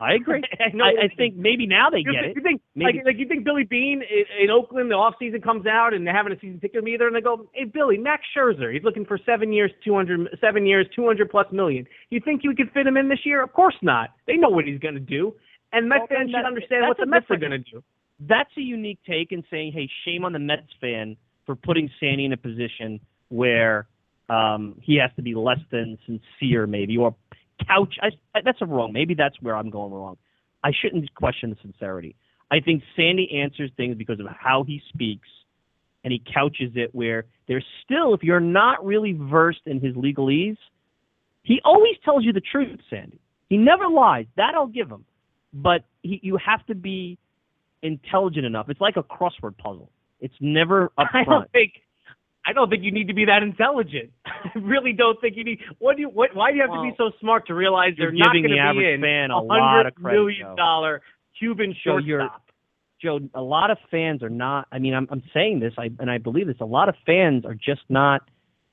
I 0.00 0.14
agree. 0.14 0.42
I, 0.60 0.74
know 0.74 0.84
I, 0.84 1.04
I 1.04 1.14
think 1.14 1.36
maybe 1.36 1.66
now 1.66 1.90
they 1.90 2.02
get 2.02 2.24
it. 2.24 2.34
You 2.34 2.42
think 2.42 2.62
Maybe- 2.74 2.98
like, 2.98 3.06
like 3.06 3.16
you 3.18 3.28
think 3.28 3.44
Billy 3.44 3.64
Beane 3.64 4.02
in, 4.02 4.44
in 4.44 4.50
Oakland, 4.50 4.90
the 4.90 4.94
off 4.94 5.14
season 5.18 5.42
comes 5.42 5.66
out 5.66 5.92
and 5.92 6.06
they're 6.06 6.16
having 6.16 6.32
a 6.32 6.40
season 6.40 6.58
ticket 6.58 6.82
meter, 6.82 7.06
and 7.06 7.14
they 7.14 7.20
go, 7.20 7.48
"Hey 7.52 7.64
Billy, 7.64 7.98
Max 7.98 8.22
Scherzer, 8.36 8.72
he's 8.72 8.82
looking 8.82 9.04
for 9.04 9.18
seven 9.24 9.52
years, 9.52 9.70
two 9.84 9.94
hundred, 9.94 10.28
seven 10.40 10.66
years, 10.66 10.86
two 10.96 11.06
hundred 11.06 11.30
plus 11.30 11.46
million. 11.52 11.86
You 12.08 12.20
think 12.24 12.42
you 12.42 12.54
could 12.54 12.70
fit 12.72 12.86
him 12.86 12.96
in 12.96 13.08
this 13.08 13.20
year? 13.24 13.42
Of 13.42 13.52
course 13.52 13.76
not. 13.82 14.10
They 14.26 14.36
know 14.36 14.48
what 14.48 14.64
he's 14.64 14.80
going 14.80 14.94
to 14.94 15.00
do, 15.00 15.34
and 15.72 15.88
Mets 15.88 16.06
Well, 16.10 16.18
fans 16.18 16.30
should 16.30 16.46
understand 16.46 16.88
what 16.88 16.96
the 16.96 17.06
Mets 17.06 17.26
are 17.30 17.36
going 17.36 17.52
to 17.52 17.58
do. 17.58 17.82
That's 18.20 18.50
a 18.56 18.60
unique 18.60 18.98
take 19.06 19.32
in 19.32 19.44
saying, 19.50 19.72
hey, 19.72 19.88
shame 20.04 20.24
on 20.24 20.32
the 20.32 20.38
Mets 20.38 20.68
fan 20.80 21.16
for 21.46 21.56
putting 21.56 21.90
Sandy 21.98 22.26
in 22.26 22.32
a 22.32 22.36
position 22.36 23.00
where 23.28 23.86
um, 24.28 24.76
he 24.82 24.96
has 24.96 25.10
to 25.16 25.22
be 25.22 25.34
less 25.34 25.58
than 25.72 25.98
sincere, 26.06 26.66
maybe, 26.66 26.96
or 26.96 27.14
couch. 27.66 27.94
I, 28.02 28.10
that's 28.44 28.60
a 28.60 28.66
wrong. 28.66 28.92
Maybe 28.92 29.14
that's 29.14 29.36
where 29.40 29.56
I'm 29.56 29.70
going 29.70 29.92
wrong. 29.92 30.16
I 30.62 30.72
shouldn't 30.78 31.14
question 31.14 31.50
the 31.50 31.56
sincerity. 31.62 32.16
I 32.50 32.60
think 32.60 32.82
Sandy 32.96 33.40
answers 33.42 33.70
things 33.76 33.96
because 33.96 34.20
of 34.20 34.26
how 34.26 34.64
he 34.64 34.82
speaks, 34.88 35.28
and 36.04 36.12
he 36.12 36.22
couches 36.32 36.72
it 36.74 36.94
where 36.94 37.24
there's 37.46 37.64
still, 37.84 38.14
if 38.14 38.22
you're 38.22 38.40
not 38.40 38.84
really 38.84 39.12
versed 39.12 39.60
in 39.66 39.80
his 39.80 39.94
legalese, 39.94 40.56
he 41.42 41.60
always 41.64 41.94
tells 42.04 42.24
you 42.24 42.32
the 42.32 42.40
truth, 42.40 42.80
Sandy. 42.88 43.20
He 43.48 43.56
never 43.56 43.88
lies. 43.88 44.26
That 44.36 44.54
I'll 44.54 44.66
give 44.66 44.88
him. 44.88 45.04
But 45.52 45.82
he, 46.02 46.20
you 46.22 46.38
have 46.44 46.64
to 46.66 46.74
be 46.74 47.18
intelligent 47.82 48.46
enough. 48.46 48.68
It's 48.68 48.80
like 48.80 48.96
a 48.96 49.02
crossword 49.02 49.56
puzzle. 49.58 49.90
It's 50.20 50.34
never 50.40 50.84
up 50.98 51.08
I 51.14 51.24
don't 51.24 51.50
think. 51.50 51.72
I 52.46 52.52
don't 52.52 52.70
think 52.70 52.82
you 52.82 52.90
need 52.90 53.08
to 53.08 53.14
be 53.14 53.26
that 53.26 53.42
intelligent. 53.42 54.10
I 54.26 54.58
really 54.58 54.92
don't 54.92 55.20
think 55.20 55.36
you 55.36 55.44
need. 55.44 55.60
What 55.78 55.96
do 55.96 56.02
you? 56.02 56.08
What? 56.08 56.34
Why 56.34 56.50
do 56.50 56.56
you 56.56 56.62
have 56.62 56.70
to 56.70 56.82
be 56.82 56.92
so 56.96 57.10
smart 57.20 57.46
to 57.48 57.54
realize 57.54 57.92
they're 57.98 58.12
not 58.12 58.32
giving 58.32 58.48
going 58.48 58.56
the 58.56 58.62
to 58.62 58.74
be 58.74 58.86
average 58.86 58.94
in 58.94 59.00
fan 59.02 59.30
a 59.30 59.36
a 59.36 59.40
lot 59.40 59.60
hundred 59.60 59.86
of 59.88 59.94
credit, 59.94 60.36
Joe. 60.40 60.98
Cuban 61.38 61.74
Joe, 61.84 62.00
shortstop? 62.00 62.42
Joe, 63.02 63.20
a 63.34 63.42
lot 63.42 63.70
of 63.70 63.78
fans 63.90 64.22
are 64.22 64.30
not. 64.30 64.68
I 64.72 64.78
mean, 64.78 64.94
I'm 64.94 65.06
I'm 65.10 65.22
saying 65.34 65.60
this, 65.60 65.74
I 65.78 65.90
and 65.98 66.10
I 66.10 66.18
believe 66.18 66.46
this. 66.46 66.56
A 66.60 66.66
lot 66.66 66.88
of 66.88 66.94
fans 67.04 67.44
are 67.44 67.54
just 67.54 67.82
not 67.88 68.22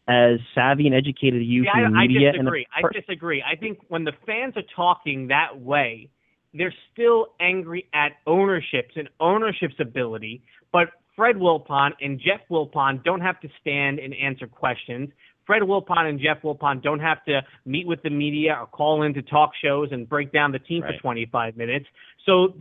as 0.08 0.40
savvy 0.56 0.88
and 0.88 0.96
educated 0.96 1.42
as 1.42 1.48
you 1.48 1.64
the 1.64 1.70
I, 1.70 1.84
I 1.84 2.08
media. 2.08 2.30
and 2.30 2.40
disagree. 2.40 2.68
I 2.74 2.82
disagree. 2.94 3.44
I 3.44 3.56
think 3.58 3.80
when 3.90 4.06
the 4.06 4.14
fans 4.26 4.56
are 4.56 4.64
talking 4.76 5.28
that 5.28 5.60
way, 5.60 6.10
they're 6.54 6.74
still 6.94 7.28
angry 7.40 7.88
at 7.94 8.14
ownerships 8.26 8.94
and 8.96 9.10
ownership's 9.20 9.76
ability. 9.80 10.42
But 10.72 10.90
Fred 11.18 11.36
Wilpon 11.36 11.92
and 12.00 12.20
Jeff 12.20 12.42
Wilpon 12.50 13.04
don't 13.04 13.22
have 13.22 13.40
to 13.42 13.50
stand 13.60 14.00
and 14.00 14.14
answer 14.14 14.48
questions. 14.48 15.10
Fred 15.46 15.64
Wilpon 15.64 16.08
and 16.08 16.20
Jeff 16.20 16.44
Wilpon 16.44 16.82
don't 16.84 17.00
have 17.00 17.24
to 17.26 17.42
meet 17.66 17.88
with 17.88 18.04
the 18.04 18.10
media 18.10 18.56
or 18.62 18.68
call 18.68 19.02
into 19.02 19.22
talk 19.24 19.52
shows 19.62 19.90
and 19.92 20.08
break 20.08 20.32
down 20.32 20.52
the 20.52 20.60
team 20.60 20.84
Right. 20.84 20.96
for 20.96 21.02
25 21.02 21.58
minutes. 21.58 21.88
So 22.26 22.54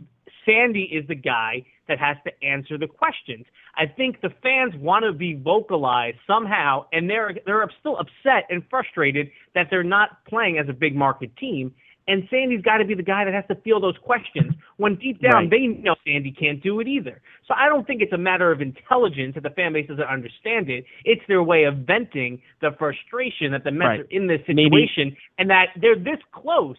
Sandy 0.45 0.83
is 0.83 1.05
the 1.07 1.15
guy 1.15 1.63
that 1.87 1.99
has 1.99 2.17
to 2.25 2.31
answer 2.43 2.77
the 2.77 2.87
questions. 2.87 3.45
I 3.75 3.85
think 3.85 4.21
the 4.21 4.29
fans 4.41 4.73
want 4.77 5.03
to 5.05 5.11
be 5.13 5.35
vocalized 5.35 6.17
somehow, 6.25 6.85
and 6.91 7.09
they're 7.09 7.35
they're 7.45 7.69
still 7.79 7.97
upset 7.97 8.45
and 8.49 8.63
frustrated 8.69 9.29
that 9.53 9.67
they're 9.69 9.83
not 9.83 10.25
playing 10.25 10.57
as 10.57 10.67
a 10.67 10.73
big 10.73 10.95
market 10.95 11.35
team. 11.37 11.73
And 12.09 12.23
Sandy's 12.29 12.61
got 12.61 12.77
to 12.77 12.85
be 12.85 12.93
the 12.93 13.03
guy 13.03 13.25
that 13.25 13.33
has 13.33 13.43
to 13.49 13.55
feel 13.63 13.81
those 13.81 13.97
questions 14.01 14.53
when 14.77 14.95
deep 14.95 15.21
down 15.21 15.33
Right. 15.33 15.49
they 15.49 15.67
know 15.67 15.95
Sandy 16.05 16.31
can't 16.31 16.63
do 16.63 16.79
it 16.79 16.87
either. 16.87 17.21
So 17.45 17.53
I 17.57 17.67
don't 17.67 17.85
think 17.85 18.01
it's 18.01 18.13
a 18.13 18.17
matter 18.17 18.49
of 18.51 18.61
intelligence 18.61 19.33
that 19.35 19.43
the 19.43 19.49
fan 19.49 19.73
base 19.73 19.87
doesn't 19.87 20.03
understand 20.05 20.69
it. 20.69 20.85
It's 21.03 21.21
their 21.27 21.43
way 21.43 21.65
of 21.65 21.79
venting 21.79 22.41
the 22.61 22.71
frustration 22.79 23.51
that 23.51 23.63
the 23.65 23.71
Mets 23.71 23.87
Right. 23.87 23.99
are 24.01 24.03
in 24.09 24.27
this 24.27 24.41
Maybe- 24.47 24.63
situation 24.63 25.17
and 25.37 25.49
that 25.49 25.69
they're 25.75 25.95
this 25.97 26.19
close. 26.31 26.77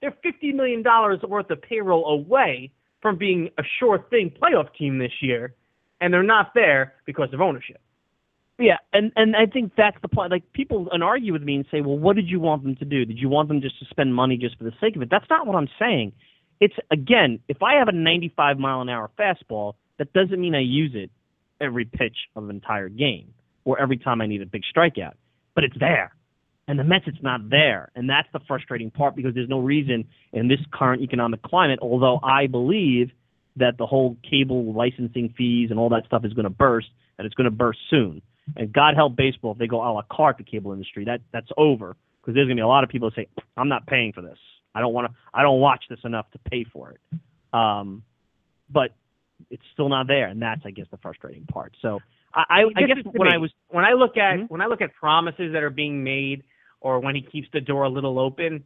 They're 0.00 0.12
fifty 0.22 0.52
million 0.52 0.82
dollars 0.82 1.20
worth 1.22 1.50
of 1.50 1.60
payroll 1.62 2.06
away 2.06 2.70
from 3.00 3.16
being 3.16 3.50
a 3.58 3.64
sure 3.78 3.98
thing 4.10 4.30
playoff 4.30 4.72
team 4.74 4.98
this 4.98 5.20
year, 5.22 5.54
and 6.00 6.12
they're 6.14 6.22
not 6.22 6.54
there 6.54 6.94
because 7.06 7.32
of 7.32 7.40
ownership. 7.40 7.80
Yeah, 8.58 8.76
and 8.92 9.10
and 9.16 9.34
I 9.34 9.46
think 9.46 9.72
that's 9.76 9.96
the 10.00 10.08
point. 10.08 10.30
Like 10.30 10.52
people 10.52 10.88
and 10.92 11.02
argue 11.02 11.32
with 11.32 11.42
me 11.42 11.56
and 11.56 11.64
say, 11.70 11.80
"Well, 11.80 11.98
what 11.98 12.14
did 12.14 12.28
you 12.28 12.38
want 12.38 12.62
them 12.62 12.76
to 12.76 12.84
do? 12.84 13.04
Did 13.04 13.18
you 13.18 13.28
want 13.28 13.48
them 13.48 13.60
just 13.60 13.78
to 13.80 13.84
spend 13.86 14.14
money 14.14 14.36
just 14.36 14.56
for 14.58 14.64
the 14.64 14.72
sake 14.80 14.94
of 14.94 15.02
it?" 15.02 15.10
That's 15.10 15.28
not 15.28 15.46
what 15.46 15.56
I'm 15.56 15.68
saying. 15.78 16.12
It's 16.60 16.74
again, 16.90 17.40
if 17.48 17.62
I 17.62 17.74
have 17.78 17.88
a 17.88 17.92
95 17.92 18.58
mile 18.58 18.80
an 18.80 18.88
hour 18.88 19.10
fastball, 19.18 19.74
that 19.98 20.12
doesn't 20.12 20.40
mean 20.40 20.54
I 20.54 20.60
use 20.60 20.92
it 20.94 21.10
every 21.60 21.84
pitch 21.84 22.16
of 22.36 22.44
an 22.44 22.50
entire 22.50 22.88
game 22.88 23.34
or 23.64 23.80
every 23.80 23.96
time 23.98 24.20
I 24.20 24.26
need 24.26 24.42
a 24.42 24.46
big 24.46 24.62
strikeout. 24.74 25.14
But 25.54 25.64
it's 25.64 25.78
there. 25.78 26.14
And 26.66 26.78
the 26.78 26.84
Mets, 26.84 27.04
it's 27.06 27.22
not 27.22 27.50
there. 27.50 27.90
And 27.94 28.08
that's 28.08 28.28
the 28.32 28.40
frustrating 28.46 28.90
part 28.90 29.16
because 29.16 29.34
there's 29.34 29.48
no 29.48 29.60
reason 29.60 30.04
in 30.32 30.48
this 30.48 30.60
current 30.72 31.02
economic 31.02 31.42
climate, 31.42 31.80
although 31.82 32.20
I 32.22 32.46
believe 32.46 33.10
that 33.56 33.78
the 33.78 33.86
whole 33.86 34.16
cable 34.28 34.72
licensing 34.72 35.34
fees 35.36 35.70
and 35.70 35.78
all 35.78 35.90
that 35.90 36.04
stuff 36.06 36.24
is 36.24 36.32
going 36.32 36.44
to 36.44 36.50
burst, 36.50 36.88
and 37.18 37.26
it's 37.26 37.34
going 37.34 37.44
to 37.44 37.50
burst 37.50 37.78
soon. 37.90 38.22
And 38.56 38.72
God 38.72 38.94
help 38.94 39.16
baseball 39.16 39.52
if 39.52 39.58
they 39.58 39.66
go 39.66 39.80
a 39.82 39.90
la 39.92 40.02
carte 40.10 40.38
the 40.38 40.44
cable 40.44 40.72
industry. 40.72 41.04
That 41.04 41.20
that's 41.32 41.48
over 41.56 41.96
because 42.20 42.34
there's 42.34 42.46
going 42.46 42.56
to 42.56 42.60
be 42.60 42.64
a 42.64 42.66
lot 42.66 42.84
of 42.84 42.90
people 42.90 43.10
that 43.10 43.16
say, 43.16 43.28
"I'm 43.56 43.68
not 43.68 43.86
paying 43.86 44.12
for 44.12 44.20
this. 44.22 44.38
I 44.74 44.80
don't 44.80 44.92
want 44.92 45.10
to. 45.10 45.18
I 45.32 45.42
don't 45.42 45.60
watch 45.60 45.84
this 45.88 46.00
enough 46.04 46.30
to 46.32 46.38
pay 46.38 46.64
for 46.64 46.90
it." 46.90 47.00
Um, 47.52 48.02
but 48.70 48.94
it's 49.50 49.62
still 49.72 49.88
not 49.88 50.06
there, 50.06 50.26
and 50.28 50.40
that's 50.42 50.62
I 50.64 50.70
guess 50.70 50.86
the 50.90 50.98
frustrating 50.98 51.46
part. 51.46 51.74
So 51.80 52.00
I, 52.34 52.44
I, 52.48 52.64
I 52.76 52.82
guess 52.82 52.96
This 52.96 53.06
is 53.06 53.12
to 53.12 53.18
when 53.18 53.28
me. 53.28 53.34
I 53.34 53.38
was 53.38 53.50
when 53.68 53.84
I 53.84 53.92
look 53.92 54.16
at 54.16 54.38
Mhm. 54.38 54.50
when 54.50 54.60
I 54.60 54.66
look 54.66 54.80
at 54.82 54.94
promises 54.94 55.52
that 55.52 55.62
are 55.62 55.70
being 55.70 56.04
made, 56.04 56.44
or 56.80 57.00
when 57.00 57.14
he 57.14 57.22
keeps 57.22 57.48
the 57.52 57.60
door 57.60 57.84
a 57.84 57.88
little 57.88 58.18
open, 58.18 58.64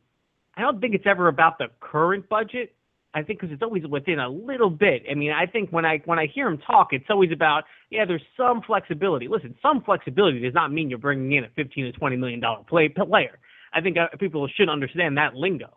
I 0.56 0.62
don't 0.62 0.80
think 0.80 0.94
it's 0.94 1.06
ever 1.06 1.28
about 1.28 1.58
the 1.58 1.68
current 1.80 2.28
budget. 2.28 2.74
I 3.14 3.22
think 3.22 3.40
because 3.40 3.52
it's 3.52 3.62
always 3.62 3.84
within 3.86 4.18
a 4.18 4.28
little 4.28 4.70
bit. 4.70 5.02
I 5.10 5.14
mean, 5.14 5.32
I 5.32 5.46
think 5.46 5.70
when 5.70 5.84
I 5.84 6.02
when 6.04 6.18
I 6.18 6.26
hear 6.26 6.46
him 6.46 6.58
talk, 6.58 6.88
it's 6.92 7.06
always 7.08 7.32
about 7.32 7.64
yeah, 7.90 8.04
there's 8.04 8.22
some 8.36 8.60
flexibility. 8.62 9.28
Listen, 9.28 9.54
some 9.62 9.82
flexibility 9.82 10.40
does 10.40 10.54
not 10.54 10.72
mean 10.72 10.90
you're 10.90 10.98
bringing 10.98 11.32
in 11.32 11.44
a 11.44 11.48
15 11.56 11.86
to 11.86 11.92
20 11.92 12.16
million 12.16 12.40
dollar 12.40 12.62
play 12.68 12.88
player. 12.88 13.38
I 13.72 13.80
think 13.80 13.96
uh, 13.96 14.08
people 14.18 14.46
should 14.48 14.68
understand 14.68 15.16
that 15.16 15.34
lingo. 15.34 15.76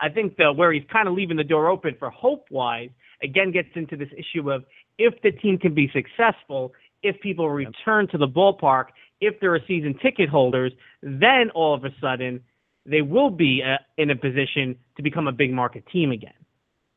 I 0.00 0.08
think 0.08 0.36
the, 0.36 0.52
where 0.52 0.72
he's 0.72 0.82
kind 0.92 1.06
of 1.06 1.14
leaving 1.14 1.36
the 1.36 1.44
door 1.44 1.68
open 1.68 1.94
for 1.98 2.10
hope 2.10 2.46
wise 2.50 2.90
again 3.22 3.52
gets 3.52 3.68
into 3.74 3.96
this 3.96 4.08
issue 4.16 4.50
of 4.50 4.64
if 4.98 5.14
the 5.22 5.30
team 5.30 5.58
can 5.58 5.74
be 5.74 5.90
successful, 5.92 6.72
if 7.02 7.20
people 7.20 7.48
return 7.50 8.08
to 8.08 8.18
the 8.18 8.26
ballpark, 8.26 8.86
if 9.20 9.38
there 9.40 9.54
are 9.54 9.60
season 9.68 9.96
ticket 10.02 10.28
holders, 10.28 10.72
then 11.02 11.50
all 11.54 11.74
of 11.74 11.84
a 11.84 11.90
sudden 12.00 12.40
they 12.86 13.02
will 13.02 13.30
be 13.30 13.62
uh, 13.62 13.76
in 13.96 14.10
a 14.10 14.16
position 14.16 14.76
to 14.96 15.02
become 15.02 15.28
a 15.28 15.32
big 15.32 15.52
market 15.52 15.84
team 15.92 16.10
again. 16.10 16.34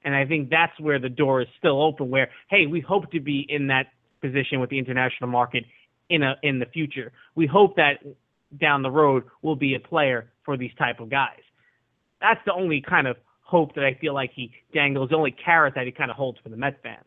And 0.07 0.15
I 0.15 0.25
think 0.25 0.49
that's 0.49 0.71
where 0.79 0.99
the 0.99 1.09
door 1.09 1.41
is 1.41 1.49
still 1.59 1.81
open. 1.83 2.09
Where 2.09 2.29
hey, 2.49 2.65
we 2.65 2.79
hope 2.79 3.11
to 3.11 3.19
be 3.19 3.45
in 3.49 3.67
that 3.67 3.87
position 4.21 4.61
with 4.61 4.69
the 4.69 4.79
international 4.79 5.29
market 5.29 5.65
in 6.09 6.23
a 6.23 6.35
in 6.43 6.59
the 6.59 6.65
future. 6.65 7.11
We 7.35 7.45
hope 7.45 7.75
that 7.75 7.95
down 8.57 8.83
the 8.83 8.89
road 8.89 9.25
we'll 9.41 9.57
be 9.57 9.75
a 9.75 9.81
player 9.81 10.31
for 10.45 10.55
these 10.55 10.71
type 10.79 11.01
of 11.01 11.09
guys. 11.09 11.41
That's 12.21 12.39
the 12.45 12.53
only 12.53 12.81
kind 12.87 13.05
of 13.05 13.17
hope 13.41 13.75
that 13.75 13.83
I 13.83 13.97
feel 13.99 14.13
like 14.13 14.31
he 14.33 14.53
dangles, 14.73 15.09
the 15.09 15.17
only 15.17 15.35
carrot 15.43 15.73
that 15.75 15.85
he 15.85 15.91
kind 15.91 16.09
of 16.09 16.15
holds 16.15 16.39
for 16.41 16.47
the 16.47 16.55
Met 16.55 16.81
fan. 16.81 16.99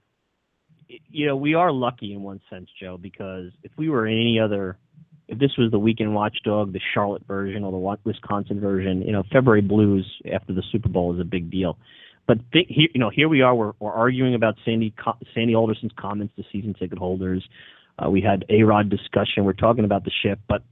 you 1.09 1.27
know, 1.27 1.37
we 1.37 1.55
are 1.55 1.73
lucky 1.73 2.13
in 2.13 2.21
one 2.21 2.43
sense, 2.51 2.69
Joe, 2.79 2.99
because 2.99 3.51
if 3.63 3.73
we 3.79 3.89
were 3.89 4.07
in 4.07 4.21
any 4.21 4.39
other, 4.39 4.77
if 5.27 5.39
this 5.39 5.53
was 5.57 5.71
the 5.71 5.79
weekend 5.79 6.15
watchdog, 6.15 6.75
the 6.75 6.81
Charlotte 6.93 7.27
version 7.27 7.65
or 7.65 7.73
the 7.73 7.99
Wisconsin 8.05 8.61
version, 8.61 9.01
you 9.01 9.13
know, 9.13 9.23
February 9.33 9.63
Blues 9.63 10.07
after 10.31 10.53
the 10.53 10.63
Super 10.71 10.91
Bowl 10.91 11.15
is 11.15 11.21
a 11.21 11.25
big 11.25 11.51
deal. 11.51 11.79
But 12.27 12.39
th- 12.53 12.67
here, 12.69 12.89
you 12.95 13.01
know, 13.01 13.11
here 13.11 13.29
we 13.29 13.43
are. 13.43 13.55
We're, 13.55 13.73
we're 13.81 13.93
arguing 13.93 14.35
about 14.35 14.55
Sandy 14.65 14.95
Co- 15.03 15.19
Sandy 15.35 15.55
Alderson's 15.55 15.93
comments 15.99 16.35
to 16.37 16.45
season 16.53 16.75
ticket 16.75 16.99
holders. 16.99 17.47
Uh, 17.99 18.09
we 18.09 18.21
had 18.21 18.45
A-Rod 18.49 18.89
discussion. 18.89 19.45
We're 19.45 19.53
talking 19.53 19.85
about 19.85 20.05
the 20.05 20.13
ship, 20.23 20.39
but 20.49 20.63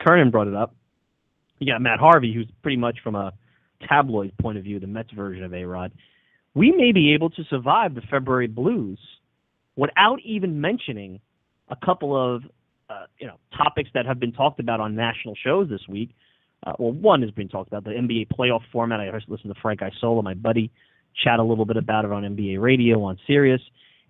Kernan 0.00 0.30
brought 0.30 0.48
it 0.48 0.54
up. 0.54 0.74
You 1.58 1.72
got 1.72 1.80
Matt 1.80 1.98
Harvey, 1.98 2.32
who's 2.32 2.48
pretty 2.62 2.76
much 2.76 2.98
from 3.02 3.14
a 3.14 3.32
tabloid 3.88 4.32
point 4.38 4.58
of 4.58 4.64
view, 4.64 4.80
the 4.80 4.86
Mets 4.86 5.10
version 5.12 5.44
of 5.44 5.52
A-Rod. 5.54 5.92
We 6.54 6.72
may 6.72 6.92
be 6.92 7.14
able 7.14 7.30
to 7.30 7.44
survive 7.44 7.94
the 7.94 8.00
February 8.10 8.46
Blues 8.46 8.98
without 9.76 10.18
even 10.24 10.60
mentioning 10.60 11.20
a 11.68 11.76
couple 11.76 12.16
of 12.16 12.42
uh, 12.90 13.04
you 13.18 13.26
know 13.26 13.36
topics 13.56 13.90
that 13.94 14.06
have 14.06 14.18
been 14.18 14.32
talked 14.32 14.60
about 14.60 14.80
on 14.80 14.94
national 14.94 15.34
shows 15.44 15.68
this 15.68 15.82
week. 15.88 16.10
Uh, 16.66 16.72
well, 16.78 16.92
one 16.92 17.22
has 17.22 17.30
been 17.30 17.48
talked 17.48 17.68
about 17.68 17.84
the 17.84 17.90
NBA 17.90 18.28
playoff 18.28 18.62
format. 18.72 19.00
I 19.00 19.10
just 19.10 19.28
listened 19.28 19.54
to 19.54 19.60
Frank 19.60 19.80
Isola, 19.82 20.22
my 20.22 20.34
buddy, 20.34 20.70
chat 21.22 21.38
a 21.38 21.42
little 21.42 21.64
bit 21.64 21.76
about 21.76 22.04
it 22.04 22.12
on 22.12 22.22
NBA 22.22 22.60
radio 22.60 23.02
on 23.02 23.18
Sirius. 23.26 23.60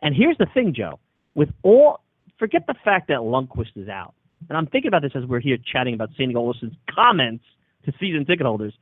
And 0.00 0.14
here's 0.14 0.38
the 0.38 0.46
thing, 0.54 0.74
Joe. 0.74 0.98
With 1.34 1.50
all, 1.62 2.00
forget 2.38 2.66
the 2.66 2.74
fact 2.84 3.08
that 3.08 3.18
Lundqvist 3.18 3.76
is 3.76 3.88
out. 3.88 4.14
And 4.48 4.56
I'm 4.56 4.66
thinking 4.66 4.88
about 4.88 5.02
this 5.02 5.12
as 5.14 5.24
we're 5.24 5.40
here 5.40 5.58
chatting 5.72 5.94
about 5.94 6.10
Sandy 6.16 6.34
Alderson's 6.34 6.74
comments 6.94 7.44
to 7.84 7.92
season 7.98 8.24
ticket 8.24 8.46
holders. 8.46 8.74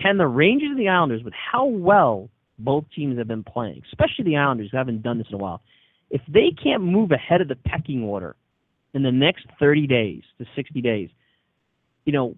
Can 0.00 0.16
the 0.16 0.26
Rangers 0.26 0.70
and 0.70 0.78
the 0.78 0.88
Islanders, 0.88 1.22
with 1.22 1.34
how 1.34 1.66
well 1.66 2.30
both 2.58 2.84
teams 2.94 3.18
have 3.18 3.28
been 3.28 3.44
playing, 3.44 3.82
especially 3.92 4.24
the 4.24 4.36
Islanders 4.36 4.70
who 4.70 4.76
haven't 4.76 5.02
done 5.02 5.18
this 5.18 5.26
in 5.28 5.34
a 5.34 5.38
while, 5.38 5.62
if 6.10 6.22
they 6.28 6.50
can't 6.62 6.82
move 6.82 7.10
ahead 7.10 7.40
of 7.40 7.48
the 7.48 7.56
pecking 7.56 8.02
order 8.02 8.36
in 8.94 9.02
the 9.02 9.12
next 9.12 9.46
30 9.58 9.86
days 9.86 10.22
to 10.38 10.46
60 10.54 10.80
days, 10.80 11.10
you 12.04 12.12
know, 12.12 12.34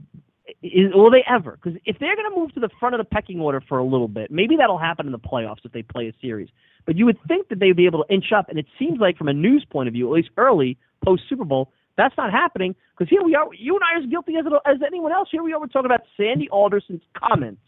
is, 0.64 0.94
will 0.94 1.10
they 1.10 1.24
ever? 1.28 1.58
Because 1.62 1.78
if 1.84 1.98
they're 1.98 2.16
going 2.16 2.30
to 2.30 2.36
move 2.36 2.52
to 2.54 2.60
the 2.60 2.70
front 2.80 2.94
of 2.94 2.98
the 2.98 3.04
pecking 3.04 3.40
order 3.40 3.60
for 3.60 3.78
a 3.78 3.84
little 3.84 4.08
bit, 4.08 4.30
maybe 4.30 4.56
that'll 4.56 4.78
happen 4.78 5.06
in 5.06 5.12
the 5.12 5.18
playoffs 5.18 5.64
if 5.64 5.72
they 5.72 5.82
play 5.82 6.08
a 6.08 6.12
series. 6.20 6.48
But 6.86 6.96
you 6.96 7.04
would 7.06 7.18
think 7.28 7.48
that 7.48 7.58
they'd 7.60 7.76
be 7.76 7.86
able 7.86 8.04
to 8.04 8.12
inch 8.12 8.32
up, 8.36 8.48
and 8.48 8.58
it 8.58 8.66
seems 8.78 8.98
like 8.98 9.16
from 9.16 9.28
a 9.28 9.32
news 9.32 9.64
point 9.70 9.88
of 9.88 9.94
view, 9.94 10.08
at 10.08 10.12
least 10.12 10.30
early 10.36 10.78
post 11.04 11.22
Super 11.28 11.44
Bowl, 11.44 11.70
that's 11.96 12.16
not 12.16 12.32
happening. 12.32 12.74
Because 12.96 13.10
here 13.10 13.22
we 13.22 13.34
are, 13.34 13.46
you 13.54 13.74
and 13.74 13.82
I 13.84 13.98
are 13.98 14.02
as 14.02 14.10
guilty 14.10 14.36
as 14.36 14.44
as 14.66 14.76
anyone 14.86 15.12
else. 15.12 15.28
Here 15.30 15.42
we 15.42 15.52
are, 15.52 15.60
we're 15.60 15.66
talking 15.66 15.86
about 15.86 16.02
Sandy 16.16 16.48
Alderson's 16.50 17.02
comments 17.16 17.60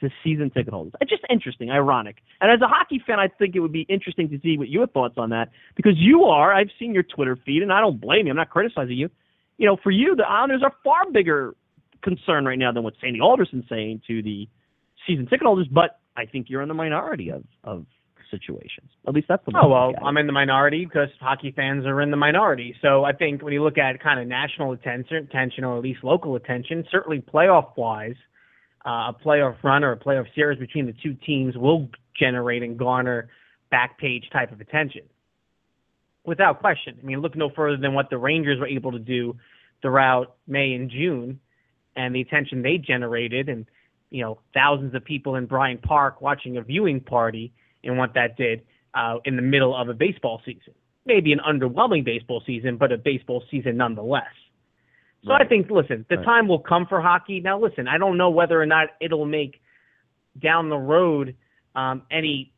to 0.00 0.10
season 0.22 0.50
ticket 0.50 0.72
holders. 0.72 0.92
It's 1.00 1.10
just 1.10 1.24
interesting, 1.30 1.70
ironic. 1.70 2.16
And 2.40 2.50
as 2.50 2.60
a 2.60 2.66
hockey 2.66 3.02
fan, 3.06 3.18
I 3.18 3.28
think 3.28 3.54
it 3.54 3.60
would 3.60 3.72
be 3.72 3.86
interesting 3.88 4.28
to 4.30 4.40
see 4.40 4.58
what 4.58 4.68
your 4.68 4.86
thoughts 4.86 5.14
on 5.16 5.30
that 5.30 5.50
because 5.76 5.94
you 5.96 6.24
are. 6.24 6.52
I've 6.52 6.70
seen 6.78 6.92
your 6.92 7.04
Twitter 7.04 7.38
feed, 7.46 7.62
and 7.62 7.72
I 7.72 7.80
don't 7.80 8.00
blame 8.00 8.26
you. 8.26 8.30
I'm 8.30 8.36
not 8.36 8.50
criticizing 8.50 8.96
you. 8.96 9.10
You 9.58 9.66
know, 9.66 9.76
for 9.82 9.92
you, 9.92 10.16
the 10.16 10.24
Islanders 10.24 10.62
are 10.64 10.72
far 10.82 11.10
bigger 11.12 11.54
concern 12.04 12.44
right 12.44 12.58
now 12.58 12.70
than 12.70 12.84
what 12.84 12.94
Sandy 13.00 13.20
Alderson's 13.20 13.64
saying 13.68 14.02
to 14.06 14.22
the 14.22 14.48
season 15.06 15.26
ticket 15.26 15.42
holders. 15.42 15.66
But 15.70 15.98
I 16.16 16.26
think 16.26 16.46
you're 16.48 16.62
in 16.62 16.68
the 16.68 16.74
minority 16.74 17.30
of 17.30 17.44
of 17.64 17.86
situations. 18.30 18.90
At 19.08 19.14
least 19.14 19.26
that's 19.28 19.44
the. 19.44 19.52
Oh 19.60 19.68
well, 19.68 19.92
I'm 20.04 20.16
in 20.16 20.26
the 20.26 20.32
minority 20.32 20.84
because 20.84 21.08
hockey 21.20 21.52
fans 21.54 21.86
are 21.86 22.00
in 22.00 22.10
the 22.10 22.16
minority. 22.16 22.76
So 22.82 23.04
I 23.04 23.12
think 23.12 23.42
when 23.42 23.52
you 23.52 23.62
look 23.62 23.78
at 23.78 24.00
kind 24.02 24.20
of 24.20 24.26
national 24.26 24.72
attention, 24.72 25.16
attention 25.16 25.64
or 25.64 25.76
at 25.76 25.82
least 25.82 26.04
local 26.04 26.36
attention, 26.36 26.84
certainly 26.90 27.20
playoff 27.20 27.76
wise 27.76 28.16
uh, 28.84 29.10
a 29.10 29.16
playoff 29.24 29.56
run 29.62 29.82
or 29.82 29.92
a 29.92 29.98
playoff 29.98 30.26
series 30.34 30.58
between 30.58 30.86
the 30.86 30.94
two 31.02 31.14
teams 31.26 31.56
will 31.56 31.88
generate 32.18 32.62
and 32.62 32.78
garner 32.78 33.28
back 33.70 33.98
page 33.98 34.24
type 34.32 34.52
of 34.52 34.60
attention. 34.60 35.02
Without 36.24 36.60
question. 36.60 36.98
I 37.02 37.04
mean, 37.04 37.20
look 37.20 37.36
no 37.36 37.50
further 37.54 37.76
than 37.76 37.94
what 37.94 38.08
the 38.10 38.18
Rangers 38.18 38.58
were 38.58 38.66
able 38.66 38.92
to 38.92 38.98
do 38.98 39.36
throughout 39.82 40.36
May 40.46 40.72
and 40.72 40.90
June 40.90 41.40
and 41.96 42.14
the 42.14 42.20
attention 42.20 42.62
they 42.62 42.78
generated 42.78 43.48
and, 43.48 43.66
you 44.10 44.22
know, 44.22 44.38
thousands 44.52 44.94
of 44.94 45.04
people 45.04 45.36
in 45.36 45.46
Bryant 45.46 45.82
Park 45.82 46.20
watching 46.20 46.56
a 46.56 46.62
viewing 46.62 47.00
party 47.00 47.52
and 47.82 47.98
what 47.98 48.14
that 48.14 48.36
did 48.36 48.62
uh, 48.94 49.16
in 49.24 49.36
the 49.36 49.42
middle 49.42 49.74
of 49.76 49.88
a 49.88 49.94
baseball 49.94 50.40
season. 50.44 50.74
Maybe 51.06 51.32
an 51.32 51.40
underwhelming 51.46 52.04
baseball 52.04 52.42
season, 52.46 52.76
but 52.78 52.92
a 52.92 52.96
baseball 52.98 53.44
season 53.50 53.76
nonetheless. 53.76 54.24
So 55.24 55.30
right. 55.30 55.42
I 55.42 55.48
think, 55.48 55.70
listen, 55.70 56.06
the 56.08 56.16
right. 56.16 56.24
time 56.24 56.48
will 56.48 56.58
come 56.58 56.86
for 56.86 57.00
hockey. 57.00 57.40
Now, 57.40 57.58
listen, 57.60 57.88
I 57.88 57.98
don't 57.98 58.16
know 58.16 58.30
whether 58.30 58.60
or 58.60 58.66
not 58.66 58.88
it'll 59.00 59.26
make 59.26 59.60
down 60.42 60.68
the 60.68 60.78
road 60.78 61.36
um, 61.74 62.02
any 62.10 62.53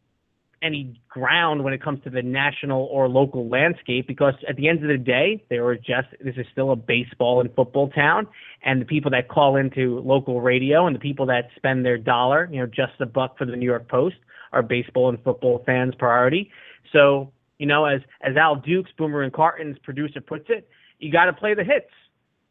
any 0.62 1.00
ground 1.08 1.62
when 1.64 1.72
it 1.72 1.82
comes 1.82 2.02
to 2.04 2.10
the 2.10 2.22
national 2.22 2.84
or 2.90 3.08
local 3.08 3.48
landscape 3.48 4.06
because 4.06 4.34
at 4.48 4.56
the 4.56 4.68
end 4.68 4.82
of 4.82 4.88
the 4.88 4.96
day, 4.96 5.44
there 5.50 5.66
are 5.66 5.76
just 5.76 6.08
this 6.22 6.34
is 6.36 6.46
still 6.50 6.72
a 6.72 6.76
baseball 6.76 7.40
and 7.40 7.54
football 7.54 7.90
town, 7.90 8.26
and 8.62 8.80
the 8.80 8.86
people 8.86 9.10
that 9.10 9.28
call 9.28 9.56
into 9.56 10.00
local 10.00 10.40
radio 10.40 10.86
and 10.86 10.94
the 10.94 11.00
people 11.00 11.26
that 11.26 11.48
spend 11.56 11.84
their 11.84 11.98
dollar, 11.98 12.48
you 12.50 12.58
know, 12.58 12.66
just 12.66 13.00
a 13.00 13.06
buck 13.06 13.36
for 13.36 13.44
the 13.44 13.56
New 13.56 13.66
York 13.66 13.88
Post, 13.88 14.16
are 14.52 14.62
baseball 14.62 15.08
and 15.08 15.22
football 15.22 15.62
fans' 15.66 15.94
priority. 15.98 16.50
So, 16.92 17.32
you 17.58 17.66
know, 17.66 17.84
as 17.84 18.00
as 18.22 18.36
Al 18.36 18.56
Dukes, 18.56 18.90
Boomer 18.96 19.22
and 19.22 19.32
Carton's 19.32 19.78
producer 19.80 20.20
puts 20.20 20.46
it, 20.48 20.68
you 20.98 21.12
got 21.12 21.26
to 21.26 21.32
play 21.32 21.54
the 21.54 21.64
hits. 21.64 21.90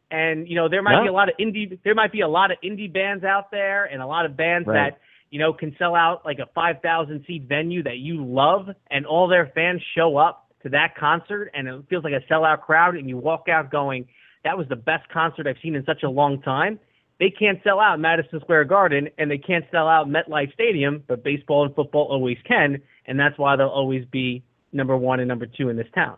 And 0.08 0.48
you 0.48 0.54
know 0.54 0.68
there 0.68 0.82
might 0.82 0.98
yeah. 0.98 1.02
be 1.02 1.08
a 1.08 1.12
lot 1.12 1.28
of 1.28 1.34
indie 1.40 1.78
there 1.82 1.96
might 1.96 2.12
be 2.12 2.20
a 2.20 2.28
lot 2.28 2.52
of 2.52 2.58
indie 2.62 2.92
bands 2.92 3.24
out 3.24 3.50
there 3.50 3.86
and 3.86 4.00
a 4.00 4.06
lot 4.06 4.24
of 4.24 4.36
bands 4.36 4.68
right. 4.68 4.92
that 4.92 5.00
you 5.30 5.38
know 5.38 5.52
can 5.52 5.74
sell 5.78 5.94
out 5.94 6.24
like 6.24 6.38
a 6.38 6.46
5,000 6.54 7.24
seat 7.26 7.44
venue 7.48 7.82
that 7.82 7.98
you 7.98 8.24
love 8.24 8.68
and 8.90 9.06
all 9.06 9.28
their 9.28 9.50
fans 9.54 9.82
show 9.96 10.16
up 10.16 10.48
to 10.62 10.70
that 10.70 10.96
concert 10.98 11.50
and 11.54 11.68
it 11.68 11.84
feels 11.88 12.04
like 12.04 12.12
a 12.12 12.32
sellout 12.32 12.62
crowd 12.62 12.96
and 12.96 13.08
you 13.08 13.16
walk 13.16 13.48
out 13.48 13.70
going 13.70 14.06
that 14.46 14.56
was 14.56 14.68
the 14.68 14.76
best 14.76 15.08
concert 15.12 15.48
I've 15.48 15.56
seen 15.60 15.74
in 15.74 15.84
such 15.84 16.04
a 16.04 16.08
long 16.08 16.40
time. 16.40 16.78
They 17.18 17.30
can't 17.30 17.58
sell 17.64 17.80
out 17.80 17.98
Madison 17.98 18.38
Square 18.40 18.66
Garden 18.66 19.08
and 19.18 19.28
they 19.28 19.38
can't 19.38 19.64
sell 19.72 19.88
out 19.88 20.06
MetLife 20.08 20.52
Stadium, 20.54 21.02
but 21.08 21.24
baseball 21.24 21.64
and 21.64 21.74
football 21.74 22.06
always 22.08 22.36
can, 22.46 22.80
and 23.06 23.18
that's 23.18 23.36
why 23.38 23.56
they'll 23.56 23.66
always 23.66 24.04
be 24.04 24.44
number 24.72 24.96
one 24.96 25.18
and 25.18 25.26
number 25.28 25.46
two 25.46 25.68
in 25.68 25.76
this 25.76 25.88
town. 25.94 26.16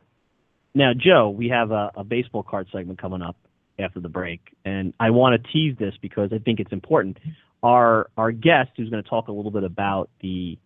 Now, 0.74 0.93
Joe, 0.94 1.30
we 1.30 1.48
have 1.48 1.70
a, 1.70 1.90
a 1.97 2.05
baseball 2.05 2.43
card 2.43 2.68
segment 2.70 3.01
coming 3.01 3.22
up 3.22 3.36
after 3.78 4.00
the 4.00 4.09
break. 4.09 4.40
And 4.64 4.92
I 5.00 5.10
want 5.10 5.42
to 5.42 5.52
tease 5.52 5.76
this 5.78 5.94
because 6.00 6.30
I 6.32 6.38
think 6.38 6.60
it's 6.60 6.72
important. 6.72 7.18
Our 7.62 8.09
our 8.16 8.30
guest, 8.30 8.70
who's 8.76 8.90
going 8.90 9.02
to 9.02 9.09
talk 9.09 9.28
a 9.28 9.32
little 9.32 9.50
bit 9.50 9.64
about 9.64 10.10
the 10.20 10.59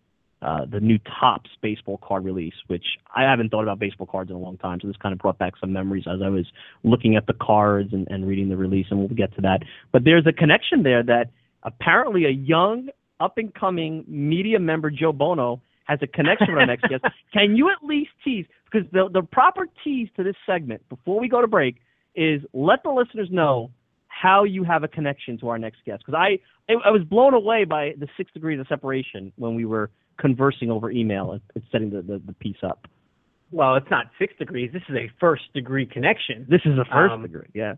uh, 0.43 0.65
the 0.69 0.79
new 0.79 0.99
Topps 1.19 1.49
baseball 1.61 1.97
card 2.03 2.25
release, 2.25 2.53
which 2.67 2.83
I 3.15 3.23
haven't 3.23 3.49
thought 3.49 3.63
about 3.63 3.79
baseball 3.79 4.07
cards 4.07 4.29
in 4.29 4.35
a 4.35 4.39
long 4.39 4.57
time, 4.57 4.79
so 4.81 4.87
this 4.87 4.97
kind 4.97 5.13
of 5.13 5.19
brought 5.19 5.37
back 5.37 5.53
some 5.59 5.71
memories 5.71 6.03
as 6.05 6.21
I 6.21 6.27
was 6.27 6.45
looking 6.83 7.15
at 7.15 7.27
the 7.27 7.33
cards 7.33 7.93
and, 7.93 8.07
and 8.11 8.27
reading 8.27 8.49
the 8.49 8.57
release, 8.57 8.87
and 8.89 8.99
we'll 8.99 9.07
get 9.07 9.33
to 9.35 9.41
that. 9.41 9.59
But 9.93 10.03
there's 10.03 10.27
a 10.27 10.33
connection 10.33 10.83
there 10.83 11.01
that 11.03 11.29
apparently 11.63 12.25
a 12.25 12.29
young, 12.29 12.89
up 13.21 13.37
and 13.37 13.53
coming 13.53 14.03
media 14.05 14.59
member, 14.59 14.91
Joe 14.91 15.13
Buono, 15.13 15.61
has 15.85 15.99
a 16.01 16.07
connection 16.07 16.47
with 16.49 16.59
our 16.59 16.65
next 16.65 16.83
guest. 16.89 17.05
Can 17.31 17.55
you 17.55 17.69
at 17.69 17.77
least 17.81 18.11
tease? 18.23 18.45
Because 18.69 18.85
the 18.91 19.09
the 19.09 19.21
proper 19.21 19.67
tease 19.83 20.09
to 20.17 20.23
this 20.23 20.35
segment 20.45 20.87
before 20.89 21.19
we 21.19 21.29
go 21.29 21.39
to 21.41 21.47
break 21.47 21.77
is 22.15 22.41
let 22.53 22.83
the 22.83 22.91
listeners 22.91 23.29
know 23.31 23.71
how 24.07 24.43
you 24.43 24.63
have 24.63 24.83
a 24.83 24.87
connection 24.87 25.37
to 25.39 25.49
our 25.49 25.57
next 25.57 25.79
guest. 25.85 26.03
Because 26.05 26.17
I, 26.17 26.39
I 26.69 26.91
was 26.91 27.01
blown 27.03 27.33
away 27.33 27.65
by 27.65 27.93
the 27.97 28.07
six 28.15 28.31
degrees 28.31 28.59
of 28.59 28.67
separation 28.67 29.33
when 29.35 29.55
we 29.55 29.65
were 29.65 29.89
conversing 30.17 30.69
over 30.69 30.91
email 30.91 31.31
and, 31.31 31.41
and 31.55 31.63
setting 31.71 31.89
the, 31.89 32.01
the, 32.01 32.21
the, 32.25 32.33
piece 32.33 32.57
up. 32.63 32.87
Well, 33.51 33.75
it's 33.75 33.89
not 33.89 34.07
six 34.19 34.33
degrees. 34.37 34.71
This 34.71 34.83
is 34.87 34.95
a 34.95 35.11
first 35.19 35.43
degree 35.53 35.85
connection. 35.85 36.45
This 36.49 36.61
is 36.65 36.77
a 36.77 36.85
first 36.85 37.13
um, 37.13 37.23
degree, 37.23 37.47
yeah. 37.53 37.75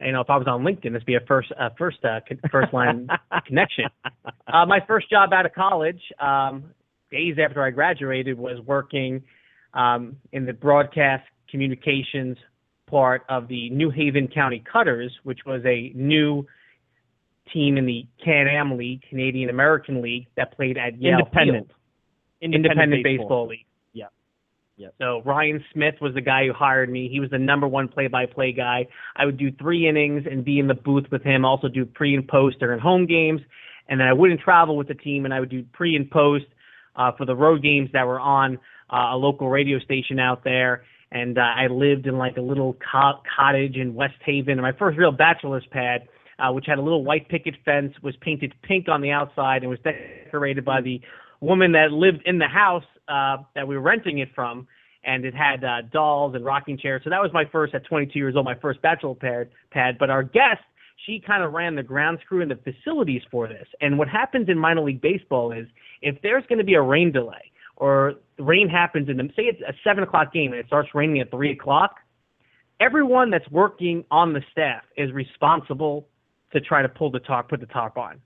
You 0.00 0.12
know, 0.12 0.22
if 0.22 0.30
I 0.30 0.38
was 0.38 0.46
on 0.46 0.62
LinkedIn, 0.62 0.92
this 0.92 1.00
would 1.00 1.06
be 1.06 1.14
a 1.14 1.20
first, 1.28 1.52
uh, 1.58 1.68
first, 1.76 1.98
uh, 2.04 2.20
first 2.50 2.72
line 2.72 3.08
connection. 3.46 3.84
Uh, 4.14 4.64
my 4.66 4.80
first 4.86 5.10
job 5.10 5.32
out 5.32 5.44
of 5.44 5.52
college, 5.52 6.00
um, 6.18 6.64
days 7.12 7.36
after 7.42 7.62
I 7.62 7.70
graduated, 7.70 8.38
was 8.38 8.58
working 8.66 9.22
um, 9.74 10.16
in 10.32 10.46
the 10.46 10.54
broadcast 10.54 11.24
communications 11.50 12.38
part 12.90 13.24
of 13.28 13.48
the 13.48 13.70
New 13.70 13.90
Haven 13.90 14.28
County 14.28 14.62
Cutters, 14.70 15.12
which 15.22 15.40
was 15.46 15.62
a 15.64 15.92
new 15.94 16.46
team 17.52 17.76
in 17.76 17.86
the 17.86 18.06
Can-Am 18.24 18.76
League, 18.76 19.02
Canadian 19.08 19.50
American 19.50 20.02
League, 20.02 20.26
that 20.36 20.54
played 20.56 20.76
at 20.76 21.00
Yale 21.00 21.18
Independent. 21.18 21.66
Field. 21.68 21.76
Independent, 22.42 22.72
Independent 22.72 23.04
baseball. 23.04 23.26
baseball. 23.26 23.46
League. 23.48 23.66
Yeah. 23.92 24.06
Yeah. 24.76 24.88
So 24.98 25.22
Ryan 25.24 25.62
Smith 25.72 25.94
was 26.00 26.14
the 26.14 26.20
guy 26.20 26.46
who 26.46 26.52
hired 26.52 26.90
me. 26.90 27.08
He 27.10 27.20
was 27.20 27.30
the 27.30 27.38
number 27.38 27.68
one 27.68 27.88
play-by-play 27.88 28.52
guy. 28.52 28.86
I 29.16 29.26
would 29.26 29.36
do 29.36 29.50
three 29.52 29.88
innings 29.88 30.24
and 30.30 30.44
be 30.44 30.58
in 30.58 30.66
the 30.66 30.74
booth 30.74 31.04
with 31.10 31.22
him. 31.22 31.44
Also 31.44 31.68
do 31.68 31.84
pre 31.84 32.14
and 32.14 32.26
post 32.26 32.58
during 32.60 32.80
home 32.80 33.06
games, 33.06 33.40
and 33.88 34.00
then 34.00 34.06
I 34.06 34.12
wouldn't 34.12 34.40
travel 34.40 34.76
with 34.76 34.88
the 34.88 34.94
team, 34.94 35.24
and 35.24 35.34
I 35.34 35.40
would 35.40 35.50
do 35.50 35.64
pre 35.72 35.96
and 35.96 36.10
post 36.10 36.46
uh, 36.96 37.12
for 37.16 37.26
the 37.26 37.36
road 37.36 37.62
games 37.62 37.90
that 37.92 38.06
were 38.06 38.20
on 38.20 38.58
uh, 38.90 39.10
a 39.12 39.16
local 39.16 39.48
radio 39.48 39.78
station 39.80 40.18
out 40.18 40.44
there 40.44 40.82
and 41.12 41.38
uh, 41.38 41.40
I 41.40 41.66
lived 41.66 42.06
in 42.06 42.18
like 42.18 42.36
a 42.36 42.40
little 42.40 42.74
co- 42.74 43.20
cottage 43.36 43.76
in 43.76 43.94
West 43.94 44.14
Haven. 44.24 44.52
And 44.52 44.62
my 44.62 44.72
first 44.72 44.96
real 44.96 45.12
bachelor's 45.12 45.66
pad, 45.70 46.06
uh, 46.38 46.52
which 46.52 46.66
had 46.66 46.78
a 46.78 46.82
little 46.82 47.04
white 47.04 47.28
picket 47.28 47.56
fence, 47.64 47.92
was 48.02 48.14
painted 48.20 48.54
pink 48.62 48.88
on 48.88 49.00
the 49.00 49.10
outside 49.10 49.62
and 49.62 49.70
was 49.70 49.80
decorated 49.80 50.64
by 50.64 50.80
the 50.80 51.00
woman 51.40 51.72
that 51.72 51.90
lived 51.90 52.22
in 52.26 52.38
the 52.38 52.46
house 52.46 52.84
uh, 53.08 53.38
that 53.54 53.66
we 53.66 53.76
were 53.76 53.82
renting 53.82 54.18
it 54.18 54.28
from. 54.34 54.68
And 55.02 55.24
it 55.24 55.34
had 55.34 55.64
uh, 55.64 55.82
dolls 55.92 56.34
and 56.34 56.44
rocking 56.44 56.78
chairs. 56.78 57.00
So 57.02 57.10
that 57.10 57.22
was 57.22 57.30
my 57.32 57.44
first, 57.50 57.74
at 57.74 57.84
22 57.86 58.18
years 58.18 58.36
old, 58.36 58.44
my 58.44 58.54
first 58.60 58.82
bachelor 58.82 59.14
pad. 59.14 59.48
pad. 59.70 59.96
But 59.98 60.10
our 60.10 60.22
guest, 60.22 60.60
she 61.06 61.18
kind 61.18 61.42
of 61.42 61.52
ran 61.54 61.74
the 61.74 61.82
grounds 61.82 62.20
crew 62.28 62.42
and 62.42 62.50
the 62.50 62.56
facilities 62.56 63.22
for 63.30 63.48
this. 63.48 63.66
And 63.80 63.98
what 63.98 64.08
happens 64.08 64.48
in 64.48 64.58
minor 64.58 64.82
league 64.82 65.00
baseball 65.00 65.52
is 65.52 65.66
if 66.02 66.20
there's 66.22 66.44
going 66.48 66.58
to 66.58 66.64
be 66.64 66.74
a 66.74 66.82
rain 66.82 67.10
delay, 67.10 67.49
or 67.80 68.14
rain 68.38 68.68
happens 68.68 69.08
in 69.08 69.16
them, 69.16 69.30
say 69.34 69.44
it's 69.44 69.60
a 69.62 69.72
seven 69.82 70.04
o'clock 70.04 70.32
game 70.32 70.52
and 70.52 70.60
it 70.60 70.66
starts 70.66 70.90
raining 70.94 71.20
at 71.20 71.30
three 71.30 71.50
o'clock, 71.50 71.96
everyone 72.78 73.30
that's 73.30 73.50
working 73.50 74.04
on 74.10 74.32
the 74.34 74.42
staff 74.52 74.82
is 74.96 75.10
responsible 75.12 76.06
to 76.52 76.60
try 76.60 76.82
to 76.82 76.88
pull 76.88 77.10
the 77.10 77.18
tarp, 77.20 77.48
put 77.48 77.58
the 77.58 77.66
tarp 77.66 77.96
on. 77.96 78.20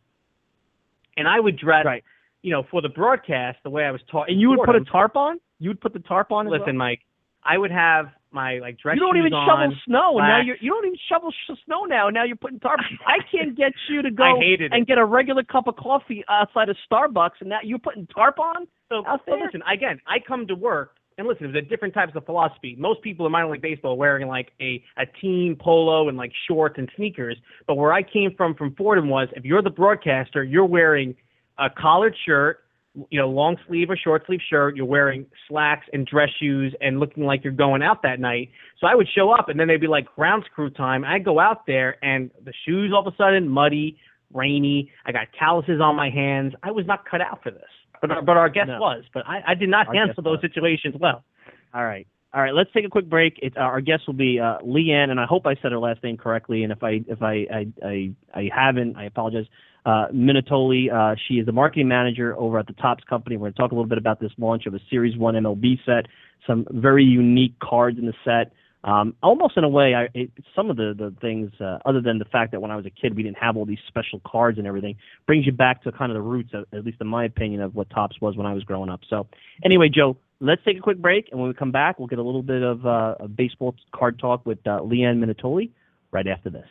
And 1.16 1.28
I 1.28 1.38
would 1.38 1.56
dress, 1.56 1.84
right. 1.86 2.02
you 2.42 2.50
know, 2.50 2.64
for 2.68 2.82
the 2.82 2.88
broadcast 2.88 3.58
the 3.62 3.70
way 3.70 3.84
I 3.84 3.92
was 3.92 4.00
taught. 4.10 4.28
And 4.28 4.40
you 4.40 4.50
would 4.50 4.60
put 4.64 4.74
a 4.74 4.84
tarp 4.84 5.16
on? 5.16 5.38
You 5.60 5.70
would 5.70 5.80
put 5.80 5.92
the 5.92 6.00
tarp 6.00 6.32
on? 6.32 6.48
Listen, 6.48 6.76
well? 6.76 6.88
Mike, 6.88 7.00
I 7.44 7.56
would 7.56 7.70
have 7.70 8.06
my 8.34 8.58
like 8.58 8.78
dress. 8.78 8.96
You 8.96 9.00
don't 9.00 9.16
even 9.16 9.32
on, 9.32 9.48
shovel 9.48 9.76
snow, 9.86 10.18
and 10.18 10.28
now 10.28 10.40
you're 10.40 10.56
you 10.60 10.70
don't 10.70 10.86
even 10.86 10.98
shovel 11.08 11.30
sh- 11.30 11.56
snow 11.64 11.84
now. 11.84 12.08
And 12.08 12.14
now 12.14 12.24
you're 12.24 12.36
putting 12.36 12.60
tarp. 12.60 12.80
I 13.06 13.18
can't 13.30 13.56
get 13.56 13.72
you 13.88 14.02
to 14.02 14.10
go 14.12 14.36
and 14.36 14.60
it. 14.60 14.86
get 14.86 14.98
a 14.98 15.04
regular 15.04 15.44
cup 15.44 15.68
of 15.68 15.76
coffee 15.76 16.24
outside 16.28 16.68
of 16.68 16.76
Starbucks, 16.90 17.40
and 17.40 17.48
now 17.48 17.60
you're 17.62 17.78
putting 17.78 18.06
tarp 18.08 18.38
on. 18.38 18.66
So, 18.88 19.02
so 19.24 19.32
listen, 19.32 19.62
again, 19.70 20.00
I 20.06 20.18
come 20.26 20.46
to 20.48 20.54
work 20.54 20.96
and 21.16 21.28
listen, 21.28 21.52
there's 21.52 21.68
different 21.68 21.94
types 21.94 22.12
of 22.16 22.24
philosophy. 22.24 22.74
Most 22.78 23.02
people 23.02 23.26
in 23.26 23.32
minor 23.32 23.50
league 23.50 23.62
baseball 23.62 23.92
are 23.92 23.96
wearing 23.96 24.26
like 24.26 24.50
a 24.60 24.82
a 24.96 25.06
team 25.20 25.56
polo 25.60 26.08
and 26.08 26.16
like 26.16 26.32
shorts 26.48 26.74
and 26.78 26.90
sneakers. 26.96 27.36
But 27.66 27.76
where 27.76 27.92
I 27.92 28.02
came 28.02 28.34
from 28.36 28.54
from 28.54 28.74
Fordham 28.74 29.08
was 29.08 29.28
if 29.36 29.44
you're 29.44 29.62
the 29.62 29.70
broadcaster, 29.70 30.42
you're 30.42 30.64
wearing 30.64 31.14
a 31.58 31.70
collared 31.70 32.16
shirt, 32.26 32.63
you 33.10 33.18
know, 33.20 33.28
long 33.28 33.56
sleeve 33.66 33.90
or 33.90 33.96
short 33.96 34.24
sleeve 34.26 34.40
shirt. 34.48 34.76
You're 34.76 34.86
wearing 34.86 35.26
slacks 35.48 35.86
and 35.92 36.06
dress 36.06 36.28
shoes 36.40 36.74
and 36.80 37.00
looking 37.00 37.24
like 37.24 37.42
you're 37.42 37.52
going 37.52 37.82
out 37.82 38.02
that 38.02 38.20
night. 38.20 38.50
So 38.80 38.86
I 38.86 38.94
would 38.94 39.08
show 39.14 39.30
up 39.32 39.48
and 39.48 39.58
then 39.58 39.66
they'd 39.68 39.80
be 39.80 39.86
like 39.88 40.06
grounds 40.14 40.46
crew 40.54 40.70
time. 40.70 41.04
I'd 41.04 41.24
go 41.24 41.40
out 41.40 41.66
there 41.66 41.96
and 42.04 42.30
the 42.44 42.52
shoes 42.66 42.92
all 42.94 43.06
of 43.06 43.12
a 43.12 43.16
sudden 43.16 43.48
muddy, 43.48 43.98
rainy. 44.32 44.90
I 45.06 45.12
got 45.12 45.26
calluses 45.38 45.80
on 45.80 45.96
my 45.96 46.10
hands. 46.10 46.54
I 46.62 46.70
was 46.70 46.86
not 46.86 47.04
cut 47.08 47.20
out 47.20 47.42
for 47.42 47.50
this. 47.50 47.62
But 48.00 48.10
our, 48.10 48.22
but 48.22 48.36
our 48.36 48.48
guest 48.48 48.68
No. 48.68 48.78
was. 48.80 49.04
But 49.12 49.26
I, 49.26 49.40
I 49.48 49.54
did 49.54 49.68
not 49.70 49.88
Our 49.88 49.94
handle 49.94 50.22
those 50.22 50.40
was. 50.42 50.50
situations 50.52 50.94
well. 51.00 51.24
All 51.72 51.84
right. 51.84 52.06
All 52.34 52.42
right, 52.42 52.52
let's 52.52 52.68
take 52.72 52.84
a 52.84 52.88
quick 52.88 53.08
break. 53.08 53.38
It, 53.42 53.56
our 53.56 53.80
guest 53.80 54.02
will 54.08 54.14
be 54.14 54.40
uh, 54.40 54.58
Leanne, 54.58 55.10
and 55.10 55.20
I 55.20 55.24
hope 55.24 55.46
I 55.46 55.54
said 55.62 55.70
her 55.70 55.78
last 55.78 56.02
name 56.02 56.16
correctly. 56.16 56.64
And 56.64 56.72
if 56.72 56.82
I 56.82 57.00
if 57.06 57.22
I 57.22 57.46
I 57.48 57.66
I, 57.84 58.10
I 58.34 58.50
haven't, 58.52 58.96
I 58.96 59.04
apologize. 59.04 59.46
Uh, 59.84 60.06
Minatoli, 60.14 60.92
uh, 60.92 61.14
she 61.28 61.34
is 61.34 61.46
the 61.46 61.52
marketing 61.52 61.88
manager 61.88 62.36
over 62.38 62.58
at 62.58 62.66
the 62.66 62.72
Topps 62.74 63.04
Company. 63.04 63.36
We're 63.36 63.46
going 63.46 63.52
to 63.52 63.58
talk 63.58 63.72
a 63.72 63.74
little 63.74 63.88
bit 63.88 63.98
about 63.98 64.20
this 64.20 64.32
launch 64.38 64.66
of 64.66 64.74
a 64.74 64.80
Series 64.90 65.16
One 65.16 65.34
MLB 65.34 65.78
set. 65.84 66.06
Some 66.46 66.66
very 66.70 67.04
unique 67.04 67.58
cards 67.58 67.98
in 67.98 68.06
the 68.06 68.14
set. 68.24 68.52
Um, 68.84 69.14
almost 69.22 69.56
in 69.56 69.64
a 69.64 69.68
way, 69.68 69.94
I, 69.94 70.08
it, 70.12 70.30
some 70.54 70.70
of 70.70 70.76
the 70.76 70.94
the 70.96 71.14
things, 71.20 71.50
uh, 71.58 71.78
other 71.86 72.02
than 72.02 72.18
the 72.18 72.26
fact 72.26 72.52
that 72.52 72.60
when 72.60 72.70
I 72.70 72.76
was 72.76 72.84
a 72.84 72.90
kid 72.90 73.16
we 73.16 73.22
didn't 73.22 73.38
have 73.38 73.56
all 73.56 73.64
these 73.64 73.78
special 73.88 74.20
cards 74.26 74.58
and 74.58 74.66
everything, 74.66 74.96
brings 75.26 75.46
you 75.46 75.52
back 75.52 75.82
to 75.84 75.92
kind 75.92 76.12
of 76.12 76.16
the 76.16 76.22
roots, 76.22 76.50
at, 76.52 76.66
at 76.76 76.84
least 76.84 76.98
in 77.00 77.06
my 77.06 77.24
opinion, 77.24 77.62
of 77.62 77.74
what 77.74 77.88
Topps 77.88 78.20
was 78.20 78.36
when 78.36 78.46
I 78.46 78.52
was 78.52 78.62
growing 78.62 78.90
up. 78.90 79.00
So, 79.08 79.26
anyway, 79.64 79.88
Joe, 79.88 80.18
let's 80.40 80.62
take 80.64 80.76
a 80.76 80.80
quick 80.80 80.98
break, 80.98 81.28
and 81.30 81.40
when 81.40 81.48
we 81.48 81.54
come 81.54 81.72
back, 81.72 81.98
we'll 81.98 82.08
get 82.08 82.18
a 82.18 82.22
little 82.22 82.42
bit 82.42 82.62
of, 82.62 82.84
uh, 82.84 83.14
of 83.20 83.34
baseball 83.34 83.74
card 83.94 84.18
talk 84.18 84.44
with 84.44 84.58
uh, 84.66 84.80
Leanne 84.80 85.18
Minatoli 85.18 85.70
right 86.12 86.26
after 86.26 86.50
this. 86.50 86.66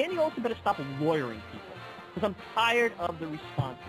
Sandy 0.00 0.16
also 0.16 0.40
better 0.40 0.56
stop 0.60 0.80
lawyering 0.98 1.42
people 1.52 1.76
because 2.14 2.26
I'm 2.26 2.36
tired 2.54 2.92
of 2.98 3.18
the 3.20 3.26
responses. 3.26 3.84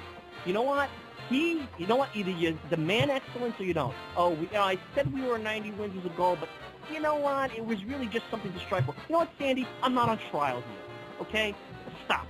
You 0.46 0.52
know 0.52 0.62
what? 0.62 0.90
He, 1.30 1.64
you 1.78 1.88
know 1.88 1.96
what? 1.96 2.10
Either 2.14 2.32
you 2.32 2.60
demand 2.70 3.12
excellence 3.12 3.58
or 3.58 3.64
you 3.64 3.74
don't. 3.74 3.96
Oh, 4.18 4.32
we, 4.32 4.48
you 4.48 4.54
know, 4.54 4.64
I 4.64 4.78
said 4.94 5.14
we 5.14 5.22
were 5.22 5.38
90 5.38 5.72
wins 5.72 5.96
was 5.96 6.06
a 6.06 6.10
goal, 6.18 6.38
but 6.38 6.50
you 6.92 7.00
know 7.00 7.16
what? 7.16 7.56
It 7.56 7.66
was 7.66 7.86
really 7.86 8.08
just 8.08 8.30
something 8.30 8.52
to 8.52 8.60
strive 8.60 8.86
for. 8.86 8.94
You 9.08 9.14
know 9.14 9.20
what, 9.20 9.30
Sandy? 9.40 9.66
I'm 9.82 9.94
not 9.94 10.10
on 10.10 10.20
trial 10.30 10.58
here. 10.58 11.22
Okay? 11.22 11.56
Stop. 12.04 12.28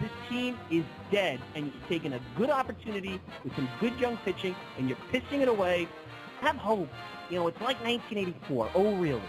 This 0.00 0.10
team 0.30 0.56
is 0.70 0.84
dead, 1.10 1.38
and 1.54 1.66
you're 1.66 1.88
taking 1.88 2.14
a 2.14 2.20
good 2.36 2.48
opportunity 2.48 3.20
with 3.44 3.54
some 3.56 3.68
good 3.78 3.98
young 4.00 4.16
pitching, 4.18 4.56
and 4.78 4.88
you're 4.88 4.98
pissing 5.12 5.42
it 5.42 5.48
away. 5.48 5.86
Have 6.40 6.56
hope. 6.56 6.88
You 7.28 7.40
know, 7.40 7.48
it's 7.48 7.60
like 7.60 7.76
1984. 7.84 8.70
Oh, 8.74 8.96
really? 8.96 9.20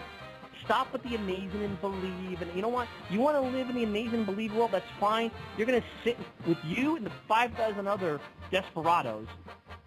Stop 0.69 0.93
with 0.93 1.01
the 1.01 1.15
amazing 1.15 1.63
and 1.63 1.81
believe. 1.81 2.43
And 2.43 2.53
you 2.53 2.61
know 2.61 2.69
what? 2.69 2.87
You 3.09 3.19
want 3.19 3.35
to 3.37 3.41
live 3.41 3.71
in 3.71 3.75
the 3.75 3.83
amazing 3.83 4.19
and 4.19 4.25
believe 4.27 4.53
world? 4.53 4.69
That's 4.71 4.85
fine. 4.99 5.31
You're 5.57 5.65
going 5.65 5.81
to 5.81 5.87
sit 6.03 6.15
with 6.47 6.59
you 6.63 6.95
and 6.95 7.03
the 7.03 7.11
5,000 7.27 7.87
other 7.87 8.19
desperados. 8.51 9.25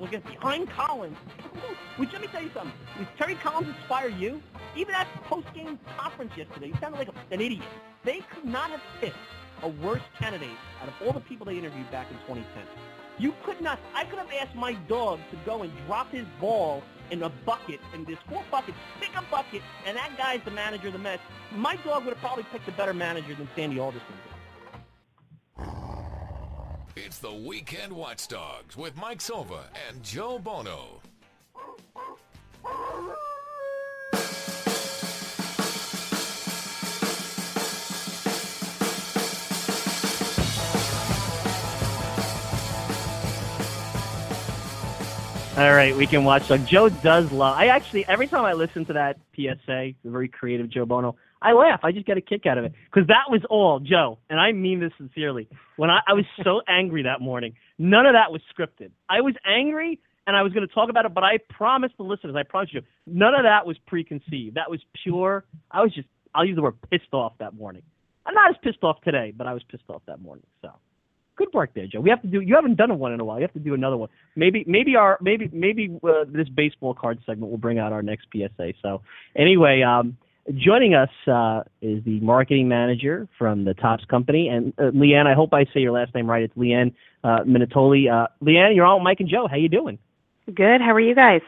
Look 0.00 0.12
at 0.12 0.26
behind 0.26 0.68
Collins. 0.70 1.16
Which 1.98 2.12
let 2.12 2.20
me 2.20 2.26
tell 2.26 2.42
you 2.42 2.50
something. 2.52 2.72
Did 2.98 3.06
Terry 3.16 3.36
Collins 3.36 3.68
inspire 3.68 4.08
you? 4.08 4.42
Even 4.74 4.96
at 4.96 5.06
post-game 5.26 5.78
conference 5.96 6.32
yesterday, 6.36 6.66
you 6.66 6.74
sounded 6.80 6.98
like 6.98 7.10
an 7.30 7.40
idiot. 7.40 7.62
They 8.02 8.18
could 8.34 8.44
not 8.44 8.72
have 8.72 8.82
picked 9.00 9.14
a 9.62 9.68
worse 9.68 10.02
candidate 10.18 10.48
out 10.82 10.88
of 10.88 10.94
all 11.06 11.12
the 11.12 11.20
people 11.20 11.46
they 11.46 11.58
interviewed 11.58 11.92
back 11.92 12.10
in 12.10 12.16
2010. 12.26 12.64
You 13.18 13.34
could 13.44 13.60
not. 13.60 13.78
I 13.94 14.04
could 14.04 14.18
have 14.18 14.30
asked 14.40 14.54
my 14.54 14.72
dog 14.88 15.20
to 15.30 15.36
go 15.44 15.62
and 15.62 15.72
drop 15.86 16.10
his 16.10 16.26
ball 16.40 16.82
in 17.10 17.22
a 17.22 17.28
bucket, 17.28 17.78
and 17.92 18.06
there's 18.06 18.18
four 18.28 18.42
buckets. 18.50 18.78
Pick 19.00 19.10
a 19.16 19.22
bucket, 19.30 19.62
and 19.86 19.96
that 19.96 20.16
guy's 20.16 20.40
the 20.44 20.50
manager 20.50 20.86
of 20.86 20.94
the 20.94 20.98
Mets. 20.98 21.22
My 21.54 21.76
dog 21.76 22.04
would 22.04 22.14
have 22.14 22.22
probably 22.22 22.44
picked 22.44 22.66
a 22.68 22.72
better 22.72 22.94
manager 22.94 23.34
than 23.34 23.48
Sandy 23.54 23.78
Alderson. 23.78 24.14
It's 26.96 27.18
the 27.18 27.32
Weekend 27.32 27.92
Watchdogs 27.92 28.76
with 28.76 28.96
Mike 28.96 29.20
Silva 29.20 29.64
and 29.88 30.02
Joe 30.02 30.38
Buono. 30.38 31.01
All 45.54 45.74
right, 45.74 45.94
we 45.94 46.06
can 46.06 46.24
watch. 46.24 46.48
Joe 46.66 46.88
does 46.88 47.30
love. 47.30 47.58
I 47.58 47.66
actually 47.66 48.06
every 48.06 48.26
time 48.26 48.42
I 48.42 48.54
listen 48.54 48.86
to 48.86 48.94
that 48.94 49.18
PSA, 49.36 49.92
the 50.02 50.10
very 50.10 50.26
creative 50.26 50.70
Joe 50.70 50.86
Buono, 50.86 51.14
I 51.42 51.52
laugh. 51.52 51.80
I 51.82 51.92
just 51.92 52.06
get 52.06 52.16
a 52.16 52.22
kick 52.22 52.46
out 52.46 52.56
of 52.56 52.64
it 52.64 52.72
because 52.86 53.06
that 53.08 53.24
was 53.28 53.42
all 53.50 53.78
Joe, 53.78 54.18
and 54.30 54.40
I 54.40 54.52
mean 54.52 54.80
this 54.80 54.92
sincerely. 54.96 55.48
When 55.76 55.90
I, 55.90 56.00
I 56.08 56.14
was 56.14 56.24
so 56.42 56.62
angry 56.68 57.02
that 57.02 57.20
morning, 57.20 57.52
none 57.78 58.06
of 58.06 58.14
that 58.14 58.32
was 58.32 58.40
scripted. 58.56 58.92
I 59.10 59.20
was 59.20 59.34
angry, 59.46 60.00
and 60.26 60.34
I 60.34 60.42
was 60.42 60.54
going 60.54 60.66
to 60.66 60.72
talk 60.72 60.88
about 60.88 61.04
it, 61.04 61.12
but 61.12 61.22
I 61.22 61.36
promised 61.50 61.98
the 61.98 62.04
listeners, 62.04 62.34
I 62.34 62.44
promised 62.44 62.72
you, 62.72 62.80
none 63.06 63.34
of 63.34 63.42
that 63.42 63.66
was 63.66 63.76
preconceived. 63.86 64.56
That 64.56 64.70
was 64.70 64.80
pure. 65.02 65.44
I 65.70 65.82
was 65.82 65.92
just, 65.94 66.08
I'll 66.34 66.46
use 66.46 66.56
the 66.56 66.62
word 66.62 66.80
pissed 66.90 67.12
off 67.12 67.34
that 67.40 67.52
morning. 67.52 67.82
I'm 68.24 68.32
not 68.32 68.48
as 68.48 68.56
pissed 68.62 68.82
off 68.82 69.02
today, 69.02 69.34
but 69.36 69.46
I 69.46 69.52
was 69.52 69.62
pissed 69.64 69.90
off 69.90 70.00
that 70.06 70.22
morning. 70.22 70.46
So 70.62 70.70
good 71.44 71.54
work 71.54 71.74
there, 71.74 71.86
Joe. 71.86 72.00
We 72.00 72.10
have 72.10 72.22
to 72.22 72.28
do. 72.28 72.40
You 72.40 72.54
haven't 72.54 72.76
done 72.76 72.98
one 72.98 73.12
in 73.12 73.20
a 73.20 73.24
while. 73.24 73.38
You 73.38 73.42
have 73.42 73.52
to 73.54 73.58
do 73.58 73.74
another 73.74 73.96
one. 73.96 74.08
Maybe, 74.36 74.64
maybe 74.66 74.96
our, 74.96 75.18
maybe, 75.20 75.48
maybe 75.52 75.98
uh, 76.04 76.24
this 76.28 76.48
baseball 76.48 76.94
card 76.94 77.18
segment 77.26 77.50
will 77.50 77.58
bring 77.58 77.78
out 77.78 77.92
our 77.92 78.02
next 78.02 78.26
PSA. 78.32 78.74
So 78.82 79.02
anyway, 79.36 79.82
um, 79.82 80.16
joining 80.54 80.94
us 80.94 81.10
uh, 81.26 81.62
is 81.80 82.02
the 82.04 82.20
marketing 82.20 82.68
manager 82.68 83.28
from 83.38 83.64
the 83.64 83.74
Topps 83.74 84.04
Company, 84.06 84.48
and 84.48 84.72
uh, 84.78 84.90
Leanne. 84.90 85.26
I 85.26 85.34
hope 85.34 85.52
I 85.52 85.64
say 85.64 85.80
your 85.80 85.92
last 85.92 86.14
name 86.14 86.28
right. 86.28 86.42
It's 86.42 86.54
Leanne 86.54 86.94
uh, 87.24 87.40
Minatoli. 87.40 88.10
Uh, 88.10 88.28
Leanne, 88.42 88.74
you're 88.74 88.86
on 88.86 89.00
with 89.00 89.04
Mike 89.04 89.20
and 89.20 89.28
Joe. 89.28 89.46
How 89.48 89.56
you 89.56 89.68
doing? 89.68 89.98
Good. 90.52 90.80
How 90.80 90.92
are 90.92 91.00
you 91.00 91.14
guys? 91.14 91.42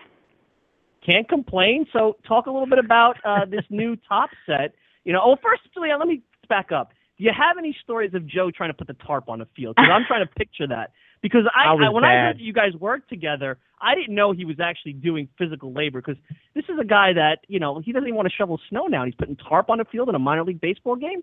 Can't 1.04 1.28
complain. 1.28 1.86
So 1.92 2.16
talk 2.26 2.46
a 2.46 2.50
little 2.50 2.68
bit 2.68 2.78
about 2.78 3.16
uh, 3.24 3.44
this 3.44 3.64
new 3.70 3.96
Topps 4.08 4.34
set. 4.46 4.74
You 5.04 5.12
know, 5.12 5.20
oh, 5.22 5.36
first, 5.42 5.62
Leanne, 5.76 5.98
let 5.98 6.08
me 6.08 6.22
back 6.48 6.72
up. 6.72 6.92
Do 7.19 7.24
you 7.24 7.32
have 7.32 7.59
any 7.59 7.77
stories 7.82 8.12
of 8.15 8.27
Joe 8.27 8.51
trying 8.51 8.70
to 8.70 8.74
put 8.74 8.86
the 8.89 8.95
tarp 8.95 9.28
on 9.28 9.39
the 9.39 9.47
field? 9.57 9.77
Because 9.77 9.91
I'm 9.93 10.05
trying 10.07 10.27
to 10.27 10.32
picture 10.32 10.66
that. 10.69 10.93
Because 11.23 11.45
I, 11.55 11.69
I 11.69 11.86
I 11.86 11.89
when 11.89 12.05
I 12.05 12.15
heard 12.15 12.36
that 12.36 12.43
you 12.43 12.53
guys 12.53 12.74
worked 12.74 13.09
together, 13.09 13.57
I 13.81 13.95
didn't 13.95 14.15
know 14.15 14.32
he 14.32 14.45
was 14.45 14.61
actually 14.61 14.93
doing 14.93 15.28
physical 15.39 15.73
labor. 15.73 16.03
Because 16.03 16.20
this 16.55 16.65
is 16.69 16.78
a 16.78 16.85
guy 16.85 17.15
that 17.15 17.39
you 17.49 17.61
know 17.61 17.81
he 17.81 17.93
doesn't 17.93 18.07
even 18.07 18.16
want 18.16 18.28
to 18.28 18.35
shovel 18.35 18.61
snow 18.69 18.86
now. 18.86 19.05
He's 19.05 19.15
putting 19.15 19.36
tarp 19.36 19.70
on 19.70 19.78
the 19.78 19.85
field 19.86 20.09
in 20.09 20.15
a 20.15 20.19
minor 20.19 20.45
league 20.45 20.61
baseball 20.61 20.97
game. 20.97 21.23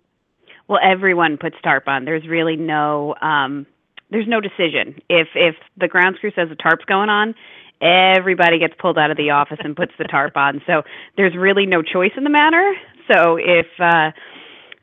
Well, 0.67 0.79
everyone 0.81 1.37
puts 1.37 1.55
tarp 1.63 1.87
on. 1.87 2.05
There's 2.05 2.27
really 2.27 2.55
no 2.55 3.15
um 3.21 3.67
there's 4.09 4.27
no 4.27 4.41
decision. 4.41 5.01
If 5.09 5.27
if 5.35 5.55
the 5.77 5.87
grounds 5.87 6.17
crew 6.19 6.31
says 6.35 6.49
the 6.49 6.55
tarp's 6.55 6.85
going 6.85 7.09
on, 7.09 7.35
everybody 7.81 8.59
gets 8.59 8.73
pulled 8.79 8.97
out 8.97 9.11
of 9.11 9.17
the 9.17 9.31
office 9.31 9.59
and 9.63 9.75
puts 9.75 9.93
the 9.97 10.05
tarp 10.05 10.37
on. 10.37 10.61
So 10.65 10.83
there's 11.17 11.35
really 11.35 11.65
no 11.65 11.81
choice 11.81 12.11
in 12.17 12.23
the 12.23 12.29
matter. 12.29 12.73
So 13.11 13.37
if 13.37 13.67
uh 13.79 14.11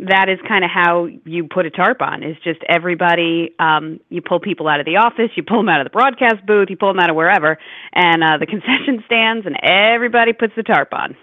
that 0.00 0.28
is 0.28 0.38
kind 0.46 0.64
of 0.64 0.70
how 0.72 1.08
you 1.24 1.48
put 1.48 1.66
a 1.66 1.70
tarp 1.70 2.00
on 2.00 2.22
is 2.22 2.36
just 2.44 2.60
everybody 2.68 3.54
um 3.58 3.98
you 4.10 4.22
pull 4.22 4.38
people 4.40 4.68
out 4.68 4.78
of 4.80 4.86
the 4.86 4.96
office 4.96 5.30
you 5.36 5.42
pull 5.42 5.58
them 5.58 5.68
out 5.68 5.80
of 5.80 5.84
the 5.84 5.90
broadcast 5.90 6.44
booth 6.46 6.68
you 6.70 6.76
pull 6.76 6.88
them 6.92 7.00
out 7.00 7.10
of 7.10 7.16
wherever 7.16 7.58
and 7.92 8.22
uh 8.22 8.38
the 8.38 8.46
concession 8.54 9.02
stands 9.06 9.44
and 9.46 9.56
everybody 9.62 10.32
puts 10.32 10.52
the 10.56 10.62
tarp 10.62 10.92
on 10.92 11.16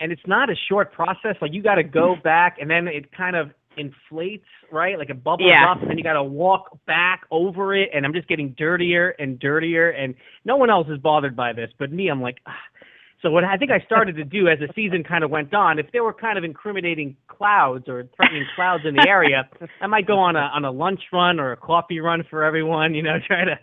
and 0.00 0.12
it's 0.12 0.26
not 0.26 0.50
a 0.50 0.54
short 0.68 0.92
process. 0.92 1.36
Like 1.40 1.52
you 1.52 1.62
got 1.62 1.76
to 1.76 1.82
go 1.82 2.16
back, 2.22 2.58
and 2.60 2.70
then 2.70 2.88
it 2.88 3.12
kind 3.12 3.36
of 3.36 3.50
inflates, 3.76 4.46
right? 4.72 4.98
Like 4.98 5.10
it 5.10 5.22
bubbles 5.22 5.48
Yeah. 5.48 5.70
up, 5.70 5.80
and 5.80 5.90
then 5.90 5.98
you 5.98 6.04
got 6.04 6.14
to 6.14 6.22
walk 6.22 6.78
back 6.86 7.22
over 7.30 7.74
it. 7.74 7.90
And 7.94 8.04
I'm 8.04 8.12
just 8.12 8.28
getting 8.28 8.54
dirtier 8.58 9.10
and 9.18 9.38
dirtier, 9.38 9.90
and 9.90 10.14
no 10.44 10.56
one 10.56 10.70
else 10.70 10.88
is 10.88 10.98
bothered 10.98 11.36
by 11.36 11.52
this, 11.52 11.70
but 11.78 11.92
me. 11.92 12.08
I'm 12.08 12.20
like. 12.20 12.38
Ah. 12.46 12.52
So 13.22 13.30
what 13.30 13.44
I 13.44 13.56
think 13.56 13.70
I 13.70 13.80
started 13.80 14.16
to 14.16 14.24
do 14.24 14.48
as 14.48 14.58
the 14.58 14.68
season 14.74 15.02
kind 15.04 15.24
of 15.24 15.30
went 15.30 15.54
on, 15.54 15.78
if 15.78 15.86
there 15.92 16.04
were 16.04 16.12
kind 16.12 16.38
of 16.38 16.44
incriminating 16.44 17.16
clouds 17.28 17.88
or 17.88 18.08
threatening 18.16 18.46
clouds 18.54 18.84
in 18.86 18.94
the 18.94 19.06
area, 19.08 19.48
I 19.80 19.86
might 19.86 20.06
go 20.06 20.18
on 20.18 20.36
a 20.36 20.50
on 20.54 20.64
a 20.64 20.70
lunch 20.70 21.00
run 21.12 21.40
or 21.40 21.52
a 21.52 21.56
coffee 21.56 22.00
run 22.00 22.24
for 22.28 22.44
everyone. 22.44 22.94
You 22.94 23.02
know, 23.02 23.18
try 23.26 23.44
to. 23.44 23.58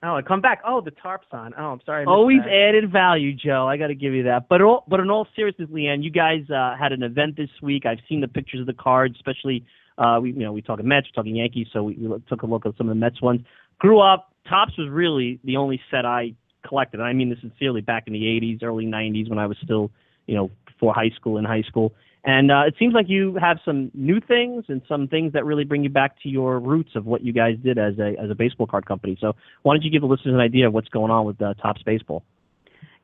Oh, 0.00 0.14
I 0.14 0.22
come 0.22 0.40
back. 0.40 0.60
Oh, 0.64 0.80
the 0.80 0.92
tarp's 0.92 1.26
on. 1.32 1.54
Oh, 1.58 1.72
I'm 1.72 1.80
sorry. 1.84 2.04
Always 2.06 2.38
that. 2.44 2.52
added 2.52 2.92
value, 2.92 3.34
Joe. 3.34 3.66
I 3.66 3.76
got 3.76 3.88
to 3.88 3.96
give 3.96 4.12
you 4.12 4.22
that. 4.24 4.48
But 4.48 4.62
all, 4.62 4.84
but 4.86 5.00
in 5.00 5.10
all 5.10 5.26
seriousness, 5.34 5.68
Leanne, 5.70 6.04
you 6.04 6.10
guys 6.10 6.48
uh, 6.50 6.76
had 6.78 6.92
an 6.92 7.02
event 7.02 7.36
this 7.36 7.50
week. 7.60 7.84
I've 7.84 7.98
seen 8.08 8.20
the 8.20 8.28
pictures 8.28 8.60
of 8.60 8.68
the 8.68 8.74
cards, 8.74 9.16
especially 9.16 9.66
uh, 9.98 10.20
we 10.22 10.30
you 10.32 10.38
know 10.38 10.52
we 10.52 10.62
talking 10.62 10.86
Mets, 10.86 11.08
we're 11.08 11.20
talking 11.20 11.34
Yankees, 11.34 11.66
so 11.72 11.82
we, 11.82 11.94
we 11.94 12.16
took 12.28 12.42
a 12.42 12.46
look 12.46 12.64
at 12.64 12.76
some 12.78 12.88
of 12.88 12.94
the 12.94 13.00
Mets 13.00 13.20
ones. 13.20 13.40
Grew 13.80 14.00
up, 14.00 14.32
Topps 14.48 14.76
was 14.78 14.88
really 14.88 15.40
the 15.44 15.56
only 15.56 15.80
set 15.90 16.04
I 16.06 16.34
collected. 16.68 17.00
And 17.00 17.08
I 17.08 17.12
mean 17.12 17.30
this 17.30 17.40
sincerely. 17.40 17.80
Back 17.80 18.04
in 18.06 18.12
the 18.12 18.22
'80s, 18.22 18.62
early 18.62 18.86
'90s, 18.86 19.28
when 19.28 19.38
I 19.38 19.46
was 19.46 19.56
still 19.62 19.90
you 20.26 20.36
know 20.36 20.50
before 20.66 20.94
high 20.94 21.10
school 21.16 21.38
in 21.38 21.44
high 21.44 21.62
school. 21.62 21.94
And 22.24 22.50
uh, 22.50 22.64
it 22.66 22.74
seems 22.78 22.94
like 22.94 23.08
you 23.08 23.36
have 23.40 23.58
some 23.64 23.90
new 23.94 24.20
things 24.20 24.64
and 24.68 24.82
some 24.88 25.08
things 25.08 25.32
that 25.32 25.44
really 25.44 25.64
bring 25.64 25.82
you 25.82 25.88
back 25.88 26.20
to 26.22 26.28
your 26.28 26.58
roots 26.58 26.90
of 26.94 27.06
what 27.06 27.22
you 27.22 27.32
guys 27.32 27.56
did 27.62 27.78
as 27.78 27.98
a 27.98 28.16
as 28.20 28.30
a 28.30 28.34
baseball 28.34 28.66
card 28.66 28.86
company. 28.86 29.16
So 29.20 29.34
why 29.62 29.74
don't 29.74 29.82
you 29.82 29.90
give 29.90 30.02
the 30.02 30.08
listeners 30.08 30.34
an 30.34 30.40
idea 30.40 30.66
of 30.66 30.74
what's 30.74 30.88
going 30.88 31.10
on 31.10 31.24
with 31.24 31.40
uh, 31.40 31.54
Topps 31.54 31.82
Baseball? 31.82 32.22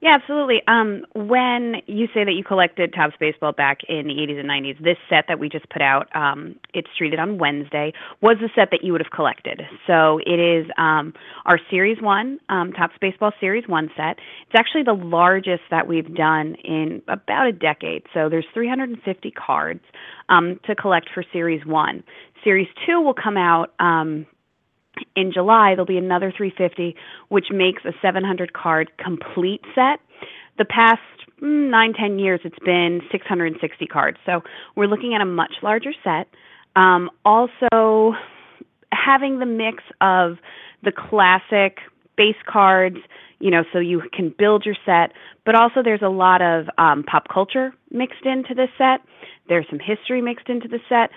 Yeah, 0.04 0.16
absolutely. 0.20 0.60
Um, 0.68 1.06
when 1.14 1.76
you 1.86 2.08
say 2.12 2.24
that 2.24 2.32
you 2.32 2.44
collected 2.44 2.92
Topps 2.92 3.14
baseball 3.18 3.52
back 3.52 3.78
in 3.88 4.06
the 4.06 4.12
80s 4.12 4.38
and 4.38 4.46
90s, 4.50 4.78
this 4.84 4.98
set 5.08 5.24
that 5.28 5.38
we 5.38 5.48
just 5.48 5.66
put 5.70 5.80
out, 5.80 6.14
um, 6.14 6.56
it's 6.74 6.88
treated 6.98 7.18
on 7.18 7.38
Wednesday, 7.38 7.94
was 8.20 8.36
the 8.38 8.50
set 8.54 8.68
that 8.70 8.84
you 8.84 8.92
would 8.92 9.00
have 9.00 9.10
collected. 9.12 9.62
So 9.86 10.20
it 10.26 10.38
is 10.38 10.70
um, 10.76 11.14
our 11.46 11.58
Series 11.70 12.02
1, 12.02 12.38
um, 12.50 12.72
Topps 12.74 12.96
Baseball 13.00 13.32
Series 13.40 13.66
1 13.66 13.92
set. 13.96 14.18
It's 14.42 14.54
actually 14.54 14.82
the 14.82 14.92
largest 14.92 15.62
that 15.70 15.86
we've 15.86 16.14
done 16.14 16.56
in 16.62 17.00
about 17.08 17.46
a 17.46 17.52
decade. 17.52 18.02
So 18.12 18.28
there's 18.28 18.44
350 18.52 19.30
cards 19.30 19.80
um, 20.28 20.60
to 20.66 20.74
collect 20.74 21.08
for 21.14 21.24
Series 21.32 21.64
1. 21.64 22.04
Series 22.44 22.68
2 22.86 23.00
will 23.00 23.14
come 23.14 23.38
out 23.38 23.72
um, 23.80 24.26
in 25.16 25.32
July, 25.32 25.70
there'll 25.70 25.86
be 25.86 25.98
another 25.98 26.32
350, 26.36 26.96
which 27.28 27.46
makes 27.50 27.84
a 27.84 27.92
700 28.02 28.52
card 28.52 28.90
complete 28.98 29.62
set. 29.74 30.00
The 30.58 30.64
past 30.64 31.00
mm, 31.42 31.70
nine, 31.70 31.92
ten 31.94 32.18
years, 32.18 32.40
it's 32.44 32.58
been 32.64 33.00
660 33.10 33.86
cards. 33.86 34.18
So 34.26 34.42
we're 34.76 34.86
looking 34.86 35.14
at 35.14 35.20
a 35.20 35.26
much 35.26 35.54
larger 35.62 35.92
set. 36.02 36.28
Um, 36.76 37.10
also, 37.24 38.14
having 38.92 39.38
the 39.38 39.46
mix 39.46 39.82
of 40.00 40.38
the 40.82 40.92
classic 40.92 41.78
base 42.16 42.36
cards, 42.46 42.98
you 43.40 43.50
know, 43.50 43.64
so 43.72 43.78
you 43.78 44.02
can 44.12 44.34
build 44.36 44.64
your 44.64 44.76
set, 44.86 45.12
but 45.44 45.54
also 45.54 45.82
there's 45.82 46.02
a 46.02 46.08
lot 46.08 46.40
of 46.40 46.66
um, 46.78 47.02
pop 47.02 47.28
culture 47.32 47.72
mixed 47.90 48.24
into 48.24 48.54
this 48.54 48.70
set. 48.78 49.00
There's 49.48 49.66
some 49.68 49.80
history 49.80 50.22
mixed 50.22 50.48
into 50.48 50.68
the 50.68 50.78
set. 50.88 51.10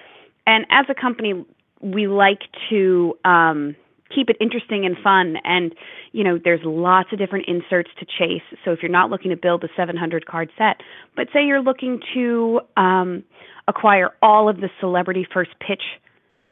And 0.45 0.65
as 0.69 0.85
a 0.89 0.95
company, 0.95 1.45
we 1.81 2.07
like 2.07 2.41
to 2.69 3.13
um, 3.25 3.75
keep 4.13 4.29
it 4.29 4.37
interesting 4.39 4.85
and 4.85 4.97
fun. 5.03 5.35
And 5.43 5.73
you 6.11 6.23
know, 6.23 6.39
there's 6.43 6.61
lots 6.63 7.09
of 7.11 7.19
different 7.19 7.47
inserts 7.47 7.89
to 7.99 8.05
chase. 8.05 8.41
So 8.65 8.71
if 8.71 8.79
you're 8.81 8.91
not 8.91 9.09
looking 9.09 9.31
to 9.31 9.37
build 9.37 9.63
a 9.63 9.67
700 9.75 10.25
card 10.25 10.49
set, 10.57 10.77
but 11.15 11.27
say 11.33 11.45
you're 11.45 11.61
looking 11.61 11.99
to 12.13 12.61
um, 12.75 13.23
acquire 13.67 14.11
all 14.21 14.49
of 14.49 14.57
the 14.57 14.69
celebrity 14.79 15.27
first 15.31 15.51
pitch 15.59 15.83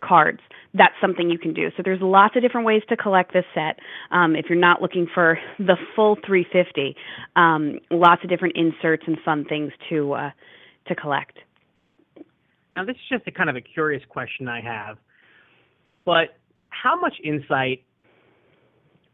cards, 0.02 0.40
that's 0.74 0.94
something 1.00 1.30
you 1.30 1.40
can 1.40 1.54
do. 1.54 1.70
So 1.78 1.84
there's 1.84 2.02
lots 2.02 2.36
of 2.36 2.42
different 2.42 2.68
ways 2.68 2.82
to 2.90 2.98
collect 2.98 3.34
this 3.34 3.46
set. 3.54 3.80
Um, 4.12 4.36
if 4.36 4.46
you're 4.50 4.60
not 4.60 4.82
looking 4.82 5.08
for 5.12 5.40
the 5.58 5.78
full 5.96 6.18
350, 6.26 6.96
um, 7.36 7.80
lots 7.90 8.24
of 8.24 8.30
different 8.30 8.56
inserts 8.58 9.04
and 9.08 9.18
fun 9.24 9.46
things 9.46 9.72
to 9.90 10.14
uh, 10.14 10.32
to 10.88 10.96
collect. 10.96 11.40
Now, 12.76 12.84
this 12.84 12.96
is 12.96 13.18
just 13.18 13.28
a 13.28 13.32
kind 13.32 13.50
of 13.50 13.56
a 13.56 13.62
curious 13.62 14.04
question 14.10 14.48
I 14.48 14.62
have. 14.62 14.98
But 16.06 16.38
how 16.70 17.00
much 17.00 17.16
insight 17.24 17.84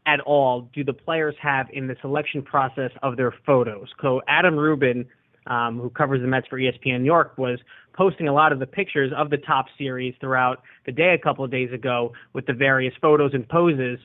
at 0.06 0.20
all 0.20 0.68
do 0.74 0.84
the 0.84 0.92
players 0.92 1.34
have 1.40 1.66
in 1.72 1.86
the 1.86 1.96
selection 2.00 2.42
process 2.42 2.90
of 3.02 3.16
their 3.16 3.34
photos? 3.46 3.88
So 4.00 4.20
Adam 4.28 4.56
Rubin, 4.56 5.06
um, 5.46 5.78
who 5.80 5.90
covers 5.90 6.20
the 6.20 6.26
Mets 6.26 6.46
for 6.48 6.58
ESPN 6.58 7.00
New 7.00 7.06
York, 7.06 7.36
was 7.38 7.58
posting 7.94 8.28
a 8.28 8.32
lot 8.32 8.52
of 8.52 8.58
the 8.58 8.66
pictures 8.66 9.12
of 9.16 9.30
the 9.30 9.38
Topps 9.38 9.72
series 9.78 10.14
throughout 10.20 10.62
the 10.86 10.92
day 10.92 11.14
a 11.14 11.18
couple 11.18 11.44
of 11.44 11.50
days 11.50 11.72
ago 11.72 12.12
with 12.32 12.46
the 12.46 12.52
various 12.52 12.94
photos 13.00 13.32
and 13.34 13.48
poses. 13.48 13.98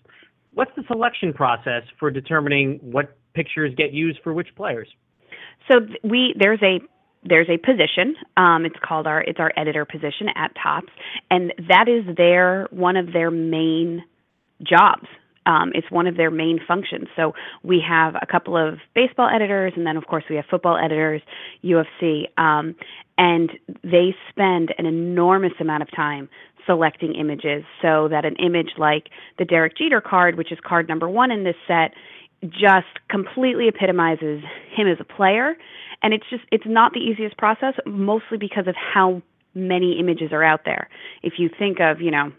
What's 0.54 0.72
the 0.76 0.84
selection 0.88 1.34
process 1.34 1.84
for 2.00 2.10
determining 2.10 2.80
what 2.82 3.18
pictures 3.34 3.74
get 3.78 3.94
used 3.94 4.20
for 4.24 4.34
which 4.34 4.48
players? 4.56 4.88
So 5.70 5.82
we 6.04 6.34
there's 6.40 6.62
a 6.64 6.80
there's 7.24 7.50
a 7.50 7.58
position. 7.58 8.16
Um, 8.36 8.66
it's 8.66 8.76
called 8.84 9.08
our 9.08 9.22
it's 9.22 9.40
our 9.40 9.52
editor 9.58 9.86
position 9.86 10.28
at 10.36 10.52
Topps, 10.62 10.92
and 11.30 11.54
that 11.68 11.88
is 11.88 12.16
their 12.16 12.68
one 12.72 12.98
of 12.98 13.14
their 13.14 13.32
main 13.32 14.04
jobs. 14.64 15.08
Um, 15.46 15.72
it's 15.74 15.90
one 15.90 16.08
of 16.08 16.18
their 16.18 16.30
main 16.30 16.60
functions. 16.68 17.08
So 17.16 17.34
we 17.64 17.82
have 17.88 18.16
a 18.22 18.26
couple 18.26 18.58
of 18.58 18.80
baseball 18.94 19.30
editors, 19.34 19.74
and 19.76 19.88
then 19.88 19.96
of 19.96 20.06
course 20.06 20.26
we 20.30 20.36
have 20.36 20.46
football 20.50 20.78
editors, 20.78 21.22
UFC, 21.64 22.26
um, 22.38 22.76
and 23.18 23.52
they 23.84 24.14
spend 24.30 24.74
an 24.78 24.86
enormous 24.86 25.54
amount 25.60 25.84
of 25.84 25.92
time 25.96 26.30
selecting 26.66 27.16
images 27.16 27.64
so 27.82 28.10
that 28.10 28.26
an 28.26 28.36
image 28.36 28.72
like 28.78 29.08
the 29.40 29.46
Derek 29.46 29.78
Jeter 29.78 30.02
card, 30.02 30.38
which 30.38 30.52
is 30.52 30.60
card 30.68 30.90
number 30.90 31.10
one 31.10 31.32
in 31.32 31.46
this 31.46 31.56
set, 31.66 31.94
just 32.44 32.88
completely 33.10 33.68
epitomizes 33.68 34.44
him 34.76 34.88
as 34.88 34.98
a 35.00 35.04
player. 35.04 35.56
And 36.04 36.14
it's 36.14 36.26
just 36.30 36.44
it's 36.52 36.66
not 36.68 36.94
the 36.94 37.00
easiest 37.00 37.38
process 37.38 37.74
mostly 37.86 38.38
because 38.38 38.68
of 38.68 38.76
how 38.76 39.22
many 39.56 40.00
images 40.00 40.32
are 40.32 40.44
out 40.44 40.62
there. 40.66 40.90
If 41.24 41.34
you 41.38 41.50
think 41.58 41.80
of 41.80 42.02
you 42.02 42.12
know 42.12 42.32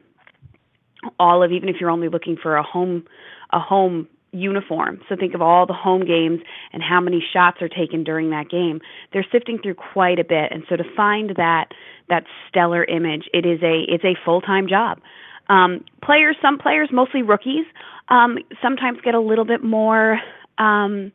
all 1.18 1.42
of 1.42 1.52
even 1.52 1.68
if 1.68 1.76
you're 1.80 1.90
only 1.90 2.08
looking 2.08 2.36
for 2.40 2.56
a 2.56 2.62
home 2.62 3.04
a 3.52 3.58
home 3.58 4.08
uniform 4.30 5.00
so 5.08 5.16
think 5.16 5.34
of 5.34 5.40
all 5.40 5.64
the 5.64 5.72
home 5.72 6.04
games 6.04 6.40
and 6.72 6.82
how 6.82 7.00
many 7.00 7.24
shots 7.32 7.62
are 7.62 7.68
taken 7.68 8.04
during 8.04 8.28
that 8.28 8.50
game 8.50 8.78
they're 9.12 9.26
sifting 9.32 9.58
through 9.58 9.74
quite 9.74 10.18
a 10.18 10.24
bit. 10.24 10.52
And 10.52 10.64
so 10.68 10.76
to 10.76 10.84
find 10.96 11.30
that 11.36 11.68
that 12.08 12.24
stellar 12.48 12.84
image 12.84 13.24
it 13.32 13.46
is 13.46 13.60
a 13.62 13.84
it's 13.88 14.04
a 14.04 14.14
full-time 14.24 14.68
job 14.68 15.00
um, 15.48 15.84
players 16.02 16.36
some 16.42 16.58
players 16.58 16.88
mostly 16.92 17.22
rookies 17.22 17.64
um, 18.08 18.38
sometimes 18.62 18.98
get 19.02 19.14
a 19.14 19.20
little 19.20 19.44
bit 19.44 19.62
more 19.62 20.20
um, 20.58 21.12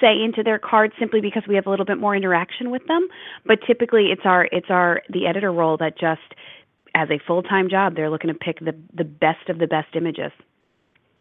say 0.00 0.22
into 0.22 0.42
their 0.42 0.58
cards 0.58 0.94
simply 0.98 1.20
because 1.20 1.44
we 1.48 1.54
have 1.54 1.66
a 1.66 1.70
little 1.70 1.86
bit 1.86 1.98
more 1.98 2.14
interaction 2.14 2.70
with 2.70 2.86
them. 2.86 3.08
But 3.46 3.58
typically, 3.66 4.06
it's 4.10 4.22
our 4.24 4.46
it's 4.52 4.66
our 4.70 5.02
the 5.08 5.26
editor 5.26 5.52
role 5.52 5.76
that 5.78 5.98
just 5.98 6.34
as 6.94 7.08
a 7.10 7.18
full 7.26 7.42
time 7.42 7.68
job, 7.68 7.96
they're 7.96 8.10
looking 8.10 8.28
to 8.28 8.34
pick 8.34 8.60
the 8.60 8.74
the 8.94 9.04
best 9.04 9.48
of 9.48 9.58
the 9.58 9.66
best 9.66 9.94
images. 9.96 10.32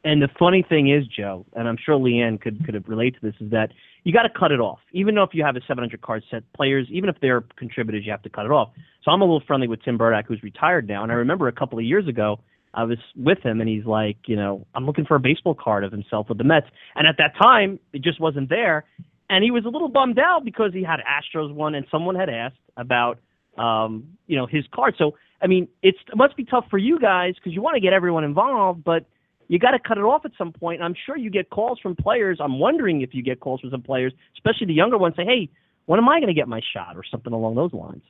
And 0.05 0.21
the 0.21 0.27
funny 0.37 0.65
thing 0.67 0.89
is, 0.89 1.07
Joe, 1.07 1.45
and 1.53 1.67
I'm 1.67 1.77
sure 1.83 1.97
Leanne 1.97 2.41
could 2.41 2.65
could 2.65 2.87
relate 2.87 3.15
to 3.15 3.21
this, 3.21 3.35
is 3.39 3.51
that 3.51 3.71
you 4.03 4.11
got 4.11 4.23
to 4.23 4.29
cut 4.29 4.51
it 4.51 4.59
off. 4.59 4.79
Even 4.91 5.15
though 5.15 5.23
if 5.23 5.29
you 5.33 5.45
have 5.45 5.55
a 5.55 5.61
700 5.65 6.01
card 6.01 6.23
set, 6.29 6.43
players, 6.53 6.87
even 6.91 7.09
if 7.09 7.15
they're 7.21 7.41
contributors, 7.55 8.05
you 8.05 8.11
have 8.11 8.21
to 8.23 8.29
cut 8.29 8.45
it 8.45 8.51
off. 8.51 8.71
So 9.03 9.11
I'm 9.11 9.21
a 9.21 9.23
little 9.23 9.43
friendly 9.47 9.67
with 9.67 9.81
Tim 9.81 9.97
Burdack, 9.97 10.25
who's 10.27 10.43
retired 10.43 10.89
now, 10.89 11.03
and 11.03 11.11
I 11.11 11.15
remember 11.15 11.47
a 11.47 11.53
couple 11.53 11.79
of 11.79 11.85
years 11.85 12.07
ago 12.07 12.39
I 12.73 12.83
was 12.83 12.97
with 13.15 13.39
him 13.39 13.61
and 13.61 13.69
he's 13.69 13.85
like, 13.85 14.17
you 14.25 14.35
know, 14.35 14.65
I'm 14.73 14.85
looking 14.85 15.05
for 15.05 15.15
a 15.15 15.19
baseball 15.19 15.55
card 15.55 15.83
of 15.83 15.91
himself 15.91 16.29
with 16.29 16.37
the 16.37 16.43
Mets. 16.43 16.67
And 16.95 17.07
at 17.07 17.17
that 17.17 17.35
time, 17.41 17.79
it 17.93 18.01
just 18.01 18.19
wasn't 18.19 18.49
there. 18.49 18.85
And 19.29 19.43
he 19.43 19.51
was 19.51 19.65
a 19.65 19.69
little 19.69 19.89
bummed 19.89 20.19
out 20.19 20.43
because 20.43 20.73
he 20.73 20.83
had 20.83 20.99
Astros 20.99 21.53
one 21.53 21.75
and 21.75 21.85
someone 21.91 22.15
had 22.15 22.29
asked 22.29 22.57
about, 22.77 23.19
um, 23.57 24.05
you 24.27 24.35
know, 24.35 24.47
his 24.47 24.65
card. 24.73 24.95
So, 24.97 25.15
I 25.41 25.47
mean, 25.47 25.67
it's, 25.81 25.97
it 26.07 26.17
must 26.17 26.35
be 26.35 26.45
tough 26.45 26.65
for 26.69 26.77
you 26.77 26.99
guys 26.99 27.35
because 27.35 27.53
you 27.53 27.61
want 27.61 27.75
to 27.75 27.81
get 27.81 27.93
everyone 27.93 28.23
involved, 28.23 28.83
but 28.83 29.05
you 29.47 29.59
got 29.59 29.71
to 29.71 29.79
cut 29.79 29.97
it 29.97 30.03
off 30.03 30.25
at 30.25 30.31
some 30.37 30.51
point. 30.51 30.81
And 30.81 30.85
I'm 30.85 30.95
sure 31.05 31.17
you 31.17 31.29
get 31.29 31.49
calls 31.49 31.79
from 31.79 31.95
players. 31.95 32.39
I'm 32.41 32.59
wondering 32.59 33.01
if 33.01 33.13
you 33.13 33.21
get 33.21 33.39
calls 33.39 33.61
from 33.61 33.71
some 33.71 33.81
players, 33.81 34.13
especially 34.35 34.67
the 34.67 34.73
younger 34.73 34.97
ones, 34.97 35.15
say, 35.15 35.25
hey, 35.25 35.49
when 35.85 35.99
am 35.99 36.09
I 36.09 36.19
going 36.19 36.27
to 36.27 36.33
get 36.33 36.47
my 36.47 36.61
shot 36.73 36.95
or 36.95 37.03
something 37.09 37.33
along 37.33 37.55
those 37.55 37.73
lines? 37.73 38.03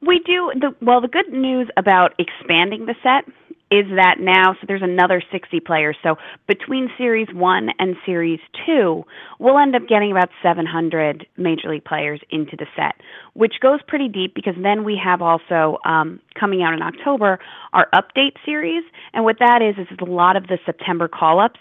We 0.00 0.20
do 0.20 0.52
the 0.54 0.74
well. 0.84 1.00
The 1.00 1.08
good 1.08 1.32
news 1.32 1.68
about 1.76 2.14
expanding 2.18 2.86
the 2.86 2.94
set 3.02 3.32
is 3.70 3.86
that 3.96 4.16
now 4.20 4.52
so 4.52 4.64
there's 4.68 4.82
another 4.82 5.20
60 5.32 5.58
players 5.60 5.96
so 6.02 6.14
between 6.46 6.88
series 6.96 7.26
1 7.32 7.68
and 7.80 7.96
series 8.06 8.38
2 8.64 9.02
we'll 9.40 9.58
end 9.58 9.74
up 9.74 9.82
getting 9.88 10.12
about 10.12 10.28
700 10.40 11.26
major 11.36 11.70
league 11.70 11.84
players 11.84 12.20
into 12.30 12.54
the 12.56 12.66
set 12.76 12.94
which 13.34 13.54
goes 13.60 13.80
pretty 13.88 14.06
deep 14.06 14.34
because 14.36 14.54
then 14.62 14.84
we 14.84 14.96
have 15.02 15.20
also 15.20 15.78
um, 15.84 16.20
coming 16.38 16.62
out 16.62 16.74
in 16.74 16.82
october 16.82 17.40
our 17.72 17.88
update 17.92 18.36
series 18.44 18.84
and 19.12 19.24
what 19.24 19.36
that 19.40 19.60
is 19.62 19.76
is 19.78 19.98
a 20.00 20.04
lot 20.04 20.36
of 20.36 20.46
the 20.46 20.58
september 20.64 21.08
call 21.08 21.40
ups 21.40 21.58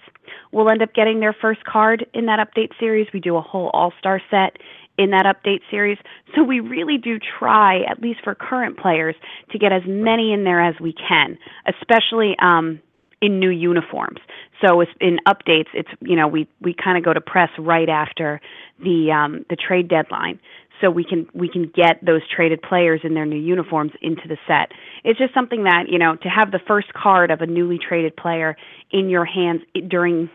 will 0.51 0.69
end 0.69 0.81
up 0.81 0.93
getting 0.93 1.19
their 1.19 1.33
first 1.33 1.63
card 1.63 2.05
in 2.13 2.25
that 2.25 2.39
update 2.39 2.71
series 2.79 3.07
we 3.13 3.19
do 3.19 3.35
a 3.35 3.41
whole 3.41 3.69
all 3.73 3.93
star 3.99 4.21
set 4.29 4.57
in 4.97 5.11
that 5.11 5.25
update 5.25 5.59
series. 5.69 5.97
So 6.35 6.43
we 6.43 6.59
really 6.59 6.97
do 6.97 7.19
try, 7.19 7.81
at 7.89 8.01
least 8.01 8.21
for 8.23 8.33
current 8.35 8.77
players, 8.77 9.15
to 9.51 9.59
get 9.59 9.71
as 9.71 9.81
many 9.85 10.31
in 10.31 10.43
there 10.43 10.61
as 10.61 10.75
we 10.79 10.93
can, 10.93 11.37
especially 11.67 12.35
um, 12.41 12.79
in 13.21 13.39
new 13.39 13.49
uniforms. 13.49 14.19
So 14.65 14.81
in 15.01 15.19
updates, 15.27 15.67
it's 15.73 15.89
you 15.99 16.15
know 16.15 16.27
we 16.27 16.47
we 16.61 16.73
kind 16.73 16.97
of 16.97 17.03
go 17.03 17.13
to 17.13 17.21
press 17.21 17.49
right 17.57 17.89
after 17.89 18.39
the 18.79 19.11
um, 19.11 19.45
the 19.49 19.55
trade 19.55 19.87
deadline. 19.89 20.39
So 20.81 20.89
we 20.89 21.03
can 21.03 21.27
we 21.33 21.47
can 21.49 21.71
get 21.73 22.03
those 22.05 22.21
traded 22.35 22.61
players 22.61 23.01
in 23.03 23.13
their 23.13 23.25
new 23.25 23.39
uniforms 23.39 23.91
into 24.01 24.27
the 24.27 24.37
set. 24.47 24.71
It's 25.03 25.17
just 25.17 25.33
something 25.33 25.63
that 25.63 25.85
you 25.89 25.99
know 25.99 26.15
to 26.15 26.29
have 26.29 26.51
the 26.51 26.59
first 26.67 26.93
card 26.93 27.31
of 27.31 27.41
a 27.41 27.45
newly 27.45 27.77
traded 27.77 28.15
player 28.15 28.57
in 28.91 29.09
your 29.09 29.25
hands 29.25 29.61
during 29.87 30.29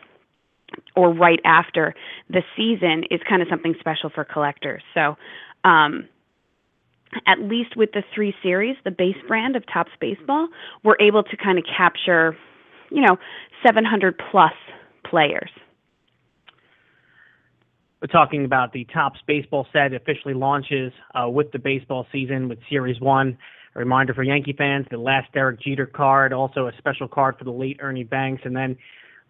or 0.96 1.12
right 1.12 1.40
after 1.44 1.94
the 2.28 2.42
season 2.56 3.04
is 3.10 3.20
kind 3.28 3.42
of 3.42 3.48
something 3.48 3.74
special 3.80 4.10
for 4.10 4.24
collectors. 4.24 4.82
So, 4.94 5.16
um, 5.64 6.08
at 7.26 7.40
least 7.40 7.76
with 7.76 7.90
the 7.92 8.04
three 8.14 8.34
series, 8.42 8.76
the 8.84 8.90
base 8.90 9.16
brand 9.26 9.56
of 9.56 9.64
Topps 9.72 9.90
Baseball, 10.00 10.48
we're 10.84 10.96
able 11.00 11.24
to 11.24 11.36
kind 11.36 11.58
of 11.58 11.64
capture, 11.64 12.36
you 12.90 13.02
know, 13.02 13.18
700 13.66 14.20
plus 14.30 14.52
players. 15.04 15.50
We're 18.00 18.06
talking 18.06 18.46
about 18.46 18.72
the 18.72 18.86
Topps 18.86 19.20
baseball 19.26 19.66
set 19.74 19.92
officially 19.92 20.32
launches 20.32 20.90
uh, 21.14 21.28
with 21.28 21.52
the 21.52 21.58
baseball 21.58 22.06
season 22.10 22.48
with 22.48 22.58
Series 22.70 22.98
1. 22.98 23.36
A 23.74 23.78
reminder 23.78 24.14
for 24.14 24.22
Yankee 24.22 24.54
fans, 24.56 24.86
the 24.90 24.96
last 24.96 25.30
Derek 25.34 25.60
Jeter 25.60 25.84
card, 25.84 26.32
also 26.32 26.66
a 26.66 26.72
special 26.78 27.08
card 27.08 27.36
for 27.36 27.44
the 27.44 27.52
late 27.52 27.76
Ernie 27.80 28.04
Banks, 28.04 28.40
and 28.46 28.56
then 28.56 28.74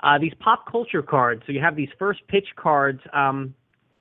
uh, 0.05 0.18
these 0.18 0.32
pop 0.38 0.70
culture 0.70 1.02
cards. 1.02 1.42
So 1.47 1.52
you 1.52 1.60
have 1.60 1.74
these 1.74 1.88
first 1.98 2.20
pitch 2.28 2.47
cards 2.55 3.01
um, 3.12 3.56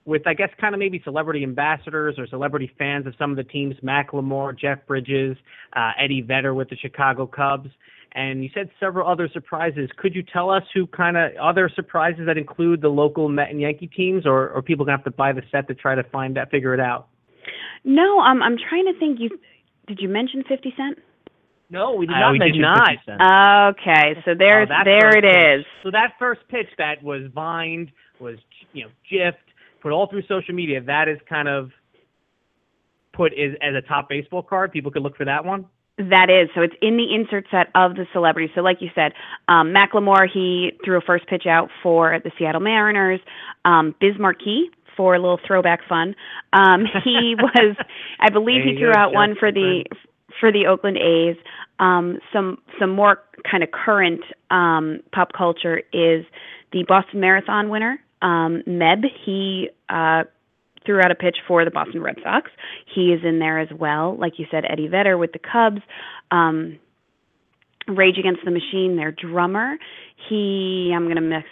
with, 0.06 0.28
I 0.28 0.36
guess, 0.36 0.50
kind 0.62 0.76
of 0.76 0.80
maybe 0.80 1.02
celebrity 1.04 1.42
ambassadors 1.42 2.20
or 2.20 2.28
celebrity 2.28 2.72
fans 2.78 3.08
of 3.08 3.16
some 3.18 3.32
of 3.32 3.38
the 3.38 3.44
teams, 3.46 3.74
Macklemore, 3.84 4.56
Jeff 4.56 4.86
Bridges, 4.86 5.36
uh, 5.76 5.94
Eddie 6.00 6.22
Vedder 6.22 6.54
with 6.54 6.70
the 6.70 6.78
Chicago 6.78 7.26
Cubs 7.26 7.70
and 8.14 8.44
you 8.44 8.50
said 8.54 8.70
several 8.80 9.08
other 9.08 9.30
surprises. 9.32 9.90
Could 9.98 10.16
you 10.16 10.24
tell 10.24 10.50
us 10.50 10.64
who 10.74 10.88
kind 10.88 11.16
of 11.18 11.32
other 11.42 11.70
surprises 11.76 12.26
that 12.26 12.38
include 12.38 12.82
the 12.82 12.90
local 12.90 13.30
Met 13.30 13.50
and 13.50 13.62
Yankee 13.62 13.88
teams, 13.88 14.26
or 14.26 14.50
or 14.50 14.62
people 14.62 14.86
gonna 14.86 14.98
have 14.98 15.06
to 15.06 15.12
buy 15.12 15.32
the 15.32 15.44
set 15.52 15.68
to 15.68 15.76
try 15.76 15.96
to 15.96 16.04
find 16.04 16.36
that, 16.38 16.50
figure 16.52 16.74
it 16.74 16.80
out? 16.80 17.08
No, 17.84 18.20
um, 18.20 18.42
I'm 18.42 18.58
trying 18.58 18.86
to 18.92 19.00
think. 19.00 19.20
You 19.20 19.40
did 19.88 20.00
you 20.02 20.10
mention 20.10 20.44
Fifty 20.48 20.74
Cent? 20.76 20.98
No, 21.72 21.94
we 21.94 22.08
did 22.08 22.16
Uh, 22.16 22.20
not 22.20 22.32
we 22.32 22.40
did 22.40 22.46
mention 22.46 22.62
not. 22.62 22.90
50 22.90 23.02
Cent. 23.06 23.22
Okay, 23.22 24.22
so 24.26 24.34
there's 24.34 24.70
Oh, 24.72 24.84
there 24.84 25.02
first 25.12 25.18
it 25.18 25.24
pitch. 25.24 25.60
is. 25.60 25.66
So 25.84 25.92
that 25.92 26.14
first 26.18 26.42
pitch 26.50 26.68
that 26.80 27.04
was 27.04 27.28
vined, 27.34 27.92
was 28.20 28.38
you 28.74 28.86
know 28.86 28.90
gifed, 29.12 29.36
put 29.82 29.92
all 29.92 30.08
through 30.08 30.24
social 30.24 30.56
media. 30.56 30.82
That 30.82 31.08
is 31.08 31.20
kind 31.30 31.48
of 31.48 31.72
put 33.14 33.34
as, 33.34 33.52
as 33.62 33.76
a 33.76 33.82
Topps 33.82 34.08
baseball 34.10 34.42
card. 34.42 34.72
People 34.72 34.90
could 34.92 35.04
look 35.04 35.16
for 35.16 35.26
that 35.26 35.46
one. 35.46 35.66
That 36.00 36.30
is. 36.30 36.50
So 36.56 36.62
it's 36.62 36.76
in 36.82 36.96
the 36.96 37.14
insert 37.14 37.46
set 37.52 37.68
of 37.76 37.96
the 37.96 38.06
celebrities. 38.14 38.52
So 38.56 38.62
like 38.62 38.78
you 38.80 38.90
said, 38.96 39.12
um, 39.50 39.74
Macklemore, 39.76 40.28
he 40.34 40.72
threw 40.86 40.98
a 40.98 41.02
first 41.02 41.28
pitch 41.28 41.44
out 41.46 41.70
for 41.84 42.20
the 42.24 42.32
Seattle 42.40 42.62
Mariners. 42.62 43.20
Um, 43.66 43.94
Biz 44.00 44.14
Markie 44.18 44.70
for 44.96 45.14
a 45.14 45.20
little 45.20 45.40
throwback 45.46 45.82
fun. 45.90 46.16
Um, 46.54 46.86
he 47.04 47.36
was, 47.38 47.76
I 48.20 48.30
believe 48.30 48.64
he 48.64 48.78
threw 48.78 48.94
out 48.96 49.14
one 49.14 49.36
for 49.38 49.52
the 49.52 49.84
for 50.40 50.54
the 50.54 50.68
Oakland 50.68 50.98
A's. 50.98 51.36
Um, 51.80 52.20
some 52.32 52.60
some 52.80 52.92
more 52.92 53.20
kind 53.50 53.62
of 53.62 53.72
current 53.72 54.22
um, 54.52 55.02
pop 55.14 55.34
culture 55.34 55.80
is 55.92 56.26
the 56.72 56.86
Boston 56.88 57.20
Marathon 57.20 57.70
winner, 57.70 58.00
um, 58.22 58.64
Meb. 58.68 59.04
He 59.26 59.70
uh, 59.90 60.24
threw 60.90 61.00
out 61.00 61.12
a 61.12 61.16
pitch 61.16 61.38
for 61.48 61.64
the 61.64 61.70
Boston 61.70 62.02
Red 62.02 62.16
Sox. 62.24 62.50
He 62.96 63.14
is 63.14 63.22
in 63.24 63.38
there 63.38 63.60
as 63.60 63.70
well. 63.78 64.18
Like 64.18 64.34
you 64.40 64.48
said, 64.50 64.64
Eddie 64.68 64.88
Vedder 64.88 65.20
with 65.20 65.34
the 65.34 65.40
Cubs. 65.40 65.82
Um, 66.32 66.80
Rage 67.88 68.18
Against 68.18 68.42
the 68.44 68.50
Machine, 68.52 68.96
their 68.96 69.12
drummer. 69.12 69.78
He, 70.28 70.92
I'm 70.96 71.04
going 71.04 71.16
to 71.16 71.22
miss 71.22 71.44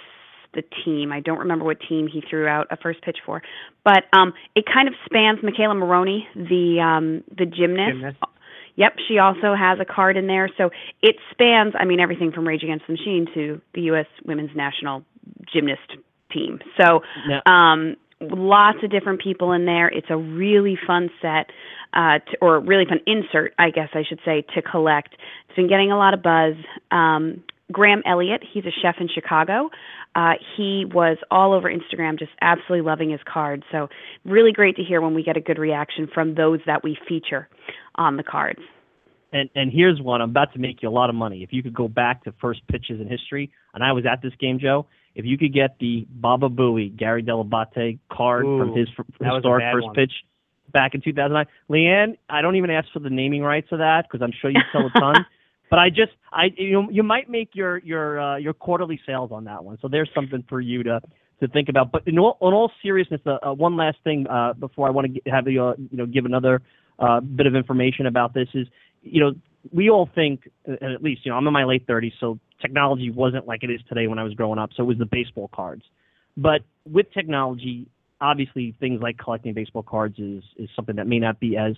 the 0.55 0.63
team. 0.83 1.11
I 1.11 1.19
don't 1.19 1.39
remember 1.39 1.65
what 1.65 1.77
team 1.87 2.07
he 2.11 2.23
threw 2.27 2.47
out 2.47 2.65
a 2.71 2.77
first 2.77 3.01
pitch 3.03 3.17
for, 3.25 3.43
but 3.83 4.05
um, 4.17 4.33
it 4.55 4.65
kind 4.71 4.87
of 4.87 4.95
spans 5.05 5.39
McKayla 5.39 5.77
Maroney, 5.77 6.27
the 6.35 6.79
um, 6.81 7.23
the 7.29 7.45
gymnast. 7.45 7.93
Gymnast. 7.93 8.17
Yep, 8.75 8.93
she 9.07 9.17
also 9.17 9.55
has 9.55 9.79
a 9.79 9.85
card 9.85 10.17
in 10.17 10.27
there. 10.27 10.49
So 10.55 10.69
it 11.01 11.15
spans, 11.31 11.73
I 11.79 11.85
mean, 11.85 11.99
everything 11.99 12.31
from 12.31 12.47
Rage 12.47 12.61
Against 12.61 12.85
the 12.87 12.93
Machine 12.93 13.27
to 13.33 13.59
the 13.73 13.81
U.S. 13.81 14.05
Women's 14.23 14.55
National 14.55 15.03
Gymnast 15.51 15.97
team. 16.31 16.59
So 16.79 17.01
Now, 17.27 17.41
um, 17.51 17.95
lots 18.21 18.79
of 18.83 18.89
different 18.91 19.21
people 19.21 19.51
in 19.51 19.65
there. 19.65 19.87
It's 19.87 20.07
a 20.09 20.17
really 20.17 20.77
fun 20.87 21.09
set, 21.21 21.51
uh, 21.93 22.19
to, 22.19 22.37
or 22.41 22.59
really 22.59 22.85
fun 22.85 22.99
insert, 23.05 23.53
I 23.59 23.69
guess 23.69 23.89
I 23.93 24.03
should 24.07 24.19
say, 24.25 24.45
to 24.55 24.61
collect. 24.61 25.15
It's 25.47 25.55
been 25.55 25.69
getting 25.69 25.91
a 25.91 25.97
lot 25.97 26.13
of 26.13 26.21
buzz. 26.23 26.55
Um, 26.91 27.43
Graham 27.71 28.01
Elliott, 28.05 28.43
he's 28.53 28.65
a 28.65 28.71
chef 28.81 28.95
in 28.99 29.09
Chicago. 29.13 29.69
Uh, 30.15 30.33
he 30.55 30.85
was 30.85 31.17
all 31.29 31.53
over 31.53 31.69
Instagram, 31.69 32.17
just 32.17 32.31
absolutely 32.41 32.81
loving 32.81 33.11
his 33.11 33.19
cards. 33.31 33.63
So 33.71 33.89
really 34.25 34.51
great 34.51 34.75
to 34.77 34.83
hear 34.83 35.01
when 35.01 35.13
we 35.13 35.21
get 35.21 35.37
a 35.37 35.41
good 35.41 35.59
reaction 35.59 36.07
from 36.11 36.35
those 36.35 36.59
that 36.65 36.83
we 36.83 36.97
feature 37.07 37.47
on 37.95 38.17
the 38.17 38.23
cards. 38.23 38.61
and 39.31 39.49
and 39.55 39.71
here's 39.71 40.01
one. 40.01 40.21
I'm 40.21 40.29
about 40.29 40.53
to 40.53 40.59
make 40.59 40.81
you 40.81 40.89
a 40.89 40.91
lot 40.91 41.09
of 41.09 41.15
money. 41.15 41.43
If 41.43 41.51
you 41.51 41.61
could 41.61 41.73
go 41.73 41.87
back 41.87 42.23
to 42.23 42.33
first 42.41 42.61
pitches 42.67 42.99
in 43.01 43.07
history, 43.07 43.51
and 43.73 43.83
I 43.83 43.91
was 43.91 44.05
at 44.05 44.21
this 44.21 44.33
game, 44.39 44.59
Joe. 44.59 44.87
If 45.17 45.25
you 45.25 45.35
could 45.35 45.51
get 45.51 45.79
the 45.79 46.05
Baba 46.11 46.47
Booey 46.47 46.95
Gary 46.95 47.23
Dell'Abate 47.23 47.97
card 48.11 48.43
from 48.43 48.69
Ooh, 48.69 48.75
his 48.75 48.87
f- 48.97 49.05
that 49.19 49.33
was 49.33 49.33
a 49.33 49.37
historic 49.37 49.65
first 49.73 49.85
one. 49.87 49.95
pitch 49.95 50.11
back 50.71 50.93
in 50.93 51.01
2009, 51.01 51.45
Leanne, 51.71 52.17
I 52.29 52.43
don't 52.43 52.55
even 52.55 52.69
ask 52.69 52.87
for 52.93 52.99
the 52.99 53.09
naming 53.09 53.41
rights 53.41 53.67
of 53.71 53.79
that 53.79 54.03
because 54.03 54.23
I'm 54.23 54.31
sure 54.39 54.51
you 54.51 54.61
sell 54.71 54.85
a 54.85 54.99
ton. 54.99 55.25
but 55.71 55.79
I 55.79 55.89
just, 55.89 56.11
I 56.31 56.53
you 56.55 56.87
you 56.91 57.01
might 57.01 57.31
make 57.31 57.55
your 57.55 57.79
your 57.79 58.19
uh, 58.19 58.37
your 58.37 58.53
quarterly 58.53 58.99
sales 59.07 59.31
on 59.31 59.45
that 59.45 59.63
one. 59.63 59.79
So 59.81 59.87
there's 59.87 60.09
something 60.13 60.43
for 60.47 60.61
you 60.61 60.83
to 60.83 61.01
to 61.39 61.47
think 61.47 61.69
about. 61.69 61.91
But 61.91 62.07
in 62.07 62.19
all, 62.19 62.37
in 62.39 62.53
all 62.53 62.71
seriousness, 62.83 63.21
uh, 63.25 63.37
uh, 63.41 63.53
one 63.53 63.75
last 63.75 63.97
thing 64.03 64.27
uh, 64.27 64.53
before 64.53 64.87
I 64.87 64.91
want 64.91 65.15
to 65.15 65.31
have 65.31 65.47
you 65.47 65.63
uh, 65.63 65.73
you 65.77 65.97
know 65.97 66.05
give 66.05 66.25
another 66.25 66.61
uh, 66.99 67.21
bit 67.21 67.47
of 67.47 67.55
information 67.55 68.05
about 68.05 68.35
this 68.35 68.49
is 68.53 68.67
you 69.01 69.19
know 69.19 69.31
we 69.71 69.89
all 69.89 70.07
think 70.13 70.49
uh, 70.69 70.73
at 70.73 71.01
least 71.01 71.25
you 71.25 71.31
know 71.31 71.37
I'm 71.37 71.47
in 71.47 71.53
my 71.53 71.63
late 71.63 71.87
30s, 71.87 72.13
so 72.19 72.39
technology 72.61 73.09
wasn't 73.09 73.47
like 73.47 73.63
it 73.63 73.69
is 73.69 73.81
today 73.87 74.07
when 74.07 74.19
I 74.19 74.23
was 74.23 74.33
growing 74.33 74.59
up. 74.59 74.71
So 74.75 74.83
it 74.83 74.87
was 74.87 74.97
the 74.97 75.05
baseball 75.05 75.49
cards, 75.53 75.83
but 76.35 76.61
with 76.89 77.11
technology, 77.13 77.87
obviously 78.21 78.75
things 78.79 79.01
like 79.01 79.17
collecting 79.17 79.53
baseball 79.53 79.83
cards 79.83 80.17
is 80.19 80.43
is 80.57 80.69
something 80.75 80.95
that 80.95 81.07
may 81.07 81.19
not 81.19 81.39
be 81.39 81.57
as 81.57 81.75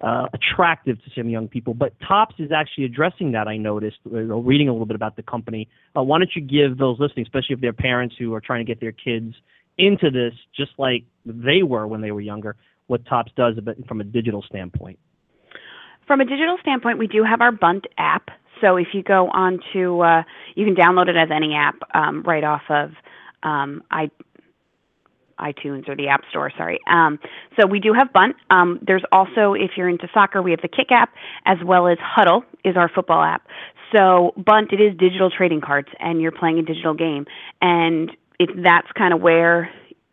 uh, 0.00 0.26
attractive 0.32 0.96
to 1.04 1.10
some 1.16 1.28
young 1.28 1.48
people. 1.48 1.74
But 1.74 1.92
Topps 2.06 2.34
is 2.38 2.50
actually 2.52 2.84
addressing 2.84 3.32
that. 3.32 3.48
I 3.48 3.56
noticed, 3.56 3.98
uh, 4.06 4.18
reading 4.18 4.68
a 4.68 4.72
little 4.72 4.86
bit 4.86 4.96
about 4.96 5.16
the 5.16 5.22
company. 5.22 5.68
Uh, 5.96 6.02
why 6.02 6.18
don't 6.18 6.30
you 6.34 6.42
give 6.42 6.78
those 6.78 6.98
listening, 6.98 7.26
especially 7.26 7.54
if 7.54 7.60
they're 7.60 7.72
parents 7.72 8.14
who 8.18 8.32
are 8.34 8.40
trying 8.40 8.64
to 8.64 8.70
get 8.70 8.80
their 8.80 8.92
kids 8.92 9.34
into 9.76 10.10
this, 10.10 10.32
just 10.56 10.72
like 10.78 11.04
they 11.26 11.62
were 11.62 11.86
when 11.86 12.00
they 12.00 12.12
were 12.12 12.20
younger, 12.20 12.56
what 12.86 13.04
Topps 13.06 13.32
does 13.36 13.56
a 13.58 13.62
bit 13.62 13.86
from 13.86 14.00
a 14.00 14.04
digital 14.04 14.42
standpoint. 14.42 14.98
From 16.06 16.20
a 16.20 16.24
digital 16.24 16.56
standpoint, 16.60 16.98
we 16.98 17.06
do 17.06 17.22
have 17.22 17.40
our 17.40 17.52
Bunt 17.52 17.86
app. 17.96 18.30
So 18.60 18.76
if 18.76 18.88
you 18.92 19.02
go 19.02 19.28
on 19.28 19.60
to, 19.72 20.00
uh, 20.00 20.22
you 20.54 20.64
can 20.64 20.74
download 20.74 21.08
it 21.08 21.16
as 21.16 21.28
any 21.34 21.54
app 21.54 21.76
um, 21.94 22.22
right 22.22 22.44
off 22.44 22.62
of 22.68 22.90
um, 23.42 23.82
i 23.90 24.10
iTunes 25.40 25.88
or 25.88 25.96
the 25.96 26.08
App 26.08 26.20
Store. 26.28 26.52
Sorry. 26.56 26.78
Um, 26.86 27.18
so 27.58 27.66
we 27.66 27.80
do 27.80 27.94
have 27.98 28.12
Bunt. 28.12 28.36
Um, 28.50 28.78
there's 28.86 29.04
also, 29.10 29.54
if 29.54 29.70
you're 29.76 29.88
into 29.88 30.06
soccer, 30.12 30.42
we 30.42 30.50
have 30.50 30.60
the 30.60 30.68
Kick 30.68 30.88
app 30.90 31.14
as 31.46 31.56
well 31.64 31.88
as 31.88 31.96
Huddle 32.00 32.44
is 32.62 32.76
our 32.76 32.90
football 32.94 33.22
app. 33.22 33.46
So 33.96 34.32
Bunt, 34.36 34.72
it 34.72 34.80
is 34.80 34.96
digital 34.98 35.30
trading 35.30 35.60
cards, 35.60 35.88
and 35.98 36.20
you're 36.20 36.30
playing 36.30 36.58
a 36.58 36.62
digital 36.62 36.94
game, 36.94 37.26
and 37.60 38.10
if 38.38 38.50
that's 38.62 38.86
kind 38.96 39.12
of 39.12 39.20
where 39.20 39.70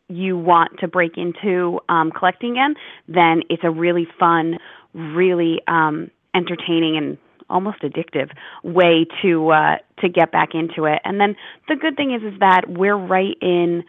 you 0.10 0.38
want 0.38 0.80
to 0.80 0.88
break 0.88 1.18
into 1.18 1.80
um, 1.90 2.12
collecting 2.12 2.52
again, 2.52 2.76
then 3.08 3.42
it's 3.50 3.64
a 3.64 3.70
really 3.70 4.08
fun, 4.20 4.58
really 4.94 5.62
um, 5.68 6.10
entertaining 6.34 6.98
and 6.98 7.18
almost 7.50 7.82
addictive 7.82 8.32
way 8.64 9.06
to 9.22 9.50
uh, 9.50 9.78
to 10.00 10.10
get 10.10 10.32
back 10.32 10.50
into 10.54 10.86
it. 10.86 11.00
And 11.04 11.20
then 11.20 11.36
the 11.68 11.76
good 11.76 11.96
thing 11.96 12.14
is 12.14 12.22
is 12.22 12.40
that 12.40 12.64
we're 12.68 12.98
right 12.98 13.38
in 13.42 13.84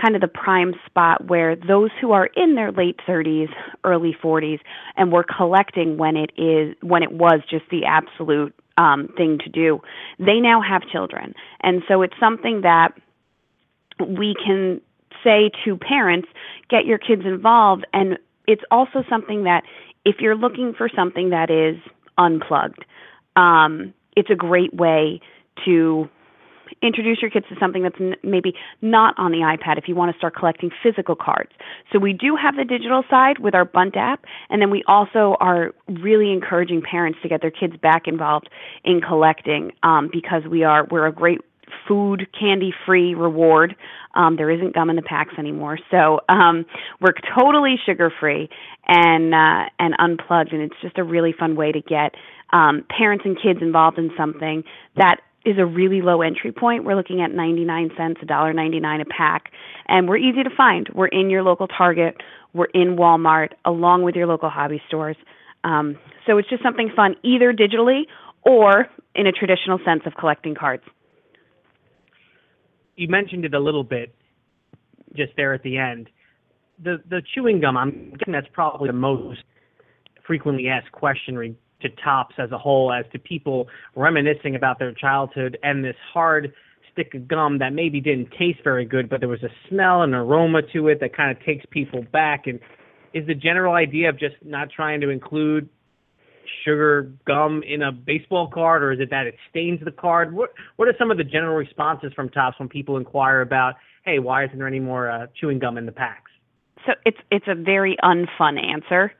kind 0.00 0.14
of 0.14 0.22
the 0.22 0.28
prime 0.28 0.74
spot 0.86 1.26
where 1.26 1.54
those 1.54 1.90
who 2.00 2.12
are 2.12 2.26
in 2.34 2.54
their 2.54 2.72
late 2.72 2.98
30s, 3.06 3.50
early 3.84 4.16
40s, 4.22 4.58
and 4.96 5.12
were 5.12 5.24
collecting 5.24 5.98
when 5.98 6.16
it 6.16 6.30
is 6.36 6.74
when 6.80 7.02
it 7.02 7.12
was 7.12 7.40
just 7.48 7.64
the 7.70 7.84
absolute 7.84 8.54
um, 8.78 9.08
thing 9.16 9.38
to 9.44 9.50
do, 9.50 9.80
they 10.18 10.40
now 10.40 10.62
have 10.62 10.82
children, 10.90 11.34
and 11.62 11.82
so 11.88 12.02
it's 12.02 12.14
something 12.18 12.62
that 12.62 12.92
we 14.00 14.34
can 14.44 14.80
say 15.22 15.50
to 15.64 15.76
parents, 15.76 16.28
get 16.68 16.86
your 16.86 16.98
kids 16.98 17.22
involved. 17.24 17.86
And 17.92 18.18
it's 18.46 18.62
also 18.70 19.04
something 19.08 19.44
that 19.44 19.62
if 20.04 20.16
you're 20.20 20.36
looking 20.36 20.74
for 20.76 20.88
something 20.94 21.30
that 21.30 21.50
is 21.50 21.76
unplugged, 22.18 22.84
um, 23.36 23.94
it's 24.16 24.30
a 24.30 24.34
great 24.34 24.74
way 24.74 25.20
to 25.64 26.08
introduce 26.82 27.20
your 27.20 27.30
kids 27.30 27.46
to 27.48 27.54
something 27.60 27.82
that's 27.82 28.00
n- 28.00 28.16
maybe 28.22 28.54
not 28.80 29.14
on 29.18 29.30
the 29.30 29.38
iPad 29.38 29.78
if 29.78 29.88
you 29.88 29.94
want 29.94 30.12
to 30.12 30.18
start 30.18 30.34
collecting 30.34 30.70
physical 30.82 31.14
cards. 31.14 31.50
So 31.92 31.98
we 31.98 32.12
do 32.12 32.36
have 32.36 32.56
the 32.56 32.64
digital 32.64 33.04
side 33.10 33.38
with 33.38 33.54
our 33.54 33.64
Bunt 33.64 33.96
app, 33.96 34.24
and 34.50 34.60
then 34.60 34.70
we 34.70 34.82
also 34.86 35.36
are 35.40 35.72
really 35.88 36.32
encouraging 36.32 36.82
parents 36.82 37.18
to 37.22 37.28
get 37.28 37.40
their 37.40 37.50
kids 37.50 37.74
back 37.76 38.06
involved 38.06 38.48
in 38.84 39.00
collecting 39.00 39.72
um, 39.82 40.08
because 40.12 40.42
we 40.50 40.64
are 40.64 40.86
we're 40.90 41.06
a 41.06 41.12
great 41.12 41.40
food 41.88 42.26
candy 42.38 42.72
free 42.84 43.14
reward. 43.14 43.74
Um, 44.14 44.36
there 44.36 44.50
isn't 44.50 44.74
gum 44.74 44.90
in 44.90 44.96
the 44.96 45.02
packs 45.02 45.34
anymore, 45.38 45.78
so 45.90 46.20
um, 46.28 46.66
we're 47.00 47.14
totally 47.38 47.76
sugar 47.84 48.12
free 48.20 48.48
and 48.86 49.34
uh, 49.34 49.70
and 49.78 49.94
unplugged, 49.98 50.52
and 50.52 50.62
it's 50.62 50.74
just 50.82 50.98
a 50.98 51.04
really 51.04 51.32
fun 51.32 51.56
way 51.56 51.72
to 51.72 51.80
get 51.80 52.14
um, 52.52 52.84
parents 52.96 53.24
and 53.24 53.36
kids 53.40 53.60
involved 53.62 53.98
in 53.98 54.10
something 54.16 54.64
that 54.96 55.20
is 55.44 55.56
a 55.58 55.66
really 55.66 56.02
low 56.02 56.22
entry 56.22 56.52
point. 56.52 56.84
We're 56.84 56.94
looking 56.94 57.20
at 57.20 57.32
99 57.32 57.90
cents, 57.96 58.20
$1.99 58.22 59.00
a 59.00 59.04
pack, 59.06 59.50
and 59.88 60.08
we're 60.08 60.18
easy 60.18 60.42
to 60.42 60.50
find. 60.56 60.88
We're 60.94 61.08
in 61.08 61.30
your 61.30 61.42
local 61.42 61.66
Target, 61.66 62.16
we're 62.54 62.66
in 62.66 62.96
Walmart, 62.96 63.50
along 63.64 64.02
with 64.02 64.14
your 64.14 64.26
local 64.26 64.50
hobby 64.50 64.80
stores. 64.86 65.16
Um, 65.64 65.98
so 66.26 66.38
it's 66.38 66.48
just 66.48 66.62
something 66.62 66.90
fun, 66.94 67.16
either 67.22 67.52
digitally 67.52 68.02
or 68.42 68.86
in 69.14 69.26
a 69.26 69.32
traditional 69.32 69.78
sense 69.84 70.02
of 70.06 70.14
collecting 70.14 70.54
cards. 70.54 70.82
You 72.96 73.08
mentioned 73.08 73.44
it 73.44 73.54
a 73.54 73.60
little 73.60 73.84
bit. 73.84 74.14
just 75.16 75.32
there 75.36 75.54
at 75.54 75.62
the 75.62 75.78
end. 75.78 76.08
The 76.82 77.02
the 77.08 77.22
chewing 77.34 77.60
gum, 77.60 77.76
I'm 77.76 78.12
guessing 78.18 78.32
that's 78.32 78.48
probably 78.52 78.88
the 78.88 78.94
most 78.94 79.42
frequently 80.26 80.68
asked 80.68 80.90
question 80.92 81.36
to 81.82 81.88
Topps 82.02 82.34
as 82.38 82.50
a 82.52 82.58
whole, 82.58 82.92
as 82.92 83.04
to 83.12 83.18
people 83.18 83.68
reminiscing 83.94 84.56
about 84.56 84.78
their 84.78 84.92
childhood 84.92 85.58
and 85.62 85.84
this 85.84 85.96
hard 86.12 86.52
stick 86.92 87.14
of 87.14 87.26
gum 87.26 87.58
that 87.58 87.72
maybe 87.72 88.00
didn't 88.00 88.30
taste 88.38 88.60
very 88.62 88.84
good, 88.84 89.08
but 89.08 89.20
there 89.20 89.28
was 89.28 89.42
a 89.42 89.48
smell 89.68 90.02
and 90.02 90.14
aroma 90.14 90.60
to 90.72 90.88
it 90.88 91.00
that 91.00 91.16
kind 91.16 91.36
of 91.36 91.42
takes 91.44 91.64
people 91.70 92.04
back. 92.12 92.46
And 92.46 92.60
is 93.14 93.26
the 93.26 93.34
general 93.34 93.74
idea 93.74 94.08
of 94.08 94.18
just 94.18 94.36
not 94.44 94.68
trying 94.70 95.00
to 95.00 95.08
include 95.08 95.68
sugar 96.64 97.12
gum 97.26 97.62
in 97.66 97.82
a 97.82 97.92
baseball 97.92 98.48
card, 98.48 98.82
or 98.82 98.92
is 98.92 99.00
it 99.00 99.10
that 99.10 99.26
it 99.26 99.34
stains 99.50 99.80
the 99.84 99.90
card? 99.90 100.34
What 100.34 100.50
What 100.76 100.88
are 100.88 100.94
some 100.98 101.10
of 101.10 101.16
the 101.16 101.24
general 101.24 101.56
responses 101.56 102.12
from 102.14 102.28
Topps 102.28 102.58
when 102.58 102.68
people 102.68 102.96
inquire 102.96 103.40
about, 103.40 103.74
hey, 104.04 104.18
why 104.18 104.44
isn't 104.44 104.58
there 104.58 104.66
any 104.66 104.80
more 104.80 105.10
uh, 105.10 105.26
chewing 105.40 105.58
gum 105.58 105.78
in 105.78 105.86
the 105.86 105.92
packs? 105.92 106.30
So 106.86 106.92
it's 107.06 107.18
it's 107.30 107.46
a 107.48 107.54
very 107.54 107.96
unfun 108.02 108.62
answer. 108.62 109.12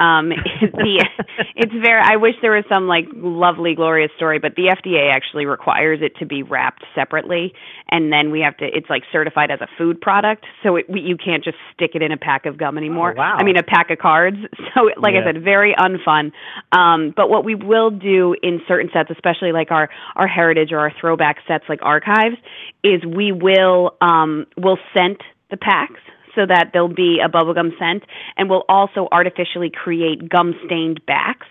Um, 0.00 0.30
the 0.60 1.06
it's 1.54 1.72
very. 1.72 2.02
I 2.02 2.16
wish 2.16 2.34
there 2.42 2.52
was 2.52 2.64
some 2.68 2.88
like 2.88 3.06
lovely, 3.14 3.74
glorious 3.74 4.10
story, 4.16 4.38
but 4.40 4.56
the 4.56 4.74
FDA 4.74 5.12
actually 5.12 5.46
requires 5.46 6.00
it 6.02 6.16
to 6.18 6.26
be 6.26 6.42
wrapped 6.42 6.84
separately, 6.94 7.54
and 7.90 8.12
then 8.12 8.32
we 8.32 8.40
have 8.40 8.56
to. 8.56 8.64
It's 8.66 8.90
like 8.90 9.04
certified 9.12 9.52
as 9.52 9.60
a 9.60 9.68
food 9.78 10.00
product, 10.00 10.46
so 10.64 10.76
it, 10.76 10.90
we, 10.90 11.00
you 11.00 11.16
can't 11.16 11.44
just 11.44 11.58
stick 11.72 11.92
it 11.94 12.02
in 12.02 12.10
a 12.10 12.16
pack 12.16 12.44
of 12.44 12.58
gum 12.58 12.76
anymore. 12.76 13.12
Oh, 13.12 13.18
wow. 13.18 13.36
I 13.38 13.44
mean, 13.44 13.56
a 13.56 13.62
pack 13.62 13.90
of 13.90 13.98
cards. 13.98 14.36
So, 14.74 14.90
like 14.96 15.14
Yeah. 15.14 15.20
I 15.20 15.32
said, 15.32 15.44
very 15.44 15.72
unfun. 15.78 16.32
Um, 16.72 17.12
but 17.16 17.30
what 17.30 17.44
we 17.44 17.54
will 17.54 17.90
do 17.90 18.34
in 18.42 18.60
certain 18.66 18.90
sets, 18.92 19.08
especially 19.10 19.52
like 19.52 19.70
our 19.70 19.88
our 20.16 20.26
heritage 20.26 20.72
or 20.72 20.80
our 20.80 20.92
throwback 21.00 21.36
sets, 21.46 21.64
like 21.68 21.78
archives, 21.82 22.36
is 22.82 23.04
we 23.04 23.30
will 23.30 23.94
um, 24.00 24.46
we'll 24.56 24.78
scent 24.92 25.20
the 25.50 25.56
packs 25.56 26.00
so 26.34 26.46
that 26.46 26.70
there'll 26.72 26.88
be 26.88 27.20
a 27.24 27.28
bubblegum 27.28 27.76
scent 27.78 28.04
and 28.36 28.50
we'll 28.50 28.64
also 28.68 29.08
artificially 29.12 29.70
create 29.70 30.28
gum 30.28 30.54
stained 30.66 31.00
backs 31.06 31.46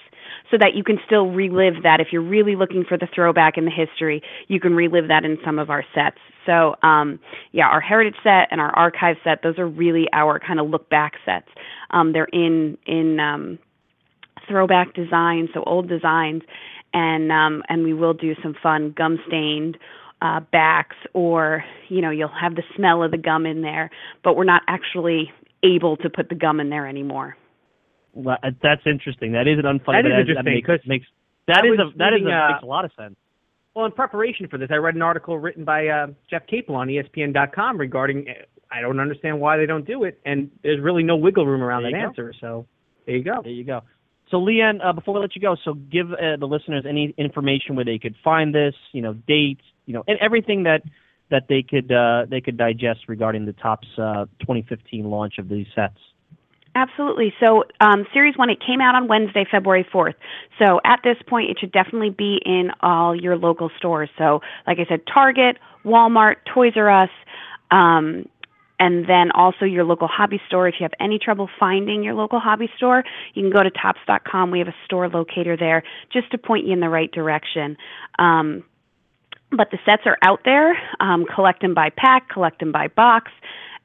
so 0.51 0.57
that 0.59 0.75
you 0.75 0.83
can 0.83 0.99
still 1.05 1.27
relive 1.31 1.81
that. 1.83 1.99
If 1.99 2.07
you're 2.11 2.21
really 2.21 2.55
looking 2.55 2.83
for 2.87 2.97
the 2.97 3.07
throwback 3.13 3.57
in 3.57 3.65
the 3.65 3.71
history 3.71 4.21
you 4.47 4.59
can 4.59 4.73
relive 4.75 5.07
that 5.07 5.25
in 5.25 5.37
some 5.45 5.59
of 5.59 5.69
our 5.69 5.83
sets. 5.93 6.17
So 6.45 6.75
um 6.83 7.19
yeah 7.51 7.67
our 7.67 7.81
heritage 7.81 8.15
set 8.23 8.47
and 8.51 8.59
our 8.61 8.75
archive 8.75 9.17
set 9.23 9.41
those 9.43 9.57
are 9.57 9.67
really 9.67 10.07
our 10.13 10.39
kind 10.39 10.59
of 10.59 10.69
look 10.69 10.89
back 10.89 11.13
sets. 11.25 11.47
Um 11.91 12.13
they're 12.13 12.25
in 12.25 12.77
in 12.85 13.19
um 13.19 13.59
throwback 14.47 14.93
designs 14.93 15.49
so 15.53 15.63
old 15.63 15.87
designs 15.87 16.41
and 16.93 17.31
um 17.31 17.63
and 17.69 17.83
we 17.83 17.93
will 17.93 18.13
do 18.13 18.35
some 18.43 18.55
fun 18.61 18.93
gum 18.95 19.19
stained 19.27 19.77
uh, 20.23 20.39
backs, 20.51 20.95
or 21.13 21.63
you 21.89 22.01
know, 22.01 22.09
you'll 22.09 22.29
have 22.29 22.55
the 22.55 22.63
smell 22.75 23.03
of 23.03 23.11
the 23.11 23.17
gum 23.17 23.45
in 23.45 23.61
there, 23.61 23.91
but 24.23 24.35
we're 24.35 24.45
not 24.45 24.63
actually 24.67 25.31
able 25.63 25.97
to 25.97 26.09
put 26.09 26.29
the 26.29 26.35
gum 26.35 26.59
in 26.59 26.69
there 26.69 26.87
anymore. 26.87 27.37
Well, 28.13 28.37
uh, 28.41 28.51
That's 28.61 28.81
interesting. 28.85 29.33
That 29.33 29.47
is 29.47 29.59
an 29.59 29.65
unfunny. 29.65 30.03
That 30.03 30.05
is 30.05 30.13
but 30.13 30.19
interesting, 30.19 30.53
makes, 30.53 30.67
'cause 30.67 30.79
makes 30.87 31.07
that 31.47 31.63
I 31.63 31.67
is 31.67 31.77
was 31.77 31.91
a 31.93 31.97
that 31.97 32.13
is 32.13 32.21
reading, 32.21 32.27
a, 32.29 32.37
uh, 32.37 32.51
makes 32.51 32.63
a 32.63 32.67
lot 32.67 32.85
of 32.85 32.91
sense. 32.93 33.15
Well, 33.75 33.85
in 33.85 33.91
preparation 33.91 34.47
for 34.47 34.57
this, 34.57 34.69
I 34.71 34.75
read 34.75 34.95
an 34.95 35.01
article 35.01 35.37
written 35.37 35.65
by 35.65 35.87
uh, 35.87 36.07
Jeff 36.29 36.47
Capel 36.47 36.75
on 36.75 36.87
ESPN.com 36.87 37.77
regarding. 37.77 38.29
uh, 38.29 38.33
I 38.71 38.81
don't 38.81 38.99
understand 38.99 39.39
why 39.39 39.57
they 39.57 39.67
don't 39.67 39.85
do 39.85 40.03
it, 40.03 40.19
and 40.25 40.49
there's 40.63 40.79
really 40.79 41.03
no 41.03 41.15
wiggle 41.15 41.45
room 41.45 41.61
around 41.61 41.83
There 41.83 41.91
that 41.91 41.97
answer. 41.97 42.33
So 42.39 42.65
there 43.05 43.15
you 43.15 43.23
go. 43.23 43.41
There 43.43 43.51
you 43.51 43.63
go. 43.63 43.81
So, 44.33 44.39
Leanne, 44.39 44.83
uh, 44.83 44.93
before 44.93 45.13
we 45.13 45.19
let 45.19 45.35
you 45.35 45.41
go, 45.43 45.55
so 45.63 45.75
give 45.75 46.11
uh, 46.11 46.37
the 46.39 46.47
listeners 46.47 46.85
any 46.89 47.13
information 47.19 47.75
where 47.75 47.85
they 47.85 47.99
could 47.99 48.15
find 48.23 48.53
this, 48.53 48.73
you 48.91 49.03
know, 49.03 49.13
dates, 49.13 49.61
you 49.85 49.93
know, 49.93 50.03
and 50.07 50.17
everything 50.19 50.63
that 50.63 50.81
that 51.29 51.43
they 51.49 51.61
could 51.61 51.91
uh, 51.91 52.25
they 52.27 52.41
could 52.41 52.57
digest 52.57 53.01
regarding 53.07 53.45
the 53.45 53.53
Topps 53.53 53.87
uh, 53.99 54.25
2015 54.39 55.05
launch 55.05 55.37
of 55.37 55.49
these 55.49 55.67
sets. 55.75 55.99
Absolutely. 56.73 57.31
So, 57.39 57.65
um, 57.79 58.07
Series 58.11 58.35
1, 58.35 58.49
it 58.49 58.57
came 58.65 58.81
out 58.81 58.95
on 58.95 59.07
Wednesday, 59.07 59.45
February 59.51 59.85
4th. 59.93 60.15
So, 60.57 60.81
at 60.83 61.01
this 61.03 61.17
point, 61.27 61.51
it 61.51 61.59
should 61.59 61.71
definitely 61.71 62.09
be 62.09 62.41
in 62.43 62.71
all 62.81 63.15
your 63.15 63.37
local 63.37 63.69
stores. 63.77 64.09
So, 64.17 64.41
like 64.65 64.79
I 64.79 64.85
said, 64.89 65.01
Target, 65.05 65.59
Walmart, 65.85 66.37
Toys 66.51 66.73
R 66.75 66.89
Us, 66.89 67.09
um, 67.69 68.27
and 68.83 69.07
then 69.07 69.31
also 69.31 69.63
your 69.63 69.85
local 69.85 70.09
hobby 70.09 70.41
store. 70.45 70.67
If 70.67 70.75
you 70.77 70.83
have 70.83 70.91
any 70.99 71.17
trouble 71.17 71.49
finding 71.57 72.03
your 72.03 72.15
local 72.15 72.41
hobby 72.41 72.69
store, 72.75 73.05
you 73.33 73.41
can 73.41 73.49
go 73.49 73.63
to 73.63 73.71
topps.com. 73.71 74.51
We 74.51 74.59
have 74.59 74.67
a 74.67 74.75
store 74.83 75.07
locator 75.07 75.55
there 75.55 75.83
just 76.11 76.29
to 76.31 76.37
point 76.37 76.65
you 76.65 76.73
in 76.73 76.81
the 76.81 76.89
right 76.89 77.09
direction. 77.09 77.77
Um, 78.19 78.65
but 79.51 79.71
the 79.71 79.77
sets 79.85 80.01
are 80.05 80.17
out 80.21 80.41
there. 80.43 80.75
Um, 80.99 81.25
collect 81.33 81.61
them 81.61 81.73
by 81.73 81.91
pack, 81.95 82.27
collect 82.27 82.59
them 82.59 82.73
by 82.73 82.89
box, 82.89 83.31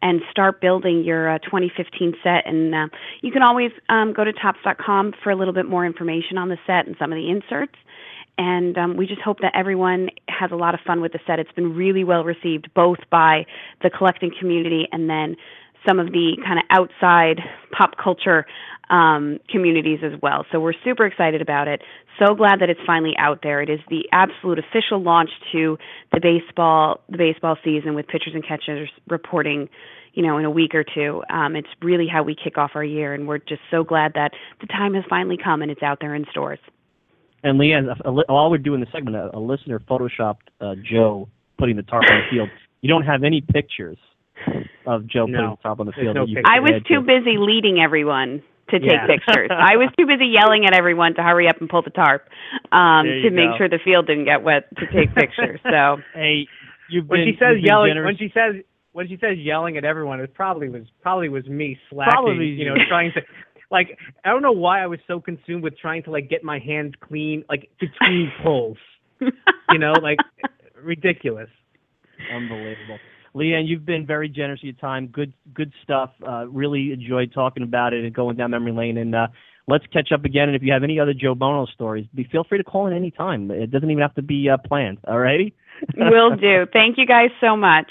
and 0.02 0.20
start 0.32 0.60
building 0.60 1.04
your 1.04 1.34
uh, 1.34 1.38
2015 1.38 2.14
set. 2.24 2.44
And 2.44 2.74
uh, 2.74 2.88
you 3.22 3.30
can 3.30 3.42
always 3.42 3.70
um, 3.88 4.12
go 4.12 4.24
to 4.24 4.32
topps.com 4.32 5.14
for 5.22 5.30
a 5.30 5.36
little 5.36 5.54
bit 5.54 5.66
more 5.66 5.86
information 5.86 6.38
on 6.38 6.48
the 6.48 6.58
set 6.66 6.88
and 6.88 6.96
some 6.98 7.12
of 7.12 7.16
the 7.16 7.30
inserts. 7.30 7.76
And 8.38 8.78
um, 8.78 8.96
we 8.96 9.06
just 9.06 9.20
hope 9.20 9.38
that 9.40 9.52
everyone 9.54 10.10
has 10.28 10.52
a 10.52 10.56
lot 10.56 10.72
of 10.72 10.80
fun 10.86 11.00
with 11.00 11.12
the 11.12 11.18
set. 11.26 11.40
It's 11.40 11.52
been 11.52 11.74
really 11.74 12.04
well 12.04 12.24
received, 12.24 12.72
both 12.74 12.98
by 13.10 13.46
the 13.82 13.90
collecting 13.90 14.30
community 14.38 14.86
and 14.92 15.10
then 15.10 15.36
some 15.86 15.98
of 15.98 16.06
the 16.12 16.36
kind 16.44 16.58
of 16.58 16.64
outside 16.70 17.40
pop 17.76 17.96
culture 18.02 18.46
um, 18.90 19.38
communities 19.50 20.00
as 20.02 20.18
well. 20.22 20.46
So 20.50 20.60
we're 20.60 20.72
super 20.84 21.04
excited 21.06 21.42
about 21.42 21.68
it. 21.68 21.82
So 22.18 22.34
glad 22.34 22.60
that 22.60 22.70
it's 22.70 22.80
finally 22.86 23.14
out 23.18 23.40
there. 23.42 23.60
It 23.60 23.70
is 23.70 23.80
the 23.90 24.08
absolute 24.12 24.58
official 24.58 25.02
launch 25.02 25.30
to 25.52 25.78
the 26.12 26.20
baseball 26.20 27.00
the 27.08 27.18
baseball 27.18 27.56
season 27.64 27.94
with 27.94 28.06
pitchers 28.06 28.34
and 28.34 28.46
catchers 28.46 28.88
reporting, 29.08 29.68
you 30.14 30.22
know, 30.22 30.38
in 30.38 30.44
a 30.44 30.50
week 30.50 30.74
or 30.74 30.84
two. 30.84 31.22
Um, 31.30 31.54
it's 31.54 31.68
really 31.82 32.06
how 32.08 32.22
we 32.22 32.34
kick 32.34 32.58
off 32.58 32.72
our 32.74 32.84
year, 32.84 33.14
and 33.14 33.28
we're 33.28 33.38
just 33.38 33.60
so 33.70 33.84
glad 33.84 34.14
that 34.14 34.32
the 34.60 34.66
time 34.66 34.94
has 34.94 35.04
finally 35.08 35.36
come 35.42 35.62
and 35.62 35.70
it's 35.70 35.82
out 35.82 35.98
there 36.00 36.14
in 36.14 36.24
stores. 36.30 36.58
And 37.42 37.58
Leanne, 37.60 37.86
a, 38.04 38.08
a, 38.08 38.10
li- 38.10 38.24
while 38.28 38.50
we're 38.50 38.58
doing 38.58 38.80
the 38.80 38.86
segment, 38.92 39.16
a, 39.16 39.36
a 39.36 39.38
listener 39.38 39.78
photoshopped 39.80 40.48
uh, 40.60 40.74
Joe 40.82 41.28
putting 41.58 41.76
the 41.76 41.82
tarp 41.82 42.04
on 42.10 42.18
the 42.18 42.26
field. 42.36 42.48
You 42.80 42.88
don't 42.88 43.04
have 43.04 43.22
any 43.24 43.40
pictures 43.40 43.98
of 44.86 45.06
Joe 45.06 45.26
putting 45.26 45.50
the 45.50 45.56
tarp 45.62 45.80
on 45.80 45.86
the 45.86 45.92
field. 45.92 46.14
no 46.14 46.26
pictures. 46.26 46.44
I 46.46 46.60
was 46.60 46.82
too 46.88 46.96
to- 46.96 47.00
busy 47.02 47.36
leading 47.38 47.80
everyone 47.80 48.42
to 48.70 48.78
take 48.78 48.90
Yeah. 48.90 49.06
pictures. 49.06 49.50
I 49.50 49.76
was 49.76 49.88
too 49.98 50.06
busy 50.06 50.26
yelling 50.26 50.66
at 50.66 50.74
everyone 50.74 51.14
to 51.14 51.22
hurry 51.22 51.48
up 51.48 51.56
and 51.60 51.68
pull 51.70 51.82
the 51.82 51.90
tarp 51.90 52.28
um, 52.70 53.06
There 53.06 53.16
you 53.18 53.30
to 53.30 53.34
make 53.34 53.50
go. 53.52 53.56
sure 53.58 53.68
the 53.68 53.78
field 53.82 54.06
didn't 54.06 54.26
get 54.26 54.42
wet 54.42 54.68
to 54.76 54.86
take 54.92 55.14
pictures. 55.14 55.58
So 55.64 55.96
Hey, 56.14 56.46
you've 56.90 57.08
When 57.08 57.24
she 57.24 57.32
says 57.38 57.56
you've 57.56 57.64
yelling, 57.64 57.90
generous. 57.90 58.06
when 58.06 58.16
she 58.18 58.32
says 58.34 58.62
when 58.92 59.06
she 59.06 59.16
says 59.20 59.38
yelling 59.38 59.76
at 59.76 59.84
everyone, 59.84 60.18
it 60.20 60.34
probably 60.34 60.68
was 60.68 60.82
probably 61.02 61.28
was 61.28 61.46
me 61.46 61.78
slacking. 61.88 62.10
Probably 62.12 62.46
you 62.46 62.66
know, 62.68 62.74
trying 62.88 63.12
to. 63.12 63.20
Like 63.70 63.98
I 64.24 64.30
don't 64.30 64.42
know 64.42 64.52
why 64.52 64.82
I 64.82 64.86
was 64.86 64.98
so 65.06 65.20
consumed 65.20 65.62
with 65.62 65.78
trying 65.78 66.02
to 66.04 66.10
like 66.10 66.28
get 66.28 66.42
my 66.42 66.58
hands 66.58 66.94
clean, 67.00 67.44
like 67.48 67.70
between 67.78 68.32
pulls. 68.42 68.78
You 69.20 69.78
know, 69.78 69.92
like 69.92 70.18
ridiculous. 70.82 71.50
Unbelievable. 72.32 72.98
Leanne, 73.34 73.66
you've 73.66 73.84
been 73.84 74.06
very 74.06 74.28
generous 74.28 74.60
with 74.62 74.74
your 74.74 74.80
time. 74.80 75.08
Good 75.08 75.32
good 75.54 75.72
stuff. 75.82 76.10
Uh, 76.26 76.46
really 76.48 76.92
enjoyed 76.92 77.32
talking 77.32 77.62
about 77.62 77.92
it 77.92 78.04
and 78.04 78.14
going 78.14 78.36
down 78.36 78.50
memory 78.50 78.72
lane. 78.72 78.96
And 78.96 79.14
uh, 79.14 79.28
let's 79.66 79.86
catch 79.92 80.10
up 80.12 80.24
again. 80.24 80.48
And 80.48 80.56
if 80.56 80.62
you 80.62 80.72
have 80.72 80.82
any 80.82 80.98
other 80.98 81.14
Joe 81.14 81.34
Buono 81.34 81.66
stories, 81.66 82.06
be 82.14 82.24
feel 82.24 82.44
free 82.44 82.58
to 82.58 82.64
call 82.64 82.86
in 82.86 82.94
any 82.94 83.10
time. 83.10 83.50
It 83.50 83.70
doesn't 83.70 83.90
even 83.90 84.02
have 84.02 84.14
to 84.14 84.22
be 84.22 84.48
uh, 84.48 84.56
planned. 84.56 84.98
All 85.06 85.18
righty? 85.18 85.54
will 85.96 86.36
do. 86.36 86.66
Thank 86.72 86.98
you 86.98 87.06
guys 87.06 87.30
so 87.40 87.56
much. 87.56 87.90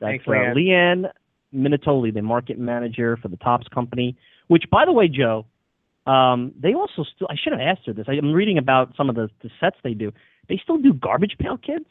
That's 0.00 0.10
Thanks, 0.10 0.26
Leanne. 0.26 0.54
Leanne 0.54 1.10
Minatoli, 1.54 2.12
the 2.12 2.22
market 2.22 2.58
manager 2.58 3.16
for 3.16 3.28
the 3.28 3.36
Topps 3.36 3.68
Company. 3.68 4.16
Which, 4.50 4.64
by 4.68 4.84
the 4.84 4.92
way, 4.92 5.06
Joe, 5.06 5.46
um, 6.06 6.52
they 6.60 6.74
also 6.74 7.04
still. 7.14 7.28
I 7.30 7.36
should 7.40 7.52
have 7.52 7.60
asked 7.60 7.86
her 7.86 7.92
this. 7.92 8.06
I, 8.08 8.14
I'm 8.14 8.32
reading 8.32 8.58
about 8.58 8.94
some 8.96 9.08
of 9.08 9.14
the, 9.14 9.28
the 9.44 9.50
sets 9.60 9.76
they 9.84 9.94
do. 9.94 10.10
They 10.48 10.58
still 10.60 10.78
do 10.78 10.92
Garbage 10.92 11.36
Pail 11.38 11.56
Kids. 11.56 11.84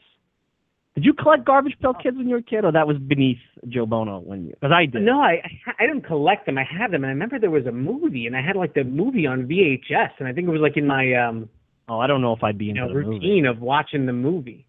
Did 0.94 1.04
you 1.06 1.14
collect 1.14 1.46
Garbage 1.46 1.76
Pail 1.80 1.94
Kids 1.94 2.18
when 2.18 2.28
you 2.28 2.34
were 2.34 2.40
a 2.40 2.42
kid, 2.42 2.66
or 2.66 2.72
that 2.72 2.86
was 2.86 2.98
beneath 2.98 3.38
Joe 3.66 3.86
Buono 3.86 4.18
when 4.18 4.44
you? 4.44 4.50
Because 4.50 4.72
I 4.72 4.84
did. 4.84 5.00
No, 5.00 5.20
I 5.20 5.40
I 5.78 5.86
didn't 5.86 6.02
collect 6.02 6.44
them. 6.44 6.58
I 6.58 6.64
had 6.64 6.90
them, 6.90 7.02
and 7.02 7.06
I 7.06 7.14
remember 7.14 7.38
there 7.38 7.50
was 7.50 7.64
a 7.64 7.72
movie, 7.72 8.26
and 8.26 8.36
I 8.36 8.42
had 8.42 8.56
like 8.56 8.74
the 8.74 8.84
movie 8.84 9.26
on 9.26 9.46
VHS, 9.46 10.10
and 10.18 10.28
I 10.28 10.34
think 10.34 10.46
it 10.46 10.50
was 10.50 10.60
like 10.60 10.76
in 10.76 10.86
my 10.86 11.14
um 11.14 11.48
Oh, 11.88 11.98
I 11.98 12.06
don't 12.06 12.20
know 12.20 12.32
if 12.32 12.44
I'd 12.44 12.56
be 12.58 12.66
you 12.66 12.74
know 12.74 12.88
the 12.88 12.94
movie. 12.94 13.06
routine 13.08 13.46
of 13.46 13.60
watching 13.60 14.06
the 14.06 14.12
movie. 14.12 14.66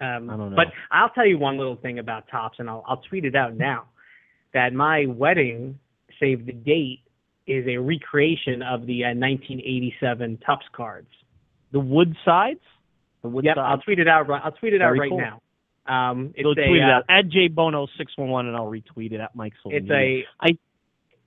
Um, 0.00 0.30
I 0.30 0.36
don't 0.36 0.50
know. 0.50 0.56
But 0.56 0.66
I'll 0.92 1.08
tell 1.08 1.26
you 1.26 1.36
one 1.36 1.56
little 1.56 1.76
thing 1.76 1.98
about 1.98 2.28
Topps, 2.30 2.58
and 2.58 2.68
I'll 2.70 2.84
I'll 2.86 3.02
tweet 3.08 3.24
it 3.24 3.34
out 3.34 3.56
now. 3.56 3.86
That 4.52 4.72
my 4.72 5.06
wedding, 5.06 5.78
save 6.20 6.46
the 6.46 6.52
date, 6.52 7.00
is 7.46 7.66
a 7.66 7.76
recreation 7.78 8.62
of 8.62 8.86
the 8.86 9.04
uh, 9.04 9.08
1987 9.14 10.38
Topps 10.38 10.66
cards. 10.72 11.08
The 11.72 11.80
wood 11.80 12.16
sides. 12.24 12.60
The 13.22 13.28
wood 13.28 13.44
Yep, 13.44 13.56
sides. 13.56 13.66
I'll 13.68 13.78
tweet 13.82 13.98
it 13.98 14.08
out. 14.08 14.28
right- 14.28 14.40
I'll 14.44 14.52
tweet 14.52 14.74
it 14.74 14.82
out 14.82 14.96
right 14.96 15.10
cool. 15.10 15.18
now. 15.18 15.40
Um, 15.86 16.32
it's 16.34 16.44
Go 16.44 16.52
a, 16.52 16.54
tweet 16.54 16.80
it 16.80 16.88
uh, 16.88 16.92
out 16.94 17.04
at 17.10 17.28
jbono 17.28 17.86
six 17.98 18.16
one 18.16 18.28
one, 18.30 18.46
and 18.46 18.56
I'll 18.56 18.70
retweet 18.70 19.12
it 19.12 19.20
at 19.20 19.34
Mike 19.36 19.52
It's 19.66 19.90
a 19.90 20.24
I- 20.40 20.58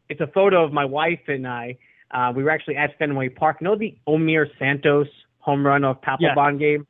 it's 0.10 0.22
a 0.22 0.28
photo 0.28 0.64
of 0.64 0.74
my 0.74 0.86
wife 0.86 1.20
and 1.28 1.46
I. 1.48 1.78
Uh, 2.10 2.32
we 2.36 2.44
were 2.44 2.50
actually 2.50 2.78
at 2.78 2.98
Fenway 2.98 3.30
Park. 3.30 3.58
You 3.62 3.66
know 3.66 3.76
the 3.76 3.96
Omir 4.08 4.48
Santos 4.58 5.08
home 5.40 5.66
run 5.66 5.84
of 5.84 6.02
Papelbon 6.02 6.58
game. 6.58 6.88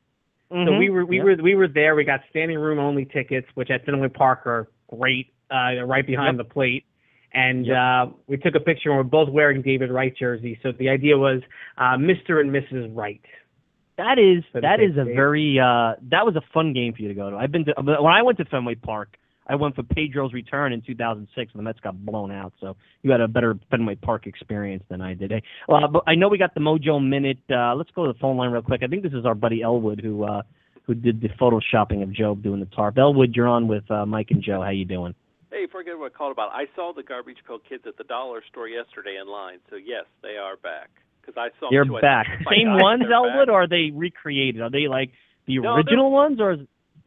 So 0.50 0.54
Mhm. 0.56 0.78
we 0.78 0.88
were 0.88 1.04
we 1.04 1.18
Yeah. 1.18 1.24
were 1.24 1.36
we 1.36 1.54
were 1.56 1.68
there. 1.68 1.94
We 1.94 2.04
got 2.04 2.20
standing 2.30 2.58
room 2.58 2.78
only 2.78 3.04
tickets, 3.04 3.46
which 3.54 3.70
at 3.70 3.84
Fenway 3.84 4.08
Park 4.08 4.46
are 4.46 4.68
great. 4.88 5.32
uh, 5.50 5.82
right 5.84 6.06
behind 6.06 6.38
the 6.38 6.44
plate. 6.44 6.84
And 7.32 7.70
uh, 7.70 8.06
we 8.26 8.38
took 8.38 8.54
a 8.54 8.60
picture, 8.60 8.90
and 8.90 8.98
we're 8.98 9.02
both 9.04 9.28
wearing 9.28 9.62
David 9.62 9.90
Wright 9.90 10.14
jerseys. 10.16 10.56
So 10.62 10.72
the 10.78 10.88
idea 10.88 11.16
was 11.16 11.42
uh, 11.76 11.96
Mr. 11.96 12.40
and 12.40 12.50
Mrs. 12.50 12.94
Wright. 12.96 13.20
That 13.98 14.18
is 14.18 14.44
that 14.54 14.80
is 14.80 14.92
a 14.92 15.04
game. 15.04 15.16
very 15.16 15.58
uh 15.58 15.94
that 16.10 16.24
was 16.24 16.36
a 16.36 16.42
fun 16.54 16.72
game 16.72 16.94
for 16.94 17.02
you 17.02 17.08
to 17.08 17.14
go 17.14 17.30
to. 17.30 17.36
I've 17.36 17.50
been 17.50 17.64
to 17.64 17.74
when 17.76 18.12
I 18.12 18.22
went 18.22 18.38
to 18.38 18.44
Fenway 18.44 18.76
Park, 18.76 19.16
I 19.48 19.56
went 19.56 19.74
for 19.74 19.82
Pedro's 19.82 20.32
return 20.32 20.72
in 20.72 20.80
2006 20.82 21.52
and 21.52 21.58
the 21.58 21.64
Mets 21.64 21.80
got 21.80 21.98
blown 22.06 22.30
out. 22.30 22.52
So 22.60 22.76
you 23.02 23.10
had 23.10 23.20
a 23.20 23.26
better 23.26 23.58
Fenway 23.72 23.96
Park 23.96 24.28
experience 24.28 24.84
than 24.88 25.00
I 25.00 25.14
did. 25.14 25.32
Hey, 25.32 25.42
well, 25.66 25.88
but 25.88 26.04
I 26.06 26.14
know 26.14 26.28
we 26.28 26.38
got 26.38 26.54
the 26.54 26.60
Mojo 26.60 27.04
minute. 27.04 27.38
Uh 27.50 27.74
let's 27.74 27.90
go 27.90 28.06
to 28.06 28.12
the 28.12 28.18
phone 28.20 28.36
line 28.36 28.52
real 28.52 28.62
quick. 28.62 28.82
I 28.84 28.86
think 28.86 29.02
this 29.02 29.14
is 29.14 29.26
our 29.26 29.34
buddy 29.34 29.62
Elwood 29.62 30.00
who 30.00 30.22
uh 30.22 30.42
who 30.84 30.94
did 30.94 31.20
the 31.20 31.30
photoshopping 31.30 32.04
of 32.04 32.12
Joe 32.12 32.36
doing 32.36 32.60
the 32.60 32.66
tarp. 32.66 32.98
Elwood, 32.98 33.34
you're 33.34 33.48
on 33.48 33.66
with 33.66 33.90
uh, 33.90 34.06
Mike 34.06 34.28
and 34.30 34.42
Joe. 34.42 34.62
How 34.62 34.70
you 34.70 34.84
doing? 34.84 35.14
Hey, 35.50 35.66
forget 35.70 35.98
what 35.98 36.12
I 36.12 36.16
called 36.16 36.32
about. 36.32 36.50
I 36.52 36.66
saw 36.76 36.92
the 36.94 37.02
Garbage 37.02 37.38
Pail 37.46 37.58
Kids 37.58 37.84
at 37.86 37.96
the 37.96 38.04
dollar 38.04 38.42
store 38.50 38.68
yesterday 38.68 39.16
in 39.20 39.28
line. 39.28 39.58
So 39.70 39.76
yes, 39.76 40.04
they 40.22 40.36
are 40.36 40.56
back. 40.56 40.90
Because 41.20 41.36
I 41.36 41.48
saw 41.58 41.66
them 41.66 41.74
You're 41.74 41.84
too. 41.84 41.98
Back. 42.00 42.26
said, 42.28 42.44
"Oh 42.46 42.50
Same 42.52 42.66
gosh, 42.68 42.82
ones, 42.82 43.02
Elwood, 43.12 43.48
back." 43.48 43.54
or 43.54 43.62
are 43.64 43.68
they 43.68 43.90
recreated? 43.94 44.60
Are 44.62 44.70
they 44.70 44.88
like 44.88 45.10
the 45.46 45.58
No, 45.58 45.74
original 45.76 46.10
ones, 46.10 46.40
or 46.40 46.52
is, 46.52 46.60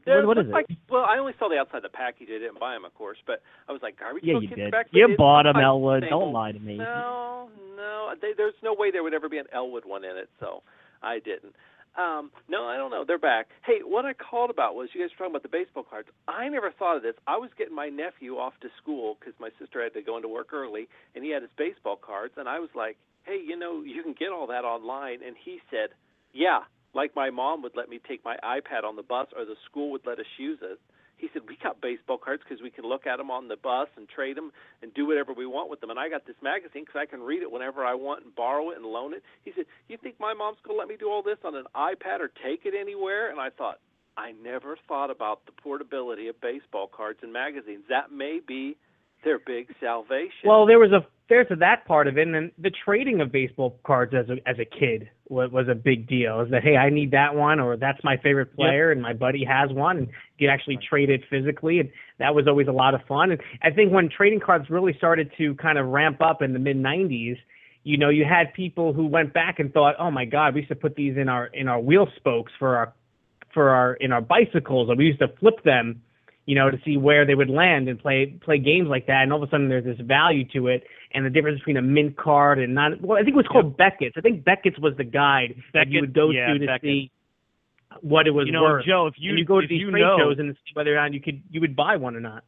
what, 0.06 0.26
what 0.26 0.38
is 0.38 0.46
looks 0.46 0.50
it? 0.50 0.74
Like, 0.74 0.78
well, 0.90 1.06
I 1.06 1.18
only 1.20 1.34
saw 1.38 1.50
the 1.50 1.58
outside 1.58 1.78
of 1.78 1.84
the 1.84 1.90
package. 1.90 2.30
I 2.30 2.38
didn't 2.40 2.60
buy 2.60 2.74
them, 2.74 2.86
of 2.86 2.94
course. 2.96 3.18
But 3.26 3.42
I 3.70 3.72
was 3.72 3.82
like, 3.82 4.00
Garbage 4.00 4.24
Yeah, 4.24 4.34
Pail 4.36 4.42
you 4.44 4.50
Kids 4.50 4.60
did. 4.60 4.68
are 4.68 4.72
back. 4.72 4.88
You 4.92 5.08
They- 5.08 5.16
bought 5.16 5.46
'em, 5.48 5.58
I- 5.58 5.64
Elwood. 5.64 6.06
Don't 6.10 6.34
lie 6.34 6.52
to 6.52 6.60
me. 6.60 6.78
No, 6.78 7.50
no. 7.76 8.14
They, 8.20 8.34
there's 8.34 8.54
no 8.64 8.74
way 8.74 8.90
there 8.92 9.04
would 9.04 9.14
ever 9.14 9.30
be 9.30 9.38
an 9.38 9.48
Elwood 9.54 9.86
one 9.86 10.04
in 10.04 10.18
it, 10.18 10.30
so 10.40 10.64
I 11.02 11.20
didn't. 11.20 11.56
Um, 11.98 12.32
no, 12.48 12.64
I 12.66 12.78
don't 12.78 12.92
know. 12.92 13.04
They're 13.06 13.20
back. 13.20 13.48
Hey, 13.66 13.80
what 13.84 14.06
I 14.06 14.14
called 14.14 14.50
about 14.50 14.76
was 14.76 14.90
you 14.94 15.02
guys 15.02 15.10
were 15.12 15.26
talking 15.26 15.36
about 15.36 15.44
the 15.44 15.50
baseball 15.52 15.84
cards. 15.84 16.08
I 16.28 16.48
never 16.48 16.72
thought 16.72 16.98
of 16.98 17.04
this. 17.04 17.16
I 17.28 17.38
was 17.38 17.50
getting 17.58 17.76
my 17.76 17.90
nephew 17.90 18.38
off 18.38 18.54
to 18.62 18.70
school 18.82 19.18
because 19.20 19.34
my 19.40 19.50
sister 19.60 19.84
had 19.84 19.94
to 19.94 20.02
go 20.02 20.16
into 20.16 20.30
work 20.30 20.54
early, 20.54 20.88
and 21.16 21.24
he 21.24 21.32
had 21.32 21.42
his 21.42 21.52
baseball 21.58 22.00
cards, 22.00 22.34
and 22.38 22.48
I 22.48 22.60
was 22.60 22.70
like, 22.76 22.98
hey, 23.24 23.40
you 23.46 23.58
know, 23.58 23.84
you 23.84 24.04
can 24.04 24.16
get 24.18 24.30
all 24.30 24.48
that 24.48 24.64
online. 24.64 25.20
And 25.26 25.36
he 25.44 25.60
said, 25.70 25.90
yeah, 26.34 26.60
like 26.94 27.12
my 27.16 27.30
mom 27.30 27.62
would 27.64 27.76
let 27.76 27.90
me 27.90 28.00
take 28.08 28.24
my 28.24 28.38
iPad 28.44 28.86
on 28.86 28.96
the 28.96 29.04
bus, 29.04 29.28
or 29.36 29.44
the 29.44 29.60
school 29.70 29.92
would 29.92 30.06
let 30.06 30.20
us 30.20 30.32
use 30.38 30.60
it. 30.62 30.80
He 31.22 31.30
said, 31.32 31.44
we 31.48 31.56
got 31.62 31.80
baseball 31.80 32.18
cards 32.18 32.42
because 32.44 32.64
we 32.64 32.72
can 32.72 32.84
look 32.84 33.06
at 33.06 33.18
them 33.18 33.30
on 33.30 33.48
the 33.48 33.56
bus 33.56 33.88
and 33.96 34.10
trade 34.10 34.36
them 34.36 34.52
and 34.82 34.92
do 34.94 35.06
whatever 35.06 35.34
we 35.34 35.46
want 35.46 35.70
with 35.70 35.80
them. 35.80 35.92
And 35.92 36.00
I 36.00 36.10
got 36.10 36.26
this 36.26 36.36
magazine 36.42 36.84
because 36.84 37.00
I 37.00 37.06
can 37.06 37.22
read 37.22 37.44
it 37.44 37.52
whenever 37.52 37.86
I 37.86 37.94
want 37.94 38.26
and 38.26 38.34
borrow 38.34 38.72
it 38.72 38.78
and 38.78 38.86
loan 38.86 39.14
it. 39.14 39.22
He 39.46 39.52
said, 39.56 39.66
you 39.88 39.98
think 40.02 40.20
my 40.20 40.34
mom's 40.34 40.58
going 40.66 40.76
to 40.76 40.80
let 40.80 40.90
me 40.90 40.98
do 40.98 41.10
all 41.10 41.22
this 41.22 41.38
on 41.46 41.56
an 41.56 41.66
iPad 41.76 42.20
or 42.20 42.32
take 42.44 42.66
it 42.66 42.74
anywhere? 42.74 43.30
And 43.30 43.40
I 43.40 43.52
thought, 43.52 43.78
I 44.18 44.34
never 44.44 44.78
thought 44.88 45.12
about 45.12 45.46
the 45.46 45.54
portability 45.54 46.28
of 46.28 46.42
baseball 46.42 46.90
cards 46.92 47.20
and 47.22 47.32
magazines. 47.32 47.84
That 47.88 48.12
may 48.12 48.40
be 48.46 48.76
their 49.24 49.40
big 49.40 49.68
salvation. 49.80 50.46
Well, 50.46 50.66
there 50.66 50.80
was 50.80 50.92
a 50.92 51.06
there's 51.30 51.48
that 51.60 51.86
part 51.86 52.08
of 52.08 52.18
it, 52.18 52.24
and 52.24 52.36
then 52.36 52.52
the 52.58 52.72
trading 52.84 53.22
of 53.22 53.32
baseball 53.32 53.80
cards 53.86 54.14
as 54.14 54.28
a 54.30 54.48
as 54.48 54.58
a 54.60 54.66
kid 54.66 55.10
was, 55.30 55.50
was 55.50 55.68
a 55.70 55.76
big 55.76 56.08
deal. 56.08 56.42
Is 56.42 56.52
that 56.52 56.62
hey, 56.62 56.76
I 56.76 56.90
need 56.90 57.12
that 57.12 57.36
one, 57.36 57.60
or 57.60 57.78
that's 57.78 58.04
my 58.04 58.18
favorite 58.18 58.54
player, 58.56 58.92
and 58.92 59.02
my 59.02 59.14
buddy 59.14 59.46
has 59.46 59.72
one, 59.72 59.98
and 59.98 60.08
you 60.38 60.50
actually 60.50 60.78
trade 60.78 61.10
it 61.10 61.22
physically, 61.30 61.80
and 61.80 61.90
that 62.20 62.36
was 62.36 62.48
always 62.48 62.68
a 62.68 62.74
lot 62.74 62.94
of 62.94 63.02
fun. 63.08 63.32
And 63.32 63.42
I 63.64 63.72
think 63.72 63.94
when 63.94 64.10
trading 64.10 64.42
cards 64.42 64.70
really 64.70 64.94
started 64.98 65.32
to 65.38 65.56
kind 65.56 65.78
of 65.78 65.88
ramp 65.88 66.22
up 66.22 66.42
in 66.42 66.52
the 66.52 66.60
mid 66.60 66.76
'90s, 66.76 67.38
you 67.84 67.98
know, 67.98 68.10
you 68.10 68.26
had 68.26 68.54
people 68.54 68.92
who 68.92 69.08
went 69.08 69.34
back 69.34 69.60
and 69.60 69.74
thought, 69.74 69.96
oh 70.00 70.12
my 70.12 70.26
God, 70.26 70.54
we 70.54 70.62
used 70.62 70.70
to 70.70 70.76
put 70.76 70.96
these 70.96 71.16
in 71.16 71.30
our 71.30 71.46
in 71.48 71.70
our 71.70 71.80
wheel 71.80 72.08
spokes 72.18 72.52
for 72.60 72.76
our 72.76 72.94
for 73.54 73.70
our 73.70 73.94
in 73.96 74.12
our 74.12 74.22
bicycles, 74.22 74.90
and 74.90 74.98
we 74.98 75.06
used 75.06 75.20
to 75.20 75.30
flip 75.40 75.64
them 75.64 76.02
you 76.46 76.56
know, 76.56 76.70
to 76.72 76.78
see 76.84 76.98
where 76.98 77.26
they 77.26 77.36
would 77.36 77.50
land 77.50 77.88
and 77.88 78.00
play 78.00 78.38
play 78.44 78.58
games 78.58 78.88
like 78.90 79.08
that. 79.08 79.22
And 79.24 79.32
all 79.32 79.42
of 79.42 79.48
a 79.48 79.52
sudden, 79.52 79.70
there's 79.70 79.84
this 79.86 80.00
value 80.00 80.46
to 80.54 80.68
it, 80.68 80.84
and 81.14 81.26
the 81.26 81.30
difference 81.30 81.60
between 81.60 81.78
a 81.78 81.82
mint 81.82 82.18
card 82.18 82.60
and 82.60 82.74
not. 82.76 83.00
Well, 83.02 83.18
I 83.18 83.22
think 83.22 83.34
it 83.36 83.38
was 83.38 83.48
called 83.48 83.78
Beckett's. 83.78 84.16
I 84.18 84.22
think 84.22 84.44
Beckett's 84.44 84.80
was 84.80 84.94
the 84.98 85.04
guide 85.04 85.56
that 85.74 85.90
you 85.90 86.02
would 86.02 86.14
go 86.14 86.30
yeah, 86.32 86.48
to 86.48 86.60
to 86.60 86.66
Beckett. 86.66 86.82
see 86.82 87.12
what 88.02 88.26
it 88.28 88.32
was 88.32 88.48
You 88.48 88.54
know, 88.54 88.64
worth. 88.64 88.86
Joe, 88.86 89.08
if 89.08 89.16
you- 89.18 89.32
and 89.32 89.40
you 89.40 89.46
go 89.46 89.60
to 89.62 89.68
these 89.68 89.82
trade 89.88 90.02
know- 90.02 90.18
shows 90.18 90.40
and 90.40 90.56
see 90.56 90.72
whether 90.74 90.94
or 90.94 90.96
not 90.96 91.14
you 91.14 91.20
could 91.20 91.42
you 91.52 91.62
would 91.62 91.76
buy 91.76 91.98
one 91.98 92.16
or 92.16 92.22
not. 92.22 92.44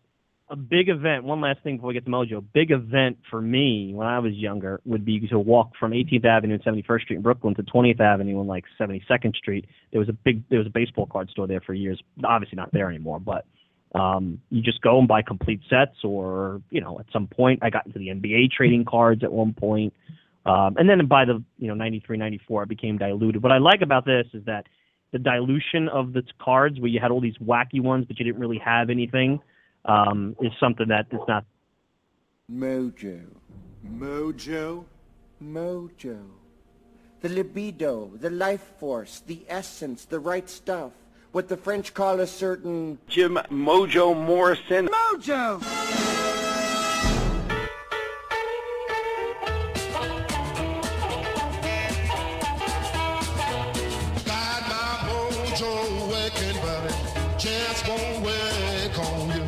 a 0.49 0.55
big 0.57 0.87
event. 0.89 1.23
One 1.23 1.41
last 1.41 1.61
thing 1.63 1.77
before 1.77 1.87
we 1.87 1.93
get 1.95 2.05
to 2.05 2.11
Mojo. 2.11 2.43
Big 2.53 2.69
event 2.69 3.17
for 3.31 3.41
me 3.41 3.91
when 3.95 4.05
I 4.05 4.19
was 4.19 4.33
younger 4.33 4.81
would 4.85 5.03
be 5.03 5.25
to 5.29 5.39
walk 5.39 5.71
from 5.79 5.93
18th 5.93 6.25
Avenue 6.25 6.53
and 6.55 6.63
71st 6.63 7.05
Street 7.05 7.15
in 7.15 7.21
Brooklyn 7.23 7.55
to 7.55 7.63
20th 7.63 7.99
Avenue 8.01 8.37
and 8.39 8.47
like 8.47 8.65
72nd 8.77 9.35
Street. 9.35 9.65
There 9.91 9.99
was 9.99 10.09
a 10.09 10.13
big 10.13 10.43
there 10.49 10.59
was 10.59 10.67
a 10.67 10.71
baseball 10.71 11.07
card 11.07 11.29
store 11.29 11.47
there 11.47 11.61
for 11.61 11.73
years. 11.73 11.99
Obviously 12.23 12.55
not 12.57 12.71
there 12.71 12.89
anymore, 12.89 13.19
but 13.19 13.45
um, 13.93 14.41
you 14.49 14.61
just 14.61 14.81
go 14.81 14.97
and 14.99 15.07
buy 15.07 15.21
complete 15.21 15.61
sets, 15.69 16.03
or 16.03 16.61
you 16.71 16.81
know, 16.81 16.99
at 16.99 17.05
some 17.13 17.27
point 17.27 17.59
I 17.61 17.69
got 17.69 17.85
into 17.85 17.99
the 17.99 18.07
NBA 18.07 18.51
trading 18.51 18.85
cards 18.85 19.23
at 19.23 19.31
one 19.31 19.53
point, 19.53 19.93
um, 20.45 20.75
and 20.77 20.89
then 20.89 21.05
by 21.05 21.25
the 21.25 21.43
you 21.57 21.67
know 21.67 21.75
93, 21.75 22.17
94, 22.17 22.63
it 22.63 22.69
became 22.69 22.97
diluted. 22.97 23.43
What 23.43 23.51
I 23.51 23.59
like 23.59 23.81
about 23.81 24.05
this 24.05 24.25
is 24.33 24.43
that 24.45 24.65
the 25.11 25.19
dilution 25.19 25.87
of 25.89 26.13
the 26.13 26.23
cards, 26.39 26.79
where 26.79 26.89
you 26.89 26.99
had 26.99 27.11
all 27.11 27.21
these 27.21 27.37
wacky 27.37 27.81
ones, 27.81 28.05
but 28.07 28.17
you 28.17 28.25
didn't 28.25 28.41
really 28.41 28.57
have 28.57 28.89
anything, 28.89 29.39
um, 29.85 30.35
is 30.41 30.51
something 30.59 30.87
that 30.87 31.05
is 31.11 31.19
not. 31.27 31.45
Mojo. 32.51 33.21
Mojo? 33.87 34.85
Mojo. 35.41 36.19
The 37.21 37.29
libido, 37.29 38.11
the 38.17 38.29
life 38.29 38.73
force, 38.79 39.21
the 39.25 39.45
essence, 39.47 40.05
the 40.05 40.19
right 40.19 40.49
stuff. 40.49 40.91
What 41.33 41.47
the 41.49 41.57
French 41.57 41.95
call 41.95 42.19
a 42.19 42.27
certain... 42.27 42.99
Jim 43.07 43.39
Mojo 43.49 44.15
Morrison. 44.15 44.87
Mojo! 44.87 45.59
Got 54.25 54.61
my 54.69 54.89
mojo 55.07 56.09
working, 56.11 56.57
but 56.61 56.85
it 56.91 57.39
just 57.39 57.87
won't 57.87 58.21
work 58.23 58.99
on 58.99 59.27
you. 59.33 59.43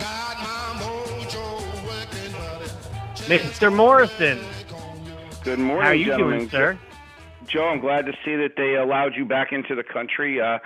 Got 0.00 0.36
my 0.42 0.82
mojo 0.82 1.46
working, 1.86 2.32
but 2.32 3.30
it 3.30 3.42
Mr. 3.42 3.72
Morrison, 3.74 4.38
Good 5.44 5.58
morning, 5.58 5.82
how 5.82 5.90
are 5.90 5.94
you 5.94 6.04
gentlemen. 6.06 6.38
doing, 6.38 6.50
sir? 6.50 6.78
Joe, 7.48 7.68
I'm 7.68 7.80
glad 7.80 8.06
to 8.06 8.12
see 8.24 8.36
that 8.36 8.52
they 8.56 8.74
allowed 8.74 9.14
you 9.16 9.24
back 9.24 9.52
into 9.52 9.74
the 9.74 9.82
country, 9.82 10.40
uh, 10.40 10.58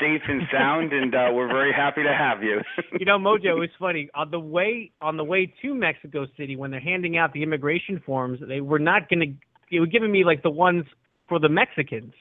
safe 0.00 0.22
and 0.28 0.42
sound, 0.52 0.92
and 0.92 1.14
uh, 1.14 1.28
we're 1.32 1.48
very 1.48 1.72
happy 1.72 2.02
to 2.02 2.12
have 2.12 2.42
you. 2.42 2.60
you 2.98 3.04
know, 3.04 3.18
Mojo, 3.18 3.46
it 3.46 3.54
was 3.54 3.70
funny. 3.78 4.08
On 4.14 4.30
the 4.30 4.40
way 4.40 4.92
on 5.00 5.16
the 5.16 5.24
way 5.24 5.52
to 5.62 5.74
Mexico 5.74 6.26
City, 6.36 6.56
when 6.56 6.70
they're 6.70 6.80
handing 6.80 7.16
out 7.16 7.32
the 7.32 7.42
immigration 7.42 8.02
forms, 8.04 8.40
they 8.46 8.60
were 8.60 8.78
not 8.78 9.08
going 9.08 9.20
to. 9.20 9.34
They 9.70 9.78
were 9.78 9.86
giving 9.86 10.10
me 10.10 10.24
like 10.24 10.42
the 10.42 10.50
ones 10.50 10.84
for 11.28 11.38
the 11.38 11.48
Mexicans, 11.48 12.12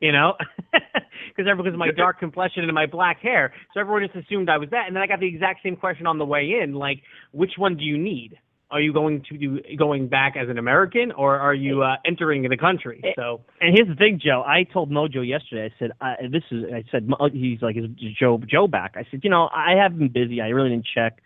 you 0.00 0.12
know, 0.12 0.34
because 0.72 1.46
because 1.56 1.72
of 1.72 1.78
my 1.78 1.90
dark 1.90 2.18
complexion 2.18 2.64
and 2.64 2.72
my 2.72 2.86
black 2.86 3.20
hair. 3.20 3.52
So 3.72 3.80
everyone 3.80 4.02
just 4.02 4.26
assumed 4.26 4.48
I 4.48 4.58
was 4.58 4.70
that. 4.70 4.84
And 4.86 4.96
then 4.96 5.02
I 5.02 5.06
got 5.06 5.20
the 5.20 5.28
exact 5.28 5.60
same 5.62 5.76
question 5.76 6.06
on 6.06 6.18
the 6.18 6.24
way 6.24 6.60
in, 6.62 6.74
like, 6.74 7.02
which 7.32 7.52
one 7.56 7.76
do 7.76 7.84
you 7.84 7.98
need? 7.98 8.38
Are 8.70 8.80
you 8.80 8.92
going 8.92 9.24
to 9.28 9.36
do 9.36 9.60
going 9.76 10.08
back 10.08 10.36
as 10.36 10.48
an 10.48 10.56
American, 10.56 11.10
or 11.12 11.36
are 11.36 11.54
you 11.54 11.82
uh, 11.82 11.96
entering 12.04 12.42
the 12.42 12.56
country? 12.56 13.02
So 13.16 13.40
And 13.60 13.74
here's 13.76 13.88
the 13.88 13.96
thing, 13.96 14.20
Joe. 14.22 14.44
I 14.46 14.64
told 14.64 14.90
Mojo 14.90 15.26
yesterday. 15.26 15.72
I 15.74 15.78
said, 15.78 15.90
I, 16.00 16.14
"This 16.30 16.44
is." 16.52 16.64
I 16.72 16.84
said, 16.90 17.08
"He's 17.32 17.60
like, 17.62 17.76
is 17.76 17.86
Joe 18.18 18.40
Joe 18.48 18.68
back?" 18.68 18.94
I 18.96 19.04
said, 19.10 19.20
"You 19.24 19.30
know, 19.30 19.48
I 19.52 19.74
have 19.82 19.98
been 19.98 20.08
busy. 20.08 20.40
I 20.40 20.48
really 20.48 20.70
didn't 20.70 20.86
check 20.94 21.20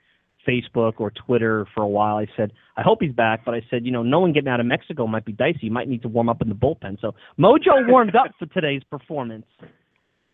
Facebook 0.49 0.95
or 0.99 1.11
Twitter 1.11 1.67
for 1.75 1.83
a 1.83 1.89
while." 1.89 2.17
I 2.17 2.27
said, 2.35 2.53
"I 2.79 2.83
hope 2.83 3.03
he's 3.03 3.13
back," 3.13 3.45
but 3.45 3.55
I 3.55 3.63
said, 3.69 3.85
"You 3.85 3.93
know, 3.93 4.03
no 4.03 4.21
one 4.21 4.33
getting 4.33 4.49
out 4.49 4.61
of 4.61 4.67
Mexico 4.67 5.07
might 5.07 5.27
be 5.27 5.33
dicey. 5.33 5.61
You 5.63 5.71
might 5.71 5.89
need 5.89 6.03
to 6.03 6.09
warm 6.09 6.31
up 6.31 6.41
in 6.41 6.49
the 6.49 6.55
bullpen." 6.55 6.99
So 7.01 7.15
Mojo 7.39 7.87
warmed 7.89 8.17
up 8.17 8.29
for 8.39 8.47
today's 8.47 8.83
performance. 8.85 9.47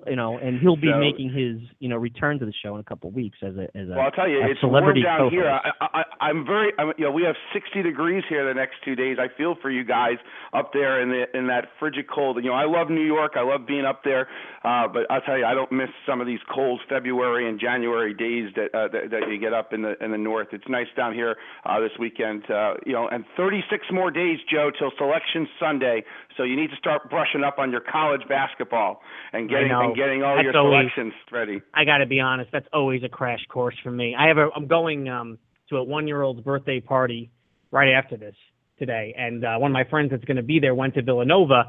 You 0.06 0.16
know, 0.16 0.38
and 0.38 0.58
he'll 0.60 0.76
be 0.76 0.90
So- 0.90 0.98
making 0.98 1.30
his 1.30 1.60
you 1.78 1.88
know 1.88 1.96
return 1.96 2.38
to 2.38 2.46
the 2.46 2.52
show 2.62 2.74
in 2.74 2.80
a 2.80 2.84
couple 2.84 3.08
of 3.08 3.14
weeks 3.14 3.36
as 3.42 3.56
a 3.56 3.64
as 3.76 3.88
a, 3.88 3.92
Well, 3.92 4.00
I'll 4.00 4.10
tell 4.10 4.28
you, 4.28 4.40
it's 4.42 4.62
warm 4.62 4.94
down 5.02 5.18
co-host. 5.18 5.34
here. 5.34 5.48
I, 5.48 5.70
I, 5.80 6.02
I'm 6.20 6.46
very, 6.46 6.72
I'm, 6.78 6.92
you 6.96 7.04
know, 7.04 7.10
we 7.12 7.22
have 7.24 7.36
60 7.52 7.82
degrees 7.82 8.22
here 8.28 8.46
the 8.46 8.54
next 8.54 8.76
two 8.84 8.94
days. 8.94 9.18
I 9.20 9.28
feel 9.36 9.56
for 9.60 9.70
you 9.70 9.84
guys 9.84 10.16
up 10.54 10.72
there 10.72 11.02
in 11.02 11.10
the 11.10 11.24
in 11.36 11.48
that 11.48 11.68
frigid 11.78 12.06
cold. 12.08 12.36
You 12.42 12.50
know, 12.50 12.56
I 12.56 12.64
love 12.64 12.88
New 12.88 13.04
York. 13.04 13.32
I 13.36 13.42
love 13.42 13.66
being 13.66 13.84
up 13.84 14.02
there, 14.04 14.28
uh, 14.64 14.88
but 14.88 15.10
I'll 15.10 15.20
tell 15.20 15.36
you, 15.36 15.44
I 15.44 15.54
don't 15.54 15.70
miss 15.72 15.90
some 16.06 16.20
of 16.20 16.26
these 16.26 16.40
cold 16.52 16.80
February 16.88 17.48
and 17.48 17.60
January 17.60 18.14
days 18.14 18.52
that 18.56 18.74
uh, 18.74 18.88
that, 18.88 19.10
that 19.10 19.28
you 19.30 19.38
get 19.38 19.52
up 19.52 19.72
in 19.72 19.82
the 19.82 20.02
in 20.02 20.12
the 20.12 20.18
north. 20.18 20.48
It's 20.52 20.68
nice 20.68 20.88
down 20.96 21.12
here 21.14 21.36
uh, 21.66 21.78
this 21.80 21.92
weekend. 21.98 22.50
Uh, 22.50 22.74
you 22.86 22.92
know, 22.92 23.08
and 23.08 23.24
36 23.36 23.86
more 23.92 24.10
days, 24.10 24.38
Joe, 24.50 24.70
till 24.78 24.92
Selection 24.96 25.46
Sunday. 25.58 26.04
So 26.40 26.44
you 26.44 26.56
need 26.56 26.70
to 26.70 26.76
start 26.76 27.10
brushing 27.10 27.44
up 27.44 27.58
on 27.58 27.70
your 27.70 27.82
college 27.82 28.22
basketball 28.26 29.02
and 29.34 29.46
getting 29.46 29.70
and 29.70 29.94
getting 29.94 30.22
all 30.22 30.36
That's 30.36 30.44
your 30.44 30.56
always- 30.56 30.88
selections 30.94 31.12
ready. 31.30 31.60
I 31.74 31.84
got 31.84 31.98
to 31.98 32.06
be 32.06 32.18
honest, 32.18 32.50
that's 32.50 32.66
always 32.72 33.02
a 33.04 33.10
crash 33.10 33.44
course 33.50 33.74
for 33.82 33.90
me. 33.90 34.16
I 34.18 34.28
have 34.28 34.38
a 34.38 34.48
I'm 34.56 34.66
going 34.66 35.06
um 35.06 35.36
to 35.68 35.76
a 35.76 35.84
1-year-old's 35.84 36.40
birthday 36.40 36.80
party 36.80 37.28
right 37.70 37.92
after 37.92 38.16
this 38.16 38.34
today 38.78 39.14
and 39.18 39.44
uh 39.44 39.58
one 39.58 39.70
of 39.70 39.74
my 39.74 39.84
friends 39.84 40.12
that's 40.12 40.24
going 40.24 40.38
to 40.38 40.42
be 40.42 40.58
there 40.60 40.74
went 40.74 40.94
to 40.94 41.02
Villanova 41.02 41.66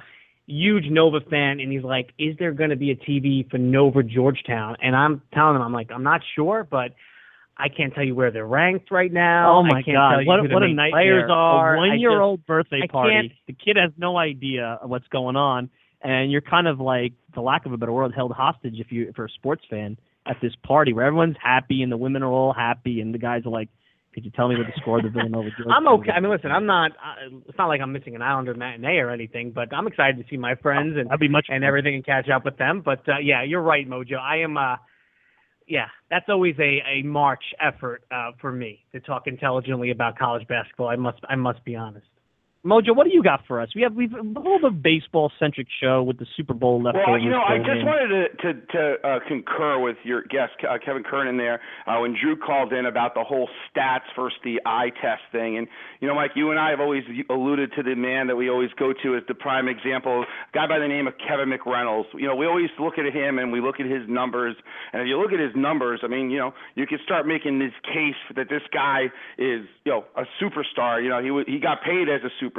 huge 0.48 0.86
Nova 0.90 1.20
fan, 1.30 1.60
and 1.60 1.72
he's 1.72 1.84
like, 1.84 2.10
"Is 2.18 2.36
there 2.38 2.52
going 2.54 2.72
to 2.72 2.76
be 2.76 2.92
a 2.92 2.96
TV 2.96 3.50
for 3.50 3.58
Nova 3.58 4.04
Georgetown?" 4.04 4.76
And 4.82 4.96
I'm 4.96 5.22
telling 5.34 5.56
him, 5.58 5.62
I'm 5.62 5.72
like, 5.74 5.92
"I'm 5.92 6.04
not 6.04 6.22
sure, 6.36 6.66
but 6.70 6.94
I 7.58 7.68
can't 7.70 7.94
tell 7.94 8.04
you 8.04 8.16
where 8.16 8.32
they're 8.32 8.48
ranked 8.48 8.90
right 8.92 9.12
now. 9.12 9.60
Oh 9.60 9.64
my 9.64 9.80
I 9.80 9.84
can't 9.84 9.96
God! 9.96 10.12
Tell 10.12 10.22
you 10.22 10.28
what 10.28 10.52
what 10.52 10.64
a 10.64 10.74
nightmare! 10.74 10.92
Players 10.92 11.30
are 11.32 11.76
a 11.76 11.78
one-year-old 11.78 12.46
birthday 12.46 12.88
party. 12.88 13.38
The 13.48 13.54
kid 13.54 13.78
has 13.78 13.92
no 13.98 14.18
idea 14.18 14.80
what's 14.84 15.08
going 15.10 15.36
on, 15.36 15.70
and 16.02 16.32
you're 16.32 16.42
kind 16.42 16.68
of 16.68 16.80
like, 16.80 17.14
for 17.34 17.42
lack 17.42 17.66
of 17.66 17.74
a 17.74 17.78
better 17.78 17.92
word, 17.92 18.14
held 18.16 18.32
hostage 18.32 18.76
if 18.80 18.92
you 18.92 19.08
if 19.10 19.18
you're 19.18 19.28
a 19.28 19.32
sports 19.32 19.64
fan 19.70 19.98
at 20.26 20.38
this 20.42 20.54
party 20.66 20.94
where 20.94 21.06
everyone's 21.06 21.36
happy 21.42 21.82
and 21.84 21.92
the 21.92 21.98
women 21.98 22.24
are 22.24 22.32
all 22.32 22.54
happy 22.54 23.02
and 23.02 23.14
the 23.14 23.20
guys 23.20 23.46
are 23.46 23.50
like, 23.52 23.70
"Could 24.14 24.26
you 24.26 24.32
tell 24.32 24.48
me 24.48 24.56
what 24.56 24.66
the 24.68 24.82
score 24.82 24.98
of 24.98 25.04
the 25.04 25.10
Villanova?" 25.10 25.50
I'm 25.72 25.88
okay. 25.88 26.12
I 26.12 26.20
mean, 26.20 26.32
listen, 26.32 26.52
I'm 26.52 26.66
not. 26.66 26.92
Uh, 26.92 27.38
it's 27.48 27.58
not 27.58 27.68
like 27.68 27.82
I'm 27.82 27.92
missing 27.92 28.16
an 28.16 28.22
Islander 28.22 28.54
matinee 28.56 28.98
or 28.98 29.12
anything, 29.12 29.52
but 29.52 29.72
I'm 29.74 29.86
excited 29.88 30.18
to 30.18 30.24
see 30.30 30.38
my 30.38 30.56
friends 30.56 30.96
and 30.98 31.08
That'd 31.08 31.20
be 31.20 31.28
much 31.28 31.48
and 31.50 31.64
everything 31.64 31.96
and 31.96 32.06
catch 32.06 32.30
up 32.30 32.46
with 32.46 32.58
them. 32.58 32.82
But 32.84 33.08
uh, 33.08 33.20
yeah, 33.22 33.44
you're 33.44 33.62
right, 33.62 33.88
Mojo. 33.88 34.18
I 34.18 34.38
am. 34.38 34.58
uh 34.58 34.78
Yeah, 35.68 35.88
that's 36.10 36.26
always 36.30 36.56
a 36.60 36.82
a 36.88 37.04
March 37.04 37.44
effort 37.62 38.04
uh 38.12 38.32
for 38.40 38.52
me 38.52 38.86
to 38.92 39.00
talk 39.00 39.28
intelligently 39.28 39.92
about 39.92 40.18
college 40.18 40.48
basketball. 40.48 40.88
I 40.90 40.96
must 40.96 41.20
I 41.30 41.36
must 41.36 41.64
be 41.66 41.76
honest. 41.76 42.08
Mojo, 42.64 42.96
what 42.96 43.06
do 43.06 43.12
you 43.12 43.24
got 43.24 43.42
for 43.48 43.60
us? 43.60 43.70
We 43.74 43.82
have 43.82 43.96
we've 43.96 44.14
a 44.14 44.22
little 44.22 44.60
bit 44.62 44.84
baseball 44.84 45.32
centric 45.40 45.66
show 45.82 46.04
with 46.04 46.20
the 46.20 46.28
Super 46.38 46.54
Bowl 46.54 46.80
left 46.84 46.96
Well, 46.96 47.18
you 47.18 47.32
know, 47.32 47.42
I 47.42 47.58
just 47.58 47.82
in. 47.82 47.86
wanted 47.88 48.38
to 48.38 48.54
to, 48.54 48.62
to 48.68 49.08
uh, 49.08 49.20
concur 49.28 49.80
with 49.80 49.98
your 50.04 50.22
guest 50.22 50.54
uh, 50.70 50.78
Kevin 50.84 51.02
Kernan 51.02 51.38
there 51.38 51.60
uh, 51.88 51.98
when 52.02 52.16
Drew 52.22 52.38
called 52.38 52.72
in 52.72 52.86
about 52.86 53.16
the 53.16 53.24
whole 53.24 53.50
stats 53.66 54.06
versus 54.16 54.38
the 54.44 54.62
eye 54.64 54.92
test 55.02 55.24
thing. 55.32 55.58
And 55.58 55.68
you 56.02 56.08
know, 56.08 56.14
Mike, 56.14 56.32
you 56.36 56.52
and 56.52 56.60
I 56.60 56.70
have 56.70 56.80
always 56.80 57.02
alluded 57.32 57.72
to 57.78 57.84
the 57.84 57.96
man 57.96 58.28
that 58.28 58.36
we 58.36 58.48
always 58.48 58.70
go 58.78 58.94
to 58.94 59.16
as 59.16 59.24
the 59.28 59.34
prime 59.34 59.68
example, 59.68 60.22
a 60.22 60.26
guy 60.54 60.68
by 60.68 60.78
the 60.78 60.88
name 60.88 61.08
of 61.08 61.14
Kevin 61.18 61.50
McReynolds. 61.50 62.14
You 62.14 62.28
know, 62.28 62.36
we 62.36 62.46
always 62.46 62.70
look 62.80 63.00
at 63.00 63.12
him 63.12 63.40
and 63.40 63.52
we 63.52 63.60
look 63.60 63.80
at 63.80 63.88
his 63.88 64.08
numbers. 64.08 64.56
And 64.94 65.02
if 65.02 65.08
you 65.08 65.20
look 65.20 65.34
at 65.34 65.40
his 65.40 65.56
numbers, 65.56 66.02
I 66.04 66.08
mean, 66.08 66.30
you 66.30 66.38
know, 66.38 66.54
you 66.76 66.86
can 66.86 67.00
start 67.04 67.26
making 67.26 67.58
this 67.58 67.74
case 67.82 68.22
that 68.36 68.50
this 68.50 68.62
guy 68.72 69.06
is, 69.40 69.66
you 69.84 69.92
know, 69.92 70.06
a 70.16 70.26
superstar. 70.40 71.02
You 71.02 71.10
know, 71.10 71.22
he 71.24 71.54
he 71.54 71.60
got 71.60 71.82
paid 71.82 72.06
as 72.08 72.22
a 72.22 72.30
superstar, 72.38 72.51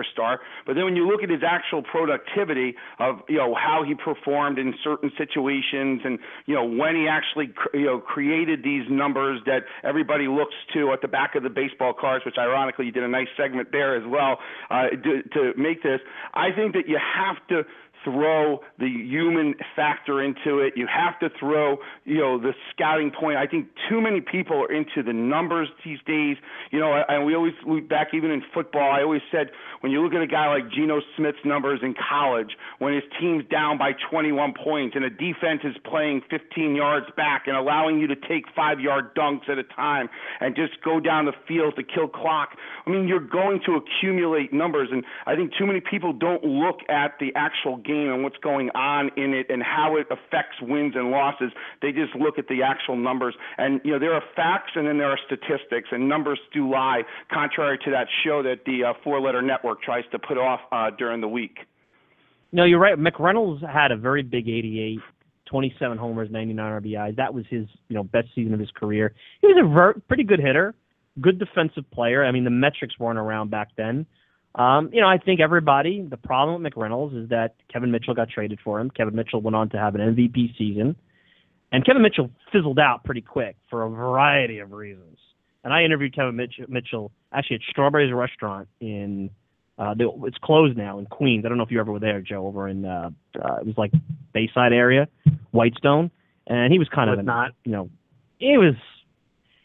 but 0.67 0.75
then 0.75 0.85
when 0.85 0.97
you 0.97 1.07
look 1.07 1.23
at 1.23 1.31
his 1.31 1.43
actual 1.47 1.83
productivity 1.83 2.75
of, 2.99 3.21
you 3.29 3.37
know, 3.37 3.55
how 3.55 3.85
he 3.87 3.95
performed 3.95 4.59
in 4.59 4.75
certain 4.83 5.11
situations 5.17 6.01
and, 6.05 6.19
you 6.47 6.55
know, 6.55 6.65
when 6.65 6.95
he 6.97 7.09
actually, 7.09 7.49
cr- 7.49 7.77
you 7.77 7.87
know, 7.87 8.01
created 8.01 8.63
these 8.63 8.85
numbers 8.91 9.41
that 9.47 9.65
everybody 9.85 10.27
looks 10.27 10.55
to 10.75 10.93
at 10.93 11.01
the 11.01 11.09
back 11.09 11.35
of 11.35 11.43
the 11.43 11.51
baseball 11.51 11.93
cards, 11.93 12.25
which 12.25 12.37
ironically 12.39 12.87
you 12.87 12.93
did 12.93 13.03
a 13.03 13.09
nice 13.09 13.29
segment 13.37 13.71
there 13.73 13.97
as 13.97 14.05
well, 14.07 14.39
uh, 14.71 14.89
to, 14.91 15.23
to 15.35 15.53
make 15.57 15.83
this, 15.83 16.01
I 16.35 16.51
think 16.53 16.75
that 16.75 16.89
you 16.89 16.99
have 16.99 17.37
to 17.49 17.65
throw 18.05 18.61
the 18.79 18.89
human 18.89 19.55
factor 19.77 20.23
into 20.23 20.59
it. 20.59 20.75
You 20.77 20.87
have 20.87 21.19
to 21.21 21.31
throw, 21.39 21.79
you 22.05 22.19
know, 22.19 22.39
the 22.39 22.53
scouting 22.73 23.11
point. 23.11 23.37
I 23.37 23.47
think 23.47 23.69
too 23.89 24.01
many 24.01 24.21
people 24.21 24.63
are 24.63 24.73
into 24.73 25.03
the 25.05 25.13
numbers 25.13 25.69
these 25.85 25.99
days. 26.07 26.37
You 26.71 26.81
know, 26.81 27.03
and 27.09 27.25
we 27.27 27.35
always 27.35 27.55
look 27.67 27.89
back 27.89 28.09
even 28.15 28.31
in 28.31 28.43
football. 28.53 28.91
I 28.91 29.03
always 29.03 29.23
said 29.31 29.51
when 29.81 29.93
you 29.93 30.03
look 30.03 30.15
at 30.15 30.23
a 30.23 30.27
guy 30.27 30.49
like 30.49 30.71
Geno 30.71 31.01
Smith's 31.17 31.45
numbers 31.45 31.81
in 31.83 31.95
college, 31.95 32.51
when 32.79 32.95
his 32.95 33.05
team's 33.21 33.45
down 33.51 33.79
by 33.79 33.93
21 34.11 34.55
points 34.63 34.97
and 34.97 35.05
a 35.05 35.11
defense 35.11 35.61
is 35.65 35.77
playing 35.85 36.23
15 36.31 36.75
yards 36.75 37.07
back 37.17 37.45
and 37.47 37.57
allowing 37.57 37.99
you 38.01 38.07
to 38.07 38.17
take 38.17 38.45
five-yard 38.55 39.15
dunks 39.15 39.49
at 39.49 39.59
a 39.59 39.65
time 39.65 40.09
and 40.41 40.57
just 40.57 40.83
go 40.85 41.01
down 41.01 41.27
the 41.27 41.33
field 41.47 41.75
to 41.77 41.83
kill 41.83 42.09
clock. 42.09 42.57
I 42.87 42.91
mean, 42.91 43.09
you're 43.09 43.21
going 43.21 43.61
to 43.67 43.77
accumulate 43.77 44.53
numbers, 44.53 44.89
and 44.91 45.05
I 45.27 45.37
think 45.37 45.53
too 45.59 45.67
many 45.67 45.81
people 45.81 46.13
don't 46.13 46.45
look 46.45 46.81
at 46.89 47.19
the 47.21 47.33
actual 47.35 47.77
game 47.77 47.92
and 47.93 48.23
what's 48.23 48.37
going 48.39 48.71
on 48.71 49.11
in 49.17 49.35
it 49.35 49.47
and 49.49 49.63
how 49.63 49.97
it 49.97 50.07
affects 50.11 50.57
wins 50.61 50.95
and 50.97 51.11
losses. 51.11 51.53
They 51.81 51.93
just 51.93 52.15
look 52.15 52.39
at 52.39 52.49
the 52.49 52.63
actual 52.63 52.97
numbers, 52.97 53.35
and 53.59 53.81
you 53.85 53.93
know 53.93 53.99
there 53.99 54.15
are 54.15 54.23
facts 54.35 54.73
and 54.75 54.87
then 54.87 54.99
there 54.99 55.11
are 55.11 55.19
statistics, 55.27 55.89
and 55.93 56.09
numbers 56.09 56.41
do 56.53 56.71
lie, 56.71 57.03
contrary 57.33 57.79
to 57.85 57.91
that 57.91 58.07
show 58.25 58.43
that 58.43 58.65
the 58.67 58.85
uh, 58.85 58.93
four-letter 59.05 59.43
network 59.43 59.83
tries 59.83 60.05
to 60.13 60.19
put 60.19 60.39
off 60.39 60.61
uh, 60.73 60.91
during 60.97 61.21
the 61.21 61.29
week. 61.29 61.59
No, 62.53 62.65
you're 62.65 62.79
right. 62.79 62.99
McReynolds 62.99 63.67
had 63.69 63.93
a 63.93 63.97
very 63.97 64.23
big 64.23 64.49
88, 64.49 64.99
27 65.47 65.99
homers, 65.99 66.29
99 66.31 66.83
RBIs. 66.83 67.17
That 67.17 67.33
was 67.33 67.45
his, 67.49 67.67
you 67.89 67.97
know, 67.97 68.05
best 68.05 68.29
season 68.35 68.53
of 68.53 68.61
his 68.61 68.71
career. 68.71 69.15
He 69.41 69.47
was 69.47 69.57
a 69.59 69.67
ver- 69.67 69.95
pretty 70.07 70.25
good 70.25 70.39
hitter, 70.39 70.75
good 71.21 71.39
defensive 71.39 71.91
player. 71.91 72.25
I 72.25 72.31
mean, 72.31 72.45
the 72.45 72.51
metrics 72.51 72.99
weren't 72.99 73.19
around 73.19 73.51
back 73.51 73.69
then. 73.77 74.07
Um, 74.55 74.91
you 74.93 75.01
know, 75.01 75.09
I 75.09 75.19
think 75.19 75.41
everybody. 75.41 76.07
The 76.09 76.17
problem 76.17 76.63
with 76.63 76.73
McReynolds 76.73 77.25
is 77.25 77.31
that 77.31 77.55
Kevin 77.73 77.91
Mitchell 77.91 78.15
got 78.15 78.29
traded 78.29 78.59
for 78.63 78.81
him. 78.81 78.91
Kevin 78.91 79.15
Mitchell 79.15 79.41
went 79.41 79.57
on 79.57 79.71
to 79.71 79.79
have 79.79 79.95
an 79.95 80.01
MVP 80.01 80.57
season, 80.59 80.97
and 81.71 81.85
Kevin 81.87 82.03
Mitchell 82.03 82.31
fizzled 82.53 82.79
out 82.79 83.05
pretty 83.05 83.23
quick 83.23 83.57
for 83.71 83.85
a 83.85 83.89
variety 83.89 84.59
of 84.59 84.73
reasons. 84.73 85.19
And 85.65 85.73
I 85.73 85.85
interviewed 85.85 86.15
Kevin 86.15 86.37
Mitch- 86.37 86.61
Mitchell 86.69 87.13
actually 87.33 87.57
at 87.57 87.63
Strawberries 87.71 88.13
Restaurant 88.13 88.69
in 88.81 89.31
uh, 89.79 89.95
the, 89.95 90.11
it's 90.25 90.39
closed 90.39 90.77
now 90.77 90.99
in 90.99 91.07
Queens. 91.07 91.45
I 91.47 91.49
don't 91.49 91.57
know 91.57 91.65
if 91.65 91.71
you 91.71 91.81
ever 91.81 91.93
were 91.93 92.01
there, 92.01 92.21
Joe, 92.21 92.47
over 92.47 92.69
in 92.69 92.85
uh, 92.85 93.11
uh 93.43 93.57
it 93.57 93.67
was 93.67 93.79
like 93.79 93.93
Bayside 94.35 94.73
area, 94.73 95.09
Whitestone, 95.53 96.11
and 96.47 96.73
he 96.73 96.79
was 96.79 96.89
kind 96.89 97.09
of 97.09 97.17
Was 97.17 97.23
a, 97.23 97.27
not. 97.27 97.53
you 97.65 97.73
know, 97.73 97.91
it 98.39 98.59
was 98.59 98.75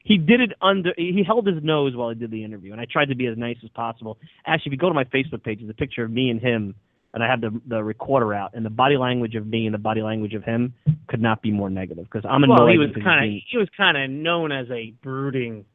he 0.07 0.17
did 0.17 0.39
it 0.39 0.53
under 0.61 0.93
he 0.95 1.21
held 1.25 1.45
his 1.45 1.61
nose 1.61 1.95
while 1.95 2.09
he 2.09 2.15
did 2.15 2.31
the 2.31 2.43
interview, 2.43 2.71
and 2.71 2.79
I 2.79 2.85
tried 2.89 3.09
to 3.09 3.15
be 3.15 3.27
as 3.27 3.37
nice 3.37 3.57
as 3.63 3.69
possible. 3.71 4.17
Actually, 4.45 4.69
if 4.69 4.73
you 4.73 4.77
go 4.77 4.87
to 4.87 4.93
my 4.93 5.03
Facebook 5.03 5.43
page, 5.43 5.59
there's 5.59 5.69
a 5.69 5.73
picture 5.73 6.03
of 6.05 6.11
me 6.11 6.29
and 6.29 6.39
him, 6.39 6.75
and 7.13 7.21
I 7.21 7.27
have 7.27 7.41
the 7.41 7.59
the 7.67 7.83
recorder 7.83 8.33
out, 8.33 8.51
and 8.53 8.65
the 8.65 8.69
body 8.69 8.95
language 8.95 9.35
of 9.35 9.45
me 9.45 9.65
and 9.65 9.73
the 9.73 9.79
body 9.79 10.01
language 10.01 10.33
of 10.33 10.45
him 10.45 10.73
could 11.09 11.21
not 11.21 11.41
be 11.41 11.51
more 11.51 11.69
negative 11.69 12.05
because 12.05 12.23
I'm 12.29 12.43
annoyed. 12.43 12.59
well, 12.59 12.67
he 12.69 12.77
was 12.77 12.91
kind 13.03 13.25
of 13.25 13.41
he 13.49 13.57
was 13.57 13.67
kind 13.75 13.97
of 13.97 14.09
known 14.09 14.53
as 14.53 14.67
a 14.71 14.93
brooding 15.03 15.65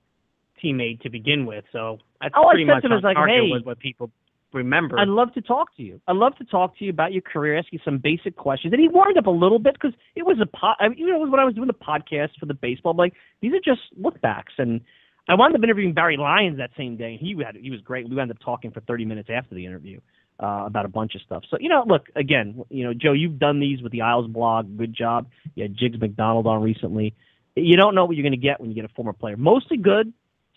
teammate 0.64 1.02
to 1.02 1.10
begin 1.10 1.44
with, 1.44 1.64
so 1.70 1.98
that's 2.20 2.32
All 2.34 2.48
I 2.48 2.52
pretty 2.52 2.64
said 2.64 2.74
much 2.74 2.82
to 2.84 2.88
him 2.88 2.98
is 2.98 3.04
like, 3.04 3.16
hey, 3.18 3.50
with 3.50 3.66
what 3.66 3.78
people 3.80 4.10
remember. 4.52 4.98
I'd 4.98 5.08
love 5.08 5.32
to 5.34 5.40
talk 5.40 5.74
to 5.76 5.82
you. 5.82 6.00
I'd 6.06 6.16
love 6.16 6.36
to 6.36 6.44
talk 6.44 6.76
to 6.78 6.84
you 6.84 6.90
about 6.90 7.12
your 7.12 7.22
career, 7.22 7.58
ask 7.58 7.68
you 7.72 7.78
some 7.84 7.98
basic 7.98 8.36
questions. 8.36 8.72
And 8.72 8.80
he 8.80 8.88
warmed 8.88 9.18
up 9.18 9.26
a 9.26 9.30
little 9.30 9.58
bit 9.58 9.74
because 9.74 9.92
it 10.14 10.24
was 10.24 10.38
a 10.40 10.46
pod. 10.46 10.76
I 10.80 10.88
mean, 10.88 10.98
you 10.98 11.06
know, 11.08 11.20
when 11.20 11.40
I 11.40 11.44
was 11.44 11.54
doing 11.54 11.66
the 11.66 11.74
podcast 11.74 12.38
for 12.38 12.46
the 12.46 12.54
baseball, 12.54 12.92
I'm 12.92 12.98
like 12.98 13.14
these 13.40 13.52
are 13.52 13.60
just 13.64 13.80
look 13.96 14.20
backs. 14.20 14.54
And 14.58 14.80
I 15.28 15.34
wound 15.34 15.54
up 15.54 15.62
interviewing 15.62 15.94
Barry 15.94 16.16
Lyons 16.16 16.58
that 16.58 16.70
same 16.76 16.96
day, 16.96 17.12
and 17.12 17.20
he 17.20 17.36
had 17.44 17.56
he 17.56 17.70
was 17.70 17.80
great. 17.80 18.08
We 18.08 18.16
wound 18.16 18.30
up 18.30 18.38
talking 18.44 18.70
for 18.70 18.80
30 18.80 19.04
minutes 19.04 19.28
after 19.32 19.54
the 19.54 19.64
interview 19.64 20.00
uh, 20.42 20.64
about 20.66 20.84
a 20.84 20.88
bunch 20.88 21.14
of 21.14 21.22
stuff. 21.22 21.44
So 21.50 21.56
you 21.60 21.68
know, 21.68 21.84
look 21.86 22.06
again, 22.16 22.64
you 22.70 22.84
know, 22.84 22.92
Joe, 22.94 23.12
you've 23.12 23.38
done 23.38 23.60
these 23.60 23.82
with 23.82 23.92
the 23.92 24.02
Isles 24.02 24.28
blog. 24.28 24.76
Good 24.76 24.94
job. 24.94 25.28
You 25.54 25.64
had 25.64 25.76
Jigs 25.76 26.00
McDonald 26.00 26.46
on 26.46 26.62
recently. 26.62 27.14
You 27.54 27.76
don't 27.76 27.94
know 27.94 28.06
what 28.06 28.16
you're 28.16 28.24
going 28.24 28.32
to 28.32 28.38
get 28.38 28.60
when 28.60 28.70
you 28.70 28.74
get 28.74 28.84
a 28.84 28.94
former 28.94 29.12
player. 29.12 29.36
Mostly 29.36 29.76
good, 29.76 30.12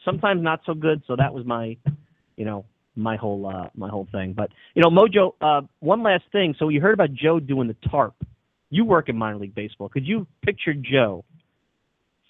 sometimes 0.05 0.41
not 0.41 0.61
so 0.65 0.73
good. 0.73 1.03
So 1.07 1.17
that 1.17 1.33
was 1.33 1.45
my, 1.45 1.75
you 2.37 2.45
know, 2.45 2.65
my 2.95 3.15
whole 3.15 3.45
uh, 3.47 3.69
my 3.75 3.89
whole 3.89 4.07
thing. 4.11 4.33
But 4.33 4.51
you 4.73 4.81
know, 4.81 4.89
Mojo, 4.89 5.33
uh, 5.41 5.65
one 5.79 6.03
last 6.03 6.23
thing. 6.31 6.55
So 6.57 6.69
you 6.69 6.81
heard 6.81 6.93
about 6.93 7.13
Joe 7.13 7.39
doing 7.39 7.67
the 7.67 7.89
tarp. 7.89 8.15
You 8.69 8.85
work 8.85 9.09
in 9.09 9.17
minor 9.17 9.37
league 9.37 9.55
baseball. 9.55 9.89
Could 9.89 10.05
you 10.07 10.27
picture 10.43 10.73
Joe 10.73 11.23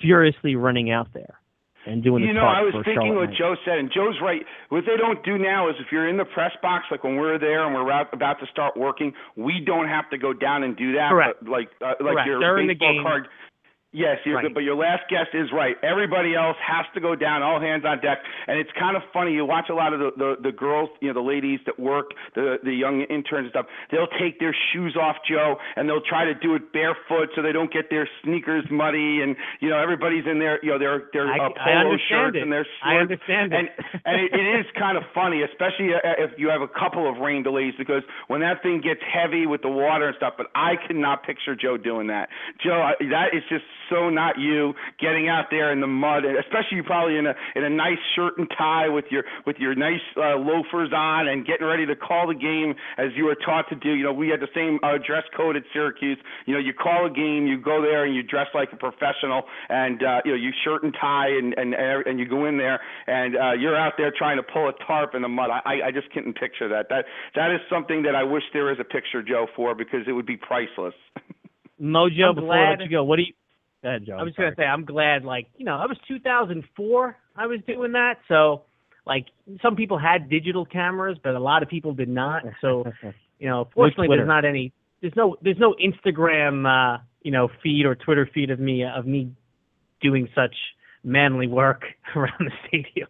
furiously 0.01 0.55
running 0.55 0.91
out 0.91 1.07
there 1.13 1.39
and 1.87 2.03
doing 2.03 2.23
you 2.23 2.29
the 2.29 2.33
know, 2.33 2.41
tarp 2.41 2.57
I 2.57 2.61
was 2.63 2.73
thinking 2.73 2.95
Charlotte 2.95 3.15
what 3.15 3.25
Knights? 3.29 3.37
Joe 3.37 3.55
said, 3.63 3.77
and 3.77 3.91
Joe's 3.93 4.15
right. 4.21 4.41
What 4.69 4.83
they 4.85 4.97
don't 4.97 5.23
do 5.23 5.37
now 5.37 5.69
is 5.69 5.75
if 5.79 5.87
you're 5.91 6.07
in 6.09 6.17
the 6.17 6.25
press 6.25 6.51
box, 6.61 6.85
like 6.91 7.03
when 7.03 7.15
we're 7.17 7.39
there 7.39 7.65
and 7.65 7.73
we're 7.73 7.83
about 7.83 8.13
about 8.13 8.39
to 8.39 8.47
start 8.47 8.75
working, 8.75 9.13
we 9.35 9.61
don't 9.65 9.87
have 9.87 10.09
to 10.09 10.17
go 10.17 10.33
down 10.33 10.63
and 10.63 10.75
do 10.75 10.93
that. 10.93 11.09
Correct. 11.09 11.37
But 11.41 11.49
like 11.49 11.69
uh, 11.81 11.93
like 12.03 12.15
Correct. 12.15 12.27
your 12.27 12.39
During 12.39 12.67
the 12.67 12.73
baseball 12.73 12.93
game. 12.93 13.03
card. 13.03 13.27
Yes, 13.95 14.19
you're 14.25 14.35
Right. 14.35 14.43
good, 14.43 14.53
but 14.53 14.63
your 14.63 14.75
last 14.75 15.07
guest 15.07 15.29
is 15.33 15.47
right. 15.53 15.77
Everybody 15.81 16.35
else 16.35 16.57
has 16.59 16.85
to 16.95 16.99
go 16.99 17.15
down, 17.15 17.41
all 17.41 17.61
hands 17.61 17.85
on 17.85 18.01
deck, 18.01 18.19
and 18.45 18.59
it's 18.59 18.71
kind 18.77 18.97
of 18.97 19.03
funny. 19.13 19.31
You 19.31 19.45
watch 19.45 19.69
a 19.69 19.73
lot 19.73 19.93
of 19.93 19.99
the, 20.03 20.11
the 20.17 20.35
the 20.41 20.51
girls, 20.51 20.89
you 20.99 21.07
know, 21.07 21.13
the 21.13 21.21
ladies 21.25 21.61
that 21.65 21.79
work, 21.79 22.11
the 22.35 22.59
the 22.61 22.73
young 22.73 23.03
interns 23.07 23.45
and 23.47 23.51
stuff. 23.55 23.67
They'll 23.91 24.11
take 24.19 24.39
their 24.39 24.53
shoes 24.73 24.97
off, 24.99 25.15
Joe, 25.23 25.55
and 25.77 25.87
they'll 25.87 26.01
try 26.03 26.25
to 26.25 26.33
do 26.35 26.55
it 26.55 26.73
barefoot 26.73 27.29
so 27.35 27.41
they 27.41 27.53
don't 27.53 27.71
get 27.71 27.89
their 27.89 28.09
sneakers 28.21 28.65
muddy. 28.69 29.21
And 29.21 29.37
you 29.61 29.69
know, 29.69 29.79
everybody's 29.79 30.25
in 30.27 30.39
their 30.39 30.59
you 30.61 30.71
know 30.71 30.77
their 30.79 31.07
their 31.13 31.27
I- 31.31 31.39
uh, 31.39 31.49
polo 31.55 31.95
shirts 32.09 32.35
it. 32.35 32.43
and 32.43 32.51
their 32.51 32.65
I 32.83 32.99
shorts. 32.99 33.01
understand 33.23 33.53
it. 33.53 33.57
And 33.59 33.69
and 34.05 34.15
it, 34.21 34.33
it 34.33 34.59
is 34.59 34.65
kind 34.77 34.97
of 34.97 35.03
funny, 35.13 35.41
especially 35.41 35.93
uh, 35.95 35.99
if 36.19 36.31
you 36.37 36.49
have 36.49 36.61
a 36.61 36.67
couple 36.67 37.07
of 37.09 37.19
rain 37.19 37.43
delays, 37.43 37.73
because 37.77 38.03
when 38.27 38.41
that 38.41 38.61
thing 38.61 38.81
gets 38.81 38.99
heavy 39.07 39.47
with 39.47 39.61
the 39.61 39.69
water 39.69 40.07
and 40.07 40.17
stuff. 40.17 40.33
But 40.35 40.47
I 40.53 40.75
cannot 40.75 41.23
picture 41.23 41.55
Joe 41.55 41.77
doing 41.77 42.07
that. 42.07 42.27
Joe, 42.61 42.91
that 42.99 43.31
is 43.33 43.43
just 43.47 43.63
so 43.89 44.09
not 44.09 44.39
you 44.39 44.73
getting 44.99 45.27
out 45.29 45.45
there 45.51 45.71
in 45.71 45.81
the 45.81 45.87
mud, 45.87 46.25
and 46.25 46.37
especially 46.37 46.77
you 46.77 46.83
probably 46.83 47.17
in 47.17 47.27
a 47.27 47.33
in 47.55 47.63
a 47.63 47.69
nice 47.69 47.99
shirt 48.15 48.37
and 48.37 48.47
tie 48.57 48.89
with 48.89 49.05
your 49.09 49.23
with 49.45 49.57
your 49.57 49.75
nice 49.75 50.03
uh, 50.17 50.35
loafers 50.37 50.91
on 50.93 51.27
and 51.27 51.45
getting 51.45 51.67
ready 51.67 51.85
to 51.85 51.95
call 51.95 52.27
the 52.27 52.35
game 52.35 52.75
as 52.97 53.11
you 53.15 53.25
were 53.25 53.35
taught 53.35 53.67
to 53.69 53.75
do. 53.75 53.93
You 53.93 54.03
know, 54.03 54.13
we 54.13 54.29
had 54.29 54.39
the 54.39 54.51
same 54.53 54.79
uh, 54.83 54.97
dress 55.05 55.23
code 55.35 55.55
at 55.55 55.63
Syracuse. 55.73 56.17
You 56.45 56.53
know, 56.53 56.59
you 56.59 56.73
call 56.73 57.05
a 57.05 57.09
game, 57.09 57.47
you 57.47 57.59
go 57.59 57.81
there 57.81 58.05
and 58.05 58.15
you 58.15 58.23
dress 58.23 58.47
like 58.53 58.69
a 58.73 58.77
professional, 58.77 59.43
and 59.69 60.01
uh, 60.03 60.21
you 60.25 60.31
know, 60.31 60.37
you 60.37 60.51
shirt 60.63 60.83
and 60.83 60.93
tie 60.99 61.29
and 61.29 61.53
and 61.57 61.73
and 61.73 62.19
you 62.19 62.27
go 62.27 62.45
in 62.45 62.57
there 62.57 62.79
and 63.07 63.35
uh, 63.35 63.51
you're 63.53 63.77
out 63.77 63.93
there 63.97 64.11
trying 64.15 64.37
to 64.37 64.43
pull 64.43 64.67
a 64.69 64.73
tarp 64.85 65.15
in 65.15 65.21
the 65.21 65.27
mud. 65.29 65.49
I 65.51 65.87
I 65.87 65.91
just 65.91 66.11
couldn't 66.11 66.33
picture 66.37 66.69
that. 66.69 66.89
That 66.89 67.05
that 67.35 67.51
is 67.51 67.61
something 67.69 68.03
that 68.03 68.15
I 68.15 68.23
wish 68.23 68.43
there 68.53 68.65
was 68.65 68.77
a 68.79 68.83
picture, 68.83 69.21
Joe, 69.21 69.47
for 69.55 69.75
because 69.75 70.01
it 70.07 70.11
would 70.11 70.25
be 70.25 70.37
priceless. 70.37 70.93
Mojo, 71.81 72.29
I'm 72.29 72.35
before 72.35 72.53
I 72.53 72.69
let 72.71 72.77
glad- 72.77 72.85
you 72.85 72.89
go, 72.89 73.03
what 73.03 73.17
do 73.17 73.23
you? 73.23 73.33
Go 73.85 73.89
ahead, 73.89 74.05
Joe. 74.07 74.13
I 74.13 74.23
was 74.23 74.33
sorry. 74.35 74.49
gonna 74.49 74.55
say 74.57 74.67
I'm 74.67 74.83
glad, 74.83 75.25
like 75.25 75.45
you 75.57 75.63
know, 75.63 75.75
I 75.75 75.85
was 75.85 75.95
2004. 76.07 77.17
I 77.35 77.45
was 77.45 77.59
doing 77.67 77.91
that, 77.91 78.15
so 78.27 78.63
like 79.05 79.27
some 79.61 79.75
people 79.75 79.99
had 79.99 80.27
digital 80.27 80.65
cameras, 80.65 81.19
but 81.23 81.35
a 81.35 81.39
lot 81.39 81.61
of 81.61 81.69
people 81.69 81.93
did 81.93 82.09
not. 82.09 82.41
So 82.61 82.85
you 83.39 83.47
know, 83.47 83.67
fortunately, 83.75 84.07
Twitter. 84.07 84.23
there's 84.23 84.27
not 84.27 84.43
any. 84.43 84.73
There's 85.01 85.13
no. 85.15 85.35
There's 85.39 85.59
no 85.59 85.75
Instagram, 85.75 86.65
uh, 86.65 87.03
you 87.21 87.29
know, 87.29 87.49
feed 87.61 87.85
or 87.85 87.93
Twitter 87.93 88.27
feed 88.33 88.49
of 88.49 88.59
me 88.59 88.83
of 88.83 89.05
me 89.05 89.31
doing 90.01 90.29
such 90.33 90.55
manly 91.03 91.45
work 91.45 91.83
around 92.15 92.39
the 92.39 92.51
stadium. 92.67 93.07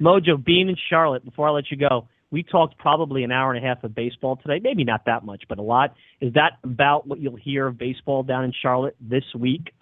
Mojo, 0.00 0.42
being 0.42 0.70
in 0.70 0.76
Charlotte, 0.88 1.26
before 1.26 1.46
I 1.46 1.50
let 1.50 1.70
you 1.70 1.76
go, 1.76 2.08
we 2.34 2.42
talked 2.42 2.76
probably 2.78 3.22
an 3.22 3.30
hour 3.30 3.54
and 3.54 3.64
a 3.64 3.66
half 3.66 3.84
of 3.84 3.94
baseball 3.94 4.34
today. 4.34 4.58
Maybe 4.60 4.82
not 4.82 5.04
that 5.06 5.24
much, 5.24 5.44
but 5.48 5.58
a 5.58 5.62
lot. 5.62 5.94
Is 6.20 6.32
that 6.32 6.58
about 6.64 7.06
what 7.06 7.20
you'll 7.20 7.36
hear 7.36 7.68
of 7.68 7.78
baseball 7.78 8.24
down 8.24 8.42
in 8.42 8.52
Charlotte 8.60 8.96
this 9.00 9.22
week? 9.38 9.72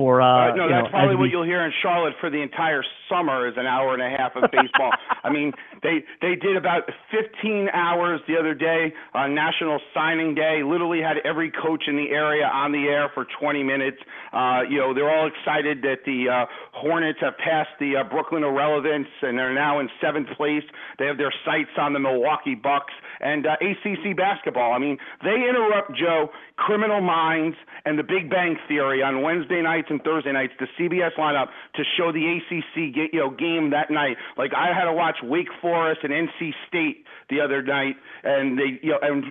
For 0.00 0.22
uh, 0.22 0.24
Uh, 0.24 0.54
no, 0.56 0.64
you 0.64 0.70
that's 0.70 0.84
know, 0.84 0.90
probably 0.90 1.16
what 1.16 1.22
we- 1.24 1.30
you'll 1.30 1.42
hear 1.44 1.60
in 1.60 1.72
Charlotte 1.82 2.14
for 2.20 2.30
the 2.30 2.40
entire 2.40 2.82
summer 3.06 3.46
is 3.46 3.54
an 3.58 3.66
hour 3.66 3.92
and 3.92 4.00
a 4.02 4.08
half 4.08 4.34
of 4.34 4.50
baseball. 4.50 4.92
I 5.24 5.28
mean, 5.28 5.52
they 5.82 6.02
they 6.22 6.36
did 6.36 6.56
about 6.56 6.88
15 7.10 7.68
hours 7.74 8.22
the 8.26 8.38
other 8.38 8.54
day 8.54 8.94
on 9.12 9.34
National 9.34 9.78
Signing 9.92 10.34
Day. 10.34 10.62
Literally 10.62 11.02
had 11.02 11.18
every 11.18 11.50
coach 11.50 11.84
in 11.86 11.96
the 11.96 12.08
area 12.12 12.46
on 12.46 12.72
the 12.72 12.88
air 12.88 13.10
for 13.12 13.26
20 13.38 13.62
minutes. 13.62 13.98
Uh, 14.32 14.62
you 14.70 14.78
know, 14.78 14.94
they're 14.94 15.10
all 15.14 15.26
excited 15.26 15.82
that 15.82 15.98
the 16.06 16.30
uh, 16.30 16.46
Hornets 16.72 17.18
have 17.20 17.36
passed 17.36 17.76
the 17.78 17.96
uh, 17.98 18.04
Brooklyn 18.04 18.42
Irrelevance 18.42 19.08
and 19.20 19.36
they're 19.38 19.52
now 19.52 19.80
in 19.80 19.90
seventh 20.00 20.28
place. 20.34 20.64
They 20.98 21.04
have 21.04 21.18
their 21.18 21.32
sights 21.44 21.76
on 21.76 21.92
the 21.92 21.98
Milwaukee 22.00 22.54
Bucks 22.54 22.94
and 23.20 23.44
uh, 23.46 23.56
ACC 23.60 24.16
basketball. 24.16 24.72
I 24.72 24.78
mean, 24.78 24.96
they 25.22 25.34
interrupt 25.46 25.92
Joe 25.94 26.30
Criminal 26.56 27.02
Minds 27.02 27.56
and 27.84 27.98
The 27.98 28.02
Big 28.02 28.30
Bang 28.30 28.56
Theory 28.68 29.02
on 29.02 29.20
Wednesday 29.20 29.60
nights 29.60 29.88
and 29.90 30.02
Thursday 30.02 30.32
nights, 30.32 30.52
the 30.58 30.66
CBS 30.78 31.14
lineup 31.18 31.48
to 31.74 31.82
show 31.96 32.12
the 32.12 32.24
ACC 32.24 32.94
ga- 32.94 33.10
you 33.12 33.20
know 33.20 33.30
game 33.30 33.70
that 33.70 33.90
night. 33.90 34.16
Like 34.36 34.52
I 34.54 34.72
had 34.72 34.84
to 34.84 34.92
watch 34.92 35.16
Wake 35.22 35.48
Forest 35.60 36.00
and 36.02 36.12
NC 36.12 36.52
State 36.68 37.04
the 37.28 37.40
other 37.40 37.62
night, 37.62 37.96
and 38.24 38.58
they 38.58 38.78
you 38.82 38.92
know 38.92 38.98
and 39.02 39.24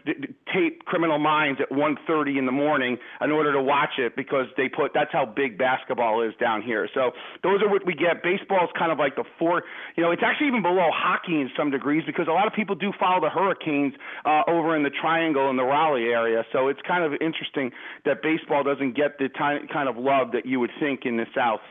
tape 0.53 0.85
Criminal 0.85 1.19
Minds 1.19 1.59
at 1.61 1.69
1:30 1.71 2.37
in 2.37 2.45
the 2.45 2.51
morning 2.51 2.97
in 3.21 3.31
order 3.31 3.53
to 3.53 3.61
watch 3.61 3.97
it 3.97 4.15
because 4.15 4.47
they 4.57 4.69
put 4.69 4.93
that's 4.93 5.11
how 5.11 5.25
big 5.25 5.57
basketball 5.57 6.21
is 6.21 6.33
down 6.39 6.61
here. 6.61 6.87
So 6.93 7.11
those 7.43 7.61
are 7.61 7.69
what 7.69 7.85
we 7.85 7.93
get. 7.93 8.23
Baseball 8.23 8.63
is 8.63 8.71
kind 8.77 8.91
of 8.91 8.99
like 8.99 9.15
the 9.15 9.25
four. 9.37 9.63
You 9.95 10.03
know, 10.03 10.11
it's 10.11 10.23
actually 10.23 10.47
even 10.47 10.61
below 10.61 10.89
hockey 10.93 11.41
in 11.41 11.49
some 11.57 11.71
degrees 11.71 12.03
because 12.05 12.27
a 12.27 12.31
lot 12.31 12.47
of 12.47 12.53
people 12.53 12.75
do 12.75 12.91
follow 12.99 13.21
the 13.21 13.29
Hurricanes 13.29 13.93
uh, 14.25 14.43
over 14.47 14.75
in 14.75 14.83
the 14.83 14.89
Triangle 14.89 15.49
in 15.49 15.57
the 15.57 15.63
Raleigh 15.63 16.11
area. 16.11 16.43
So 16.51 16.67
it's 16.67 16.81
kind 16.87 17.03
of 17.03 17.13
interesting 17.21 17.71
that 18.05 18.21
baseball 18.21 18.63
doesn't 18.63 18.95
get 18.95 19.17
the 19.17 19.29
ti- 19.29 19.67
kind 19.71 19.89
of 19.89 19.97
love 19.97 20.31
that 20.31 20.38
you 20.45 20.59
would 20.59 20.71
think 20.79 21.01
in 21.05 21.17
the 21.17 21.25
South. 21.35 21.61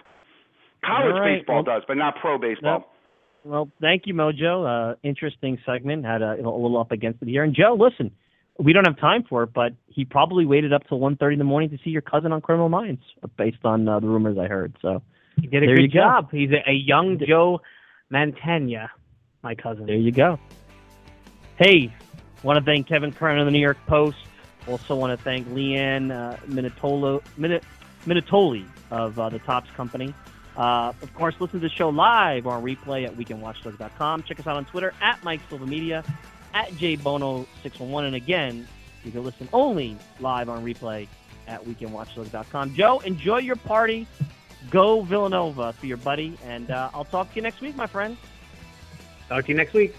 College 0.84 1.14
All 1.14 1.20
right, 1.20 1.38
baseball 1.38 1.56
well- 1.64 1.76
does, 1.76 1.82
but 1.88 1.96
not 1.96 2.16
pro 2.20 2.38
baseball. 2.38 2.92
Well, 3.44 3.70
thank 3.80 4.02
you, 4.06 4.14
Mojo. 4.14 4.92
Uh, 4.92 4.96
interesting 5.02 5.58
segment. 5.64 6.04
Had 6.04 6.22
a, 6.22 6.32
a 6.32 6.36
little 6.36 6.78
up 6.78 6.92
against 6.92 7.22
it 7.22 7.28
here. 7.28 7.44
And 7.44 7.54
Joe, 7.54 7.76
listen, 7.78 8.10
we 8.58 8.72
don't 8.72 8.86
have 8.86 8.98
time 8.98 9.22
for 9.28 9.44
it, 9.44 9.52
but 9.54 9.72
he 9.86 10.04
probably 10.04 10.44
waited 10.44 10.72
up 10.72 10.86
till 10.88 10.98
1.30 10.98 11.34
in 11.34 11.38
the 11.38 11.44
morning 11.44 11.70
to 11.70 11.78
see 11.82 11.90
your 11.90 12.02
cousin 12.02 12.32
on 12.32 12.40
Criminal 12.40 12.68
Minds, 12.68 13.00
based 13.36 13.64
on 13.64 13.88
uh, 13.88 14.00
the 14.00 14.06
rumors 14.08 14.36
I 14.38 14.48
heard. 14.48 14.76
So 14.82 15.02
He 15.40 15.46
did 15.46 15.62
a 15.62 15.66
there 15.66 15.76
good 15.76 15.82
you 15.82 15.88
go. 15.88 16.00
job. 16.00 16.28
He's 16.32 16.50
a, 16.50 16.68
a 16.68 16.74
young 16.74 17.18
Joe 17.26 17.60
Mantegna, 18.12 18.88
my 19.42 19.54
cousin. 19.54 19.86
There 19.86 19.94
you 19.96 20.12
go. 20.12 20.38
Hey, 21.58 21.94
want 22.42 22.58
to 22.58 22.64
thank 22.64 22.88
Kevin 22.88 23.12
Kernan 23.12 23.40
of 23.40 23.46
the 23.46 23.52
New 23.52 23.60
York 23.60 23.78
Post. 23.86 24.16
Also 24.68 24.94
want 24.96 25.16
to 25.16 25.24
thank 25.24 25.48
Leanne 25.48 26.10
uh, 26.10 26.36
Minatolo, 26.46 27.22
Minut, 27.38 27.62
Minatoli 28.06 28.66
of 28.90 29.18
uh, 29.18 29.28
the 29.28 29.38
Topps 29.40 29.70
Company. 29.76 30.14
Uh, 30.56 30.92
of 31.02 31.14
course, 31.14 31.36
listen 31.38 31.60
to 31.60 31.68
the 31.68 31.72
show 31.72 31.88
live 31.88 32.46
or 32.46 32.54
on 32.54 32.64
replay 32.64 33.06
at 33.06 33.14
weekendwatchdog.com. 33.14 34.24
Check 34.24 34.40
us 34.40 34.46
out 34.46 34.56
on 34.56 34.64
Twitter 34.64 34.92
at 35.00 35.22
Mike 35.22 35.40
Silva 35.48 35.66
Media, 35.66 36.02
at 36.52 36.68
jbono611. 36.70 38.06
And 38.06 38.16
again, 38.16 38.66
you 39.04 39.12
can 39.12 39.22
listen 39.22 39.48
only 39.52 39.96
live 40.18 40.48
on 40.48 40.64
replay 40.64 41.06
at 41.46 41.64
weekendwatchdog.com. 41.64 42.74
Joe, 42.74 42.98
enjoy 43.00 43.38
your 43.38 43.56
party. 43.56 44.06
Go 44.70 45.02
Villanova 45.02 45.72
for 45.74 45.86
your 45.86 45.96
buddy. 45.96 46.36
And 46.44 46.70
uh, 46.70 46.90
I'll 46.92 47.04
talk 47.04 47.30
to 47.30 47.36
you 47.36 47.42
next 47.42 47.60
week, 47.60 47.76
my 47.76 47.86
friend. 47.86 48.16
Talk 49.28 49.44
to 49.44 49.52
you 49.52 49.56
next 49.56 49.74
week. 49.74 49.94